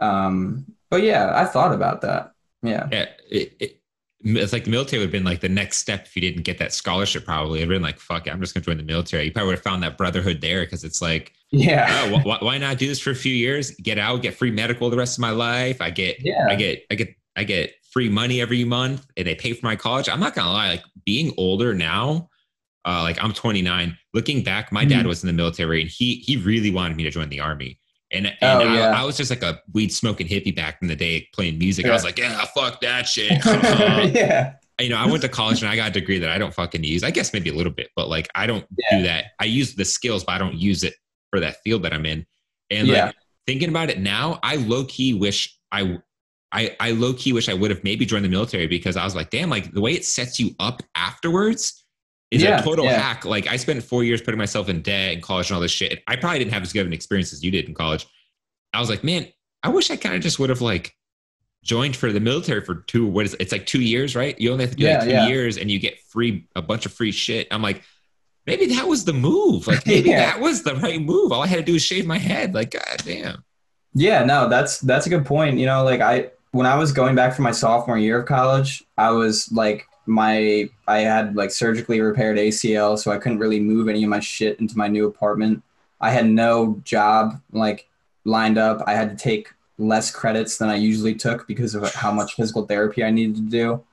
Um, 0.00 0.66
but 0.90 1.02
yeah, 1.02 1.32
I 1.34 1.44
thought 1.44 1.72
about 1.72 2.02
that. 2.02 2.32
Yeah. 2.62 2.88
yeah. 2.92 3.06
It, 3.32 3.56
it, 3.60 3.78
it's 4.24 4.52
like 4.52 4.64
the 4.64 4.70
military 4.70 5.00
would 5.00 5.06
have 5.06 5.12
been 5.12 5.24
like 5.24 5.40
the 5.40 5.48
next 5.48 5.78
step 5.78 6.04
if 6.06 6.14
you 6.14 6.22
didn't 6.22 6.42
get 6.42 6.58
that 6.58 6.72
scholarship. 6.72 7.24
Probably 7.24 7.58
it'd 7.58 7.68
been 7.68 7.82
like, 7.82 7.98
fuck, 7.98 8.26
it, 8.28 8.30
I'm 8.30 8.40
just 8.40 8.54
gonna 8.54 8.64
join 8.64 8.76
the 8.76 8.84
military. 8.84 9.24
You 9.24 9.32
probably 9.32 9.48
would 9.48 9.56
have 9.56 9.64
found 9.64 9.82
that 9.82 9.98
brotherhood 9.98 10.40
there 10.40 10.60
because 10.64 10.84
it's 10.84 11.02
like, 11.02 11.32
Yeah. 11.50 11.88
oh, 12.12 12.18
wh- 12.18 12.22
wh- 12.38 12.42
why 12.42 12.58
not 12.58 12.78
do 12.78 12.86
this 12.86 13.00
for 13.00 13.10
a 13.10 13.14
few 13.16 13.34
years? 13.34 13.72
Get 13.72 13.98
out, 13.98 14.22
get 14.22 14.34
free 14.34 14.52
medical 14.52 14.90
the 14.90 14.96
rest 14.96 15.18
of 15.18 15.22
my 15.22 15.30
life. 15.30 15.80
I 15.80 15.90
get, 15.90 16.18
Yeah. 16.20 16.46
I 16.48 16.54
get, 16.54 16.84
I 16.90 16.94
get, 16.94 17.08
I 17.34 17.42
get 17.44 17.74
free 17.92 18.08
money 18.08 18.40
every 18.40 18.62
month, 18.64 19.06
and 19.16 19.26
they 19.26 19.34
pay 19.34 19.54
for 19.54 19.66
my 19.66 19.74
college. 19.74 20.08
I'm 20.08 20.20
not 20.20 20.34
gonna 20.36 20.52
lie, 20.52 20.68
like 20.68 20.84
being 21.04 21.32
older 21.36 21.74
now, 21.74 22.28
uh, 22.86 23.02
like 23.02 23.22
I'm 23.22 23.32
29. 23.32 23.96
Looking 24.14 24.42
back, 24.44 24.70
my 24.70 24.84
dad 24.84 25.04
Mhm. 25.04 25.08
was 25.08 25.24
in 25.24 25.26
the 25.26 25.32
military, 25.32 25.80
and 25.82 25.90
he 25.90 26.16
he 26.16 26.36
really 26.36 26.70
wanted 26.70 26.96
me 26.96 27.02
to 27.04 27.10
join 27.10 27.28
the 27.28 27.40
army. 27.40 27.78
And, 28.12 28.26
and 28.26 28.36
Oh, 28.42 28.60
I, 28.60 28.74
yeah. 28.74 29.00
I 29.00 29.04
was 29.04 29.16
just 29.16 29.30
like 29.30 29.42
a 29.42 29.60
weed 29.72 29.92
smoking 29.92 30.26
hippie 30.28 30.54
back 30.54 30.78
in 30.82 30.88
the 30.88 30.96
day 30.96 31.28
playing 31.34 31.58
music. 31.58 31.86
I 31.86 31.90
was 31.92 32.04
like, 32.04 32.18
yeah, 32.18 32.44
fuck 32.54 32.80
that 32.82 33.08
shit. 33.08 33.32
Um, 33.46 34.10
yeah. 34.14 34.54
you 34.80 34.88
know, 34.88 34.96
I 34.96 35.06
went 35.06 35.22
to 35.22 35.28
college 35.28 35.62
and 35.62 35.70
I 35.70 35.76
got 35.76 35.88
a 35.90 35.92
degree 35.92 36.18
that 36.18 36.30
I 36.30 36.38
don't 36.38 36.52
fucking 36.54 36.82
use. 36.84 37.02
I 37.04 37.10
guess 37.10 37.32
maybe 37.32 37.50
a 37.50 37.54
little 37.54 37.72
bit, 37.72 37.90
but 37.96 38.08
like 38.08 38.28
I 38.34 38.46
don't 38.46 38.64
Yeah. 38.78 38.98
do 38.98 39.02
that. 39.04 39.24
I 39.40 39.44
use 39.44 39.74
the 39.74 39.84
skills, 39.84 40.24
but 40.24 40.32
I 40.32 40.38
don't 40.38 40.54
use 40.56 40.82
it 40.84 40.94
for 41.30 41.40
that 41.40 41.56
field 41.64 41.82
that 41.84 41.92
I'm 41.92 42.04
in. 42.06 42.26
And 42.70 42.88
Yeah. 42.88 43.06
like 43.06 43.14
thinking 43.46 43.68
about 43.70 43.90
it 43.90 43.98
now, 44.00 44.38
I 44.42 44.56
low 44.56 44.84
key 44.84 45.14
wish 45.14 45.58
I, 45.70 45.98
I, 46.52 46.76
I 46.80 46.90
low 46.90 47.14
key 47.14 47.32
wish 47.32 47.48
I 47.48 47.54
would 47.54 47.70
have 47.70 47.82
maybe 47.82 48.04
joined 48.04 48.24
the 48.24 48.28
military 48.28 48.66
because 48.66 48.96
I 48.96 49.04
was 49.04 49.14
like, 49.14 49.30
damn, 49.30 49.48
like 49.48 49.72
the 49.72 49.80
way 49.80 49.92
it 49.92 50.04
sets 50.04 50.38
you 50.38 50.50
up 50.60 50.82
afterwards 50.94 51.81
is 52.32 52.42
Yeah, 52.42 52.60
a 52.60 52.62
total 52.62 52.84
yeah. 52.86 52.98
hack. 53.00 53.24
Like 53.24 53.46
I 53.46 53.56
spent 53.56 53.82
four 53.82 54.02
years 54.04 54.20
putting 54.22 54.38
myself 54.38 54.68
in 54.68 54.82
debt 54.82 55.12
in 55.12 55.20
college 55.20 55.50
and 55.50 55.54
all 55.56 55.60
this 55.60 55.70
shit. 55.72 56.02
I 56.08 56.16
probably 56.16 56.38
didn't 56.40 56.52
have 56.52 56.62
as 56.62 56.72
good 56.72 56.80
of 56.80 56.86
an 56.88 56.92
experience 56.92 57.32
as 57.32 57.44
you 57.44 57.50
did 57.50 57.66
in 57.68 57.74
college. 57.74 58.06
I 58.72 58.80
was 58.80 58.88
like, 58.90 59.04
man, 59.04 59.26
I 59.62 59.68
wish 59.68 59.90
I 59.90 59.96
kind 59.96 60.14
of 60.16 60.22
just 60.22 60.38
would 60.38 60.50
have 60.50 60.60
like 60.62 60.96
joined 61.64 61.94
for 61.94 62.10
the 62.12 62.18
military 62.20 62.60
for 62.60 62.74
two 62.74 63.06
what 63.06 63.24
is 63.24 63.34
it? 63.34 63.40
it's 63.40 63.52
like 63.52 63.64
two 63.66 63.80
years 63.80 64.16
right 64.16 64.40
you 64.40 64.50
only 64.50 64.64
have 64.64 64.72
to 64.72 64.76
do 64.76 64.84
Yeah, 64.84 64.98
like 64.98 65.08
two 65.08 65.30
years 65.32 65.56
and 65.58 65.70
you 65.70 65.78
get 65.78 65.96
free 66.08 66.44
a 66.56 66.60
bunch 66.62 66.86
of 66.86 66.92
free 66.92 67.12
shit 67.12 67.46
i'm 67.52 67.62
like 67.62 67.84
maybe 68.48 68.66
that 68.74 68.88
was 68.88 69.04
the 69.04 69.12
move 69.12 69.68
like 69.68 69.86
maybe 69.86 70.10
that 70.10 70.40
was 70.40 70.64
the 70.64 70.74
right 70.74 71.00
move 71.00 71.30
all 71.30 71.40
i 71.40 71.46
had 71.46 71.58
to 71.58 71.62
do 71.62 71.74
was 71.74 71.82
shave 71.84 72.04
my 72.04 72.18
head 72.18 72.52
like 72.52 72.72
god 72.72 72.82
damn 73.04 73.44
Yeah, 73.94 74.24
no, 74.24 74.48
that's 74.48 74.80
that's 74.80 75.06
a 75.06 75.08
good 75.10 75.24
point. 75.24 75.58
You 75.58 75.66
know, 75.66 75.84
like 75.84 76.00
I 76.00 76.30
when 76.50 76.66
I 76.66 76.76
was 76.76 76.90
going 76.92 77.14
back 77.14 77.34
for 77.36 77.42
my 77.42 77.52
sophomore 77.52 77.98
year 77.98 78.20
of 78.22 78.26
college, 78.26 78.82
I 78.98 79.10
was 79.12 79.52
like 79.52 79.86
my 80.06 80.68
I 80.86 80.98
had 81.00 81.36
like 81.36 81.50
surgically 81.50 82.00
repaired 82.00 82.38
ACL, 82.38 82.98
so 82.98 83.10
I 83.10 83.18
couldn't 83.18 83.38
really 83.38 83.60
move 83.60 83.88
any 83.88 84.02
of 84.02 84.10
my 84.10 84.20
shit 84.20 84.58
into 84.60 84.76
my 84.76 84.88
new 84.88 85.06
apartment. 85.06 85.62
I 86.00 86.10
had 86.10 86.28
no 86.28 86.80
job 86.84 87.40
like 87.52 87.88
lined 88.24 88.58
up. 88.58 88.82
I 88.86 88.94
had 88.94 89.10
to 89.10 89.22
take 89.22 89.48
less 89.78 90.10
credits 90.10 90.58
than 90.58 90.68
I 90.68 90.76
usually 90.76 91.14
took 91.14 91.46
because 91.46 91.74
of 91.74 91.92
how 91.94 92.12
much 92.12 92.34
physical 92.34 92.66
therapy 92.66 93.04
I 93.04 93.10
needed 93.10 93.36
to 93.36 93.42
do. 93.42 93.84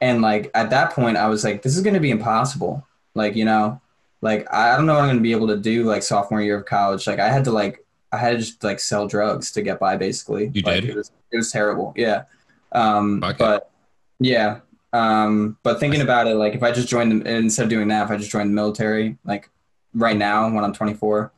And 0.00 0.20
like 0.22 0.50
at 0.54 0.70
that 0.70 0.92
point 0.92 1.16
I 1.16 1.28
was 1.28 1.44
like 1.44 1.62
this 1.62 1.76
is 1.76 1.82
going 1.82 1.94
to 1.94 2.00
be 2.00 2.10
impossible. 2.10 2.86
Like, 3.14 3.34
you 3.34 3.44
know, 3.44 3.80
like 4.20 4.52
I 4.52 4.76
don't 4.76 4.86
know 4.86 4.94
what 4.94 5.02
I'm 5.02 5.06
going 5.06 5.16
to 5.18 5.22
be 5.22 5.32
able 5.32 5.48
to 5.48 5.56
do 5.56 5.84
like 5.84 6.02
sophomore 6.02 6.42
year 6.42 6.58
of 6.58 6.66
college. 6.66 7.06
Like 7.06 7.18
I 7.18 7.28
had 7.28 7.44
to 7.44 7.52
like 7.52 7.84
I 8.12 8.18
had 8.18 8.32
to 8.32 8.38
just 8.38 8.62
like 8.64 8.80
sell 8.80 9.06
drugs 9.06 9.50
to 9.52 9.62
get 9.62 9.78
by 9.78 9.96
basically. 9.96 10.50
You 10.54 10.62
Like, 10.62 10.82
did? 10.82 10.90
It 10.90 10.96
was, 10.96 11.12
it 11.32 11.36
was 11.36 11.52
terrible. 11.52 11.92
Yeah. 11.96 12.24
Um, 12.72 13.22
it. 13.22 13.38
but 13.38 13.70
yeah. 14.18 14.60
Um, 14.96 15.58
but 15.62 15.78
thinking 15.78 16.00
about 16.00 16.26
it, 16.26 16.36
like 16.36 16.54
if 16.54 16.62
I 16.62 16.72
just 16.72 16.88
joined 16.88 17.10
them 17.10 17.26
instead 17.26 17.64
of 17.64 17.68
doing 17.68 17.88
that, 17.88 18.04
if 18.06 18.10
I 18.10 18.16
just 18.16 18.30
joined 18.30 18.50
the 18.50 18.54
military, 18.54 19.18
like 19.24 19.50
right 19.92 20.16
now 20.16 20.48
when 20.50 20.64
I'm 20.64 20.72
24, 20.72 21.32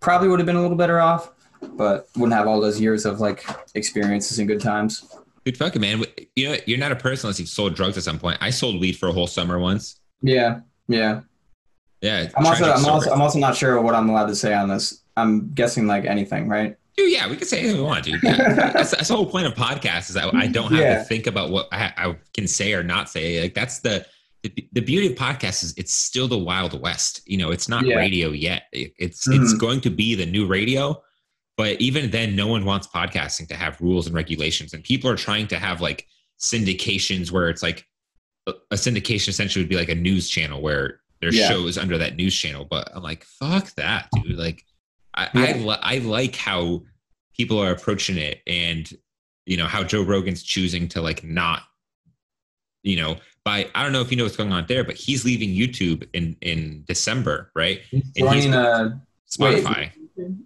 probably 0.00 0.28
would 0.28 0.40
have 0.40 0.46
been 0.46 0.56
a 0.56 0.62
little 0.62 0.76
better 0.76 1.00
off. 1.00 1.30
but 1.76 2.08
wouldn't 2.16 2.34
have 2.34 2.46
all 2.46 2.60
those 2.60 2.80
years 2.80 3.06
of 3.06 3.20
like 3.20 3.46
experiences 3.74 4.38
and 4.38 4.48
good 4.48 4.60
times. 4.60 5.06
Dude, 5.44 5.56
fuck 5.56 5.76
it, 5.76 5.78
man. 5.78 6.04
You 6.36 6.48
know, 6.48 6.56
you're 6.66 6.78
not 6.78 6.92
a 6.92 6.96
person 6.96 7.26
unless 7.26 7.38
you've 7.38 7.48
sold 7.48 7.74
drugs 7.74 7.96
at 7.96 8.02
some 8.02 8.18
point. 8.18 8.38
I 8.40 8.50
sold 8.50 8.80
weed 8.80 8.96
for 8.96 9.08
a 9.08 9.12
whole 9.12 9.26
summer 9.26 9.58
once. 9.58 10.00
Yeah, 10.22 10.60
yeah. 10.88 11.20
Yeah. 12.00 12.30
I'm 12.36 12.46
also, 12.46 12.64
I'm 12.64 12.84
also, 12.86 13.10
I'm 13.12 13.22
also 13.22 13.38
not 13.38 13.56
sure 13.56 13.80
what 13.80 13.94
I'm 13.94 14.08
allowed 14.08 14.26
to 14.26 14.34
say 14.36 14.54
on 14.54 14.68
this. 14.68 15.02
I'm 15.16 15.52
guessing 15.52 15.86
like 15.86 16.04
anything, 16.04 16.48
right? 16.48 16.76
Dude, 16.96 17.10
yeah, 17.12 17.28
we 17.28 17.36
can 17.36 17.46
say 17.46 17.58
anything 17.60 17.78
we 17.78 17.82
want, 17.82 18.04
dude. 18.04 18.20
That's, 18.22 18.92
that's 18.92 19.08
the 19.08 19.16
whole 19.16 19.26
point 19.26 19.46
of 19.46 19.54
podcasts 19.54 20.08
is 20.10 20.14
that 20.14 20.32
I 20.34 20.46
don't 20.46 20.70
have 20.72 20.80
Yeah. 20.80 20.98
to 20.98 21.04
think 21.04 21.26
about 21.26 21.50
what 21.50 21.66
I, 21.72 21.92
I 21.96 22.16
can 22.34 22.46
say 22.46 22.72
or 22.72 22.84
not 22.84 23.08
say. 23.10 23.42
Like 23.42 23.54
that's 23.54 23.80
the, 23.80 24.06
the 24.44 24.52
the 24.72 24.80
beauty 24.80 25.08
of 25.08 25.14
podcasts 25.18 25.64
is 25.64 25.74
it's 25.76 25.92
still 25.92 26.28
the 26.28 26.38
wild 26.38 26.80
west. 26.80 27.22
You 27.26 27.38
know, 27.38 27.50
it's 27.50 27.68
not 27.68 27.84
Yeah. 27.84 27.96
radio 27.96 28.28
yet. 28.30 28.64
It- 28.72 28.92
it's 28.98 29.26
it's 29.26 29.54
Mhm. 29.54 29.58
going 29.58 29.80
to 29.80 29.90
be 29.90 30.14
the 30.14 30.26
new 30.26 30.46
radio, 30.46 31.02
but 31.56 31.80
even 31.80 32.10
then, 32.12 32.36
no 32.36 32.46
one 32.46 32.64
wants 32.64 32.86
podcasting 32.86 33.48
to 33.48 33.54
have 33.56 33.80
rules 33.80 34.06
and 34.06 34.14
regulations, 34.14 34.72
and 34.72 34.84
people 34.84 35.10
are 35.10 35.16
trying 35.16 35.48
to 35.48 35.58
have 35.58 35.80
like 35.80 36.06
syndications 36.38 37.30
where 37.32 37.48
it's 37.48 37.62
like 37.62 37.84
a 38.46 38.52
a 38.70 38.76
syndication 38.76 39.28
essentially 39.28 39.62
would 39.64 39.68
be 39.70 39.76
like 39.76 39.88
a 39.88 39.94
news 39.94 40.28
channel 40.28 40.60
where 40.62 41.00
there's 41.20 41.36
Yeah. 41.36 41.48
shows 41.48 41.76
under 41.78 41.98
that 41.98 42.14
news 42.16 42.36
channel. 42.36 42.66
But 42.70 42.90
I'm 42.94 43.02
like, 43.02 43.24
fuck 43.24 43.74
that, 43.76 44.08
dude. 44.12 44.36
Like, 44.38 44.64
I 45.14 45.28
I, 45.34 45.52
li- 45.52 45.78
I 45.82 45.98
like 45.98 46.36
how 46.36 46.82
people 47.36 47.58
are 47.62 47.70
approaching 47.70 48.16
it, 48.18 48.40
and 48.46 48.90
you 49.46 49.56
know 49.56 49.66
how 49.66 49.82
Joe 49.84 50.02
Rogan's 50.02 50.42
choosing 50.42 50.88
to 50.88 51.00
like 51.02 51.22
not, 51.24 51.62
you 52.82 52.96
know, 52.96 53.16
by 53.44 53.68
I 53.74 53.82
don't 53.82 53.92
know 53.92 54.00
if 54.00 54.10
you 54.10 54.16
know 54.16 54.24
what's 54.24 54.36
going 54.36 54.52
on 54.52 54.66
there, 54.68 54.84
but 54.84 54.96
he's 54.96 55.24
leaving 55.24 55.50
YouTube 55.50 56.08
in 56.12 56.36
in 56.40 56.84
December, 56.86 57.50
right? 57.54 57.80
he's- 57.90 58.04
Joining 58.16 58.54
uh 58.54 58.96
Wait. 59.38 59.64
Spotify. 59.64 59.90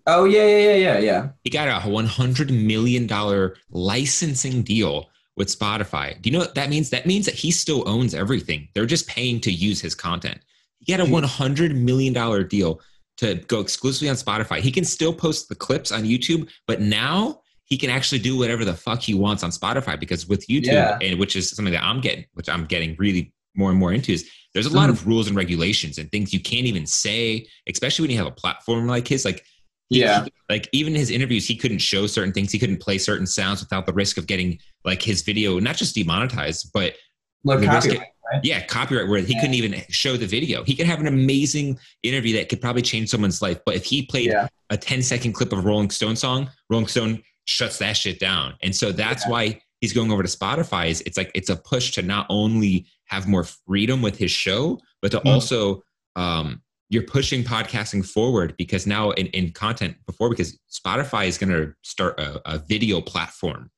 oh 0.07 0.25
yeah 0.25 0.47
yeah 0.47 0.59
yeah 0.59 0.75
yeah 0.77 0.99
yeah 0.99 1.29
He 1.45 1.51
got 1.51 1.69
a 1.85 1.89
one 1.89 2.07
hundred 2.07 2.51
million 2.51 3.07
dollar 3.07 3.55
licensing 3.71 4.63
deal 4.63 5.11
with 5.37 5.49
Spotify. 5.49 6.21
Do 6.23 6.31
you 6.31 6.33
know 6.33 6.39
what 6.41 6.55
that 6.55 6.71
means? 6.71 6.91
That 6.91 7.05
means 7.07 7.27
that 7.27 7.35
he 7.35 7.51
still 7.51 7.87
owns 7.89 8.15
everything. 8.15 8.69
They're 8.75 8.87
just 8.87 9.07
paying 9.07 9.41
to 9.43 9.53
use 9.53 9.81
his 9.81 9.95
content. 9.95 10.39
He 10.79 10.91
got 10.97 11.07
a 11.07 11.11
one 11.11 11.23
hundred 11.25 11.77
million 11.77 12.13
dollar 12.15 12.43
deal 12.45 12.81
to 13.19 13.35
go 13.49 13.61
exclusively 13.61 14.09
on 14.09 14.17
Spotify. 14.17 14.61
He 14.61 14.71
can 14.71 14.85
still 14.85 15.13
post 15.13 15.49
the 15.49 15.55
clips 15.55 15.93
on 15.93 16.05
YouTube, 16.05 16.49
but 16.67 16.81
now 16.81 17.41
he 17.65 17.77
can 17.77 17.91
actually 17.91 18.19
do 18.21 18.37
whatever 18.39 18.65
the 18.65 18.75
fuck 18.75 19.03
he 19.03 19.13
wants 19.15 19.43
on 19.43 19.51
Spotify 19.51 19.99
because 19.99 20.27
with 20.27 20.47
YouTube, 20.47 20.67
Yeah. 20.73 20.99
and 21.03 21.19
which 21.19 21.37
is 21.37 21.51
something 21.51 21.73
that 21.73 21.85
I'm 21.85 22.01
getting, 22.01 22.25
which 22.35 22.49
I'm 22.49 22.65
getting 22.65 22.97
really 22.99 23.33
more 23.55 23.71
and 23.71 23.79
more 23.79 23.93
into, 23.93 24.13
is 24.13 24.29
there's 24.55 24.67
a 24.67 24.71
lot 24.71 24.89
Mhm. 24.89 24.93
of 24.93 25.07
rules 25.07 25.27
and 25.27 25.37
regulations 25.37 25.99
and 25.99 26.11
things 26.11 26.33
you 26.33 26.41
can't 26.41 26.67
even 26.67 26.87
say, 26.87 27.47
especially 27.69 28.05
when 28.05 28.11
you 28.13 28.17
have 28.17 28.27
a 28.27 28.31
platform 28.33 28.87
like 28.87 29.07
his. 29.09 29.25
Like 29.25 29.45
Yeah. 29.91 30.25
he- 30.25 30.33
like 30.49 30.69
even 30.73 30.95
his 30.95 31.11
interviews, 31.11 31.47
he 31.47 31.57
couldn't 31.57 31.79
show 31.81 32.07
certain 32.07 32.33
things. 32.33 32.53
He 32.53 32.59
couldn't 32.59 32.79
play 32.79 32.99
certain 32.99 33.27
sounds 33.27 33.61
without 33.61 33.85
the 33.85 33.93
risk 33.93 34.17
of 34.17 34.27
getting 34.27 34.59
like 34.85 35.03
his 35.03 35.23
video 35.23 35.59
not 35.59 35.77
just 35.77 35.95
demonetized, 35.95 36.71
but 36.73 36.95
look 37.45 37.61
The 37.61 37.69
risk- 37.69 37.91
right? 38.33 38.45
yeah, 38.45 38.65
copyright 38.67 39.09
where 39.09 39.21
he 39.21 39.35
couldn't 39.41 39.55
even 39.55 39.83
show 39.89 40.17
the 40.17 40.27
video. 40.27 40.65
He 40.65 40.75
could 40.75 40.87
have 40.87 41.01
an 41.01 41.07
amazing 41.07 41.79
interview 42.03 42.37
that 42.37 42.49
could 42.49 42.61
probably 42.61 42.83
change 42.83 43.09
someone's 43.09 43.41
life. 43.43 43.59
But 43.65 43.75
if 43.77 43.85
he 43.85 44.05
played 44.07 44.27
Yeah. 44.31 44.49
a 44.71 44.77
10 44.77 45.03
second 45.03 45.33
clip 45.33 45.53
of 45.53 45.59
a 45.61 45.63
Rolling 45.63 45.91
Stone 45.91 46.17
song, 46.17 46.51
Rolling 46.71 46.87
Stone 46.89 47.23
shuts 47.47 47.79
that 47.79 47.97
shit 47.97 48.19
down. 48.21 48.55
And 48.63 48.75
so 48.75 48.93
that's 48.93 49.25
Yeah. 49.25 49.31
why 49.31 49.61
he's 49.81 49.93
going 49.93 50.11
over 50.13 50.23
to 50.23 50.29
Spotify 50.29 50.89
is 50.91 51.01
it's 51.03 51.17
like 51.17 51.31
it's 51.35 51.49
a 51.51 51.57
push 51.57 51.93
to 51.93 52.03
not 52.03 52.27
only 52.29 52.87
have 53.07 53.27
more 53.27 53.45
freedom 53.45 54.03
with 54.03 54.19
his 54.19 54.31
show, 54.31 54.81
but 55.01 55.11
to 55.13 55.21
Mhm. 55.21 55.27
also 55.33 55.83
um 56.17 56.63
you're 56.91 57.03
pushing 57.03 57.45
podcasting 57.45 58.05
forward 58.07 58.55
because 58.57 58.87
now 58.87 59.11
in, 59.11 59.27
in 59.29 59.53
content 59.53 59.95
before 60.07 60.31
because 60.31 60.59
Spotify 60.73 61.27
is 61.27 61.37
going 61.37 61.53
to 61.53 61.73
start 61.83 62.19
a, 62.19 62.41
a 62.51 62.59
video 62.59 63.03
platform 63.03 63.71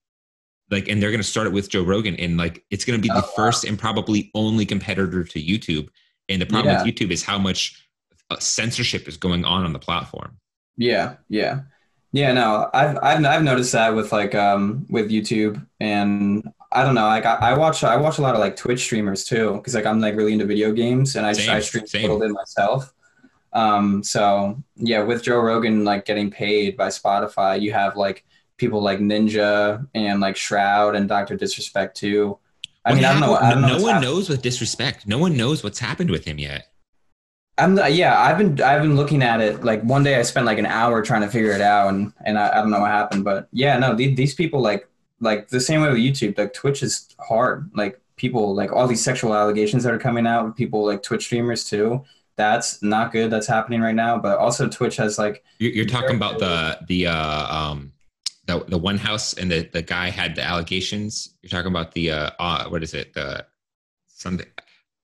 like 0.70 0.88
and 0.88 1.02
they're 1.02 1.10
going 1.10 1.20
to 1.22 1.26
start 1.26 1.46
it 1.46 1.52
with 1.52 1.68
Joe 1.70 1.82
Rogan 1.84 2.16
and 2.16 2.36
like 2.36 2.64
it's 2.70 2.84
going 2.84 2.98
to 2.98 3.02
be 3.02 3.08
the 3.08 3.22
Oh, 3.22 3.22
wow. 3.22 3.32
first 3.36 3.64
and 3.64 3.78
probably 3.78 4.30
only 4.34 4.66
competitor 4.66 5.24
to 5.24 5.40
YouTube 5.42 5.88
and 6.28 6.40
the 6.40 6.46
problem 6.46 6.74
with 6.76 6.84
YouTube 6.84 7.10
is 7.10 7.22
how 7.24 7.38
much 7.38 7.86
uh, 8.30 8.38
censorship 8.38 9.08
is 9.08 9.16
going 9.16 9.44
on 9.44 9.64
on 9.64 9.72
the 9.72 9.78
platform 9.78 10.38
Yeah, 10.76 11.16
yeah, 11.28 11.62
yeah. 12.12 12.32
No, 12.32 12.70
I've 12.72 12.96
I've 13.02 13.24
I've 13.24 13.42
noticed 13.42 13.72
that 13.72 13.94
with 13.94 14.12
like 14.12 14.34
um 14.34 14.86
with 14.88 15.10
YouTube, 15.10 15.64
and 15.80 16.48
I 16.72 16.84
don't 16.84 16.94
know. 16.94 17.06
Like 17.06 17.26
I, 17.26 17.34
I 17.52 17.58
watch 17.58 17.84
I 17.84 17.96
watch 17.96 18.18
a 18.18 18.22
lot 18.22 18.34
of 18.34 18.40
like 18.40 18.56
Twitch 18.56 18.80
streamers 18.82 19.24
too, 19.24 19.54
because 19.56 19.74
like 19.74 19.86
I'm 19.86 20.00
like 20.00 20.16
really 20.16 20.32
into 20.32 20.46
video 20.46 20.72
games, 20.72 21.16
and 21.16 21.26
I 21.26 21.32
Same, 21.32 21.50
I 21.50 21.60
stream 21.60 21.86
same. 21.86 22.04
a 22.10 22.14
little 22.14 22.20
bit 22.20 22.30
myself. 22.34 22.92
Um, 23.52 24.02
so 24.04 24.62
yeah, 24.76 25.02
with 25.02 25.22
Joe 25.22 25.40
Rogan 25.40 25.84
like 25.84 26.04
getting 26.06 26.30
paid 26.30 26.76
by 26.76 26.88
Spotify, 26.88 27.60
you 27.60 27.72
have 27.72 27.96
like 27.96 28.24
people 28.60 28.82
like 28.82 29.00
Ninja 29.00 29.86
and 29.94 30.20
like 30.20 30.36
Shroud 30.36 30.94
and 30.96 31.08
Doctor 31.08 31.36
Disrespect 31.36 31.96
too. 31.96 32.38
I 32.84 32.92
What 32.92 32.96
mean, 32.96 33.04
I 33.04 33.12
don't 33.12 33.20
know. 33.20 33.34
I 33.36 33.50
don't 33.54 33.62
know. 33.62 33.68
no 33.78 33.82
one 33.82 33.94
happened. 33.94 34.10
knows 34.10 34.28
with 34.28 34.42
disrespect 34.42 35.06
no 35.06 35.18
one 35.18 35.36
knows 35.36 35.62
what's 35.64 35.78
happened 35.78 36.10
with 36.10 36.24
him 36.24 36.38
yet 36.38 36.72
I'm 37.58 37.76
yeah, 37.92 38.18
I've 38.18 38.38
been 38.38 38.60
I've 38.62 38.82
been 38.82 38.96
looking 38.96 39.22
at 39.22 39.40
it 39.40 39.62
like 39.64 39.82
one 39.82 40.02
day 40.02 40.16
I 40.16 40.22
spent 40.22 40.46
like 40.46 40.58
an 40.58 40.66
hour 40.66 41.02
trying 41.02 41.20
to 41.22 41.28
figure 41.28 41.52
it 41.52 41.60
out 41.60 41.88
and 41.92 42.12
and 42.24 42.38
I, 42.38 42.50
I 42.52 42.54
don't 42.62 42.70
know 42.70 42.80
what 42.80 42.90
happened, 42.90 43.24
but 43.24 43.48
yeah, 43.52 43.78
no, 43.78 43.94
these, 43.94 44.16
these 44.16 44.34
people 44.34 44.60
like 44.60 44.88
like 45.20 45.48
the 45.48 45.60
same 45.60 45.82
way 45.82 45.88
with 45.90 45.98
YouTube, 45.98 46.38
like 46.38 46.54
Twitch 46.54 46.82
is 46.82 47.14
hard. 47.20 47.70
Like 47.74 48.00
people 48.16 48.54
like 48.54 48.72
all 48.72 48.86
these 48.86 49.04
sexual 49.04 49.34
allegations 49.34 49.84
that 49.84 49.92
are 49.92 49.98
coming 49.98 50.26
out 50.26 50.46
with 50.46 50.56
people 50.56 50.86
like 50.86 51.02
Twitch 51.02 51.24
streamers 51.24 51.64
too. 51.64 52.02
That's 52.36 52.82
not 52.82 53.12
good. 53.12 53.30
That's 53.30 53.46
happening 53.46 53.82
right 53.82 53.94
now. 53.94 54.16
But 54.18 54.38
also 54.38 54.66
Twitch 54.68 54.96
has 54.96 55.18
like 55.18 55.44
you're, 55.58 55.72
you're 55.72 55.86
talking 55.86 56.16
about 56.16 56.38
the 56.38 56.78
the 56.88 57.08
uh 57.08 57.46
um 57.54 57.92
the, 58.50 58.64
the 58.66 58.78
one 58.78 58.98
house 58.98 59.34
and 59.34 59.50
the, 59.50 59.68
the 59.72 59.82
guy 59.82 60.10
had 60.10 60.34
the 60.34 60.42
allegations. 60.42 61.36
You're 61.42 61.50
talking 61.50 61.70
about 61.70 61.92
the 61.92 62.10
uh, 62.10 62.30
uh 62.38 62.68
what 62.68 62.82
is 62.82 62.94
it? 62.94 63.14
The 63.14 63.46
something 64.08 64.46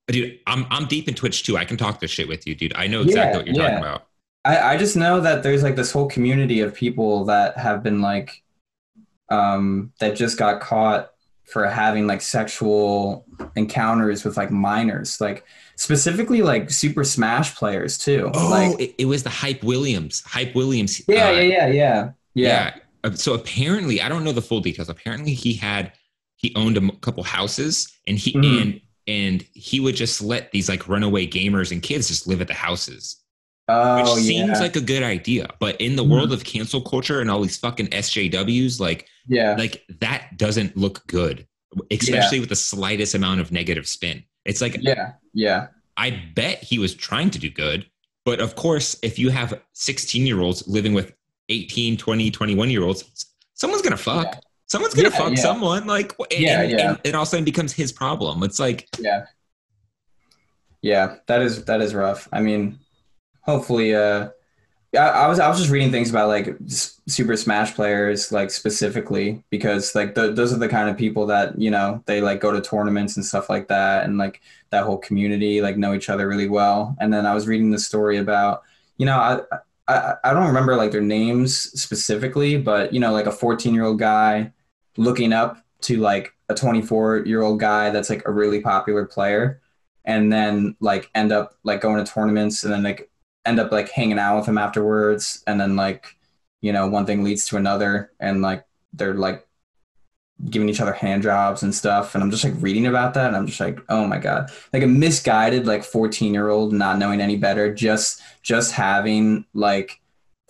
dude 0.08 0.38
i'm 0.46 0.66
i'm 0.70 0.86
deep 0.86 1.08
in 1.08 1.14
twitch 1.14 1.42
too. 1.44 1.56
I 1.56 1.64
can 1.64 1.76
talk 1.76 2.00
this 2.00 2.10
shit 2.10 2.28
with 2.28 2.46
you 2.46 2.54
dude. 2.54 2.74
I 2.76 2.86
know 2.86 3.02
exactly 3.02 3.30
Yeah, 3.32 3.36
what 3.38 3.46
you're 3.46 3.56
yeah. 3.56 3.70
talking 3.70 3.84
about. 3.84 4.06
I, 4.44 4.74
I 4.74 4.76
just 4.76 4.96
know 4.96 5.20
that 5.20 5.42
there's 5.42 5.62
like 5.62 5.74
this 5.74 5.90
whole 5.90 6.06
community 6.06 6.60
of 6.60 6.74
people 6.74 7.24
that 7.24 7.56
have 7.58 7.82
been 7.82 8.00
like 8.02 8.42
um 9.30 9.92
that 10.00 10.14
just 10.16 10.38
got 10.38 10.60
caught 10.60 11.10
for 11.44 11.66
having 11.66 12.06
like 12.06 12.20
sexual 12.20 13.24
encounters 13.56 14.24
with 14.24 14.36
like 14.36 14.50
minors 14.50 15.20
like 15.20 15.44
specifically 15.76 16.42
like 16.42 16.70
super 16.70 17.04
smash 17.04 17.54
players 17.56 17.98
too. 17.98 18.30
Oh 18.34 18.48
like 18.50 18.80
it, 18.80 18.94
it 18.98 19.04
was 19.06 19.22
the 19.22 19.30
hype 19.30 19.62
williams 19.64 20.22
hype 20.22 20.54
williams 20.54 21.02
yeah 21.08 21.28
uh, 21.28 21.30
yeah 21.32 21.40
yeah 21.40 21.66
yeah. 21.66 22.10
Yeah. 22.34 22.72
Uh, 22.74 22.80
So 23.14 23.34
apparently, 23.34 24.00
I 24.00 24.08
don't 24.08 24.24
know 24.24 24.32
the 24.32 24.42
full 24.42 24.60
details. 24.60 24.88
Apparently, 24.88 25.32
he 25.34 25.52
had 25.54 25.92
he 26.36 26.52
owned 26.56 26.76
a 26.76 26.80
m- 26.82 26.90
couple 27.00 27.22
houses, 27.22 27.88
and 28.06 28.18
he 28.18 28.32
Mhm. 28.32 28.62
and 28.62 28.80
and 29.08 29.42
he 29.52 29.78
would 29.80 29.94
just 29.96 30.20
let 30.20 30.50
these 30.52 30.68
like 30.68 30.88
runaway 30.88 31.26
gamers 31.26 31.70
and 31.70 31.80
kids 31.82 32.08
just 32.08 32.26
live 32.26 32.40
at 32.40 32.48
the 32.48 32.54
houses, 32.54 33.22
oh 33.68 33.96
which 33.96 34.06
yeah 34.06 34.12
seems 34.28 34.60
like 34.60 34.74
a 34.76 34.80
good 34.80 35.02
idea. 35.02 35.48
But 35.60 35.80
in 35.80 35.94
the 35.96 36.04
Mhm. 36.04 36.08
world 36.08 36.32
of 36.32 36.44
cancel 36.44 36.80
culture 36.80 37.20
and 37.20 37.30
all 37.30 37.40
these 37.40 37.56
fucking 37.56 37.88
SJWs, 37.92 38.80
like 38.80 39.06
yeah 39.28 39.54
like 39.56 39.84
that 40.00 40.36
doesn't 40.36 40.76
look 40.76 41.06
good, 41.06 41.46
especially 41.90 42.40
with 42.40 42.48
the 42.48 42.56
slightest 42.56 43.14
amount 43.14 43.40
of 43.40 43.52
negative 43.52 43.86
spin. 43.86 44.24
It's 44.44 44.60
like 44.60 44.76
yeah 44.80 45.12
yeah 45.34 45.68
I 45.96 46.10
bet 46.34 46.62
he 46.62 46.78
was 46.78 46.94
trying 46.94 47.30
to 47.30 47.38
do 47.38 47.48
good. 47.48 47.86
But 48.24 48.40
of 48.40 48.56
course, 48.56 48.96
if 49.02 49.18
you 49.20 49.30
have 49.30 49.60
16 49.72 50.26
year 50.26 50.40
olds 50.40 50.66
living 50.66 50.92
with 50.94 51.12
18, 51.48 51.96
20, 51.96 52.30
21 52.30 52.70
year 52.70 52.82
olds, 52.82 53.32
someone's 53.54 53.82
going 53.82 53.96
to 53.96 54.02
fuck. 54.02 54.26
Yeah. 54.26 54.40
Someone's 54.68 54.94
going 54.94 55.10
to 55.10 55.16
Yeah, 55.16 55.22
fuck 55.22 55.30
yeah. 55.36 55.42
someone. 55.42 55.86
Like, 55.86 56.14
and, 56.18 56.40
Yeah, 56.40 56.62
yeah. 56.62 56.90
and 56.90 57.00
it 57.04 57.14
all 57.14 57.22
of 57.22 57.28
a 57.28 57.30
sudden 57.30 57.44
becomes 57.44 57.72
his 57.72 57.92
problem. 57.92 58.42
It's 58.42 58.58
like, 58.58 58.88
yeah 58.98 59.26
yeah 60.86 61.16
that 61.26 61.42
is 61.42 61.64
that 61.64 61.80
is 61.80 61.94
rough 61.94 62.28
i 62.32 62.40
mean 62.40 62.78
hopefully 63.40 63.94
uh 63.94 64.28
I, 64.94 65.08
I 65.08 65.26
was 65.26 65.40
i 65.40 65.48
was 65.48 65.58
just 65.58 65.70
reading 65.70 65.90
things 65.90 66.10
about 66.10 66.28
like 66.28 66.56
super 66.68 67.36
smash 67.36 67.74
players 67.74 68.30
like 68.30 68.50
specifically 68.50 69.42
because 69.50 69.94
like 69.94 70.14
the, 70.14 70.32
those 70.32 70.52
are 70.52 70.58
the 70.58 70.68
kind 70.68 70.88
of 70.88 70.96
people 70.96 71.26
that 71.26 71.58
you 71.60 71.70
know 71.70 72.02
they 72.06 72.20
like 72.20 72.40
go 72.40 72.52
to 72.52 72.60
tournaments 72.60 73.16
and 73.16 73.24
stuff 73.24 73.50
like 73.50 73.68
that 73.68 74.04
and 74.04 74.16
like 74.16 74.40
that 74.70 74.84
whole 74.84 74.98
community 74.98 75.60
like 75.60 75.76
know 75.76 75.92
each 75.92 76.08
other 76.08 76.28
really 76.28 76.48
well 76.48 76.96
and 77.00 77.12
then 77.12 77.26
i 77.26 77.34
was 77.34 77.48
reading 77.48 77.70
the 77.70 77.78
story 77.78 78.18
about 78.18 78.62
you 78.96 79.06
know 79.06 79.18
i 79.18 79.40
I, 79.88 80.14
I 80.24 80.32
don't 80.32 80.46
remember 80.48 80.76
like 80.76 80.90
their 80.90 81.00
names 81.00 81.56
specifically, 81.80 82.56
but 82.56 82.92
you 82.92 83.00
know, 83.00 83.12
like 83.12 83.26
a 83.26 83.32
14 83.32 83.74
year 83.74 83.84
old 83.84 83.98
guy 83.98 84.52
looking 84.96 85.32
up 85.32 85.64
to 85.82 85.98
like 85.98 86.32
a 86.48 86.54
24 86.54 87.24
year 87.26 87.42
old 87.42 87.60
guy 87.60 87.90
that's 87.90 88.10
like 88.10 88.26
a 88.26 88.32
really 88.32 88.60
popular 88.60 89.04
player, 89.04 89.60
and 90.04 90.32
then 90.32 90.76
like 90.80 91.10
end 91.14 91.32
up 91.32 91.54
like 91.64 91.80
going 91.80 92.04
to 92.04 92.12
tournaments 92.12 92.64
and 92.64 92.72
then 92.72 92.82
like 92.82 93.10
end 93.44 93.60
up 93.60 93.70
like 93.72 93.90
hanging 93.90 94.18
out 94.18 94.36
with 94.38 94.46
him 94.46 94.58
afterwards, 94.58 95.42
and 95.46 95.60
then 95.60 95.76
like 95.76 96.16
you 96.60 96.72
know 96.72 96.88
one 96.88 97.06
thing 97.06 97.22
leads 97.24 97.46
to 97.46 97.56
another, 97.56 98.12
and 98.20 98.42
like 98.42 98.64
they're 98.92 99.14
like 99.14 99.45
giving 100.50 100.68
each 100.68 100.80
other 100.80 100.92
hand 100.92 101.22
jobs 101.22 101.62
and 101.62 101.74
stuff, 101.74 102.14
and 102.14 102.22
I'm 102.22 102.30
just 102.30 102.44
like 102.44 102.52
reading 102.58 102.86
about 102.86 103.14
that, 103.14 103.28
and 103.28 103.36
I'm 103.36 103.46
just 103.46 103.58
like, 103.60 103.78
oh 103.88 104.06
my 104.06 104.18
god, 104.18 104.50
like 104.72 104.82
a 104.82 104.86
misguided 104.86 105.66
like 105.66 105.82
14 105.84 106.34
year 106.34 106.48
old 106.50 106.72
not 106.72 106.98
knowing 106.98 107.20
any 107.20 107.36
better, 107.36 107.72
just 107.74 108.20
just 108.42 108.72
having 108.72 109.44
like 109.54 110.00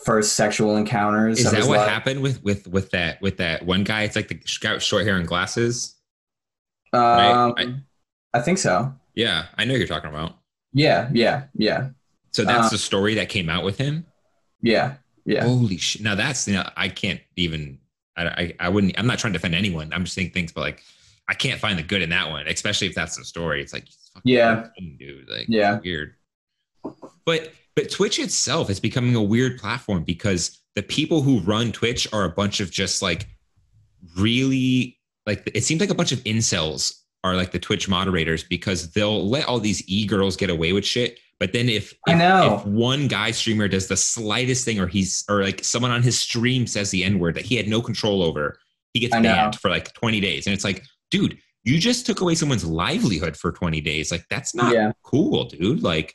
first 0.04 0.34
sexual 0.34 0.76
encounters. 0.76 1.38
Is 1.38 1.50
that 1.52 1.64
what 1.66 1.78
life. 1.78 1.88
happened 1.88 2.20
with 2.22 2.42
with 2.42 2.66
with 2.66 2.90
that 2.90 3.20
with 3.22 3.36
that 3.38 3.64
one 3.64 3.84
guy? 3.84 4.02
It's 4.02 4.16
like 4.16 4.28
the 4.28 4.40
guy 4.60 4.74
with 4.74 4.82
short 4.82 5.04
hair 5.04 5.16
and 5.16 5.26
glasses. 5.26 5.94
Um, 6.92 7.54
I- 7.56 7.74
I 8.34 8.40
think 8.40 8.58
so. 8.58 8.92
Yeah, 9.14 9.46
I 9.56 9.64
know 9.64 9.74
you're 9.74 9.86
talking 9.86 10.10
about. 10.10 10.36
Yeah, 10.74 11.08
yeah, 11.12 11.44
yeah, 11.54 11.88
So 12.32 12.44
that's 12.44 12.66
Uh, 12.66 12.70
the 12.70 12.78
story 12.78 13.14
that 13.14 13.30
came 13.30 13.48
out 13.48 13.64
with 13.64 13.78
him. 13.78 14.04
yeah, 14.60 14.96
yeah. 15.24 15.44
Holy 15.44 15.78
shit! 15.78 16.02
Now 16.02 16.14
that's 16.16 16.46
you 16.46 16.54
know 16.54 16.68
I 16.76 16.88
can't 16.90 17.20
even 17.36 17.78
I, 18.16 18.24
I 18.26 18.54
I 18.60 18.68
wouldn't 18.68 18.98
I'm 18.98 19.06
not 19.06 19.18
trying 19.18 19.32
to 19.32 19.38
defend 19.38 19.54
anyone. 19.54 19.92
I'm 19.92 20.04
just 20.04 20.14
saying 20.14 20.30
things, 20.30 20.52
but 20.52 20.60
like 20.62 20.82
I 21.28 21.34
can't 21.34 21.60
find 21.60 21.78
the 21.78 21.82
good 21.82 22.02
in 22.02 22.10
that 22.10 22.28
one, 22.30 22.46
especially 22.46 22.86
if 22.86 22.94
that's 22.94 23.16
the 23.16 23.24
story. 23.24 23.60
It's 23.62 23.72
like 23.72 23.84
Yeah. 24.24 24.66
dude, 24.98 25.28
like 25.28 25.46
Yeah. 25.48 25.80
weird. 25.82 26.14
But 27.24 27.52
but 27.74 27.90
Twitch 27.90 28.18
itself 28.18 28.70
is 28.70 28.80
becoming 28.80 29.14
a 29.16 29.22
weird 29.22 29.58
platform 29.58 30.02
because 30.04 30.60
the 30.76 30.82
people 30.82 31.22
who 31.22 31.40
run 31.40 31.72
Twitch 31.72 32.06
are 32.12 32.24
a 32.24 32.30
bunch 32.30 32.60
of 32.60 32.70
just 32.70 33.02
like 33.02 33.26
really 34.16 34.98
like 35.26 35.50
it 35.54 35.64
seems 35.64 35.80
like 35.80 35.90
a 35.90 35.94
bunch 35.94 36.12
of 36.12 36.20
incels 36.24 37.00
are 37.24 37.34
like 37.34 37.50
the 37.50 37.58
Twitch 37.58 37.88
moderators 37.88 38.44
because 38.44 38.92
they'll 38.92 39.28
let 39.28 39.46
all 39.46 39.58
these 39.58 39.82
e 39.88 40.06
girls 40.06 40.36
get 40.36 40.48
away 40.50 40.72
with 40.72 40.84
shit. 40.84 41.18
But 41.38 41.52
then 41.52 41.68
if, 41.68 41.92
I 42.08 42.14
know. 42.14 42.56
if 42.60 42.66
one 42.66 43.08
guy 43.08 43.30
streamer 43.30 43.68
does 43.68 43.88
the 43.88 43.96
slightest 43.96 44.64
thing 44.64 44.80
or 44.80 44.86
he's 44.86 45.24
or 45.28 45.42
like 45.42 45.62
someone 45.62 45.90
on 45.90 46.02
his 46.02 46.18
stream 46.18 46.66
says 46.66 46.90
the 46.90 47.04
N 47.04 47.18
word 47.18 47.34
that 47.34 47.44
he 47.44 47.56
had 47.56 47.68
no 47.68 47.82
control 47.82 48.22
over, 48.22 48.58
he 48.94 49.00
gets 49.00 49.12
banned 49.12 49.56
for 49.56 49.68
like 49.70 49.92
20 49.92 50.20
days. 50.20 50.46
And 50.46 50.54
it's 50.54 50.64
like, 50.64 50.82
dude, 51.10 51.36
you 51.64 51.78
just 51.78 52.06
took 52.06 52.20
away 52.22 52.34
someone's 52.36 52.64
livelihood 52.64 53.36
for 53.36 53.52
20 53.52 53.80
days. 53.82 54.10
Like 54.10 54.24
that's 54.30 54.54
not 54.54 54.72
Yeah. 54.72 54.92
cool, 55.02 55.44
dude. 55.44 55.82
Like 55.82 56.14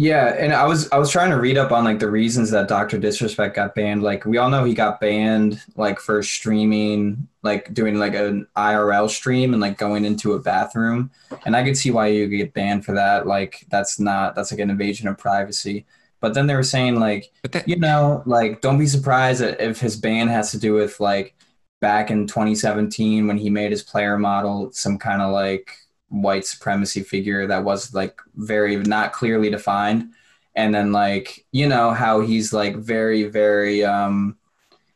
Yeah, 0.00 0.36
and 0.38 0.52
I 0.52 0.64
was 0.64 0.88
I 0.92 0.98
was 0.98 1.10
trying 1.10 1.30
to 1.30 1.40
read 1.40 1.58
up 1.58 1.72
on 1.72 1.82
like 1.82 1.98
the 1.98 2.08
reasons 2.08 2.52
that 2.52 2.68
Doctor 2.68 2.98
Disrespect 2.98 3.56
got 3.56 3.74
banned. 3.74 4.00
Like 4.00 4.24
we 4.24 4.38
all 4.38 4.48
know 4.48 4.62
he 4.62 4.72
got 4.72 5.00
banned 5.00 5.60
like 5.74 5.98
for 5.98 6.22
streaming, 6.22 7.26
like 7.42 7.74
doing 7.74 7.96
like 7.96 8.14
an 8.14 8.46
IRL 8.56 9.10
stream 9.10 9.52
and 9.52 9.60
like 9.60 9.76
going 9.76 10.04
into 10.04 10.34
a 10.34 10.38
bathroom. 10.38 11.10
And 11.44 11.56
I 11.56 11.64
could 11.64 11.76
see 11.76 11.90
why 11.90 12.06
you 12.06 12.28
get 12.28 12.54
banned 12.54 12.84
for 12.84 12.92
that. 12.92 13.26
Like 13.26 13.66
that's 13.70 13.98
not 13.98 14.36
that's 14.36 14.52
like 14.52 14.60
an 14.60 14.70
invasion 14.70 15.08
of 15.08 15.18
privacy. 15.18 15.84
But 16.20 16.32
then 16.32 16.46
they 16.46 16.54
were 16.54 16.62
saying 16.62 17.00
like 17.00 17.32
that 17.50 17.66
you 17.66 17.74
know, 17.74 18.22
like 18.24 18.60
don't 18.60 18.78
be 18.78 18.86
surprised 18.86 19.40
that 19.40 19.60
if 19.60 19.80
his 19.80 19.96
ban 19.96 20.28
has 20.28 20.52
to 20.52 20.60
do 20.60 20.74
with 20.74 21.00
like 21.00 21.34
back 21.80 22.12
in 22.12 22.28
2017 22.28 23.26
when 23.26 23.36
he 23.36 23.50
made 23.50 23.72
his 23.72 23.82
player 23.82 24.16
model 24.16 24.70
some 24.70 24.96
kind 24.96 25.20
of 25.20 25.32
like 25.32 25.72
white 26.10 26.44
supremacy 26.46 27.02
figure 27.02 27.46
that 27.46 27.64
was 27.64 27.92
like 27.94 28.18
very 28.34 28.76
not 28.76 29.12
clearly 29.12 29.50
defined 29.50 30.10
and 30.54 30.74
then 30.74 30.90
like 30.92 31.44
you 31.52 31.68
know 31.68 31.90
how 31.90 32.20
he's 32.20 32.52
like 32.52 32.76
very 32.76 33.24
very 33.24 33.84
um 33.84 34.36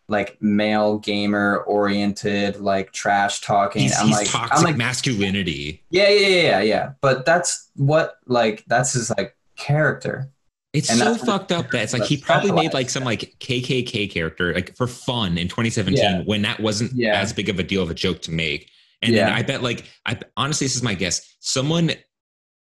like 0.09 0.41
male 0.43 0.99
gamer 0.99 1.59
oriented 1.67 2.57
like 2.61 2.93
trash 2.93 3.41
talking 3.41 3.83
he's, 3.83 3.99
i'm 3.99 4.09
he's 4.09 4.17
like 4.17 4.29
toxic 4.31 4.57
i'm 4.59 4.65
like 4.65 4.77
masculinity. 4.77 5.83
yeah 5.91 6.09
yeah 6.09 6.27
yeah 6.29 6.43
yeah 6.43 6.61
yeah 6.61 6.93
but 7.01 7.25
that's 7.25 7.71
what 7.77 8.17
like 8.27 8.65
that's 8.67 8.95
his 8.95 9.11
like 9.17 9.37
character 9.57 10.29
It's 10.73 10.89
And 10.91 10.99
so 10.99 11.15
fucked 11.15 11.53
up 11.53 11.71
that 11.73 11.83
it's 11.83 11.93
like 11.93 12.05
he 12.05 12.17
probably 12.17 12.51
made 12.53 12.73
like 12.73 12.89
some 12.89 13.05
like 13.05 13.37
KKK 13.39 14.11
character 14.11 14.55
like 14.55 14.75
for 14.77 14.87
fun 14.87 15.37
in 15.37 15.47
2017 15.47 16.03
Yeah. 16.03 16.23
when 16.25 16.41
that 16.43 16.59
wasn't 16.61 16.93
Yeah. 16.95 17.21
as 17.21 17.33
big 17.35 17.49
of 17.51 17.59
a 17.59 17.63
deal 17.63 17.83
of 17.83 17.91
a 17.91 17.95
joke 17.95 18.23
to 18.23 18.31
make. 18.33 18.71
And 19.03 19.15
then 19.15 19.29
Yeah. 19.29 19.35
I 19.35 19.43
bet 19.43 19.63
like 19.63 19.85
I 20.07 20.19
honestly 20.37 20.67
this 20.67 20.77
is 20.77 20.83
my 20.83 20.95
guess. 20.95 21.37
Someone 21.41 21.93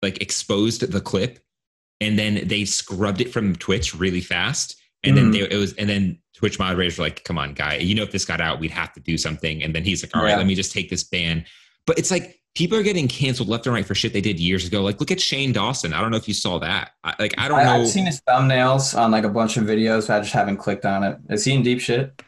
like 0.02 0.22
exposed 0.22 0.90
the 0.90 1.00
clip 1.00 1.40
and 2.00 2.18
then 2.18 2.46
they 2.46 2.64
scrubbed 2.64 3.20
it 3.20 3.32
from 3.32 3.56
Twitch 3.56 3.94
really 3.94 4.20
fast. 4.20 4.76
And 5.04 5.16
then 5.16 5.30
Mhm. 5.30 5.32
they, 5.32 5.40
it 5.54 5.58
was 5.58 5.72
and 5.74 5.88
then 5.88 6.18
Twitch 6.34 6.58
moderators 6.58 6.98
were 6.98 7.04
like, 7.04 7.24
"Come 7.24 7.38
on, 7.38 7.52
guy, 7.54 7.76
you 7.76 7.94
know 7.96 8.02
if 8.04 8.12
this 8.12 8.24
got 8.24 8.40
out, 8.40 8.60
we'd 8.60 8.70
have 8.70 8.92
to 8.94 9.00
do 9.00 9.18
something." 9.18 9.62
And 9.64 9.74
then 9.74 9.82
he's 9.84 10.04
like, 10.04 10.16
"All 10.16 10.22
right, 10.22 10.30
Yeah. 10.30 10.36
let 10.36 10.46
me 10.46 10.54
just 10.54 10.72
take 10.72 10.88
this 10.90 11.02
ban." 11.04 11.44
But 11.86 11.98
it's 11.98 12.10
like 12.12 12.36
people 12.54 12.78
are 12.78 12.82
getting 12.84 13.06
canceled 13.08 13.48
left 13.48 13.66
and 13.66 13.74
right 13.74 13.86
for 13.86 13.94
shit 13.94 14.12
they 14.12 14.20
did 14.20 14.38
years 14.40 14.66
ago. 14.66 14.82
Like, 14.82 14.98
look 15.00 15.10
at 15.12 15.20
Shane 15.20 15.52
Dawson. 15.52 15.92
I 15.92 16.00
don't 16.00 16.10
know 16.10 16.16
if 16.16 16.26
you 16.28 16.34
saw 16.34 16.58
that. 16.58 16.92
I, 17.04 17.14
like, 17.18 17.34
I 17.38 17.46
don't 17.48 17.58
I, 17.60 17.64
know. 17.64 17.82
I've 17.82 17.88
seen 17.88 18.06
his 18.06 18.20
thumbnails 18.22 18.96
on 18.98 19.10
like 19.10 19.24
a 19.24 19.28
bunch 19.28 19.56
of 19.56 19.64
videos, 19.64 20.06
but 20.08 20.16
I 20.16 20.20
just 20.20 20.32
haven't 20.32 20.56
clicked 20.58 20.84
on 20.84 21.02
it. 21.04 21.18
Is 21.30 21.44
he 21.44 21.52
in 21.54 21.62
deep 21.62 21.80
shit? 21.80 22.20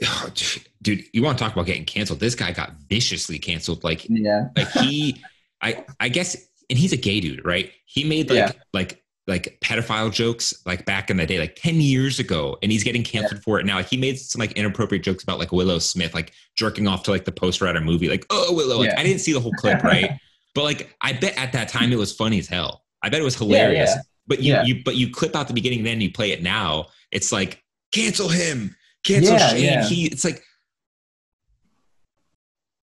Dude, 0.86 1.04
you 1.12 1.20
want 1.22 1.36
to 1.36 1.42
talk 1.42 1.52
about 1.52 1.66
getting 1.66 1.84
canceled? 1.84 2.20
This 2.20 2.36
guy 2.36 2.52
got 2.52 2.74
viciously 2.88 3.40
canceled. 3.40 3.82
Like, 3.82 4.06
Yeah. 4.08 4.48
like 4.56 4.70
he, 4.70 5.20
I, 5.60 5.84
I 5.98 6.08
guess, 6.08 6.36
and 6.70 6.78
he's 6.78 6.92
a 6.92 6.96
gay 6.96 7.18
dude, 7.18 7.44
right? 7.44 7.72
He 7.86 8.04
made 8.04 8.30
like, 8.30 8.36
Yeah. 8.38 8.52
like, 8.72 9.02
like 9.26 9.58
pedophile 9.60 10.12
jokes 10.12 10.54
like 10.64 10.86
back 10.86 11.10
in 11.10 11.16
the 11.16 11.26
day, 11.26 11.40
like 11.40 11.56
10 11.56 11.80
years 11.80 12.20
ago, 12.20 12.56
and 12.62 12.70
he's 12.70 12.84
getting 12.84 13.02
canceled 13.02 13.42
for 13.42 13.58
it 13.58 13.66
now. 13.66 13.74
Like 13.74 13.88
he 13.88 13.96
made 13.96 14.16
some 14.16 14.38
like 14.38 14.52
inappropriate 14.52 15.02
jokes 15.02 15.24
about 15.24 15.40
like 15.40 15.50
Willow 15.50 15.80
Smith, 15.80 16.14
like 16.14 16.32
jerking 16.56 16.86
off 16.86 17.02
to 17.02 17.10
like 17.10 17.24
the 17.24 17.32
poster 17.32 17.66
at 17.66 17.74
a 17.74 17.80
movie, 17.80 18.08
like, 18.08 18.24
oh, 18.30 18.54
Willow. 18.54 18.78
Like, 18.78 18.90
Yeah. 18.90 19.00
I 19.00 19.02
didn't 19.02 19.18
see 19.22 19.32
the 19.32 19.40
whole 19.40 19.54
clip, 19.54 19.82
right? 19.82 20.12
but 20.54 20.62
like, 20.62 20.94
I 21.02 21.12
bet 21.14 21.36
at 21.36 21.52
that 21.54 21.68
time 21.68 21.92
it 21.92 21.98
was 21.98 22.14
funny 22.14 22.38
as 22.38 22.46
hell. 22.46 22.84
I 23.02 23.08
bet 23.08 23.20
it 23.20 23.24
was 23.24 23.34
hilarious. 23.34 23.90
yeah. 23.96 24.02
But 24.28 24.40
you, 24.40 24.52
Yeah. 24.52 24.62
you, 24.62 24.82
but 24.84 24.94
you 24.94 25.10
clip 25.10 25.34
out 25.34 25.48
the 25.48 25.54
beginning, 25.54 25.82
then 25.82 26.00
you 26.00 26.12
play 26.12 26.30
it 26.30 26.44
now. 26.44 26.86
It's 27.10 27.32
like, 27.32 27.60
cancel 27.92 28.28
him, 28.28 28.76
cancel 29.04 29.34
Yeah, 29.34 29.48
Shane. 29.48 29.64
yeah. 29.64 29.84
He, 29.88 30.06
it's 30.06 30.24
like, 30.24 30.42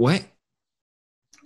what? 0.04 0.26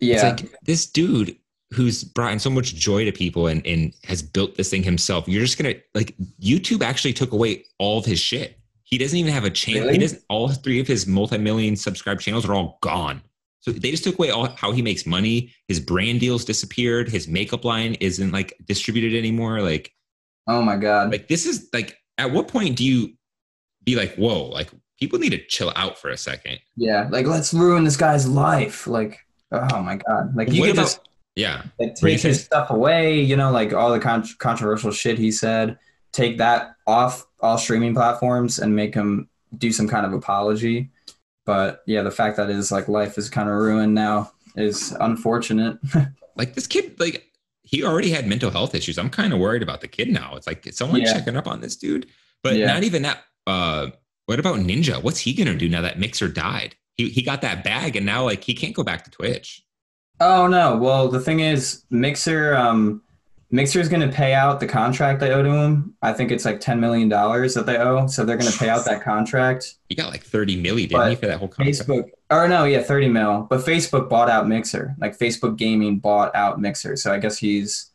Yeah. 0.01 0.15
It's 0.15 0.41
like 0.41 0.51
this 0.63 0.87
dude 0.87 1.37
who's 1.73 2.03
brought 2.03 2.33
in 2.33 2.39
so 2.39 2.49
much 2.49 2.73
joy 2.73 3.05
to 3.05 3.11
people 3.11 3.47
and, 3.47 3.65
and 3.67 3.93
has 4.05 4.23
built 4.23 4.55
this 4.55 4.71
thing 4.71 4.81
himself. 4.81 5.27
You're 5.27 5.43
just 5.43 5.59
gonna 5.59 5.75
like 5.93 6.15
YouTube 6.41 6.81
actually 6.81 7.13
took 7.13 7.33
away 7.33 7.65
all 7.77 7.99
of 7.99 8.05
his 8.05 8.19
shit. 8.19 8.57
He 8.83 8.97
doesn't 8.97 9.17
even 9.17 9.31
have 9.31 9.43
a 9.43 9.51
channel. 9.51 9.89
He 9.89 9.99
doesn't. 9.99 10.23
All 10.27 10.49
three 10.49 10.79
of 10.79 10.87
his 10.87 11.05
multi-million 11.05 11.75
subscribed 11.75 12.21
channels 12.21 12.47
are 12.47 12.53
all 12.55 12.79
gone. 12.81 13.21
So 13.59 13.71
they 13.71 13.91
just 13.91 14.03
took 14.03 14.17
away 14.17 14.31
all 14.31 14.47
how 14.55 14.71
he 14.71 14.81
makes 14.81 15.05
money. 15.05 15.53
His 15.67 15.79
brand 15.79 16.19
deals 16.19 16.43
disappeared. 16.45 17.09
His 17.09 17.27
makeup 17.27 17.63
line 17.63 17.93
isn't 17.95 18.31
like 18.31 18.55
distributed 18.65 19.15
anymore. 19.15 19.61
Like 19.61 19.93
oh 20.47 20.63
my 20.63 20.77
god. 20.77 21.11
like 21.11 21.27
this 21.27 21.45
is 21.45 21.69
like 21.73 21.97
at 22.17 22.31
what 22.31 22.47
point 22.47 22.75
do 22.75 22.83
you 22.83 23.13
be 23.83 23.95
like 23.95 24.15
whoa 24.15 24.45
like 24.45 24.71
people 24.99 25.19
need 25.19 25.29
to 25.31 25.45
chill 25.45 25.71
out 25.75 25.97
for 25.97 26.09
a 26.09 26.17
second. 26.17 26.59
yeah. 26.75 27.07
Like 27.09 27.25
let's 27.25 27.53
ruin 27.53 27.83
this 27.83 27.97
guy's 27.97 28.27
life. 28.27 28.87
Like 28.87 29.19
oh 29.51 29.81
my 29.81 29.97
god. 29.97 30.35
Like 30.35 30.51
you 30.51 30.63
about- 30.65 30.75
just 30.75 30.99
Yeah, 31.35 31.63
like, 31.79 31.95
take 31.95 32.19
his 32.21 32.43
stuff 32.45 32.69
away. 32.69 33.21
You 33.21 33.35
know, 33.35 33.51
like 33.51 33.73
all 33.73 33.91
the 33.91 33.99
con- 33.99 34.25
controversial 34.39 34.91
shit 34.91 35.17
he 35.17 35.31
said. 35.31 35.77
Take 36.13 36.37
that 36.39 36.75
off 36.87 37.27
all 37.41 37.57
streaming 37.57 37.93
platforms 37.93 38.57
and 38.59 38.75
make 38.75 38.95
him 38.95 39.29
do 39.57 39.71
some 39.71 39.87
kind 39.87 40.05
of 40.05 40.13
apology. 40.13 40.89
But 41.45 41.83
yeah, 41.85 42.01
the 42.01 42.11
fact 42.11 42.37
that 42.37 42.49
his 42.49 42.71
like 42.71 42.87
life 42.87 43.17
is 43.17 43.29
kind 43.29 43.47
of 43.49 43.55
ruined 43.55 43.93
now 43.93 44.31
is 44.55 44.91
unfortunate. 44.99 45.77
like 46.35 46.55
this 46.55 46.65
kid 46.67 46.99
like 46.99 47.23
he 47.61 47.83
already 47.83 48.09
had 48.09 48.25
mental 48.27 48.49
health 48.49 48.73
issues 48.75 48.97
i'm 48.97 49.09
kind 49.09 49.33
of 49.33 49.39
worried 49.39 49.61
about 49.63 49.81
the 49.81 49.87
kid 49.87 50.07
now 50.07 50.35
it's 50.35 50.47
like 50.47 50.65
is 50.67 50.77
someone 50.77 51.01
Yeah. 51.01 51.13
checking 51.13 51.35
up 51.35 51.47
on 51.47 51.59
this 51.61 51.75
dude 51.75 52.05
but 52.43 52.55
Yeah. 52.55 52.67
not 52.67 52.83
even 52.83 53.01
that 53.01 53.23
uh 53.45 53.87
what 54.27 54.39
about 54.39 54.57
ninja 54.57 55.01
what's 55.01 55.19
he 55.19 55.33
gonna 55.33 55.55
do 55.55 55.67
now 55.67 55.81
that 55.81 55.99
mixer 55.99 56.27
died 56.27 56.75
he, 56.93 57.09
he 57.09 57.21
got 57.21 57.41
that 57.41 57.63
bag 57.63 57.95
and 57.95 58.05
now 58.05 58.23
like 58.23 58.43
he 58.43 58.53
can't 58.53 58.75
go 58.75 58.83
back 58.83 59.03
to 59.03 59.11
twitch 59.11 59.63
Oh 60.19 60.47
no! 60.47 60.75
Well, 60.77 61.09
the 61.09 61.19
thing 61.19 61.41
is, 61.41 61.83
Mixer, 61.91 62.55
um, 62.55 63.03
Mixer 63.51 63.79
is 63.79 63.87
going 63.87 64.07
to 64.07 64.13
pay 64.13 64.33
out 64.33 64.59
the 64.59 64.65
contract 64.65 65.19
they 65.19 65.31
owe 65.31 65.43
to 65.43 65.49
him. 65.49 65.93
I 66.01 66.11
think 66.11 66.31
it's 66.31 66.43
like 66.43 66.59
ten 66.59 66.79
million 66.79 67.07
dollars 67.07 67.53
that 67.53 67.67
they 67.67 67.77
owe, 67.77 68.07
so 68.07 68.25
they're 68.25 68.37
going 68.37 68.51
to 68.51 68.57
pay 68.57 68.67
out 68.67 68.83
that 68.85 69.03
contract. 69.03 69.75
he 69.89 69.95
got 69.95 70.11
like 70.11 70.23
30 70.23 70.61
milli 70.61 70.89
didn't 70.89 70.97
But 70.97 71.09
he 71.09 71.15
for 71.15 71.27
that 71.27 71.37
whole 71.37 71.47
contract 71.47 71.87
Facebook, 71.87 72.09
or 72.31 72.47
no, 72.47 72.63
yeah, 72.63 72.81
thirty 72.81 73.07
mil. 73.07 73.45
But 73.47 73.59
Facebook 73.59 74.09
bought 74.09 74.29
out 74.29 74.47
Mixer. 74.47 74.95
Like 74.99 75.17
Facebook 75.17 75.55
Gaming 75.55 75.99
bought 75.99 76.35
out 76.35 76.59
Mixer, 76.59 76.95
so 76.95 77.13
I 77.13 77.19
guess 77.19 77.37
he's 77.37 77.91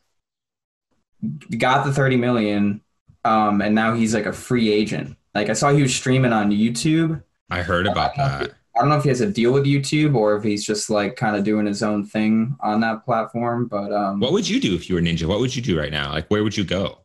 got 1.59 1.85
the 1.85 1.93
thirty 1.93 2.17
million, 2.17 2.83
um, 3.25 3.61
and 3.61 3.75
now 3.75 3.95
he's 3.95 4.15
like 4.15 4.27
a 4.27 4.33
free 4.33 4.73
agent. 4.73 5.17
Like 5.35 5.49
I 5.49 5.55
saw 5.55 5.73
he 5.73 5.83
was 5.83 5.95
streaming 5.95 6.33
on 6.33 6.51
YouTube. 6.51 7.23
i 7.51 7.63
heard 7.63 7.87
about 7.87 8.17
that 8.17 8.55
I 8.75 8.81
don't 8.81 8.89
know 8.89 8.97
if 8.97 9.03
he 9.03 9.11
has 9.11 9.21
a 9.21 9.27
deal 9.31 9.53
with 9.53 9.65
YouTube 9.65 10.15
or 10.15 10.35
if 10.37 10.43
he's 10.45 10.65
just 10.65 10.89
like 10.89 11.15
kind 11.17 11.37
of 11.37 11.45
doing 11.45 11.67
his 11.67 11.83
own 11.83 12.07
thing 12.07 12.57
on 12.61 12.81
that 12.81 13.05
platform. 13.05 13.67
But 13.67 13.93
um, 13.93 14.19
what 14.21 14.33
would 14.33 14.49
you 14.49 14.61
do 14.61 14.75
if 14.75 14.89
you 14.89 14.95
were 14.95 15.03
ninja 15.03 15.27
what 15.27 15.41
would 15.41 15.55
you 15.55 15.61
do 15.63 15.79
right 15.79 15.93
now 15.93 16.11
like 16.11 16.29
where 16.29 16.43
would 16.43 16.57
you 16.57 16.65
go 16.65 16.99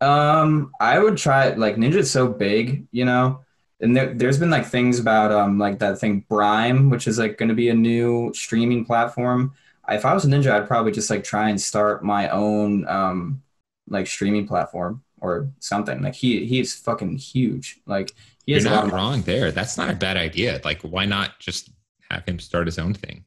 Um, 0.00 0.72
I 0.80 0.98
would 0.98 1.16
try 1.18 1.50
like 1.54 1.76
Ninja's 1.76 2.10
so 2.10 2.26
big, 2.28 2.86
you 2.90 3.04
know, 3.04 3.40
and 3.80 3.94
there, 3.96 4.14
there's 4.14 4.38
been 4.38 4.50
like 4.50 4.66
things 4.66 4.98
about 4.98 5.30
um 5.32 5.58
like 5.58 5.78
that 5.80 5.98
thing 5.98 6.24
Brime, 6.28 6.88
which 6.90 7.06
is 7.06 7.18
like 7.18 7.36
going 7.38 7.48
to 7.50 7.54
be 7.54 7.68
a 7.68 7.74
new 7.74 8.32
streaming 8.34 8.84
platform. 8.84 9.52
If 9.88 10.04
I 10.04 10.14
was 10.14 10.24
a 10.24 10.28
Ninja, 10.28 10.52
I'd 10.52 10.68
probably 10.68 10.92
just 10.92 11.10
like 11.10 11.24
try 11.24 11.50
and 11.50 11.60
start 11.60 12.04
my 12.04 12.28
own 12.30 12.86
um 12.88 13.42
like 13.88 14.06
streaming 14.06 14.46
platform 14.46 15.02
or 15.20 15.50
something. 15.60 16.02
Like 16.02 16.14
he 16.14 16.44
he's 16.46 16.74
fucking 16.74 17.16
huge. 17.18 17.80
Like 17.86 18.10
he 18.46 18.52
you're 18.52 18.58
has 18.60 18.66
a 18.66 18.70
lot 18.70 18.86
not 18.88 18.94
wrong 18.94 19.22
there 19.22 19.52
that's 19.52 19.76
not 19.76 19.90
a 19.90 19.94
bad 19.94 20.16
idea 20.16 20.60
like 20.64 20.80
why 20.82 21.04
not 21.04 21.38
just 21.38 21.70
have 22.10 22.24
him 22.26 22.38
start 22.38 22.66
his 22.66 22.78
own 22.78 22.94
thing 22.94 23.22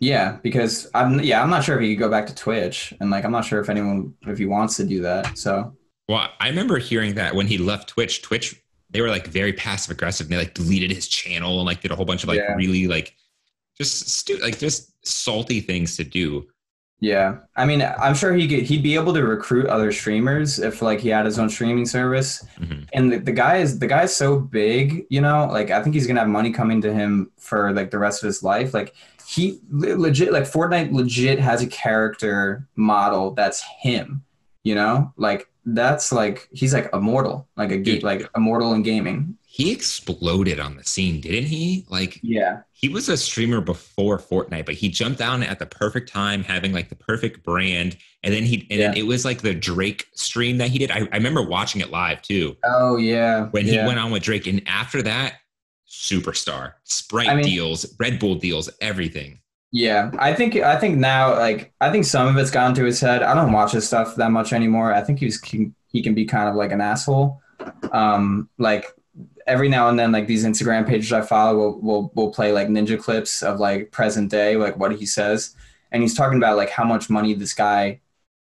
yeah 0.00 0.36
because 0.42 0.88
I'm 0.94 1.18
yeah 1.20 1.42
I'm 1.42 1.50
not 1.50 1.64
sure 1.64 1.76
if 1.76 1.82
he 1.82 1.94
could 1.94 2.00
go 2.00 2.10
back 2.10 2.26
to 2.26 2.34
Twitch 2.34 2.92
and 3.00 3.10
like 3.10 3.24
I'm 3.24 3.32
not 3.32 3.44
sure 3.44 3.60
if 3.60 3.68
anyone 3.70 4.14
if 4.26 4.38
he 4.38 4.46
wants 4.46 4.76
to 4.76 4.84
do 4.84 5.00
that. 5.02 5.38
So 5.38 5.74
Well, 6.08 6.28
I 6.40 6.48
remember 6.48 6.78
hearing 6.78 7.14
that 7.14 7.34
when 7.34 7.46
he 7.46 7.58
left 7.58 7.88
Twitch, 7.88 8.20
Twitch 8.22 8.60
they 8.90 9.00
were 9.00 9.08
like 9.08 9.26
very 9.26 9.52
passive 9.52 9.90
aggressive. 9.92 10.28
They 10.28 10.36
like 10.36 10.54
deleted 10.54 10.90
his 10.92 11.08
channel 11.08 11.58
and 11.58 11.66
like 11.66 11.80
did 11.80 11.90
a 11.90 11.96
whole 11.96 12.04
bunch 12.04 12.22
of 12.22 12.28
like 12.28 12.38
Yeah. 12.38 12.54
really 12.54 12.86
like 12.86 13.16
just 13.76 14.08
stu- 14.08 14.36
like 14.38 14.58
just 14.58 14.92
salty 15.06 15.60
things 15.60 15.96
to 15.96 16.04
do. 16.04 16.46
Yeah, 17.04 17.40
I 17.54 17.66
mean, 17.66 17.82
I'm 17.82 18.14
sure 18.14 18.32
he 18.32 18.48
could, 18.48 18.60
he'd 18.60 18.82
be 18.82 18.94
able 18.94 19.12
to 19.12 19.22
recruit 19.22 19.66
other 19.66 19.92
streamers 19.92 20.58
if 20.58 20.80
like 20.80 21.00
he 21.00 21.10
had 21.10 21.26
his 21.26 21.38
own 21.38 21.50
streaming 21.50 21.84
service. 21.84 22.42
Mhm. 22.58 22.88
And 22.94 23.12
the, 23.12 23.18
the 23.18 23.32
guy 23.32 23.58
is 23.58 23.78
the 23.78 23.86
guy's 23.86 24.16
so 24.16 24.40
big, 24.40 25.04
you 25.10 25.20
know. 25.20 25.46
Like 25.52 25.70
I 25.70 25.82
think 25.82 25.94
he's 25.94 26.06
gonna 26.06 26.20
have 26.20 26.30
money 26.30 26.50
coming 26.50 26.80
to 26.80 26.94
him 26.94 27.30
for 27.36 27.72
like 27.74 27.90
the 27.90 27.98
rest 27.98 28.22
of 28.22 28.26
his 28.26 28.42
life. 28.42 28.72
Like 28.72 28.94
he 29.26 29.60
legit, 29.68 30.32
like 30.32 30.44
Fortnite 30.44 30.92
legit 30.92 31.38
has 31.40 31.60
a 31.62 31.66
character 31.66 32.66
model 32.74 33.32
that's 33.32 33.62
him. 33.80 34.24
You 34.62 34.74
know, 34.74 35.12
like 35.18 35.46
that's 35.66 36.10
like 36.10 36.48
he's 36.52 36.72
like 36.72 36.88
immortal, 36.94 37.46
like 37.54 37.70
a 37.70 38.00
like 38.00 38.30
immortal 38.34 38.72
in 38.72 38.82
gaming. 38.82 39.36
He 39.56 39.70
exploded 39.70 40.58
on 40.58 40.76
the 40.76 40.82
scene, 40.82 41.20
didn't 41.20 41.44
he? 41.44 41.86
Like 41.88 42.18
Yeah, 42.24 42.62
he 42.72 42.88
was 42.88 43.08
a 43.08 43.16
streamer 43.16 43.60
before 43.60 44.18
Fortnite, 44.18 44.66
but 44.66 44.74
he 44.74 44.88
jumped 44.88 45.20
down 45.20 45.44
at 45.44 45.60
the 45.60 45.66
perfect 45.66 46.08
time, 46.10 46.42
having 46.42 46.72
like 46.72 46.88
the 46.88 46.96
perfect 46.96 47.44
brand. 47.44 47.96
And 48.24 48.34
then 48.34 48.42
he, 48.42 48.66
and 48.68 48.80
then 48.80 48.96
it 48.96 49.06
was 49.06 49.24
like 49.24 49.42
the 49.42 49.54
Drake 49.54 50.06
stream 50.14 50.58
that 50.58 50.70
he 50.70 50.78
did. 50.80 50.90
I, 50.90 51.06
I 51.12 51.16
remember 51.18 51.40
watching 51.40 51.80
it 51.82 51.92
live 51.92 52.20
too 52.20 52.56
Oh 52.64 52.96
yeah. 52.96 53.46
when 53.52 53.64
he 53.64 53.76
went 53.78 54.00
on 54.00 54.10
with 54.10 54.24
Drake. 54.24 54.48
And 54.48 54.60
after 54.66 55.02
that, 55.02 55.34
superstar, 55.88 56.72
Sprite 56.82 57.28
I 57.28 57.36
mean- 57.36 57.44
deals, 57.44 57.94
Red 58.00 58.18
Bull 58.18 58.34
deals, 58.34 58.68
everything. 58.80 59.38
Yeah, 59.70 60.10
I 60.18 60.34
think 60.34 60.56
I 60.56 60.76
think 60.80 60.98
now 60.98 61.36
like 61.36 61.72
I 61.80 61.90
think 61.92 62.06
some 62.06 62.26
of 62.26 62.36
it's 62.38 62.50
gone 62.50 62.74
to 62.74 62.84
his 62.84 63.00
head. 63.00 63.22
I 63.22 63.34
don't 63.34 63.52
watch 63.52 63.70
his 63.72 63.86
stuff 63.86 64.16
that 64.16 64.30
much 64.32 64.52
anymore. 64.52 64.92
I 64.92 65.00
think 65.00 65.20
he's 65.20 65.38
can, 65.38 65.74
he 65.88 66.02
can 66.02 66.14
be 66.14 66.24
kind 66.24 66.48
of 66.48 66.54
like 66.56 66.72
an 66.72 66.80
asshole. 66.80 67.40
Um, 67.92 68.48
like 68.58 68.86
every 69.46 69.68
now 69.68 69.88
and 69.88 69.98
then, 69.98 70.12
like 70.12 70.26
these 70.26 70.44
Instagram 70.44 70.86
pages 70.86 71.12
I 71.12 71.22
follow 71.22 71.56
will 71.56 71.80
will 71.80 72.12
will 72.14 72.30
play 72.30 72.52
like 72.52 72.68
ninja 72.68 72.98
clips 72.98 73.42
of 73.42 73.60
like 73.60 73.90
present 73.90 74.30
day, 74.30 74.56
like 74.56 74.76
what 74.76 74.96
he 74.96 75.06
says, 75.06 75.54
and 75.92 76.02
he's 76.02 76.14
talking 76.14 76.38
about 76.38 76.56
like 76.56 76.70
how 76.70 76.84
much 76.84 77.10
money 77.10 77.34
this 77.34 77.54
guy 77.54 78.00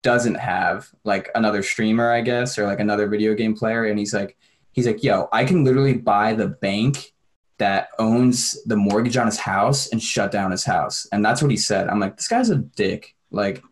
doesn't 0.02 0.36
have, 0.36 0.90
like 1.04 1.30
another 1.34 1.62
streamer, 1.62 2.10
I 2.10 2.20
guess, 2.20 2.58
or 2.58 2.66
like 2.66 2.80
another 2.80 3.08
video 3.08 3.34
game 3.34 3.54
player, 3.56 3.84
and 3.86 3.98
he's 3.98 4.14
like 4.14 4.36
he's 4.72 4.86
like, 4.86 5.02
yo, 5.02 5.28
I 5.32 5.44
can 5.44 5.64
literally 5.64 5.94
buy 5.94 6.34
the 6.34 6.48
bank 6.48 7.14
that 7.58 7.88
owns 7.98 8.62
the 8.64 8.76
mortgage 8.76 9.16
on 9.16 9.26
his 9.26 9.38
house 9.38 9.88
and 9.88 10.02
shut 10.02 10.32
down 10.32 10.50
his 10.50 10.64
house. 10.64 11.06
And 11.12 11.24
that's 11.24 11.40
what 11.40 11.50
he 11.50 11.56
said. 11.56 11.88
I'm 11.88 12.00
like, 12.00 12.16
this 12.16 12.28
guy's 12.28 12.50
a 12.50 12.56
dick. 12.56 13.14
Like, 13.30 13.62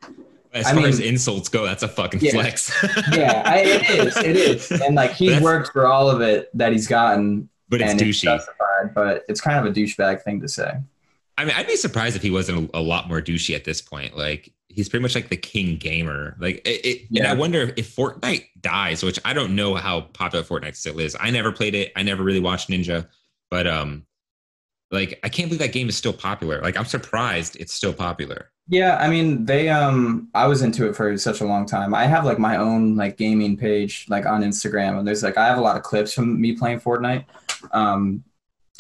As 0.55 0.67
I 0.67 0.75
far 0.75 0.87
as 0.87 1.01
insults 1.01 1.49
go, 1.49 1.65
that's 1.65 1.83
a 1.83 1.89
fucking 1.89 2.21
Yeah. 2.21 2.33
flex. 2.33 2.71
yeah, 3.13 3.43
I, 3.47 3.59
it 3.61 3.91
is. 4.07 4.17
It 4.19 4.37
is. 4.37 4.71
And 4.71 4.95
like, 4.95 5.13
he's 5.13 5.31
That's- 5.31 5.43
worked 5.45 5.73
for 5.73 5.87
all 5.87 6.11
of 6.11 6.21
it 6.21 6.51
that 6.57 6.73
he's 6.73 6.87
gotten. 6.87 7.49
but 7.69 7.81
it's 7.81 7.91
and 7.93 8.01
douchey. 8.01 8.35
It's 8.37 8.47
but 8.95 9.25
it's 9.29 9.41
kind 9.41 9.59
of 9.67 9.71
a 9.71 9.75
douchebag 9.75 10.23
thing 10.23 10.41
to 10.41 10.49
say. 10.49 10.73
I 11.39 11.45
mean, 11.47 11.55
I'd 11.57 11.67
be 11.67 11.77
surprised 11.77 12.17
if 12.17 12.23
he 12.23 12.31
wasn't 12.31 12.71
a, 12.75 12.79
a 12.79 12.81
lot 12.81 13.09
more 13.09 13.23
douchey 13.23 13.55
at 13.57 13.65
this 13.65 13.81
point. 13.81 14.17
Like 14.17 14.53
he's 14.69 14.89
pretty 14.89 15.03
much 15.03 15.15
like 15.15 15.29
the 15.31 15.37
king 15.37 15.77
gamer. 15.79 16.37
Like 16.39 16.57
it, 16.67 16.85
it 16.85 17.09
and 17.17 17.27
I 17.27 17.33
Yeah. 17.33 17.35
wonder 17.39 17.73
if 17.77 17.97
Fortnite 17.97 18.47
dies, 18.61 19.03
which 19.03 19.19
I 19.25 19.33
don't 19.33 19.55
know 19.57 19.75
how 19.75 20.03
popular 20.03 20.45
Fortnite 20.45 20.77
still 20.77 20.99
is. 21.01 21.17
I 21.19 21.31
never 21.31 21.51
played 21.53 21.75
it. 21.75 21.93
I 21.97 22.03
never 22.03 22.23
really 22.23 22.41
watched 22.41 22.69
Ninja, 22.69 23.09
but 23.51 23.67
um, 23.67 24.05
like 24.91 25.19
I 25.25 25.29
can't 25.31 25.49
believe 25.49 25.61
that 25.61 25.73
game 25.73 25.89
is 25.89 25.97
still 25.97 26.13
popular. 26.13 26.61
Like 26.61 26.77
I'm 26.77 26.85
surprised 26.85 27.57
it's 27.59 27.73
still 27.73 27.95
popular. 27.95 28.51
Yeah, 28.73 28.97
I 28.97 29.09
mean, 29.11 29.45
they 29.45 29.69
um 29.69 30.29
I 30.35 30.47
was 30.47 30.63
into 30.63 30.89
it 30.89 30.97
for 30.97 31.15
such 31.19 31.43
a 31.43 31.45
long 31.45 31.67
time. 31.67 31.93
I 31.95 32.07
have 32.07 32.25
like 32.25 32.39
my 32.39 32.57
own 32.57 32.97
like 32.97 33.19
gaming 33.19 33.55
page 33.55 34.07
like 34.09 34.25
on 34.25 34.43
Instagram 34.43 34.99
and 34.99 35.07
there's 35.07 35.23
like 35.23 35.37
I 35.37 35.47
have 35.47 35.59
a 35.59 35.61
lot 35.61 35.77
of 35.77 35.83
clips 35.83 36.15
from 36.15 36.41
me 36.41 36.57
playing 36.57 36.81
Fortnite. 36.81 37.27
Um 37.73 38.25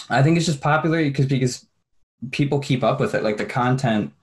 I 0.09 0.23
think 0.23 0.39
it's 0.39 0.47
just 0.47 0.63
popular 0.63 1.03
because 1.05 1.27
because 1.27 1.67
people 2.31 2.59
keep 2.59 2.83
up 2.83 3.01
with 3.01 3.15
it. 3.15 3.23
Like 3.23 3.37
the 3.37 3.45
content 3.45 4.15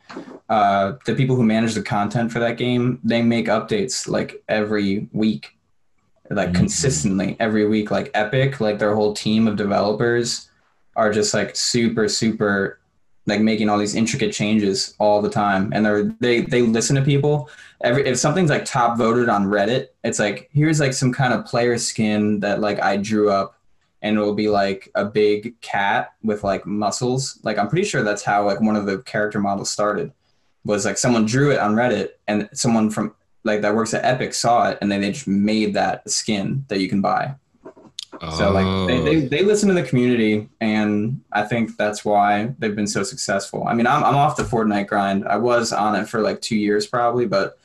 uh 0.50 0.94
the 1.06 1.14
people 1.14 1.36
who 1.36 1.44
manage 1.44 1.76
the 1.76 1.84
content 1.84 2.32
for 2.32 2.40
that 2.40 2.58
game, 2.58 3.00
they 3.04 3.22
make 3.22 3.46
updates 3.46 4.08
like 4.08 4.44
every 4.50 5.08
week. 5.14 5.56
Like 6.32 6.50
Mhm. 6.50 6.56
consistently 6.56 7.38
every 7.40 7.68
week 7.68 7.92
like 7.92 8.10
Epic, 8.16 8.60
like 8.60 8.80
their 8.80 8.96
whole 8.96 9.14
team 9.14 9.48
of 9.48 9.56
developers 9.56 10.50
are 10.96 11.14
just 11.14 11.34
like 11.36 11.56
super 11.56 12.08
super 12.10 12.79
like 13.30 13.42
making 13.42 13.70
all 13.70 13.78
these 13.78 13.96
intricate 13.96 14.34
changes 14.34 14.96
all 15.00 15.22
the 15.22 15.30
time. 15.30 15.72
And 15.74 15.86
they're 15.86 16.04
they 16.20 16.42
they 16.42 16.62
listen 16.62 16.96
to 16.96 17.02
people. 17.02 17.50
Every 17.82 18.06
if 18.06 18.18
something's 18.18 18.50
like 18.50 18.66
top 18.66 18.98
voted 18.98 19.30
on 19.30 19.46
reddit 19.46 19.88
it's 20.04 20.20
like 20.20 20.50
here's 20.52 20.82
like 20.82 20.94
some 20.94 21.14
kind 21.14 21.34
of 21.34 21.46
player 21.46 21.78
skin 21.78 22.42
that 22.42 22.60
like 22.60 22.82
i 22.82 22.98
drew 22.98 23.30
up 23.30 23.56
and 24.02 24.18
it 24.18 24.20
will 24.20 24.34
be 24.34 24.50
like 24.50 24.90
a 24.96 25.06
big 25.06 25.60
cat 25.62 26.14
with 26.22 26.44
like 26.44 26.66
muscles. 26.66 27.40
Like 27.44 27.58
i'm 27.58 27.70
pretty 27.70 27.88
sure 27.88 28.04
that's 28.04 28.24
how 28.24 28.46
like 28.46 28.60
one 28.60 28.76
of 28.76 28.86
the 28.86 29.00
character 29.00 29.40
models 29.40 29.70
started. 29.70 30.12
Was 30.66 30.86
like 30.86 30.98
someone 30.98 31.26
drew 31.26 31.52
it 31.52 31.60
on 31.60 31.76
reddit 31.76 32.10
and 32.28 32.50
someone 32.54 32.90
from 32.90 33.16
like 33.46 33.62
that 33.62 33.76
works 33.76 33.94
at 33.94 34.04
epic 34.04 34.34
saw 34.34 34.70
it 34.70 34.78
and 34.82 34.92
then 34.92 35.00
they 35.00 35.12
just 35.12 35.28
made 35.28 35.74
that 35.74 36.10
skin 36.10 36.66
that 36.68 36.82
you 36.82 36.90
can 36.90 37.00
buy 37.00 37.36
so 38.38 38.52
like 38.52 38.66
they, 38.88 39.00
Oh. 39.00 39.04
they, 39.06 39.20
they 39.22 39.44
listen 39.44 39.68
to 39.70 39.76
the 39.76 39.84
community 39.84 40.50
and 40.60 41.22
I 41.32 41.44
think 41.44 41.78
that's 41.78 42.04
why 42.04 42.54
they've 42.60 42.76
been 42.76 42.88
so 42.88 43.04
successful. 43.04 43.66
I 43.68 43.74
mean 43.74 43.88
I'm 43.88 44.04
I'm 44.04 44.16
off 44.16 44.36
the 44.36 44.44
Fortnite 44.44 44.88
grind. 44.88 45.26
I 45.28 45.38
was 45.38 45.72
on 45.72 45.96
it 45.96 46.08
for 46.10 46.22
like 46.22 46.42
two 46.42 46.58
years 46.58 46.86
probably, 46.88 47.26
but 47.26 47.58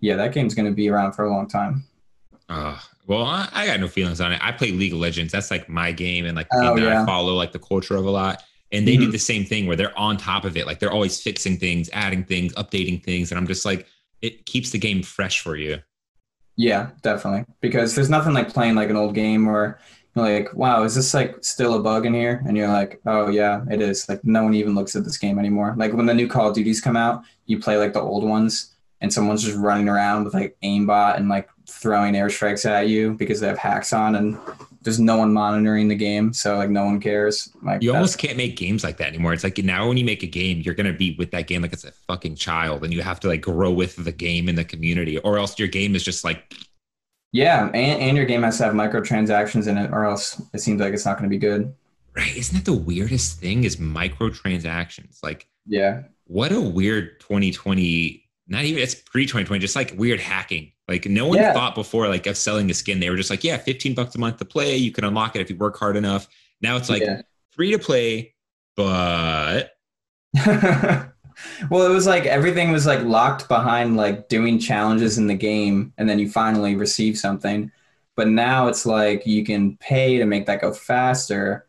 yeah, 0.00 0.16
that 0.16 0.32
game's 0.32 0.54
gonna 0.54 0.70
be 0.72 0.88
around 0.88 1.12
for 1.12 1.24
a 1.24 1.30
long 1.30 1.48
time. 1.48 1.84
Uh, 2.48 2.78
well, 3.06 3.24
I, 3.24 3.48
I 3.52 3.66
got 3.66 3.80
no 3.80 3.88
feelings 3.88 4.20
on 4.20 4.32
it. 4.32 4.40
I 4.42 4.52
play 4.52 4.70
League 4.70 4.92
of 4.94 4.98
Legends. 4.98 5.32
That's 5.32 5.50
like 5.50 5.68
my 5.68 5.92
game 5.92 6.24
and 6.24 6.34
like 6.36 6.46
Oh, 6.52 6.76
that 6.78 6.88
I 6.88 7.04
follow 7.04 7.34
like 7.34 7.52
the 7.52 7.58
culture 7.58 7.96
of 7.96 8.06
a 8.06 8.10
lot. 8.10 8.42
And 8.72 8.86
they 8.88 8.96
do 8.96 9.08
Mhm. 9.08 9.12
the 9.12 9.18
same 9.18 9.44
thing 9.44 9.66
where 9.66 9.76
they're 9.76 9.98
on 9.98 10.16
top 10.18 10.44
of 10.44 10.56
it. 10.56 10.66
Like 10.66 10.78
they're 10.78 10.92
always 10.92 11.20
fixing 11.20 11.58
things, 11.58 11.88
adding 11.92 12.22
things, 12.24 12.54
updating 12.54 13.02
things. 13.02 13.30
And 13.30 13.38
I'm 13.38 13.46
just 13.46 13.64
like, 13.64 13.86
it 14.22 14.44
keeps 14.46 14.70
the 14.70 14.78
game 14.78 15.02
fresh 15.02 15.40
for 15.40 15.56
you. 15.56 15.78
Yeah, 16.56 16.90
definitely. 17.02 17.44
Because 17.60 17.94
there's 17.94 18.10
nothing 18.10 18.32
like 18.34 18.52
playing 18.52 18.74
like 18.74 18.90
an 18.90 18.96
old 18.96 19.14
game 19.14 19.46
you're 19.46 19.78
like, 20.14 20.52
wow, 20.54 20.82
is 20.84 20.94
this 20.94 21.14
like 21.14 21.36
still 21.44 21.74
a 21.74 21.80
bug 21.80 22.06
in 22.06 22.14
here? 22.14 22.42
And 22.46 22.56
you're 22.56 22.68
like, 22.68 23.00
oh 23.06 23.28
yeah, 23.28 23.64
it 23.70 23.80
is. 23.80 24.08
Like 24.08 24.24
no 24.24 24.42
one 24.44 24.54
even 24.54 24.74
looks 24.74 24.96
at 24.96 25.04
this 25.04 25.18
game 25.18 25.38
anymore. 25.38 25.74
Like 25.76 25.92
when 25.92 26.06
the 26.06 26.14
new 26.14 26.28
Call 26.28 26.48
of 26.48 26.54
Duties 26.54 26.80
come 26.80 26.96
out, 26.96 27.22
you 27.46 27.58
play 27.58 27.76
like 27.76 27.92
the 27.92 28.00
old 28.00 28.24
ones 28.24 28.74
and 29.00 29.12
someone's 29.12 29.44
just 29.44 29.56
running 29.56 29.88
around 29.88 30.24
with 30.24 30.34
like 30.34 30.56
aimbot 30.62 31.16
and 31.16 31.28
like 31.28 31.48
throwing 31.66 32.14
airstrikes 32.14 32.68
at 32.68 32.88
you 32.88 33.14
because 33.14 33.40
they 33.40 33.46
have 33.46 33.58
hacks 33.58 33.92
on 33.92 34.16
and 34.16 34.36
there's 34.82 34.98
no 34.98 35.18
one 35.18 35.32
monitoring 35.32 35.88
the 35.88 35.94
game. 35.94 36.32
So 36.32 36.56
like 36.56 36.70
no 36.70 36.84
one 36.84 37.00
cares. 37.00 37.52
Like 37.62 37.82
You 37.82 37.92
almost 37.94 38.18
can't 38.18 38.36
make 38.36 38.56
games 38.56 38.84
like 38.84 38.96
that 38.98 39.08
anymore. 39.08 39.32
It's 39.32 39.44
like 39.44 39.58
now 39.58 39.88
when 39.88 39.96
you 39.96 40.04
make 40.04 40.22
a 40.22 40.26
game, 40.26 40.62
you're 40.64 40.74
gonna 40.74 40.92
be 40.92 41.14
with 41.16 41.30
that 41.32 41.46
game 41.46 41.62
like 41.62 41.72
it's 41.72 41.84
a 41.84 41.92
fucking 41.92 42.36
child, 42.36 42.84
and 42.84 42.92
you 42.92 43.02
have 43.02 43.20
to 43.20 43.28
like 43.28 43.42
grow 43.42 43.70
with 43.70 43.96
the 43.96 44.12
game 44.12 44.48
in 44.48 44.54
the 44.54 44.64
community, 44.64 45.18
or 45.18 45.38
else 45.38 45.58
your 45.58 45.68
game 45.68 45.94
is 45.94 46.02
just 46.02 46.24
like 46.24 46.54
yeah, 47.32 47.66
and, 47.66 48.00
and 48.02 48.16
your 48.16 48.26
game 48.26 48.42
has 48.42 48.58
to 48.58 48.64
have 48.64 48.74
microtransactions 48.74 49.66
in 49.68 49.76
it 49.78 49.90
or 49.92 50.04
else 50.04 50.40
it 50.54 50.60
seems 50.60 50.80
like 50.80 50.92
it's 50.94 51.04
not 51.04 51.16
gonna 51.16 51.28
be 51.28 51.38
good. 51.38 51.74
right. 52.16 52.36
Isn't 52.36 52.56
that 52.56 52.64
the 52.64 52.76
weirdest 52.76 53.38
thing? 53.40 53.64
Is 53.64 53.76
microtransactions 53.76 55.18
like 55.22 55.46
Yeah. 55.66 56.02
what 56.24 56.52
a 56.52 56.60
weird 56.60 57.20
2020 57.20 58.24
not 58.50 58.64
even 58.64 58.82
it's 58.82 58.94
pre 58.94 59.24
2020 59.24 59.60
just 59.60 59.76
like 59.76 59.94
weird 59.98 60.20
hacking 60.20 60.72
like 60.88 61.04
no 61.06 61.26
one 61.26 61.36
Yeah. 61.38 61.52
thought 61.52 61.74
before 61.74 62.08
like 62.08 62.26
of 62.26 62.36
selling 62.36 62.70
a 62.70 62.74
skin 62.74 62.98
they 63.00 63.10
were 63.10 63.16
just 63.16 63.28
like 63.30 63.44
yeah 63.44 63.58
15 63.58 63.94
bucks 63.94 64.14
a 64.14 64.18
month 64.18 64.38
to 64.38 64.44
play 64.46 64.76
you 64.76 64.90
can 64.90 65.04
unlock 65.04 65.36
it 65.36 65.40
if 65.42 65.50
you 65.50 65.56
work 65.56 65.78
hard 65.78 65.96
enough 65.96 66.26
now 66.62 66.76
it's 66.76 66.88
like 66.88 67.02
Yeah. 67.02 67.20
free 67.50 67.70
to 67.72 67.78
play 67.78 68.34
but 68.76 69.72
well, 71.70 71.90
it 71.90 71.94
was 71.94 72.06
like 72.06 72.26
everything 72.26 72.70
was 72.72 72.86
like 72.86 73.02
locked 73.02 73.48
behind 73.48 73.96
like 73.96 74.28
doing 74.28 74.58
challenges 74.58 75.18
in 75.18 75.26
the 75.26 75.34
game, 75.34 75.92
and 75.98 76.08
then 76.08 76.18
you 76.18 76.30
finally 76.30 76.74
receive 76.74 77.18
something. 77.18 77.70
But 78.16 78.28
now 78.28 78.68
it's 78.68 78.84
like 78.86 79.26
you 79.26 79.44
can 79.44 79.76
pay 79.76 80.18
to 80.18 80.24
make 80.26 80.46
that 80.46 80.60
go 80.60 80.72
faster, 80.72 81.68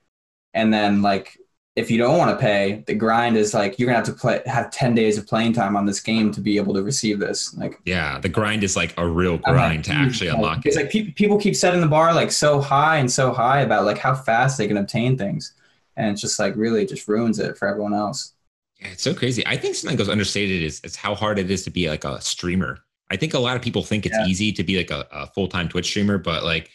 and 0.54 0.74
then 0.74 1.02
like 1.02 1.38
if 1.76 1.90
you 1.90 1.98
don't 1.98 2.18
want 2.18 2.32
to 2.32 2.38
pay, 2.38 2.84
the 2.88 2.94
grind 2.94 3.38
is 3.38 3.54
like 3.54 3.80
you're 3.80 3.88
gonna 3.88 3.98
have 3.98 4.06
to 4.08 4.14
play 4.14 4.42
have 4.46 4.72
ten 4.72 4.94
days 4.96 5.18
of 5.18 5.28
playing 5.28 5.54
time 5.54 5.78
on 5.78 5.86
this 5.86 6.00
game 6.02 6.32
to 6.32 6.42
be 6.42 6.58
able 6.58 6.74
to 6.74 6.84
receive 6.84 7.20
this. 7.20 7.56
Like 7.56 7.80
yeah 7.86 8.20
the 8.20 8.30
grind 8.30 8.64
is 8.64 8.76
like 8.76 8.94
a 8.98 9.08
real 9.08 9.34
like, 9.34 9.44
grind 9.44 9.86
to 9.86 9.94
actually 9.94 10.28
unlock 10.28 10.66
It's 10.66 10.76
it 10.76 10.84
like 10.84 10.92
pe- 10.92 11.12
people 11.12 11.40
keep 11.40 11.56
setting 11.56 11.82
the 11.82 11.88
bar 11.88 12.14
like 12.14 12.32
so 12.32 12.60
high 12.60 12.98
and 12.98 13.12
so 13.12 13.32
high 13.32 13.62
about 13.62 13.86
like 13.86 13.98
how 13.98 14.14
fast 14.16 14.58
they 14.58 14.68
can 14.68 14.78
obtain 14.78 15.18
things, 15.18 15.54
and 15.96 16.12
it's 16.12 16.22
just 16.22 16.40
like 16.40 16.56
really 16.56 16.86
just 16.86 17.08
ruins 17.08 17.40
it 17.40 17.58
for 17.58 17.68
everyone 17.68 17.94
else. 17.94 18.34
Yeah, 18.80 18.88
it's 18.90 19.04
so 19.04 19.14
crazy 19.14 19.46
i 19.48 19.58
think 19.58 19.76
something 19.76 19.98
that 19.98 20.04
goes 20.04 20.10
understated 20.12 20.62
is, 20.62 20.80
is 20.82 20.96
how 20.96 21.16
hard 21.16 21.40
it 21.40 21.50
is 21.52 21.64
to 21.64 21.70
be 21.72 21.90
like 21.90 22.04
a 22.04 22.20
streamer 22.22 22.80
i 23.12 23.16
think 23.16 23.34
a 23.34 23.40
lot 23.40 23.56
of 23.56 23.62
people 23.62 23.84
think 23.84 24.06
it's 24.06 24.18
Yeah. 24.18 24.24
easy 24.24 24.52
to 24.54 24.64
be 24.64 24.78
like 24.78 24.92
a, 24.92 25.08
a 25.12 25.28
full-time 25.28 25.70
twitch 25.70 25.88
streamer 25.88 26.18
but 26.18 26.44
like 26.44 26.70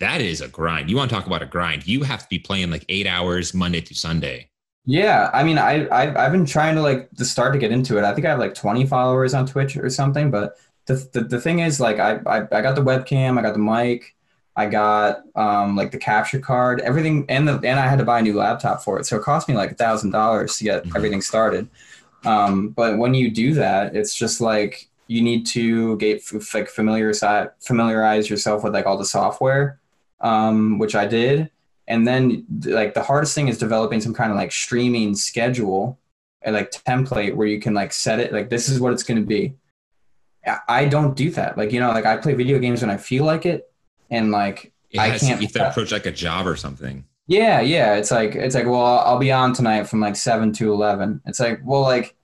that 0.00 0.20
is 0.20 0.40
a 0.40 0.48
grind 0.48 0.90
you 0.90 0.96
want 0.96 1.10
to 1.10 1.14
talk 1.16 1.26
about 1.26 1.42
a 1.42 1.46
grind 1.46 1.86
you 1.86 2.02
have 2.02 2.22
to 2.22 2.28
be 2.28 2.38
playing 2.38 2.70
like 2.70 2.84
eight 2.88 3.06
hours 3.06 3.54
monday 3.54 3.80
to 3.80 3.94
sunday 3.94 4.48
Yeah, 4.84 5.30
I 5.32 5.44
mean, 5.44 5.58
I 5.58 5.88
I've, 5.90 6.16
I've 6.16 6.32
been 6.32 6.44
trying 6.46 6.74
to 6.74 6.82
like 6.82 7.08
the 7.12 7.24
start 7.24 7.52
to 7.52 7.58
get 7.58 7.70
into 7.70 7.98
it. 7.98 8.04
I 8.04 8.14
think 8.14 8.26
I 8.26 8.30
have 8.30 8.38
like 8.40 8.54
20 8.54 8.86
followers 8.86 9.32
on 9.34 9.46
Twitch 9.46 9.76
or 9.76 9.88
something. 9.90 10.30
But 10.30 10.56
the 10.86 10.94
the, 11.12 11.20
the 11.24 11.40
thing 11.40 11.60
is, 11.60 11.78
like, 11.80 11.98
I, 12.00 12.16
I 12.26 12.38
I 12.40 12.62
got 12.62 12.74
the 12.74 12.82
webcam, 12.82 13.38
I 13.38 13.42
got 13.42 13.52
the 13.52 13.60
mic, 13.60 14.16
I 14.54 14.66
got 14.66 15.22
um, 15.34 15.76
like 15.76 15.90
the 15.92 15.98
capture 15.98 16.38
card, 16.38 16.80
everything, 16.80 17.24
and 17.28 17.48
the 17.48 17.54
and 17.54 17.80
I 17.80 17.86
had 17.88 17.98
to 17.98 18.04
buy 18.04 18.18
a 18.18 18.22
new 18.22 18.34
laptop 18.34 18.82
for 18.82 18.98
it. 18.98 19.06
So 19.06 19.16
it 19.16 19.22
cost 19.22 19.48
me 19.48 19.54
like 19.54 19.72
a 19.72 19.74
thousand 19.74 20.10
dollars 20.10 20.58
to 20.58 20.64
get 20.64 20.84
Mhm. 20.84 20.96
everything 20.96 21.22
started. 21.22 21.68
Um, 22.24 22.68
but 22.68 22.98
when 22.98 23.14
you 23.14 23.30
do 23.30 23.54
that, 23.54 23.96
it's 23.96 24.14
just 24.14 24.40
like 24.40 24.88
you 25.08 25.22
need 25.22 25.46
to 25.46 25.96
get 25.96 26.22
like 26.54 26.68
familiar 26.68 27.12
familiarize 27.60 28.28
yourself 28.30 28.62
with 28.62 28.74
like 28.74 28.86
all 28.86 28.98
the 28.98 29.04
software, 29.04 29.78
um, 30.20 30.78
which 30.78 30.94
I 30.94 31.06
did, 31.06 31.50
and 31.88 32.06
then 32.06 32.44
like 32.64 32.94
the 32.94 33.02
hardest 33.02 33.34
thing 33.34 33.48
is 33.48 33.58
developing 33.58 34.00
some 34.00 34.14
kind 34.14 34.30
of 34.30 34.36
like 34.36 34.52
streaming 34.52 35.14
schedule 35.14 35.98
and 36.42 36.54
like 36.54 36.70
template 36.70 37.34
where 37.34 37.46
you 37.46 37.58
can 37.58 37.72
like 37.72 37.92
set 37.92 38.20
it 38.20 38.32
like 38.32 38.50
this 38.50 38.68
is 38.68 38.80
what 38.80 38.92
it's 38.92 39.02
going 39.02 39.18
to 39.20 39.26
be. 39.26 39.54
I- 40.46 40.58
I 40.68 40.84
don't 40.84 41.16
do 41.16 41.30
that. 41.30 41.56
Like 41.56 41.72
you 41.72 41.80
know, 41.80 41.88
like 41.90 42.04
I 42.06 42.18
play 42.18 42.34
video 42.34 42.58
games 42.58 42.82
when 42.82 42.90
I 42.90 42.98
feel 42.98 43.24
like 43.24 43.46
it, 43.46 43.71
and 44.12 44.30
like 44.30 44.72
It 44.90 45.00
I 45.00 45.18
can't- 45.18 45.40
you 45.40 45.46
have 45.48 45.52
to 45.54 45.68
approach 45.70 45.90
like 45.90 46.06
a 46.06 46.12
job 46.12 46.46
or 46.46 46.54
something. 46.56 47.04
yeah, 47.26 47.60
yeah. 47.60 47.94
It's 47.94 48.10
like 48.10 48.34
it's 48.36 48.54
like 48.54 48.66
well, 48.66 48.84
I'll 49.00 49.18
be 49.18 49.32
on 49.32 49.52
tonight 49.54 49.84
from 49.88 50.00
like 50.00 50.16
seven 50.16 50.52
to 50.54 50.72
eleven. 50.72 51.20
It's 51.26 51.40
like 51.40 51.60
well, 51.64 51.82
like 51.82 52.14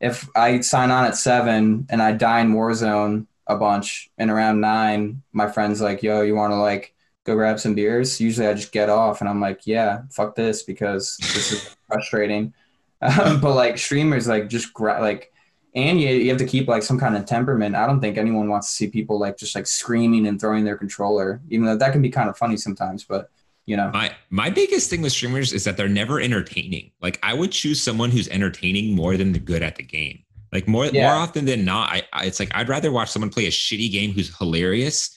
if 0.00 0.28
I 0.34 0.60
sign 0.60 0.90
on 0.90 1.04
at 1.04 1.16
seven 1.16 1.86
and 1.90 2.00
I 2.02 2.12
die 2.12 2.40
in 2.40 2.54
Warzone 2.54 3.26
a 3.46 3.56
bunch, 3.56 4.10
and 4.18 4.30
around 4.30 4.60
nine, 4.60 5.22
my 5.32 5.48
friend's 5.48 5.80
like, 5.80 6.02
"Yo, 6.02 6.22
you 6.22 6.34
want 6.36 6.52
to 6.52 6.56
like 6.56 6.94
go 7.24 7.34
grab 7.34 7.58
some 7.60 7.74
beers?" 7.74 8.20
Usually, 8.20 8.46
I 8.46 8.54
just 8.54 8.72
get 8.72 8.88
off 8.88 9.20
and 9.20 9.28
I'm 9.28 9.40
like, 9.40 9.66
"Yeah, 9.66 10.02
fuck 10.10 10.34
this," 10.36 10.62
because 10.62 11.16
this 11.18 11.52
is 11.52 11.76
frustrating. 11.88 12.52
Um, 13.00 13.40
but 13.44 13.54
like 13.56 13.78
streamers, 13.78 14.28
like 14.28 14.48
just 14.48 14.72
gra- 14.72 15.00
like, 15.00 15.31
and 15.74 16.00
you 16.00 16.08
you 16.10 16.28
have 16.28 16.38
to 16.38 16.46
keep 16.46 16.68
like 16.68 16.82
some 16.82 16.98
kind 16.98 17.16
of 17.16 17.24
temperament. 17.24 17.74
I 17.74 17.86
don't 17.86 18.00
think 18.00 18.18
anyone 18.18 18.48
wants 18.48 18.68
to 18.70 18.74
see 18.76 18.88
people 18.88 19.18
like 19.18 19.36
just 19.38 19.54
like 19.54 19.66
screaming 19.66 20.26
and 20.26 20.40
throwing 20.40 20.64
their 20.64 20.76
controller, 20.76 21.40
even 21.48 21.66
though 21.66 21.76
that 21.76 21.92
can 21.92 22.02
be 22.02 22.10
kind 22.10 22.28
of 22.28 22.36
funny 22.36 22.56
sometimes. 22.56 23.04
But 23.04 23.30
you 23.64 23.76
know. 23.76 23.90
My 23.92 24.14
my 24.30 24.50
biggest 24.50 24.90
thing 24.90 25.02
with 25.02 25.12
streamers 25.12 25.52
is 25.52 25.64
that 25.64 25.76
they're 25.76 25.88
never 25.88 26.20
entertaining. 26.20 26.90
Like 27.00 27.18
I 27.22 27.32
would 27.34 27.52
choose 27.52 27.80
someone 27.82 28.10
who's 28.10 28.28
entertaining 28.28 28.94
more 28.96 29.16
than 29.16 29.32
they're 29.32 29.40
good 29.40 29.62
at 29.62 29.76
the 29.76 29.82
game. 29.84 30.24
Like 30.52 30.68
more 30.68 30.86
Yeah. 30.86 31.06
more 31.06 31.14
often 31.22 31.44
than 31.46 31.64
not, 31.64 31.90
I, 31.90 32.02
I 32.12 32.24
it's 32.26 32.38
like 32.40 32.50
I'd 32.54 32.68
rather 32.68 32.90
watch 32.92 33.10
someone 33.10 33.30
play 33.30 33.46
a 33.46 33.50
shitty 33.50 33.90
game 33.90 34.12
who's 34.12 34.36
hilarious 34.36 35.16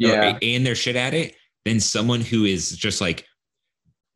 or- 0.00 0.06
Yeah. 0.08 0.38
and 0.42 0.64
they're 0.64 0.74
shit 0.76 0.94
at 0.96 1.14
it 1.14 1.34
than 1.64 1.80
someone 1.80 2.20
who 2.20 2.44
is 2.44 2.70
just 2.76 3.00
like 3.00 3.26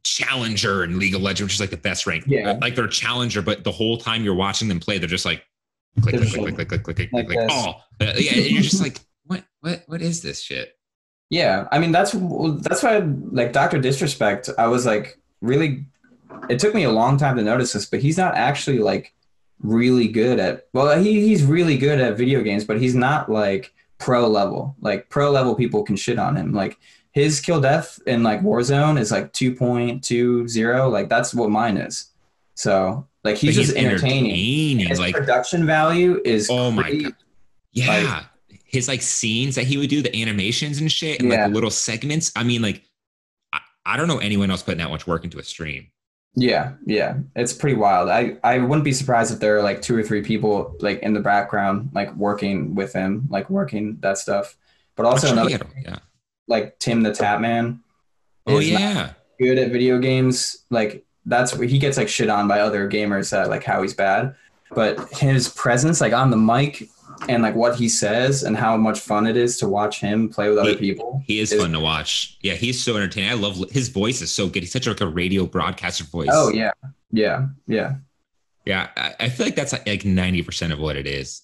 challenger 0.05 0.85
in 0.85 0.99
League 0.99 1.15
of 1.15 1.23
Legends, 1.23 1.49
which 1.51 1.55
is 1.55 1.61
like 1.61 1.71
the 1.71 1.77
best 1.77 2.07
rank. 2.07 2.25
Yeah. 2.27 2.59
Like 2.61 2.75
they're 2.75 2.87
challenger, 2.87 3.43
but 3.43 3.65
the 3.65 3.73
whole 3.73 3.97
time 3.99 4.23
you're 4.23 4.35
watching 4.35 4.69
them 4.69 4.81
play, 4.81 4.99
they're 4.99 5.09
just 5.09 5.25
like 5.25 5.43
click, 6.01 6.17
click, 6.17 6.29
click, 6.33 6.55
click, 6.55 6.69
click, 6.69 6.83
click, 6.85 6.97
click, 6.97 7.13
like 7.13 7.27
click, 7.27 7.39
click. 7.39 7.51
Oh, 7.51 7.75
Uh, 8.01 8.13
yeah. 8.17 8.35
And 8.35 8.47
you're 8.47 8.63
just 8.63 8.83
like, 8.83 8.99
what, 9.27 9.45
what, 9.61 9.83
what 9.87 10.03
is 10.03 10.23
this 10.23 10.41
shit? 10.43 10.77
Yeah, 11.31 11.67
I 11.73 11.79
mean 11.79 11.91
that's 11.91 12.13
that's 12.13 12.83
why 12.83 12.99
like 12.99 13.53
Doctor 13.53 13.81
Disrespect. 13.81 14.51
I 14.59 14.67
was 14.69 14.87
like 14.87 15.19
really. 15.41 15.87
It 16.51 16.59
took 16.59 16.75
me 16.75 16.85
a 16.85 16.91
long 16.91 17.17
time 17.17 17.37
to 17.37 17.43
notice 17.43 17.73
this, 17.73 17.87
but 17.87 18.01
he's 18.01 18.19
not 18.19 18.35
actually 18.35 18.79
like 18.79 19.15
really 19.61 20.07
good 20.07 20.39
at. 20.39 20.69
Well, 20.73 21.01
he 21.01 21.27
he's 21.27 21.43
really 21.43 21.79
good 21.79 21.99
at 21.99 22.17
video 22.17 22.43
games, 22.43 22.65
but 22.65 22.81
he's 22.81 22.95
not 22.95 23.31
like 23.31 23.73
pro 23.99 24.29
level. 24.29 24.77
Like 24.81 25.09
pro 25.09 25.31
level 25.31 25.55
people 25.55 25.83
can 25.83 25.97
shit 25.97 26.19
on 26.19 26.37
him. 26.37 26.53
Like 26.53 26.77
his 27.13 27.41
kill 27.41 27.61
death 27.61 27.99
in 28.07 28.23
like 28.23 28.43
Warzone 28.43 28.99
is 29.01 29.11
like 29.11 29.33
two 29.33 29.55
point 29.55 30.05
two 30.05 30.47
zero. 30.47 30.89
Like 30.89 31.09
that's 31.09 31.35
what 31.35 31.51
mine 31.51 31.79
is. 31.79 32.13
So 32.55 33.09
like 33.25 33.37
he's 33.37 33.55
just 33.57 33.75
entertaining. 33.77 34.31
entertaining, 34.31 34.87
His 34.89 35.01
like 35.01 35.15
production 35.15 35.67
value 35.67 36.21
is 36.25 36.49
Oh 36.51 36.71
my. 36.71 36.93
God. 36.95 37.15
Yeah. 37.73 38.25
His 38.65 38.89
like 38.89 39.03
scenes 39.03 39.55
that 39.57 39.65
he 39.65 39.77
would 39.77 39.89
do, 39.91 40.03
the 40.03 40.15
animations 40.21 40.79
and 40.79 40.91
shit, 40.91 41.21
and 41.21 41.31
Yeah. 41.31 41.43
like 41.43 41.49
the 41.49 41.55
little 41.55 41.71
segments. 41.71 42.33
I 42.37 42.43
mean, 42.45 42.61
like, 42.63 42.83
I, 43.53 43.61
I 43.87 43.97
don't 43.97 44.09
know 44.09 44.19
anyone 44.19 44.51
else 44.51 44.63
putting 44.63 44.79
that 44.79 44.91
much 44.91 45.07
work 45.07 45.25
into 45.25 45.39
a 45.39 45.43
stream. 45.43 45.89
Yeah, 46.37 46.73
yeah, 46.85 47.19
it's 47.37 47.53
pretty 47.53 47.77
wild. 47.77 48.09
I 48.11 48.37
I 48.43 48.59
wouldn't 48.59 48.83
be 48.85 48.93
surprised 48.93 49.33
if 49.33 49.39
there 49.39 49.57
are 49.57 49.63
like 49.63 49.81
two 49.81 49.97
or 49.97 50.03
three 50.03 50.21
people 50.23 50.77
like 50.81 50.99
in 51.01 51.15
the 51.15 51.21
background, 51.21 51.91
like 51.95 52.13
working 52.17 52.75
with 52.75 52.93
him, 52.93 53.27
like 53.31 53.49
working 53.49 53.99
that 54.01 54.19
stuff. 54.19 54.57
But 54.97 55.07
also 55.07 55.31
another 55.31 55.49
he 55.51 55.53
had- 55.53 55.67
yeah. 55.85 55.97
like 56.49 56.77
Tim 56.81 57.03
the 57.05 57.11
Tatman. 57.13 57.79
Oh 58.49 58.59
yeah. 58.59 59.13
good 59.39 59.59
at 59.59 59.71
video 59.71 60.01
games. 60.01 60.65
Like 60.71 61.07
that's 61.27 61.57
where 61.57 61.67
he 61.67 61.79
gets 61.79 61.97
like 61.97 62.09
shit 62.09 62.29
on 62.29 62.49
by 62.49 62.61
other 62.61 62.89
gamers 62.89 63.31
that 63.31 63.49
like 63.49 63.65
how 63.65 63.83
he's 63.83 63.95
bad. 63.95 64.35
But 64.71 65.09
his 65.13 65.49
presence, 65.49 66.01
like 66.01 66.13
on 66.13 66.31
the 66.31 66.37
mic, 66.37 66.89
and 67.29 67.43
like 67.43 67.55
what 67.55 67.77
he 67.77 67.89
says, 67.89 68.43
and 68.43 68.57
how 68.57 68.77
much 68.77 68.99
fun 68.99 69.27
it 69.27 69.37
is 69.37 69.57
to 69.59 69.69
watch 69.69 70.01
him 70.01 70.29
play 70.29 70.49
with 70.49 70.59
other 70.59 70.71
He- 70.71 70.77
people. 70.77 71.23
He 71.27 71.39
is 71.39 71.53
is- 71.53 71.61
fun 71.61 71.73
to 71.73 71.81
watch. 71.81 72.39
Yeah, 72.43 72.55
he's 72.55 72.83
so 72.83 72.97
entertaining. 72.97 73.31
I 73.31 73.35
love 73.35 73.71
his 73.71 73.89
voice 73.89 74.21
is 74.21 74.33
so 74.33 74.49
good. 74.49 74.63
He's 74.63 74.73
such 74.73 74.87
like 74.87 75.01
a 75.01 75.07
radio 75.07 75.47
broadcaster 75.47 76.05
voice. 76.05 76.29
Oh 76.33 76.51
yeah, 76.51 76.73
yeah, 77.13 77.47
yeah. 77.69 77.97
yeah. 78.65 78.89
I, 78.97 79.15
I 79.21 79.29
feel 79.29 79.47
like 79.47 79.55
that's 79.55 79.73
like 79.73 80.05
ninety 80.05 80.43
percent 80.43 80.73
of 80.73 80.79
what 80.81 80.97
it 80.97 81.07
is. 81.07 81.43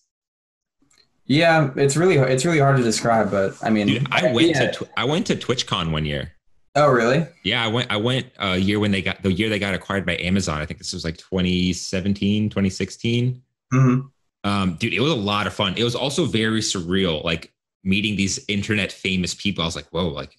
Yeah, 1.26 1.70
it's 1.76 1.96
really 1.96 2.16
it's 2.16 2.44
really 2.44 2.58
hard 2.58 2.76
to 2.78 2.82
describe, 2.82 3.30
but 3.30 3.54
I 3.62 3.70
mean, 3.70 3.86
Dude, 3.86 4.08
I 4.10 4.32
went 4.32 4.48
yeah. 4.48 4.70
to 4.72 4.88
I 4.96 5.04
went 5.04 5.28
to 5.28 5.36
TwitchCon 5.36 5.92
one 5.92 6.04
year. 6.04 6.32
Oh, 6.76 6.88
really? 6.88 7.26
Yeah, 7.42 7.64
I 7.64 7.68
went 7.68 7.90
I 7.90 7.96
went 7.96 8.26
a 8.38 8.56
year 8.56 8.78
when 8.78 8.92
they 8.92 9.02
got 9.02 9.22
the 9.22 9.32
year 9.32 9.48
they 9.48 9.58
got 9.58 9.74
acquired 9.74 10.06
by 10.06 10.16
Amazon. 10.18 10.60
I 10.60 10.66
think 10.66 10.78
this 10.78 10.92
was 10.92 11.04
like 11.04 11.16
2017, 11.16 12.48
2016. 12.48 13.42
hmm 13.72 14.00
Um, 14.44 14.76
dude, 14.76 14.94
it 14.94 15.00
was 15.00 15.12
a 15.12 15.16
lot 15.16 15.46
of 15.46 15.52
fun. 15.54 15.74
It 15.76 15.84
was 15.84 15.94
also 15.94 16.24
very 16.26 16.60
surreal, 16.60 17.24
like 17.24 17.52
meeting 17.84 18.16
these 18.16 18.44
internet 18.48 18.92
famous 18.92 19.34
people. 19.34 19.62
I 19.62 19.66
was 19.66 19.76
like, 19.76 19.88
whoa, 19.88 20.08
like 20.08 20.36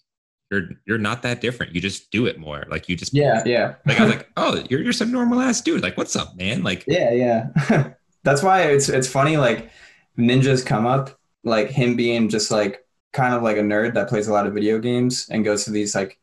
you're 0.52 0.70
you're 0.86 0.98
not 0.98 1.22
that 1.24 1.42
different. 1.42 1.76
You 1.76 1.82
just 1.82 2.12
do 2.12 2.26
it 2.28 2.40
more. 2.40 2.66
Like 2.70 2.88
you 2.88 2.96
just 2.96 3.14
Yeah, 3.14 3.44
yeah, 3.46 3.76
Like 3.86 4.00
I 4.00 4.04
was 4.06 4.16
like, 4.16 4.30
oh, 4.38 4.64
you're 4.70 4.82
you're 4.82 4.94
some 4.94 5.12
normal 5.12 5.42
ass 5.42 5.62
dude. 5.62 5.84
Like, 5.84 5.98
what's 5.98 6.16
up, 6.16 6.36
man? 6.38 6.64
Like, 6.64 6.86
yeah, 6.88 7.12
yeah. 7.12 7.90
That's 8.24 8.42
why 8.44 8.64
it's 8.64 8.88
it's 8.90 9.08
funny. 9.08 9.38
Like 9.38 9.70
ninjas 10.18 10.66
come 10.66 10.86
up, 10.86 11.20
like 11.44 11.70
him 11.70 11.96
being 11.96 12.30
just 12.30 12.52
like 12.52 12.86
kind 13.14 13.34
of 13.34 13.44
like 13.44 13.58
a 13.58 13.62
nerd 13.62 13.94
that 13.94 14.10
plays 14.10 14.28
a 14.28 14.34
lot 14.34 14.48
of 14.48 14.54
video 14.54 14.80
games 14.80 15.28
and 15.30 15.46
goes 15.46 15.66
to 15.66 15.72
these 15.72 15.96
like. 15.96 16.18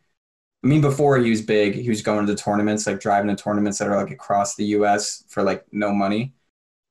I 0.64 0.66
mean, 0.66 0.80
before 0.80 1.18
he 1.18 1.30
was 1.30 1.40
big, 1.40 1.76
he 1.76 1.88
was 1.88 2.02
going 2.02 2.26
to 2.26 2.32
the 2.32 2.38
tournaments, 2.38 2.84
like 2.84 2.98
driving 2.98 3.34
to 3.34 3.40
tournaments 3.40 3.78
that 3.78 3.86
are 3.86 3.96
like 3.96 4.10
across 4.10 4.56
the 4.56 4.64
U.S. 4.64 5.22
for 5.28 5.44
like 5.44 5.64
no 5.70 5.92
money, 5.92 6.32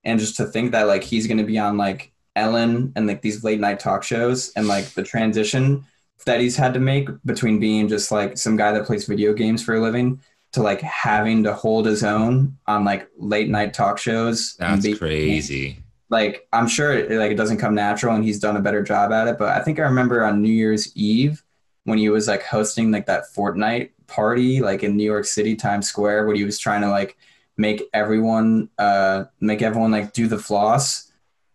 and 0.06 0.19
just 0.19 0.38
to 0.38 0.45
think 0.45 0.72
that 0.72 0.88
like 0.88 1.03
he's 1.03 1.28
going 1.28 1.38
to 1.38 1.44
be 1.44 1.60
on 1.60 1.78
like 1.78 2.14
Ellen 2.38 2.94
and 2.95 3.07
like 3.07 3.22
these 3.22 3.44
late 3.44 3.60
night 3.60 3.82
talk 3.82 4.03
shows 4.03 4.53
and 4.56 4.68
like 4.68 4.86
the 4.91 5.03
transition 5.03 5.86
that 6.26 6.40
he's 6.40 6.56
had 6.56 6.74
to 6.76 6.80
make 6.80 7.10
between 7.26 7.60
being 7.60 7.88
just 7.88 8.11
like 8.11 8.38
some 8.38 8.56
guy 8.56 8.72
that 8.72 8.86
plays 8.86 9.06
video 9.06 9.34
games 9.34 9.64
for 9.64 9.76
a 9.76 9.82
living 9.82 10.22
to 10.53 10.61
like 10.61 10.82
having 10.82 11.44
to 11.44 11.53
hold 11.53 11.86
his 11.86 12.03
own 12.03 12.57
on 12.68 12.86
like 12.86 13.10
late 13.18 13.49
night 13.49 13.74
talk 13.74 13.98
shows. 13.98 14.56
that's 14.56 14.86
be- 14.86 14.95
crazy. 14.95 15.78
Like 16.10 16.48
I'm 16.54 16.68
sure 16.68 16.94
it, 16.94 17.12
like 17.12 17.32
it 17.32 17.36
doesn't 17.36 17.58
come 17.58 17.76
natural 17.76 18.16
and 18.16 18.24
he's 18.24 18.40
done 18.40 18.58
a 18.58 18.62
better 18.62 18.82
job 18.82 19.12
at 19.12 19.28
it. 19.28 19.38
But 19.38 19.50
I 19.50 19.62
think 19.62 19.80
I 19.80 19.84
remember 19.84 20.24
on 20.24 20.42
New 20.42 20.52
Year's 20.52 20.96
Eve 20.96 21.44
when 21.84 21.98
he 21.98 22.10
was 22.10 22.28
like 22.28 22.44
hosting 22.44 22.92
like 22.92 23.06
that 23.06 23.24
Fortnite 23.36 23.92
party 24.08 24.62
like 24.62 24.84
in 24.84 24.96
New 24.96 25.04
York 25.04 25.26
City 25.26 25.56
Times 25.56 25.88
Square 25.88 26.26
where 26.26 26.36
he 26.36 26.44
was 26.44 26.58
trying 26.60 26.82
to 26.82 26.90
like 26.90 27.18
make 27.58 27.84
everyone 27.94 28.70
uh 28.78 29.26
make 29.40 29.62
everyone 29.62 29.92
like 29.92 30.14
do 30.14 30.28
the 30.28 30.38
floss 30.38 31.12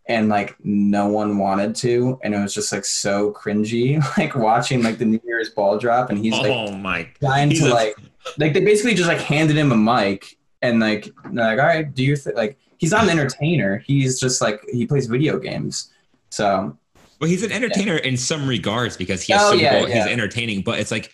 and 0.06 0.28
like 0.28 0.56
no 0.64 1.06
one 1.06 1.38
wanted 1.38 1.74
to 1.76 2.18
and 2.22 2.34
it 2.34 2.38
was 2.38 2.54
just 2.54 2.72
like 2.72 2.84
so 2.84 3.32
cringy 3.32 4.02
like 4.18 4.34
watching 4.34 4.82
like 4.82 4.98
the 4.98 5.04
New 5.04 5.20
Year's 5.24 5.50
ball 5.50 5.78
drop 5.78 6.10
and 6.10 6.18
he's 6.18 6.32
like 6.32 6.50
oh 6.50 6.72
my 6.72 7.04
trying 7.20 7.50
He's 7.50 7.60
to 7.60 7.72
a- 7.72 7.74
like 7.74 7.96
like 8.38 8.52
they 8.52 8.60
basically 8.60 8.94
just 8.94 9.08
like 9.08 9.20
handed 9.20 9.56
him 9.56 9.72
a 9.72 9.76
mic 9.76 10.36
and 10.60 10.80
like 10.80 11.08
they're 11.30 11.44
like 11.44 11.58
all 11.58 11.66
right 11.66 11.94
do 11.94 12.02
you 12.04 12.16
th-? 12.16 12.36
like 12.36 12.58
he's 12.82 12.90
not 12.90 13.04
an 13.04 13.10
entertainer. 13.10 13.78
He's 13.78 14.18
just 14.18 14.40
like 14.40 14.60
he 14.68 14.86
plays 14.86 15.06
video 15.06 15.38
games. 15.38 15.92
So 16.30 16.76
Well, 17.20 17.30
he's 17.30 17.44
an 17.44 17.52
entertainer 17.52 17.96
in 17.96 18.16
some 18.16 18.48
regards 18.48 18.96
because 18.96 19.22
he 19.22 19.32
has 19.32 19.42
Oh, 19.42 19.50
some 19.50 19.60
yeah, 19.60 19.86
yeah. 19.86 19.86
he's 19.86 20.12
entertaining, 20.12 20.62
but 20.62 20.80
it's 20.80 20.90
like 20.90 21.12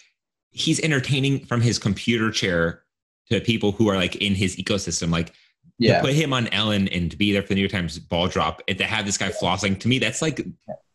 he's 0.50 0.80
entertaining 0.80 1.44
from 1.44 1.60
his 1.60 1.78
computer 1.78 2.30
chair 2.30 2.84
to 3.30 3.42
people 3.42 3.72
who 3.72 3.88
are 3.90 3.96
like 3.96 4.16
in 4.16 4.34
his 4.34 4.56
ecosystem. 4.56 5.10
Like 5.10 5.34
yeah. 5.78 5.98
to 5.98 6.06
put 6.06 6.14
him 6.14 6.32
on 6.32 6.48
Ellen 6.48 6.88
and 6.88 7.10
to 7.10 7.18
be 7.18 7.32
there 7.32 7.42
for 7.42 7.48
the 7.48 7.56
New 7.56 7.60
York 7.60 7.72
Times 7.72 7.98
ball 7.98 8.28
drop 8.28 8.62
and 8.66 8.78
to 8.78 8.84
have 8.84 9.04
this 9.04 9.18
guy 9.18 9.28
flossing, 9.28 9.78
to 9.80 9.88
me, 9.88 9.98
that's 9.98 10.22
like 10.22 10.40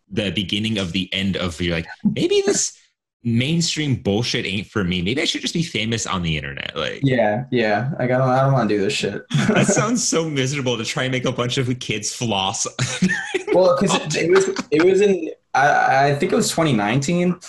the 0.10 0.32
beginning 0.32 0.80
of 0.80 0.92
the 0.92 1.08
end 1.14 1.38
of 1.38 1.62
you're 1.62 1.76
like, 1.76 1.88
maybe 2.04 2.42
this 2.48 2.76
mainstream 3.24 3.96
bullshit 3.96 4.46
ain't 4.46 4.68
for 4.68 4.84
me. 4.84 5.02
Maybe 5.02 5.22
I 5.22 5.26
should 5.26 5.42
just 5.42 5.54
be 5.54 5.64
famous 5.64 6.06
on 6.06 6.22
the 6.24 6.36
internet. 6.36 6.76
Like 6.76 7.00
yeah 7.04 7.46
yeah 7.52 7.92
like 8.00 8.12
i 8.12 8.18
don't 8.18 8.30
i 8.30 8.42
don't 8.42 8.54
want 8.54 8.68
to 8.68 8.76
do 8.76 8.82
this 8.82 8.94
shit 8.94 9.24
that 9.48 9.68
sounds 9.68 10.06
so 10.08 10.30
miserable 10.30 10.78
to 10.78 10.84
try 10.84 11.04
and 11.04 11.12
make 11.12 11.26
a 11.26 11.32
bunch 11.32 11.58
of 11.58 11.68
kids 11.80 12.14
floss. 12.14 12.68
well 13.54 13.78
because 13.80 13.96
it, 14.16 14.24
it 14.24 14.30
was 14.30 14.50
it 14.72 14.84
was 14.84 15.02
in 15.02 15.32
I, 15.54 16.10
I 16.10 16.16
think 16.16 16.32
it 16.32 16.36
was 16.36 16.50
2019 16.50 17.40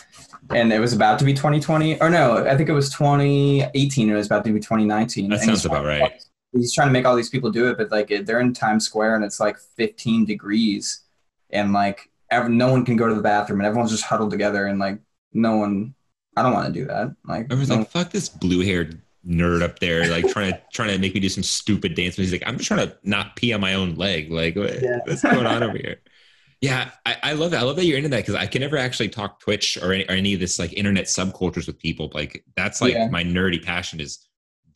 and 0.51 0.73
it 0.73 0.79
was 0.79 0.93
about 0.93 1.19
to 1.21 1.25
be 1.25 1.33
2020 1.33 2.01
or 2.01 2.11
no 2.11 2.47
i 2.47 2.57
think 2.57 2.69
it 2.69 2.73
was 2.73 2.91
2018 2.91 4.11
it 4.11 4.15
was 4.15 4.27
about 4.27 4.45
to 4.45 4.53
be 4.53 4.61
2019 4.61 5.31
That 5.31 5.37
And 5.37 5.45
sounds 5.45 5.65
about 5.65 5.85
right. 5.85 6.23
he's 6.53 6.75
trying 6.75 6.89
to 6.89 6.93
make 6.93 7.07
all 7.07 7.17
these 7.17 7.31
people 7.31 7.51
do 7.51 7.69
it 7.71 7.79
but 7.79 7.91
like 7.91 8.13
they're 8.25 8.41
in 8.41 8.53
times 8.53 8.85
square 8.85 9.17
and 9.17 9.25
it's 9.25 9.41
like 9.41 9.57
15 9.77 10.27
degrees 10.27 11.01
and 11.51 11.73
like 11.73 12.11
no 12.49 12.71
one 12.71 12.85
can 12.85 12.97
go 12.97 13.09
to 13.09 13.15
the 13.15 13.23
bathroom 13.23 13.61
and 13.61 13.67
everyone's 13.67 13.91
just 13.91 14.05
huddled 14.05 14.31
together 14.31 14.67
and 14.67 14.79
like 14.79 14.99
no 15.35 15.57
one. 15.57 15.95
I 16.37 16.43
don't 16.43 16.53
want 16.53 16.73
to 16.73 16.81
do 16.81 16.87
that. 16.87 17.15
Like, 17.27 17.53
I 17.53 17.55
was 17.57 17.69
no- 17.69 17.77
like, 17.77 17.91
fuck 17.91 18.11
this 18.11 18.29
blue 18.29 18.61
haired 18.61 19.01
nerd 19.27 19.63
up 19.63 19.79
there, 19.79 20.07
like 20.11 20.29
trying 20.29 20.53
to 20.53 20.61
trying 20.73 20.91
to 20.91 20.99
make 20.99 21.15
me 21.15 21.21
do 21.21 21.29
some 21.29 21.43
stupid 21.43 21.95
dance. 21.95 22.17
He's 22.17 22.33
like, 22.33 22.43
I'm 22.47 22.57
just 22.57 22.69
trying 22.69 22.87
to 22.87 22.97
not 23.05 23.37
pee 23.37 23.53
on 23.53 23.61
my 23.61 23.75
own 23.75 23.95
leg. 23.95 24.31
Like, 24.31 24.57
what, 24.57 24.83
Yeah. 24.83 24.99
what's 25.05 25.23
going 25.23 25.47
on 25.47 25.63
over 25.63 25.77
here? 25.79 25.97
Yeah, 26.61 26.91
I, 27.05 27.17
I 27.23 27.33
love 27.35 27.51
that. 27.53 27.61
I 27.61 27.65
love 27.65 27.77
that 27.77 27.85
you're 27.85 27.97
into 27.99 28.09
that 28.11 28.19
because 28.19 28.35
I 28.35 28.47
can 28.47 28.61
never 28.63 28.77
actually 28.77 29.11
talk 29.11 29.41
Twitch 29.41 29.77
or 29.83 29.93
any, 29.93 30.05
or 30.09 30.13
any 30.13 30.35
of 30.35 30.41
this 30.41 30.59
like 30.59 30.73
internet 30.73 31.05
subcultures 31.05 31.67
with 31.67 31.79
people. 31.79 32.11
Like, 32.15 32.45
that's 32.57 32.81
like 32.81 32.95
Yeah. 32.95 33.09
my 33.09 33.23
nerdy 33.23 33.63
passion 33.63 34.01
is 34.01 34.27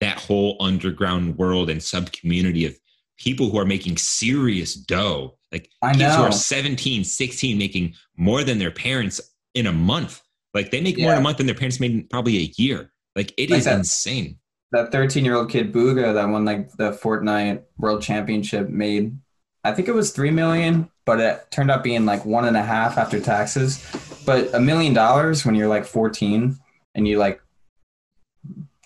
that 0.01 0.19
whole 0.19 0.57
underground 0.61 1.37
world 1.39 1.69
and 1.71 1.83
sub 1.83 2.13
community 2.13 2.67
of 2.67 2.79
people 3.19 3.49
who 3.51 3.59
are 3.59 3.65
making 3.65 3.97
serious 3.97 4.75
dough. 4.75 5.37
Like 5.51 5.71
I 5.83 5.93
kids 5.95 6.15
who 6.15 6.23
are 6.23 6.33
17, 6.33 7.05
16 7.05 7.59
making 7.59 7.95
more 8.17 8.45
than 8.45 8.59
their 8.59 8.71
parents 8.71 9.21
in 9.55 9.67
a 9.67 9.73
month. 9.73 10.21
Like 10.55 10.71
they 10.71 10.81
make 10.81 10.99
more 10.99 11.13
in 11.13 11.19
a 11.19 11.21
month 11.21 11.39
than 11.39 11.47
their 11.47 11.55
parents 11.55 11.81
made 11.81 11.93
in 11.93 12.07
probably 12.09 12.39
a 12.39 12.53
year. 12.57 12.91
Like 13.17 13.33
it 13.37 13.51
Like 13.51 13.59
is 13.59 13.65
that. 13.67 13.79
insane. 13.79 14.39
that 14.73 14.93
13 14.93 15.25
year 15.25 15.35
old 15.35 15.51
kid 15.51 15.73
Bugha 15.73 16.15
that 16.15 16.29
won 16.29 16.45
like 16.45 16.71
the 16.73 16.93
Fortnite 16.93 17.63
World 17.79 18.03
Championship 18.03 18.69
made, 18.69 19.19
I 19.65 19.73
think 19.73 19.89
it 19.89 19.95
was 19.95 20.13
three 20.13 20.31
million, 20.31 20.91
but 21.05 21.21
it 21.21 21.51
turned 21.51 21.71
out 21.71 21.83
being 21.85 22.07
like 22.07 22.25
one 22.25 22.45
and 22.47 22.57
a 22.57 22.63
half 22.63 22.97
after 22.99 23.21
taxes. 23.21 23.85
But 24.25 24.55
a 24.55 24.61
million 24.61 24.95
dollars 24.95 25.45
when 25.45 25.55
you're 25.55 25.69
like 25.69 25.85
14 25.85 26.57
and 26.95 27.09
you 27.09 27.19
like 27.19 27.41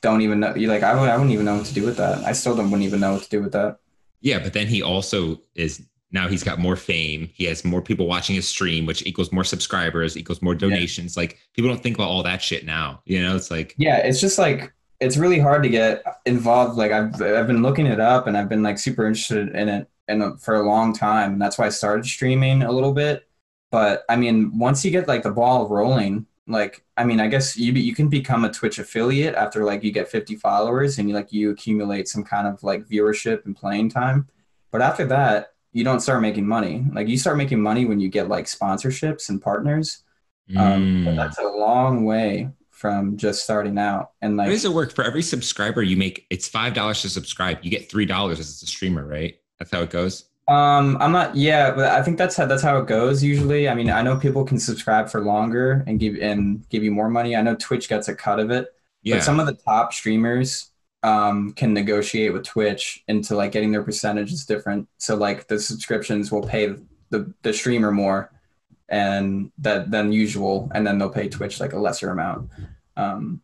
don't 0.02 0.22
even 0.22 0.40
know, 0.40 0.54
you 0.54 0.68
like 0.68 0.82
I, 0.82 0.98
would, 0.98 1.08
I 1.08 1.14
wouldn't 1.16 1.32
even 1.32 1.44
know 1.46 1.56
what 1.56 1.66
to 1.66 1.74
do 1.74 1.84
with 1.84 1.96
that. 1.98 2.24
I 2.24 2.32
still 2.32 2.56
don't 2.56 2.70
wouldn't 2.70 2.86
even 2.86 3.00
know 3.00 3.12
what 3.14 3.22
to 3.22 3.28
do 3.30 3.42
with 3.42 3.52
that. 3.52 3.78
Yeah, 4.20 4.38
but 4.38 4.52
then 4.52 4.66
he 4.66 4.82
also 4.82 5.40
is 5.54 5.84
now 6.12 6.28
he's 6.28 6.44
got 6.44 6.58
more 6.58 6.76
fame. 6.76 7.30
He 7.32 7.44
has 7.44 7.64
more 7.64 7.80
people 7.80 8.06
watching 8.06 8.36
his 8.36 8.46
stream, 8.46 8.84
which 8.84 9.04
equals 9.06 9.32
more 9.32 9.44
subscribers, 9.44 10.16
equals 10.16 10.42
more 10.42 10.54
donations. 10.54 11.16
Like 11.16 11.38
people 11.54 11.70
don't 11.70 11.82
think 11.82 11.96
about 11.96 12.08
all 12.08 12.22
that 12.22 12.42
shit 12.42 12.66
now. 12.66 13.00
You 13.06 13.22
know, 13.22 13.34
it's 13.34 13.50
like 13.50 13.74
Yeah, 13.78 13.96
it's 13.98 14.20
just 14.20 14.38
like 14.38 14.72
it's 15.00 15.16
really 15.16 15.38
hard 15.38 15.62
to 15.62 15.68
get 15.68 16.04
involved. 16.26 16.76
Like 16.76 16.92
I've 16.92 17.20
I've 17.20 17.46
been 17.46 17.62
looking 17.62 17.86
it 17.86 17.98
up 17.98 18.26
and 18.26 18.36
I've 18.36 18.48
been 18.48 18.62
like 18.62 18.78
super 18.78 19.06
interested 19.06 19.48
in 19.54 19.68
it 19.68 19.88
and 20.06 20.40
for 20.40 20.56
a 20.56 20.68
long 20.68 20.94
time. 20.94 21.32
And 21.32 21.42
that's 21.42 21.58
why 21.58 21.66
I 21.66 21.70
started 21.70 22.04
streaming 22.04 22.62
a 22.62 22.70
little 22.70 22.92
bit. 22.92 23.26
But 23.70 24.04
I 24.08 24.16
mean, 24.16 24.58
once 24.58 24.84
you 24.84 24.90
get 24.90 25.08
like 25.08 25.22
the 25.22 25.30
ball 25.30 25.66
rolling, 25.66 26.26
like 26.46 26.84
I 26.98 27.04
mean, 27.04 27.20
I 27.20 27.28
guess 27.28 27.56
you 27.56 27.72
you 27.72 27.94
can 27.94 28.08
become 28.08 28.44
a 28.44 28.52
Twitch 28.52 28.78
affiliate 28.78 29.34
after 29.34 29.64
like 29.64 29.82
you 29.82 29.92
get 29.92 30.08
50 30.08 30.36
followers 30.36 30.98
and 30.98 31.08
you 31.08 31.14
like 31.14 31.32
you 31.32 31.50
accumulate 31.50 32.06
some 32.06 32.22
kind 32.22 32.46
of 32.46 32.62
like 32.62 32.86
viewership 32.86 33.46
and 33.46 33.56
playing 33.56 33.88
time. 33.88 34.28
But 34.70 34.82
after 34.82 35.06
that, 35.06 35.51
you 35.72 35.84
don't 35.84 36.00
start 36.00 36.20
making 36.22 36.46
money. 36.46 36.84
Like 36.92 37.08
you 37.08 37.16
start 37.16 37.36
making 37.36 37.60
money 37.60 37.84
when 37.84 38.00
you 38.00 38.08
get 38.08 38.28
like 38.28 38.44
sponsorships 38.44 39.28
and 39.28 39.40
partners. 39.40 40.02
Um, 40.56 41.04
but 41.04 41.12
mm. 41.12 41.16
that's 41.16 41.38
a 41.38 41.44
long 41.44 42.04
way 42.04 42.50
from 42.70 43.16
just 43.16 43.44
starting 43.44 43.78
out. 43.78 44.10
And 44.20 44.36
like, 44.36 44.48
how 44.48 44.52
does 44.52 44.64
it 44.64 44.72
work? 44.72 44.92
For 44.92 45.04
every 45.04 45.22
subscriber 45.22 45.82
you 45.82 45.96
make, 45.96 46.26
it's 46.30 46.48
five 46.48 46.74
dollars 46.74 47.00
to 47.02 47.08
subscribe. 47.08 47.58
You 47.62 47.70
get 47.70 47.90
three 47.90 48.04
dollars 48.04 48.40
as 48.40 48.62
a 48.62 48.66
streamer, 48.66 49.06
right? 49.06 49.36
That's 49.58 49.70
how 49.70 49.82
it 49.82 49.90
goes. 49.90 50.24
Um, 50.48 50.98
I'm 51.00 51.12
not. 51.12 51.36
Yeah, 51.36 51.70
but 51.70 51.86
I 51.92 52.02
think 52.02 52.18
that's 52.18 52.36
how 52.36 52.46
that's 52.46 52.62
how 52.62 52.76
it 52.78 52.86
goes 52.86 53.22
usually. 53.22 53.68
I 53.68 53.74
mean, 53.74 53.88
I 53.88 54.02
know 54.02 54.16
people 54.16 54.44
can 54.44 54.58
subscribe 54.58 55.08
for 55.08 55.20
longer 55.22 55.84
and 55.86 56.00
give 56.00 56.16
and 56.16 56.68
give 56.68 56.82
you 56.82 56.90
more 56.90 57.08
money. 57.08 57.36
I 57.36 57.42
know 57.42 57.54
Twitch 57.54 57.88
gets 57.88 58.08
a 58.08 58.14
cut 58.14 58.40
of 58.40 58.50
it, 58.50 58.74
Yeah. 59.02 59.16
but 59.16 59.24
some 59.24 59.38
of 59.38 59.46
the 59.46 59.54
top 59.54 59.92
streamers 59.92 60.71
um, 61.02 61.52
can 61.52 61.74
negotiate 61.74 62.32
with 62.32 62.44
Twitch 62.44 63.02
into 63.08 63.34
like 63.34 63.52
getting 63.52 63.72
their 63.72 63.82
percentages 63.82 64.46
different. 64.46 64.88
So 64.98 65.16
like 65.16 65.48
the 65.48 65.58
subscriptions 65.58 66.30
will 66.30 66.42
pay 66.42 66.74
the 67.10 67.32
the 67.42 67.52
streamer 67.52 67.90
more, 67.90 68.32
and 68.88 69.50
that 69.58 69.90
than 69.90 70.12
usual, 70.12 70.70
and 70.74 70.86
then 70.86 70.98
they'll 70.98 71.10
pay 71.10 71.28
Twitch 71.28 71.60
like 71.60 71.72
a 71.72 71.78
lesser 71.78 72.10
amount. 72.10 72.50
Um, 72.96 73.40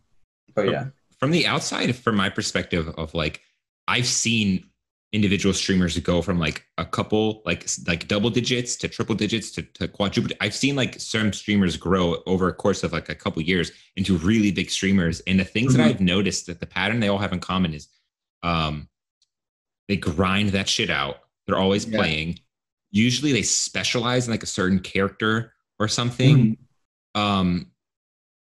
but 0.54 0.70
yeah, 0.70 0.86
from 1.18 1.30
the 1.30 1.46
outside, 1.46 1.94
from 1.96 2.16
my 2.16 2.28
perspective 2.28 2.88
of 2.96 3.14
like, 3.14 3.42
I've 3.86 4.06
seen 4.06 4.67
individual 5.12 5.54
streamers 5.54 5.98
go 6.00 6.20
from 6.20 6.38
like 6.38 6.66
a 6.76 6.84
couple, 6.84 7.42
like 7.46 7.66
like 7.86 8.06
double 8.08 8.28
digits 8.28 8.76
to 8.76 8.88
triple 8.88 9.14
digits 9.14 9.50
to, 9.52 9.62
to 9.62 9.88
quadruple. 9.88 10.36
I've 10.40 10.54
seen 10.54 10.76
like 10.76 11.00
some 11.00 11.32
streamers 11.32 11.76
grow 11.78 12.22
over 12.26 12.48
a 12.48 12.52
course 12.54 12.82
of 12.84 12.92
like 12.92 13.08
a 13.08 13.14
couple 13.14 13.40
years 13.40 13.72
into 13.96 14.18
really 14.18 14.52
big 14.52 14.70
streamers. 14.70 15.20
And 15.26 15.40
the 15.40 15.44
things 15.44 15.74
that 15.74 15.80
Mhm. 15.82 15.88
I've 15.88 16.00
noticed 16.00 16.46
that 16.46 16.60
the 16.60 16.66
pattern 16.66 17.00
they 17.00 17.08
all 17.08 17.18
have 17.18 17.32
in 17.32 17.40
common 17.40 17.72
is, 17.72 17.88
um, 18.42 18.88
they 19.88 19.96
grind 19.96 20.50
that 20.50 20.68
shit 20.68 20.90
out. 20.90 21.20
They're 21.46 21.56
always 21.56 21.86
Yeah. 21.86 21.96
playing. 21.98 22.40
Usually 22.90 23.32
they 23.32 23.42
specialize 23.42 24.26
in 24.26 24.32
like 24.32 24.42
a 24.42 24.46
certain 24.46 24.80
character 24.80 25.54
or 25.78 25.88
something. 25.88 26.58
Um, 27.14 27.70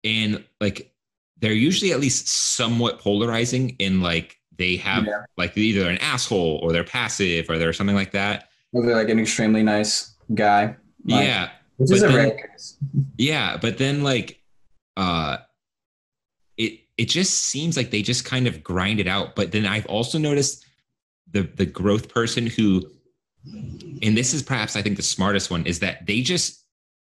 and 0.04 0.44
like 0.60 0.96
they're 1.38 1.54
usually 1.54 1.92
at 1.94 2.00
least 2.00 2.28
somewhat 2.28 3.00
polarizing 3.00 3.76
in 3.78 4.02
like 4.02 4.39
they 4.60 4.76
have 4.76 5.06
Yeah. 5.08 5.24
like 5.38 5.58
either 5.58 5.90
an 5.90 5.98
asshole 6.00 6.60
or 6.62 6.72
they're 6.72 6.84
passive 6.84 7.50
or 7.50 7.58
they're 7.58 7.74
something 7.74 7.96
like 7.96 8.12
that. 8.12 8.50
or 8.72 8.86
they're 8.86 8.96
like 8.96 9.10
an 9.10 9.20
extremely 9.20 9.64
nice 9.64 10.14
guy. 10.36 10.76
Like, 11.06 11.26
yeah. 11.26 11.50
which 11.78 11.92
is 11.92 12.04
a 12.04 12.08
then- 12.10 12.38
Yeah. 13.18 13.58
But 13.58 13.80
then 13.80 14.04
like 14.04 14.40
uh 14.96 15.38
it 16.58 16.82
it 16.98 17.06
just 17.06 17.46
seems 17.46 17.76
like 17.78 17.90
they 17.90 18.02
just 18.04 18.26
kind 18.26 18.46
of 18.46 18.62
grind 18.62 19.00
it 19.00 19.08
out. 19.08 19.36
But 19.36 19.52
then 19.52 19.66
I've 19.66 19.88
also 19.88 20.20
noticed 20.20 20.66
the 21.32 21.44
the 21.56 21.66
growth 21.66 22.10
person 22.10 22.46
who 22.46 22.84
and 24.04 24.16
this 24.18 24.34
is 24.34 24.44
perhaps 24.44 24.76
I 24.76 24.82
think 24.84 24.98
the 24.98 25.02
smartest 25.04 25.50
one 25.50 25.66
is 25.66 25.80
that 25.80 26.06
they 26.06 26.22
just 26.22 26.59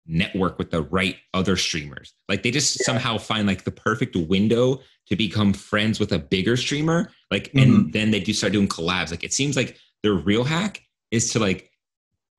network 0.07 0.59
with 0.59 0.71
the 0.71 0.83
right 0.83 1.17
other 1.33 1.57
streamers. 1.57 2.13
Like 2.29 2.43
they 2.43 2.51
just 2.51 2.79
Yeah. 2.81 2.85
somehow 2.85 3.19
find 3.19 3.47
like 3.47 3.65
the 3.65 3.71
perfect 3.71 4.17
window 4.17 4.81
to 5.09 5.17
become 5.17 5.53
friends 5.53 5.99
with 6.01 6.13
a 6.13 6.19
bigger 6.19 6.57
streamer. 6.57 7.11
Like 7.31 7.51
and 7.55 7.71
mm-hmm. 7.73 7.91
then 7.91 8.11
they 8.11 8.21
do 8.21 8.33
start 8.33 8.53
doing 8.53 8.69
collabs. 8.69 9.11
Like 9.11 9.25
it 9.25 9.33
seems 9.33 9.57
like 9.57 9.79
their 10.03 10.15
real 10.15 10.45
hack 10.45 10.83
is 11.11 11.31
to 11.33 11.39
like 11.39 11.71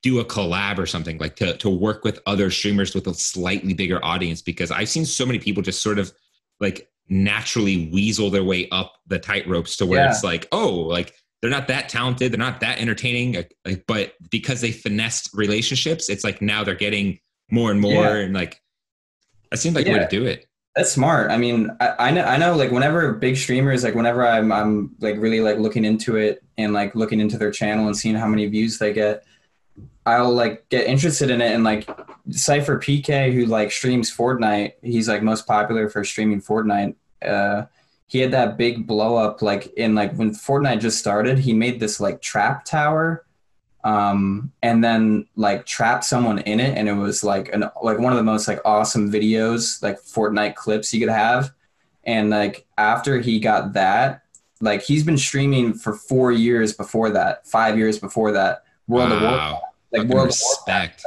do 0.04 0.20
a 0.20 0.26
collab 0.26 0.78
or 0.78 0.86
something 0.86 1.18
like 1.18 1.36
to 1.38 1.58
to 1.58 1.70
work 1.70 2.04
with 2.04 2.20
other 2.28 2.52
streamers 2.52 2.94
with 2.94 3.08
a 3.08 3.14
slightly 3.16 3.74
bigger 3.74 4.04
audience 4.06 4.42
because 4.42 4.70
I've 4.70 4.90
seen 4.90 5.06
so 5.06 5.26
many 5.26 5.40
people 5.40 5.64
just 5.64 5.82
sort 5.82 5.98
of 5.98 6.14
like 6.60 6.88
naturally 7.10 7.90
weasel 7.92 8.30
their 8.30 8.44
way 8.44 8.70
up 8.72 8.94
the 9.08 9.18
tight 9.18 9.48
ropes 9.48 9.78
to 9.78 9.86
where 9.86 10.04
Yeah. 10.04 10.12
it's 10.12 10.24
like 10.24 10.48
oh 10.52 10.70
like 10.70 11.16
they're 11.42 11.50
not 11.50 11.68
that 11.70 11.90
talented 11.90 12.32
they're 12.32 12.38
not 12.38 12.60
that 12.60 12.80
entertaining 12.80 13.34
like, 13.34 13.56
like, 13.66 13.84
but 13.88 14.14
because 14.30 14.62
they 14.62 14.72
finessed 14.72 15.32
relationships 15.34 16.08
it's 16.08 16.24
like 16.24 16.40
now 16.40 16.64
they're 16.64 16.76
getting 16.76 17.20
more 17.50 17.72
and 17.72 17.80
more 17.80 17.94
Yeah. 17.94 18.16
and 18.18 18.34
like 18.34 18.62
that 19.52 19.58
seems 19.58 19.76
like 19.76 19.86
the 19.86 19.94
way 19.94 20.00
to 20.00 20.08
do 20.08 20.26
it 20.26 20.48
That's 20.76 20.92
smart. 20.92 21.32
I 21.32 21.38
mean, 21.38 21.70
I, 21.80 22.08
I 22.08 22.12
know, 22.12 22.24
I 22.24 22.38
know, 22.38 22.56
like 22.56 22.72
whenever 22.72 23.14
big 23.14 23.38
streamers, 23.38 23.84
like 23.84 23.96
whenever 23.96 24.28
I'm, 24.28 24.52
I'm 24.52 24.96
like 25.00 25.16
really 25.18 25.40
like 25.40 25.58
looking 25.58 25.86
into 25.86 26.18
it 26.18 26.44
and 26.58 26.74
like 26.74 26.96
looking 26.96 27.20
into 27.22 27.38
their 27.38 27.52
channel 27.52 27.86
and 27.88 27.96
seeing 27.96 28.16
how 28.16 28.28
many 28.28 28.46
views 28.48 28.78
they 28.78 28.92
get, 28.92 29.24
I'll 30.06 30.34
like 30.34 30.68
get 30.70 30.86
interested 30.88 31.30
in 31.30 31.42
it. 31.42 31.54
And 31.54 31.64
like 31.64 31.88
Sypher 32.30 32.78
PK, 32.78 33.34
who 33.34 33.46
like 33.46 33.72
streams 33.72 34.14
Fortnite, 34.16 34.74
he's 34.84 35.08
like 35.08 35.24
most 35.24 35.48
popular 35.48 35.90
for 35.90 36.04
streaming 36.04 36.42
Fortnite. 36.42 36.96
Uh, 37.22 37.66
he 38.08 38.20
had 38.20 38.32
that 38.32 38.58
big 38.58 38.86
blow 38.86 39.16
up, 39.16 39.42
like 39.42 39.68
in 39.78 39.96
like 39.96 40.14
when 40.16 40.32
Fortnite 40.32 40.80
just 40.82 41.00
started, 41.00 41.40
he 41.40 41.54
made 41.54 41.80
this 41.80 42.00
like 42.00 42.22
trap 42.22 42.66
tower 42.66 43.25
um, 43.86 44.52
and 44.64 44.84
then 44.84 45.28
like 45.36 45.68
trap 45.68 46.04
someone 46.04 46.40
in 46.40 46.60
it, 46.60 46.76
and 46.76 46.90
it 46.90 46.94
was 46.94 47.24
like 47.24 47.54
an 47.54 47.70
like 47.84 48.00
one 48.00 48.12
of 48.12 48.18
the 48.18 48.24
most 48.24 48.48
like 48.48 48.60
awesome 48.66 49.12
videos, 49.12 49.82
like 49.84 50.02
Fortnite 50.02 50.56
clips 50.56 50.92
you 50.92 51.00
could 51.00 51.14
have. 51.14 51.52
And 52.04 52.32
like 52.32 52.66
after 52.80 53.20
he 53.20 53.40
got 53.40 53.74
that, 53.74 54.24
like 54.60 54.82
he's 54.82 55.04
been 55.04 55.20
streaming 55.20 55.76
for 55.76 55.94
four 55.94 56.32
years 56.32 56.74
before 56.74 57.12
that, 57.12 57.48
five 57.48 57.78
years 57.78 58.00
before 58.00 58.32
that, 58.32 58.64
World 58.88 59.12
of 59.12 59.22
Warcraft, 59.22 59.64
like 59.92 60.02
Fucking 60.02 60.16
World 60.16 60.30
of 60.30 60.36
Warcraft. 60.44 60.96
respect. 60.98 61.06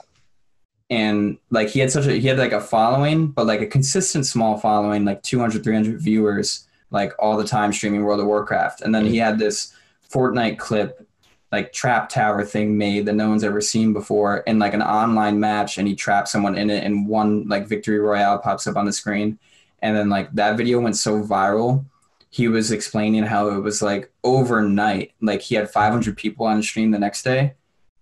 And 0.88 1.38
like 1.50 1.68
he 1.68 1.80
had 1.80 1.90
such 1.90 2.06
a 2.06 2.12
he 2.12 2.28
had 2.28 2.38
like 2.38 2.52
a 2.52 2.60
following 2.60 3.26
but 3.26 3.46
like 3.46 3.60
a 3.60 3.66
consistent 3.66 4.24
small 4.24 4.56
following 4.56 5.04
like 5.04 5.22
200 5.22 5.62
300 5.64 6.00
viewers 6.00 6.66
like 6.90 7.12
all 7.18 7.36
the 7.36 7.44
time 7.44 7.72
streaming 7.72 8.04
world 8.04 8.20
of 8.20 8.26
warcraft. 8.26 8.82
And 8.82 8.94
then 8.94 9.04
he 9.04 9.18
had 9.18 9.38
this 9.38 9.74
fortnite 10.10 10.58
clip 10.58 11.07
like 11.50 11.72
trap 11.72 12.08
tower 12.08 12.44
thing 12.44 12.76
made 12.76 13.06
that 13.06 13.14
no 13.14 13.28
one's 13.28 13.44
ever 13.44 13.60
seen 13.60 13.92
before 13.92 14.38
in 14.38 14.58
like 14.58 14.74
an 14.74 14.82
online 14.82 15.40
match 15.40 15.78
and 15.78 15.88
he 15.88 15.94
traps 15.94 16.32
someone 16.32 16.56
in 16.56 16.68
it 16.70 16.84
and 16.84 17.08
one 17.08 17.48
like 17.48 17.66
victory 17.66 17.98
royale 17.98 18.38
pops 18.38 18.66
up 18.66 18.76
on 18.76 18.84
the 18.84 18.92
screen. 18.92 19.38
And 19.80 19.96
then 19.96 20.08
like 20.08 20.32
that 20.32 20.56
video 20.56 20.80
went 20.80 20.96
so 20.96 21.22
viral 21.22 21.84
he 22.30 22.46
was 22.46 22.72
explaining 22.72 23.22
how 23.22 23.48
it 23.48 23.58
was 23.60 23.80
like 23.80 24.12
overnight. 24.22 25.12
Like 25.22 25.40
he 25.40 25.54
had 25.54 25.70
500 25.70 26.14
people 26.14 26.44
on 26.44 26.58
his 26.58 26.68
stream 26.68 26.90
the 26.90 26.98
next 26.98 27.22
day 27.22 27.54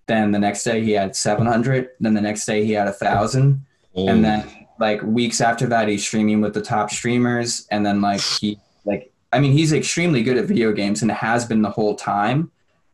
then 0.07 0.31
the 0.31 0.39
next 0.39 0.65
day 0.65 0.83
he 0.83 0.93
had 0.93 1.15
700 1.15 1.91
then 2.01 2.15
the 2.15 2.21
next 2.21 2.47
day 2.47 2.65
he 2.65 2.73
had 2.73 2.89
a 2.89 2.93
thousand 2.93 3.65
Oh, 3.97 4.09
and 4.09 4.23
then 4.23 4.67
like 4.79 5.03
weeks 5.03 5.41
after 5.41 5.67
that 5.69 5.89
he's 5.89 6.07
streaming 6.07 6.43
with 6.43 6.53
the 6.53 6.61
top 6.61 6.91
streamers 6.91 7.67
and 7.71 7.85
then 7.85 8.03
like 8.03 8.21
he 8.21 8.59
like 8.85 9.11
i 9.33 9.41
mean 9.41 9.53
he's 9.53 9.73
extremely 9.73 10.23
good 10.23 10.37
at 10.37 10.45
video 10.45 10.71
games 10.71 11.01
and 11.01 11.11
has 11.11 11.47
been 11.47 11.63
the 11.63 11.71
whole 11.71 11.95
time 11.97 12.51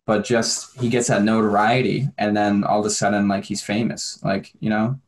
but 0.07 0.25
just 0.25 0.79
he 0.81 0.89
gets 0.89 1.09
that 1.09 1.23
notoriety 1.23 2.09
and 2.19 2.37
then 2.37 2.65
all 2.65 2.81
of 2.81 2.87
a 2.87 2.91
sudden 2.91 3.29
like 3.29 3.45
he's 3.45 3.63
famous 3.63 4.19
like 4.25 4.53
you 4.61 4.69
know 4.71 4.99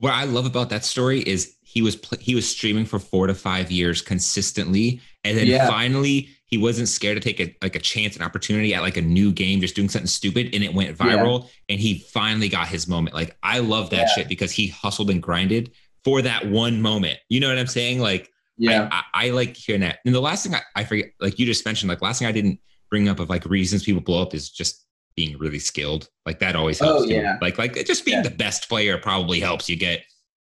what 0.00 0.12
I 0.12 0.24
love 0.24 0.46
about 0.46 0.70
that 0.70 0.84
story 0.84 1.20
is 1.22 1.56
he 1.62 1.82
was 1.82 1.98
he 2.20 2.34
was 2.36 2.48
streaming 2.48 2.84
for 2.84 3.00
four 3.00 3.26
to 3.26 3.34
five 3.34 3.70
years 3.72 4.00
consistently, 4.00 5.00
and 5.24 5.36
then 5.36 5.48
Yeah. 5.48 5.66
finally 5.66 6.28
he 6.46 6.56
wasn't 6.56 6.88
scared 6.88 7.20
to 7.20 7.20
take 7.20 7.40
a 7.40 7.52
like 7.62 7.74
a 7.74 7.80
chance, 7.80 8.14
an 8.14 8.22
opportunity 8.22 8.72
at 8.74 8.82
like 8.82 8.96
a 8.96 9.02
new 9.02 9.32
game, 9.32 9.60
just 9.60 9.74
doing 9.74 9.88
something 9.88 10.06
stupid, 10.06 10.54
and 10.54 10.62
it 10.62 10.72
went 10.72 10.96
viral, 10.96 11.48
and 11.68 11.80
he 11.80 11.98
finally 11.98 12.48
got 12.48 12.68
his 12.68 12.86
moment. 12.86 13.12
Like 13.14 13.36
I 13.42 13.58
love 13.58 13.90
that 13.90 14.02
Yeah. 14.02 14.14
shit 14.14 14.28
because 14.28 14.52
he 14.52 14.68
hustled 14.68 15.10
and 15.10 15.20
grinded 15.20 15.72
for 16.04 16.22
that 16.22 16.46
one 16.48 16.80
moment. 16.80 17.18
You 17.28 17.40
know 17.40 17.48
what 17.48 17.58
I'm 17.58 17.66
saying? 17.66 17.98
Like 17.98 18.30
Yeah. 18.56 18.88
I, 18.92 19.02
I, 19.14 19.26
I 19.26 19.30
like 19.30 19.56
hearing 19.56 19.80
that. 19.80 19.98
And 20.06 20.14
the 20.14 20.20
last 20.20 20.44
thing 20.44 20.54
I, 20.54 20.62
I 20.76 20.84
forget, 20.84 21.06
like 21.20 21.40
you 21.40 21.44
just 21.46 21.64
mentioned, 21.66 21.88
like 21.88 22.02
last 22.02 22.20
thing 22.20 22.28
I 22.28 22.32
didn't 22.32 22.60
bring 22.90 23.08
up 23.08 23.20
of 23.20 23.28
like 23.28 23.44
reasons 23.44 23.84
people 23.84 24.00
blow 24.02 24.22
up 24.22 24.34
is 24.34 24.48
just 24.50 24.84
being 25.16 25.36
really 25.38 25.58
skilled. 25.58 26.08
Like 26.26 26.38
that 26.40 26.56
always 26.56 26.78
helps. 26.78 27.02
Oh, 27.02 27.06
too. 27.06 27.14
yeah. 27.14 27.38
Like 27.40 27.58
like 27.58 27.74
just 27.86 28.04
being 28.04 28.18
Yeah. 28.18 28.22
the 28.22 28.30
best 28.36 28.68
player 28.68 28.98
probably 28.98 29.40
helps 29.40 29.68
you 29.68 29.76
get, 29.76 30.02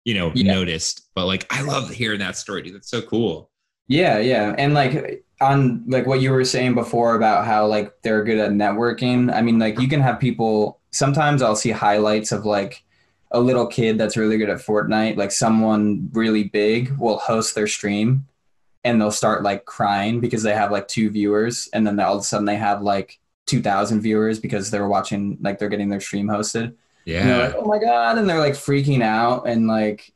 you 0.05 0.13
know, 0.13 0.31
Yeah. 0.35 0.53
noticed. 0.53 1.09
But 1.15 1.25
like 1.25 1.45
I 1.51 1.61
love 1.63 1.89
hearing 1.89 2.19
that 2.19 2.37
story, 2.37 2.61
dude. 2.61 2.75
That's 2.75 2.89
so 2.89 3.01
cool. 3.01 3.49
Yeah, 3.87 4.19
yeah. 4.19 4.53
And 4.57 4.73
like 4.73 5.25
on 5.41 5.83
like 5.87 6.05
what 6.05 6.21
you 6.21 6.31
were 6.31 6.45
saying 6.45 6.75
before 6.75 7.15
about 7.15 7.45
how 7.45 7.65
like 7.65 7.91
they're 8.03 8.23
good 8.23 8.37
at 8.37 8.51
networking. 8.51 9.33
I 9.33 9.41
mean, 9.41 9.57
like 9.57 9.79
you 9.79 9.87
can 9.87 10.01
have 10.01 10.19
people 10.19 10.79
sometimes 10.91 11.41
I'll 11.41 11.55
see 11.55 11.71
highlights 11.71 12.31
of 12.31 12.45
like 12.45 12.83
a 13.31 13.39
little 13.39 13.67
kid 13.67 13.97
that's 13.97 14.17
really 14.17 14.37
good 14.37 14.49
at 14.49 14.57
Fortnite, 14.59 15.15
like 15.17 15.31
someone 15.31 16.09
really 16.13 16.45
big 16.45 16.91
will 16.97 17.17
host 17.19 17.53
their 17.55 17.67
stream 17.67 18.25
and 18.83 18.99
they'll 18.99 19.11
start 19.11 19.43
like 19.43 19.65
crying 19.65 20.19
because 20.19 20.43
they 20.43 20.53
have 20.53 20.71
like 20.71 20.87
two 20.87 21.09
viewers 21.09 21.69
and 21.73 21.85
then 21.85 21.99
all 21.99 22.15
of 22.15 22.21
a 22.21 22.23
sudden 22.23 22.45
they 22.45 22.55
have 22.55 22.81
like 22.81 23.19
2000 23.47 24.01
viewers 24.01 24.39
because 24.39 24.71
they're 24.71 24.87
watching 24.87 25.37
like 25.41 25.59
they're 25.59 25.69
getting 25.69 25.89
their 25.89 25.99
stream 25.99 26.27
hosted. 26.27 26.75
Yeah. 27.05 27.21
And 27.21 27.29
they're 27.29 27.47
like, 27.47 27.55
oh 27.57 27.65
my 27.65 27.79
god, 27.79 28.17
and 28.17 28.29
they're 28.29 28.39
like 28.39 28.53
freaking 28.53 29.01
out 29.01 29.47
and 29.47 29.67
like, 29.67 30.13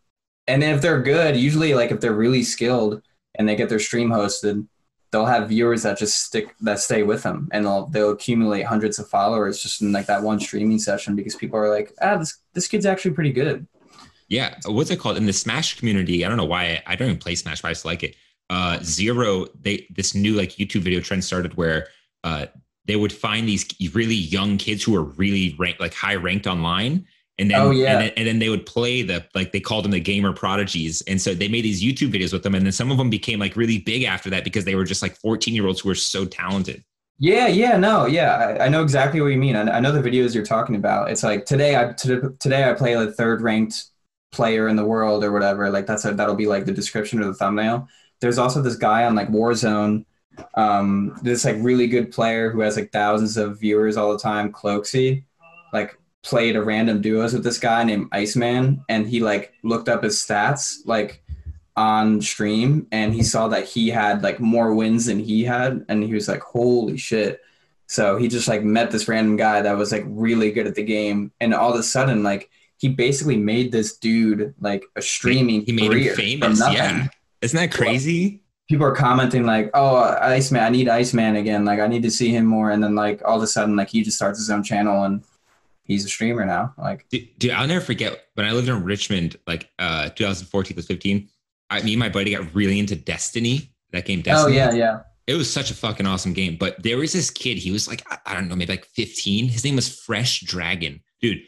and 0.48 0.64
if 0.64 0.82
they're 0.82 1.02
good, 1.02 1.36
usually 1.36 1.74
like 1.74 1.92
if 1.92 2.00
they're 2.00 2.14
really 2.14 2.44
skilled 2.44 3.02
and 3.36 3.48
they 3.48 3.56
get 3.56 3.70
their 3.70 3.80
stream 3.80 4.10
hosted, 4.10 4.68
they'll 5.14 5.26
have 5.26 5.48
viewers 5.48 5.84
that 5.84 5.98
just 5.98 6.24
stick 6.24 6.54
that 6.62 6.80
stay 6.80 7.04
with 7.04 7.24
them, 7.24 7.48
and 7.54 7.66
they'll 7.66 7.86
they'll 7.88 8.12
accumulate 8.12 8.64
hundreds 8.64 9.00
of 9.00 9.08
followers 9.08 9.62
just 9.62 9.82
in 9.82 9.94
like 9.94 10.08
that 10.08 10.24
one 10.24 10.40
streaming 10.40 10.80
session 10.80 11.16
because 11.16 11.36
people 11.36 11.58
are 11.58 11.70
like, 11.70 11.94
ah, 12.02 12.18
this 12.18 12.40
this 12.54 12.68
kid's 12.68 12.86
actually 12.86 13.12
pretty 13.12 13.32
good. 13.32 13.66
Yeah, 14.28 14.56
what's 14.66 14.90
it 14.90 15.00
called 15.00 15.18
in 15.18 15.26
the 15.26 15.34
Smash 15.34 15.78
community? 15.78 16.26
I 16.26 16.28
don't 16.28 16.38
know 16.38 16.46
why 16.46 16.64
I, 16.64 16.84
I 16.88 16.96
don't 16.96 17.08
even 17.08 17.20
play 17.20 17.36
Smash, 17.36 17.62
but 17.62 17.70
I 17.70 17.72
just 17.72 17.86
like 17.86 18.04
it. 18.04 18.16
Uh, 18.50 18.80
Zero, 18.84 19.48
they 19.60 19.88
this 19.96 20.14
new 20.14 20.34
like 20.36 20.52
YouTube 20.52 20.82
video 20.82 21.00
trend 21.00 21.24
started 21.24 21.56
where 21.56 21.88
uh, 22.24 22.46
they 22.86 22.96
would 22.96 23.14
find 23.14 23.48
these 23.48 23.66
really 23.94 24.16
young 24.16 24.58
kids 24.58 24.84
who 24.84 24.92
were 24.92 25.04
really 25.04 25.56
ranked, 25.58 25.80
like 25.80 25.94
high 25.94 26.16
ranked 26.16 26.46
online, 26.48 27.06
and 27.40 27.50
then 27.50 27.60
Oh, 27.62 27.72
yeah. 27.72 27.94
and 27.94 28.02
then, 28.02 28.12
and 28.18 28.28
then 28.28 28.40
they 28.40 28.50
would 28.50 28.66
play 28.66 29.02
the 29.02 29.26
like 29.34 29.52
they 29.52 29.60
called 29.60 29.86
them 29.86 29.92
the 29.92 30.00
gamer 30.00 30.34
prodigies, 30.34 31.02
and 31.08 31.20
so 31.22 31.34
they 31.34 31.48
made 31.48 31.64
these 31.64 31.82
YouTube 31.84 32.12
videos 32.14 32.34
with 32.34 32.44
them, 32.44 32.54
and 32.56 32.66
then 32.66 32.74
some 32.74 32.92
of 32.92 32.98
them 32.98 33.10
became 33.10 33.40
like 33.40 33.56
really 33.56 33.80
big 33.80 34.04
after 34.04 34.30
that 34.30 34.44
because 34.44 34.66
they 34.66 34.76
were 34.76 34.84
just 34.86 35.02
like 35.02 35.16
fourteen 35.16 35.56
year 35.56 35.66
olds 35.66 35.80
who 35.82 35.90
were 35.90 35.96
so 35.96 36.26
talented. 36.26 36.84
Yeah, 37.20 37.48
yeah, 37.48 37.78
no, 37.78 38.06
yeah, 38.06 38.58
I, 38.60 38.66
I 38.66 38.70
know 38.70 38.82
exactly 38.84 39.22
what 39.22 39.28
you 39.28 39.38
mean. 39.38 39.56
I, 39.56 39.78
I 39.78 39.80
know 39.80 39.92
the 39.92 40.02
videos 40.02 40.34
you're 40.36 40.46
talking 40.46 40.76
about. 40.76 41.10
It's 41.12 41.24
like 41.24 41.46
today 41.46 41.76
I 41.76 41.94
t- 41.94 42.20
today 42.40 42.70
I 42.70 42.74
play 42.74 42.96
the 42.96 43.12
third 43.14 43.42
ranked 43.42 43.86
player 44.32 44.68
in 44.68 44.76
the 44.76 44.86
world 44.86 45.24
or 45.24 45.32
whatever. 45.32 45.70
Like 45.70 45.86
that's 45.86 46.06
a, 46.06 46.14
that'll 46.14 46.36
be 46.36 46.48
like 46.48 46.66
the 46.66 46.72
description 46.74 47.22
or 47.22 47.26
the 47.26 47.34
thumbnail. 47.34 47.88
There's 48.24 48.38
also 48.38 48.62
this 48.62 48.78
guy 48.78 49.04
on 49.04 49.16
like 49.16 49.30
Warzone, 49.30 50.06
um, 50.56 51.20
this 51.22 51.44
like 51.44 51.58
really 51.60 51.88
good 51.88 52.10
player 52.10 52.50
who 52.50 52.62
has 52.62 52.78
like 52.78 52.94
thousands 52.94 53.36
of 53.36 53.60
viewers 53.60 53.98
all 53.98 54.14
the 54.14 54.18
time. 54.20 54.52
Cloakzy, 54.52 55.26
like 55.74 55.98
played 56.24 56.56
a 56.56 56.64
random 56.64 57.02
duos 57.02 57.34
with 57.34 57.44
this 57.44 57.60
guy 57.60 57.84
named 57.84 58.08
Iceman, 58.14 58.84
and 58.88 59.06
he 59.06 59.20
like 59.20 59.54
looked 59.62 59.90
up 59.90 60.04
his 60.04 60.16
stats 60.16 60.78
like 60.86 61.22
on 61.76 62.22
stream 62.22 62.88
and 62.92 63.14
he 63.14 63.24
saw 63.24 63.48
that 63.50 63.66
he 63.66 63.90
had 63.90 64.24
like 64.24 64.40
more 64.40 64.74
wins 64.74 65.08
than 65.08 65.18
he 65.18 65.44
had 65.44 65.84
and 65.90 66.04
he 66.04 66.14
was 66.14 66.28
like 66.28 66.40
holy 66.40 66.96
shit 66.98 67.42
so 67.88 68.16
he 68.16 68.28
just 68.28 68.48
like 68.48 68.64
met 68.64 68.92
this 68.92 69.08
random 69.08 69.36
guy 69.36 69.60
that 69.60 69.76
was 69.76 69.92
like 69.92 70.04
really 70.06 70.52
good 70.52 70.68
at 70.68 70.76
the 70.76 70.84
game 70.84 71.32
and 71.40 71.52
all 71.52 71.74
of 71.74 71.80
a 71.80 71.82
sudden 71.82 72.22
like 72.22 72.52
he 72.84 72.90
basically 72.90 73.38
made 73.38 73.72
this 73.72 73.98
dude 73.98 74.54
like 74.60 74.84
a 74.98 75.02
streaming 75.02 75.62
He 75.62 75.72
made 75.72 75.90
career 75.90 76.12
him 76.12 76.16
famous. 76.18 76.60
Yeah, 76.60 77.08
isn't 77.44 77.58
that 77.58 77.72
crazy? 77.76 78.40
people 78.70 78.86
are 78.86 78.96
commenting 78.96 79.46
like 79.46 79.70
oh 79.74 79.98
iceman 80.22 80.64
i 80.64 80.70
need 80.70 80.88
iceman 80.88 81.36
again 81.36 81.66
like 81.66 81.82
i 81.82 81.86
need 81.86 82.02
to 82.02 82.10
see 82.10 82.30
him 82.30 82.46
more 82.46 82.72
and 82.72 82.82
then 82.82 82.96
like 82.96 83.22
all 83.26 83.36
of 83.36 83.44
a 83.44 83.48
sudden 83.48 83.76
like 83.76 83.90
he 83.90 84.02
just 84.02 84.16
starts 84.16 84.40
his 84.40 84.50
own 84.50 84.64
channel 84.64 85.04
and 85.04 85.22
he's 85.84 86.06
a 86.06 86.10
streamer 86.10 86.46
now 86.46 86.74
like 86.78 87.08
Dude, 87.10 87.28
dude, 87.38 87.52
I'll 87.52 87.68
never 87.68 87.84
forget 87.84 88.28
when 88.36 88.46
I 88.46 88.52
lived 88.52 88.70
in 88.70 88.84
Richmond, 88.84 89.38
like 89.48 89.70
uh 89.80 90.10
2014 90.10 90.78
to 90.78 90.84
15. 90.84 91.30
I, 91.70 91.82
me 91.82 91.94
and 91.94 92.00
my 92.00 92.10
buddy 92.10 92.36
got 92.36 92.54
really 92.54 92.80
into 92.80 92.96
Destiny. 92.96 93.72
That 93.92 94.06
game, 94.06 94.24
oh 94.28 94.48
yeah 94.48 94.72
yeah 94.72 95.02
It 95.28 95.36
was 95.36 95.52
such 95.52 95.70
a 95.70 95.76
fucking 95.76 96.06
awesome 96.06 96.34
game. 96.34 96.58
But 96.60 96.82
there 96.82 96.98
was 96.98 97.14
this 97.14 97.30
kid. 97.30 97.58
He 97.60 97.72
was 97.72 97.88
like, 97.88 98.04
I, 98.12 98.18
I 98.26 98.34
don't 98.34 98.48
know, 98.48 98.56
maybe 98.56 98.74
like 98.74 98.86
15. 98.86 99.48
His 99.48 99.64
name 99.64 99.76
was 99.76 100.00
Fresh 100.00 100.42
Dragon, 100.42 101.02
dude. 101.22 101.42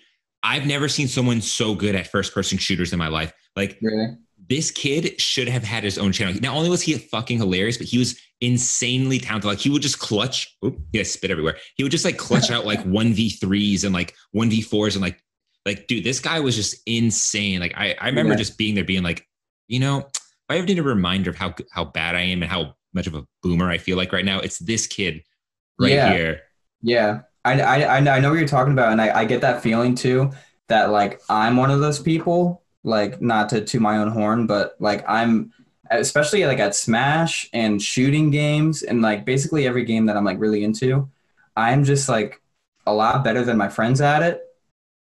I've 0.44 0.68
never 0.68 0.88
seen 0.88 1.08
someone 1.08 1.42
so 1.42 1.74
good 1.74 1.96
at 1.96 2.08
first 2.08 2.34
person 2.34 2.60
shooters 2.60 2.94
in 2.94 3.00
my 3.00 3.08
life. 3.08 3.34
Like 3.56 3.80
really 3.82 4.16
this 4.48 4.72
kid 4.72 5.20
should 5.20 5.48
have 5.48 5.64
had 5.64 5.84
his 5.84 5.98
own 5.98 6.12
channel. 6.12 6.34
Not 6.42 6.56
only 6.56 6.70
was 6.70 6.82
he 6.82 6.94
fucking 6.94 7.38
hilarious, 7.38 7.78
but 7.78 7.88
he 7.88 7.98
was 7.98 8.20
insanely 8.42 9.20
talented. 9.20 9.48
Like 9.50 9.60
he 9.60 9.70
would 9.70 9.82
just 9.82 10.00
clutch. 10.00 10.56
Oop, 10.64 10.78
he 10.92 10.98
had 11.00 11.08
spit 11.08 11.32
everywhere. 11.32 11.58
He 11.76 11.84
would 11.84 11.92
just 11.92 12.06
like 12.06 12.18
clutch 12.18 12.52
out 12.52 12.66
like 12.66 12.82
one 12.86 13.14
v 13.14 13.30
threes 13.30 13.84
and 13.84 13.94
like 13.94 14.14
one 14.32 14.50
v 14.50 14.62
fours 14.62 14.96
and 14.96 15.02
like 15.04 15.20
like 15.66 15.88
dude, 15.88 16.04
this 16.04 16.20
guy 16.20 16.40
was 16.40 16.56
just 16.56 16.76
insane. 16.86 17.60
Like 17.60 17.74
I 17.76 17.96
I 18.00 18.08
remember 18.08 18.34
Yeah. 18.34 18.38
just 18.40 18.58
being 18.58 18.76
there, 18.76 18.84
being 18.84 19.04
like, 19.04 19.26
you 19.68 19.80
know, 19.80 20.00
if 20.00 20.22
I 20.50 20.58
ever 20.58 20.66
need 20.68 20.80
a 20.80 20.84
reminder 20.84 21.30
of 21.32 21.38
how 21.38 21.56
how 21.72 21.86
bad 21.86 22.16
I 22.16 22.22
am 22.22 22.42
and 22.44 22.52
how 22.52 22.76
much 22.94 23.08
of 23.08 23.16
a 23.16 23.26
boomer 23.42 23.70
I 23.70 23.78
feel 23.78 23.98
like 23.98 24.14
right 24.14 24.26
now, 24.26 24.40
it's 24.40 24.60
this 24.60 24.86
kid 24.88 25.24
right 25.80 25.92
Yeah. 25.92 26.14
here. 26.14 26.42
Yeah, 26.82 27.22
I, 27.44 27.60
I, 27.62 27.98
I 27.98 28.00
know- 28.00 28.12
I 28.12 28.20
know 28.20 28.30
what 28.30 28.38
you're 28.38 28.48
talking 28.48 28.74
about, 28.74 28.92
and 28.92 29.02
I, 29.02 29.22
I 29.22 29.26
get 29.26 29.42
that 29.42 29.64
feeling 29.64 29.96
too. 29.96 30.32
That 30.68 30.92
like 30.92 31.20
I'm 31.30 31.58
one 31.58 31.72
of 31.72 31.80
those 31.80 32.00
people, 32.00 32.64
like 32.86 33.22
not 33.22 33.50
to 33.50 33.62
to 33.62 33.80
my 33.80 33.98
own 33.98 34.10
horn, 34.10 34.48
but 34.48 34.76
like 34.80 35.04
I'm, 35.10 35.52
especially 35.90 36.46
like 36.46 36.60
at 36.60 36.76
Smash 36.76 37.50
and 37.52 37.82
shooting 37.82 38.30
games, 38.30 38.84
and 38.84 39.02
like 39.02 39.26
basically 39.26 39.68
every 39.68 39.84
game 39.84 40.06
that 40.06 40.16
I'm 40.16 40.24
like 40.24 40.40
really 40.40 40.64
into, 40.64 41.10
I'm 41.56 41.84
just 41.84 42.08
like 42.08 42.42
a 42.86 42.94
lot 42.94 43.24
better 43.24 43.44
than 43.44 43.58
my 43.58 43.70
friends 43.70 44.02
at 44.02 44.22
it, 44.22 44.42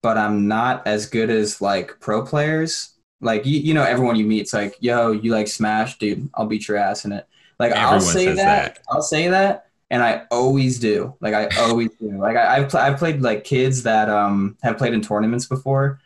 but 0.01 0.17
I'm 0.17 0.47
not 0.47 0.87
as 0.87 1.05
good 1.05 1.29
as 1.29 1.61
like 1.61 1.99
pro 1.99 2.23
players. 2.23 2.93
Like 3.21 3.45
you, 3.45 3.59
you 3.59 3.73
know, 3.73 3.83
everyone 3.83 4.15
you 4.15 4.25
meet's 4.25 4.53
like, 4.53 4.75
"Yo, 4.79 5.11
you 5.11 5.31
like 5.31 5.47
Smash, 5.47 5.97
dude? 5.97 6.29
I'll 6.33 6.45
beat 6.45 6.67
your 6.67 6.77
ass 6.77 7.05
in 7.05 7.11
it." 7.11 7.27
Like 7.59 7.73
I'll 7.73 8.01
say 8.01 8.27
that, 8.27 8.35
that. 8.35 8.79
I'll 8.89 9.01
say 9.01 9.27
that, 9.29 9.67
and 9.89 10.03
I 10.03 10.23
always 10.31 10.79
do. 10.79 11.15
Like 11.19 11.33
I 11.33 11.47
always 11.63 11.89
do. 11.99 12.17
Like 12.19 12.37
I, 12.37 12.57
I've 12.57 12.69
pl- 12.69 12.79
I've 12.79 12.97
played 12.97 13.21
like 13.21 13.43
kids 13.43 13.83
that 13.83 14.09
um 14.09 14.57
have 14.63 14.77
played 14.77 14.93
in 14.93 15.01
tournaments 15.01 15.45
before, 15.45 15.99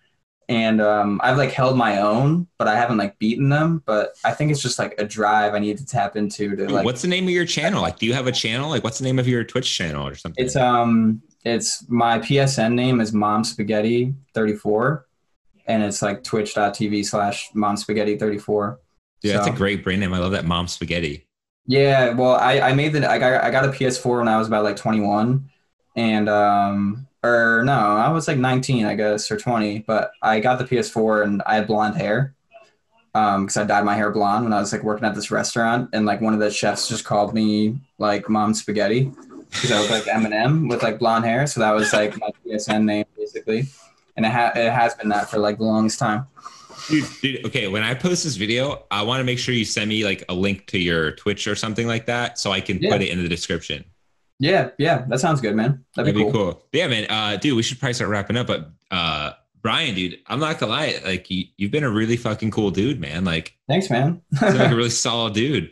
and 0.50 0.82
um 0.82 1.22
I've 1.24 1.38
like 1.38 1.52
held 1.52 1.78
my 1.78 2.02
own, 2.02 2.48
but 2.58 2.68
I 2.68 2.76
haven't 2.76 2.98
like 2.98 3.18
beaten 3.20 3.50
them. 3.50 3.84
But 3.86 4.16
I 4.26 4.32
think 4.32 4.52
it's 4.52 4.62
just 4.62 4.80
like 4.80 4.96
a 4.98 5.06
drive 5.06 5.54
I 5.54 5.60
need 5.60 5.78
to 5.78 5.86
tap 5.86 6.18
into 6.18 6.56
to 6.56 6.68
like. 6.68 6.84
what's 6.84 7.04
the 7.04 7.08
name 7.08 7.26
of 7.26 7.30
your 7.30 7.46
channel? 7.46 7.82
Like, 7.82 8.00
do 8.00 8.08
you 8.08 8.14
have 8.14 8.28
a 8.28 8.32
channel? 8.32 8.70
Like, 8.70 8.84
what's 8.84 8.98
the 8.98 9.06
name 9.06 9.20
of 9.20 9.28
your 9.28 9.44
Twitch 9.44 9.78
channel 9.78 10.06
or 10.06 10.16
something? 10.16 10.44
It's 10.44 10.56
um 10.56 11.22
it's 11.46 11.88
my 11.88 12.20
PSN 12.20 12.74
name 12.74 13.00
is 13.00 13.14
Mom 13.14 13.44
Spaghetti 13.44 14.16
thirty 14.34 14.56
four, 14.56 15.06
and 15.68 15.84
it's 15.84 16.02
like 16.02 16.24
twitch.tv 16.24 17.06
slash 17.06 17.52
Mom 17.54 17.78
Spaghetti 17.78 18.18
thirty 18.18 18.40
four. 18.40 18.80
Dude, 19.22 19.36
that's 19.36 19.48
a 19.48 19.52
great 19.52 19.84
brand 19.84 20.02
name. 20.02 20.14
I 20.14 20.20
love 20.20 20.32
that 20.32 20.46
mom 20.46 20.68
spaghetti. 20.68 21.28
Yeah, 21.68 22.14
well, 22.14 22.36
I, 22.36 22.62
I 22.62 22.74
made 22.74 22.94
the 22.94 23.10
I 23.10 23.20
got 23.20 23.44
I 23.44 23.52
got 23.52 23.66
a 23.66 23.68
PS4 23.68 24.20
when 24.20 24.28
I 24.28 24.38
was 24.38 24.48
about 24.48 24.64
like 24.64 24.78
21, 24.78 25.50
and 25.96 26.30
um 26.30 27.08
or 27.24 27.64
no, 27.66 27.74
I 27.74 28.10
was 28.12 28.28
like 28.28 28.38
19, 28.38 28.86
I 28.86 28.96
guess, 28.96 29.30
or 29.32 29.38
20. 29.38 29.80
But 29.80 30.12
I 30.22 30.40
got 30.40 30.60
the 30.60 30.66
PS4 30.66 31.24
and 31.24 31.41
I 31.46 31.56
had 31.56 31.68
blonde 31.68 31.96
hair, 31.98 32.34
um, 33.16 33.46
because 33.46 33.58
I 33.58 33.64
dyed 33.66 33.86
my 33.86 33.96
hair 33.96 34.12
blonde 34.12 34.46
when 34.46 34.54
I 34.54 34.60
was 34.60 34.72
like 34.72 34.84
working 34.84 35.06
at 35.06 35.16
this 35.16 35.32
restaurant, 35.32 35.90
and 35.94 36.06
like 36.06 36.22
one 36.22 36.34
of 36.34 36.40
the 36.40 36.52
chefs 36.52 36.88
just 36.88 37.06
called 37.06 37.34
me 37.34 37.80
like 37.98 38.30
Mom 38.30 38.54
Spaghetti 38.54 39.12
because 39.52 39.72
I 39.72 39.80
was 39.80 39.90
like 39.90 40.04
Eminem 40.04 40.70
with 40.70 40.84
like 40.84 41.00
blonde 41.00 41.26
hair. 41.26 41.48
So 41.48 41.60
that 41.60 41.74
was 41.74 41.91
like 41.91 42.18
my 42.20 42.30
PSN 42.46 42.84
name 42.86 43.06
basically, 43.18 43.68
and 44.16 44.26
it 44.26 44.32
ha- 44.32 44.54
it 44.56 44.72
has 44.72 44.94
been 44.96 45.10
that 45.10 45.30
for 45.30 45.40
like 45.40 45.58
the 45.58 45.64
longest 45.66 46.00
time. 46.00 46.28
Dude, 46.88 47.06
dude, 47.22 47.46
okay, 47.48 47.68
when 47.68 47.84
I 47.84 47.94
post 47.94 48.24
this 48.24 48.36
video, 48.38 48.84
I 48.90 49.02
want 49.02 49.20
to 49.20 49.24
make 49.26 49.38
sure 49.38 49.54
you 49.54 49.66
send 49.66 49.90
me 49.90 50.06
like 50.06 50.24
a 50.30 50.34
link 50.34 50.66
to 50.68 50.80
your 50.80 51.12
Twitch 51.12 51.46
or 51.46 51.56
something 51.56 51.86
like 51.88 52.06
that 52.06 52.40
so 52.40 52.52
I 52.52 52.62
can 52.62 52.80
Yeah. 52.80 52.91
put 52.91 53.02
it 53.02 53.10
in 53.10 53.22
the 53.22 53.28
description. 53.28 53.84
Yeah, 54.40 54.70
yeah, 54.78 55.06
that 55.10 55.20
sounds 55.20 55.41
good, 55.41 55.56
man. 55.56 55.84
That'd, 55.95 56.16
That'd 56.16 56.28
be 56.28 56.32
cool. 56.32 56.64
Yeah, 56.72 56.88
man. 56.88 57.06
Uh, 57.10 57.36
dude, 57.38 57.56
we 57.56 57.64
should 57.64 57.80
probably 57.80 57.94
start 57.94 58.10
wrapping 58.10 58.38
up. 58.38 58.48
But 58.48 58.72
uh, 58.90 59.34
Brian, 59.61 59.95
dude, 59.95 60.20
I'm 60.28 60.40
not 60.40 60.60
gonna 60.60 60.72
lie, 60.72 60.99
like 61.03 61.30
you, 61.30 61.45
you've 61.57 61.72
been 61.72 61.84
a 61.84 61.90
really 61.90 62.16
fucking 62.18 62.52
cool 62.52 62.72
dude, 62.72 62.99
man. 63.02 63.26
Like, 63.26 63.57
Thanks, 63.68 63.90
man. 63.90 64.22
you're 64.41 64.53
like 64.53 64.72
a 64.72 64.76
really 64.76 64.90
solid 65.06 65.34
dude. 65.34 65.72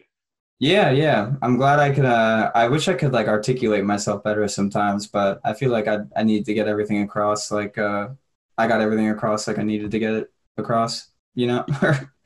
Yeah, 0.59 0.89
yeah. 0.91 1.33
I'm 1.41 1.57
glad 1.57 1.79
I 1.79 1.93
could. 1.93 2.05
Uh, 2.05 2.51
I 2.55 2.67
wish 2.67 2.87
I 2.87 2.93
could 2.95 3.13
like 3.13 3.27
articulate 3.27 3.85
myself 3.85 4.23
better 4.23 4.47
sometimes, 4.47 5.05
but 5.07 5.39
I 5.45 5.53
feel 5.53 5.71
like 5.71 5.87
I 5.87 5.99
I 6.15 6.23
need 6.23 6.45
to 6.45 6.53
get 6.53 6.67
everything 6.67 7.01
across. 7.03 7.51
Like 7.51 7.77
uh, 7.77 8.09
I 8.57 8.67
got 8.67 8.81
everything 8.81 9.09
across 9.09 9.47
like 9.47 9.59
I 9.59 9.63
needed 9.63 9.91
to 9.91 9.99
get 9.99 10.13
it 10.13 10.31
across. 10.57 11.09
you 11.35 11.47
know. 11.47 11.65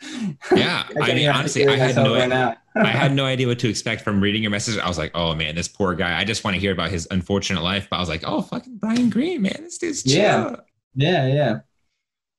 yeah, 0.56 0.88
I, 1.02 1.12
I 1.12 1.14
mean, 1.14 1.30
honestly, 1.30 1.68
I 1.68 1.76
had 1.76 1.96
no 1.96 2.16
right. 2.16 2.58
I 2.76 2.88
had 2.88 3.14
no 3.14 3.26
idea 3.26 3.48
what 3.48 3.60
to 3.60 3.70
expect 3.70 4.02
from 4.02 4.22
reading 4.22 4.42
your 4.42 4.52
message. 4.52 4.78
I 4.78 4.88
was 4.88 4.98
like, 4.98 5.12
oh 5.14 5.36
man, 5.36 5.56
this 5.56 5.68
poor 5.68 5.94
guy. 5.94 6.20
I 6.20 6.24
just 6.24 6.44
want 6.44 6.56
to 6.56 6.60
hear 6.60 6.72
about 6.72 6.90
his 6.90 7.08
unfortunate 7.12 7.64
life. 7.64 7.88
But 7.90 7.98
I 7.98 8.00
was 8.00 8.10
like, 8.10 8.24
oh 8.26 8.42
fucking 8.42 8.78
Brian 8.78 9.10
Green, 9.10 9.42
man, 9.42 9.58
this 9.60 9.78
dude's 9.78 10.04
chill. 10.04 10.14
Yeah, 10.14 10.56
yeah, 10.96 11.28
yeah. 11.28 11.60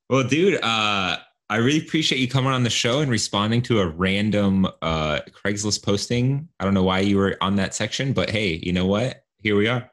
Well, 0.08 0.24
dude, 0.24 0.62
uh, 0.62 1.16
I 1.48 1.56
really 1.56 1.80
appreciate 1.80 2.18
you 2.18 2.28
coming 2.28 2.52
on 2.52 2.62
the 2.62 2.70
show 2.70 3.00
and 3.00 3.10
responding 3.10 3.62
to 3.62 3.80
a 3.80 3.86
random 3.86 4.66
uh, 4.80 5.20
Craigslist 5.30 5.82
posting. 5.82 6.48
I 6.58 6.64
don't 6.64 6.74
know 6.74 6.82
why 6.82 7.00
you 7.00 7.18
were 7.18 7.36
on 7.40 7.56
that 7.56 7.74
section, 7.74 8.12
but 8.12 8.30
hey, 8.30 8.60
you 8.62 8.72
know 8.72 8.86
what? 8.86 9.24
Here 9.38 9.56
we 9.56 9.68
are. 9.68 9.90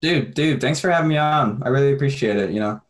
Dude, 0.00 0.34
dude, 0.34 0.60
thanks 0.60 0.80
for 0.80 0.90
having 0.90 1.08
me 1.08 1.16
on. 1.16 1.62
I 1.62 1.68
really 1.68 1.92
appreciate 1.92 2.36
it. 2.36 2.50
You 2.50 2.60
know, 2.60 2.80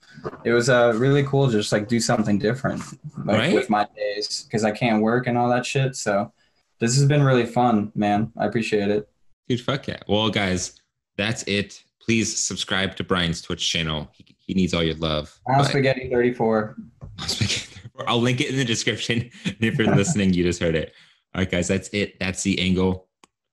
it 0.45 0.53
was 0.53 0.69
uh, 0.69 0.95
really 0.97 1.23
cool 1.25 1.47
to 1.47 1.53
just 1.53 1.73
like 1.73 1.89
do 1.89 2.01
something 2.01 2.39
different 2.39 2.83
like, 3.25 3.39
right? 3.39 3.55
with 3.55 3.71
my 3.71 3.87
days 3.97 4.43
because 4.45 4.65
I 4.65 4.71
can't 4.71 5.03
work 5.03 5.27
and 5.27 5.37
all 5.37 5.49
that 5.49 5.67
shit. 5.67 5.97
So 5.97 6.33
this 6.81 6.97
has 6.97 7.07
been 7.07 7.23
really 7.23 7.47
fun, 7.47 7.93
man. 7.95 8.33
I 8.37 8.47
appreciate 8.47 8.91
it. 8.91 9.09
Dude, 9.49 9.61
fuck 9.61 9.87
yeah. 9.87 10.01
Well, 10.09 10.31
guys, 10.31 10.81
that's 11.17 11.43
it. 11.45 11.83
Please 12.01 12.39
subscribe 12.39 12.97
to 12.97 13.05
Brian's 13.05 13.41
Twitch 13.41 13.69
channel. 13.69 14.11
He, 14.13 14.37
he 14.39 14.55
needs 14.55 14.75
all 14.75 14.83
your 14.83 14.97
love. 14.97 15.39
I'm 15.49 15.65
spaghetti 15.65 16.11
34. 16.11 16.77
I'll 18.07 18.21
link 18.21 18.41
it 18.41 18.51
in 18.51 18.57
the 18.57 18.65
description. 18.65 19.31
if 19.45 19.79
you're 19.79 19.95
listening, 19.95 20.33
you 20.33 20.43
just 20.45 20.61
heard 20.61 20.75
it. 20.75 20.93
All 21.35 21.41
right, 21.41 21.51
guys, 21.51 21.69
that's 21.69 21.89
it. 21.89 22.19
That's 22.21 22.43
the 22.43 22.59
angle. 22.61 23.09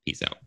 Peace 0.05 0.21
out. 0.23 0.37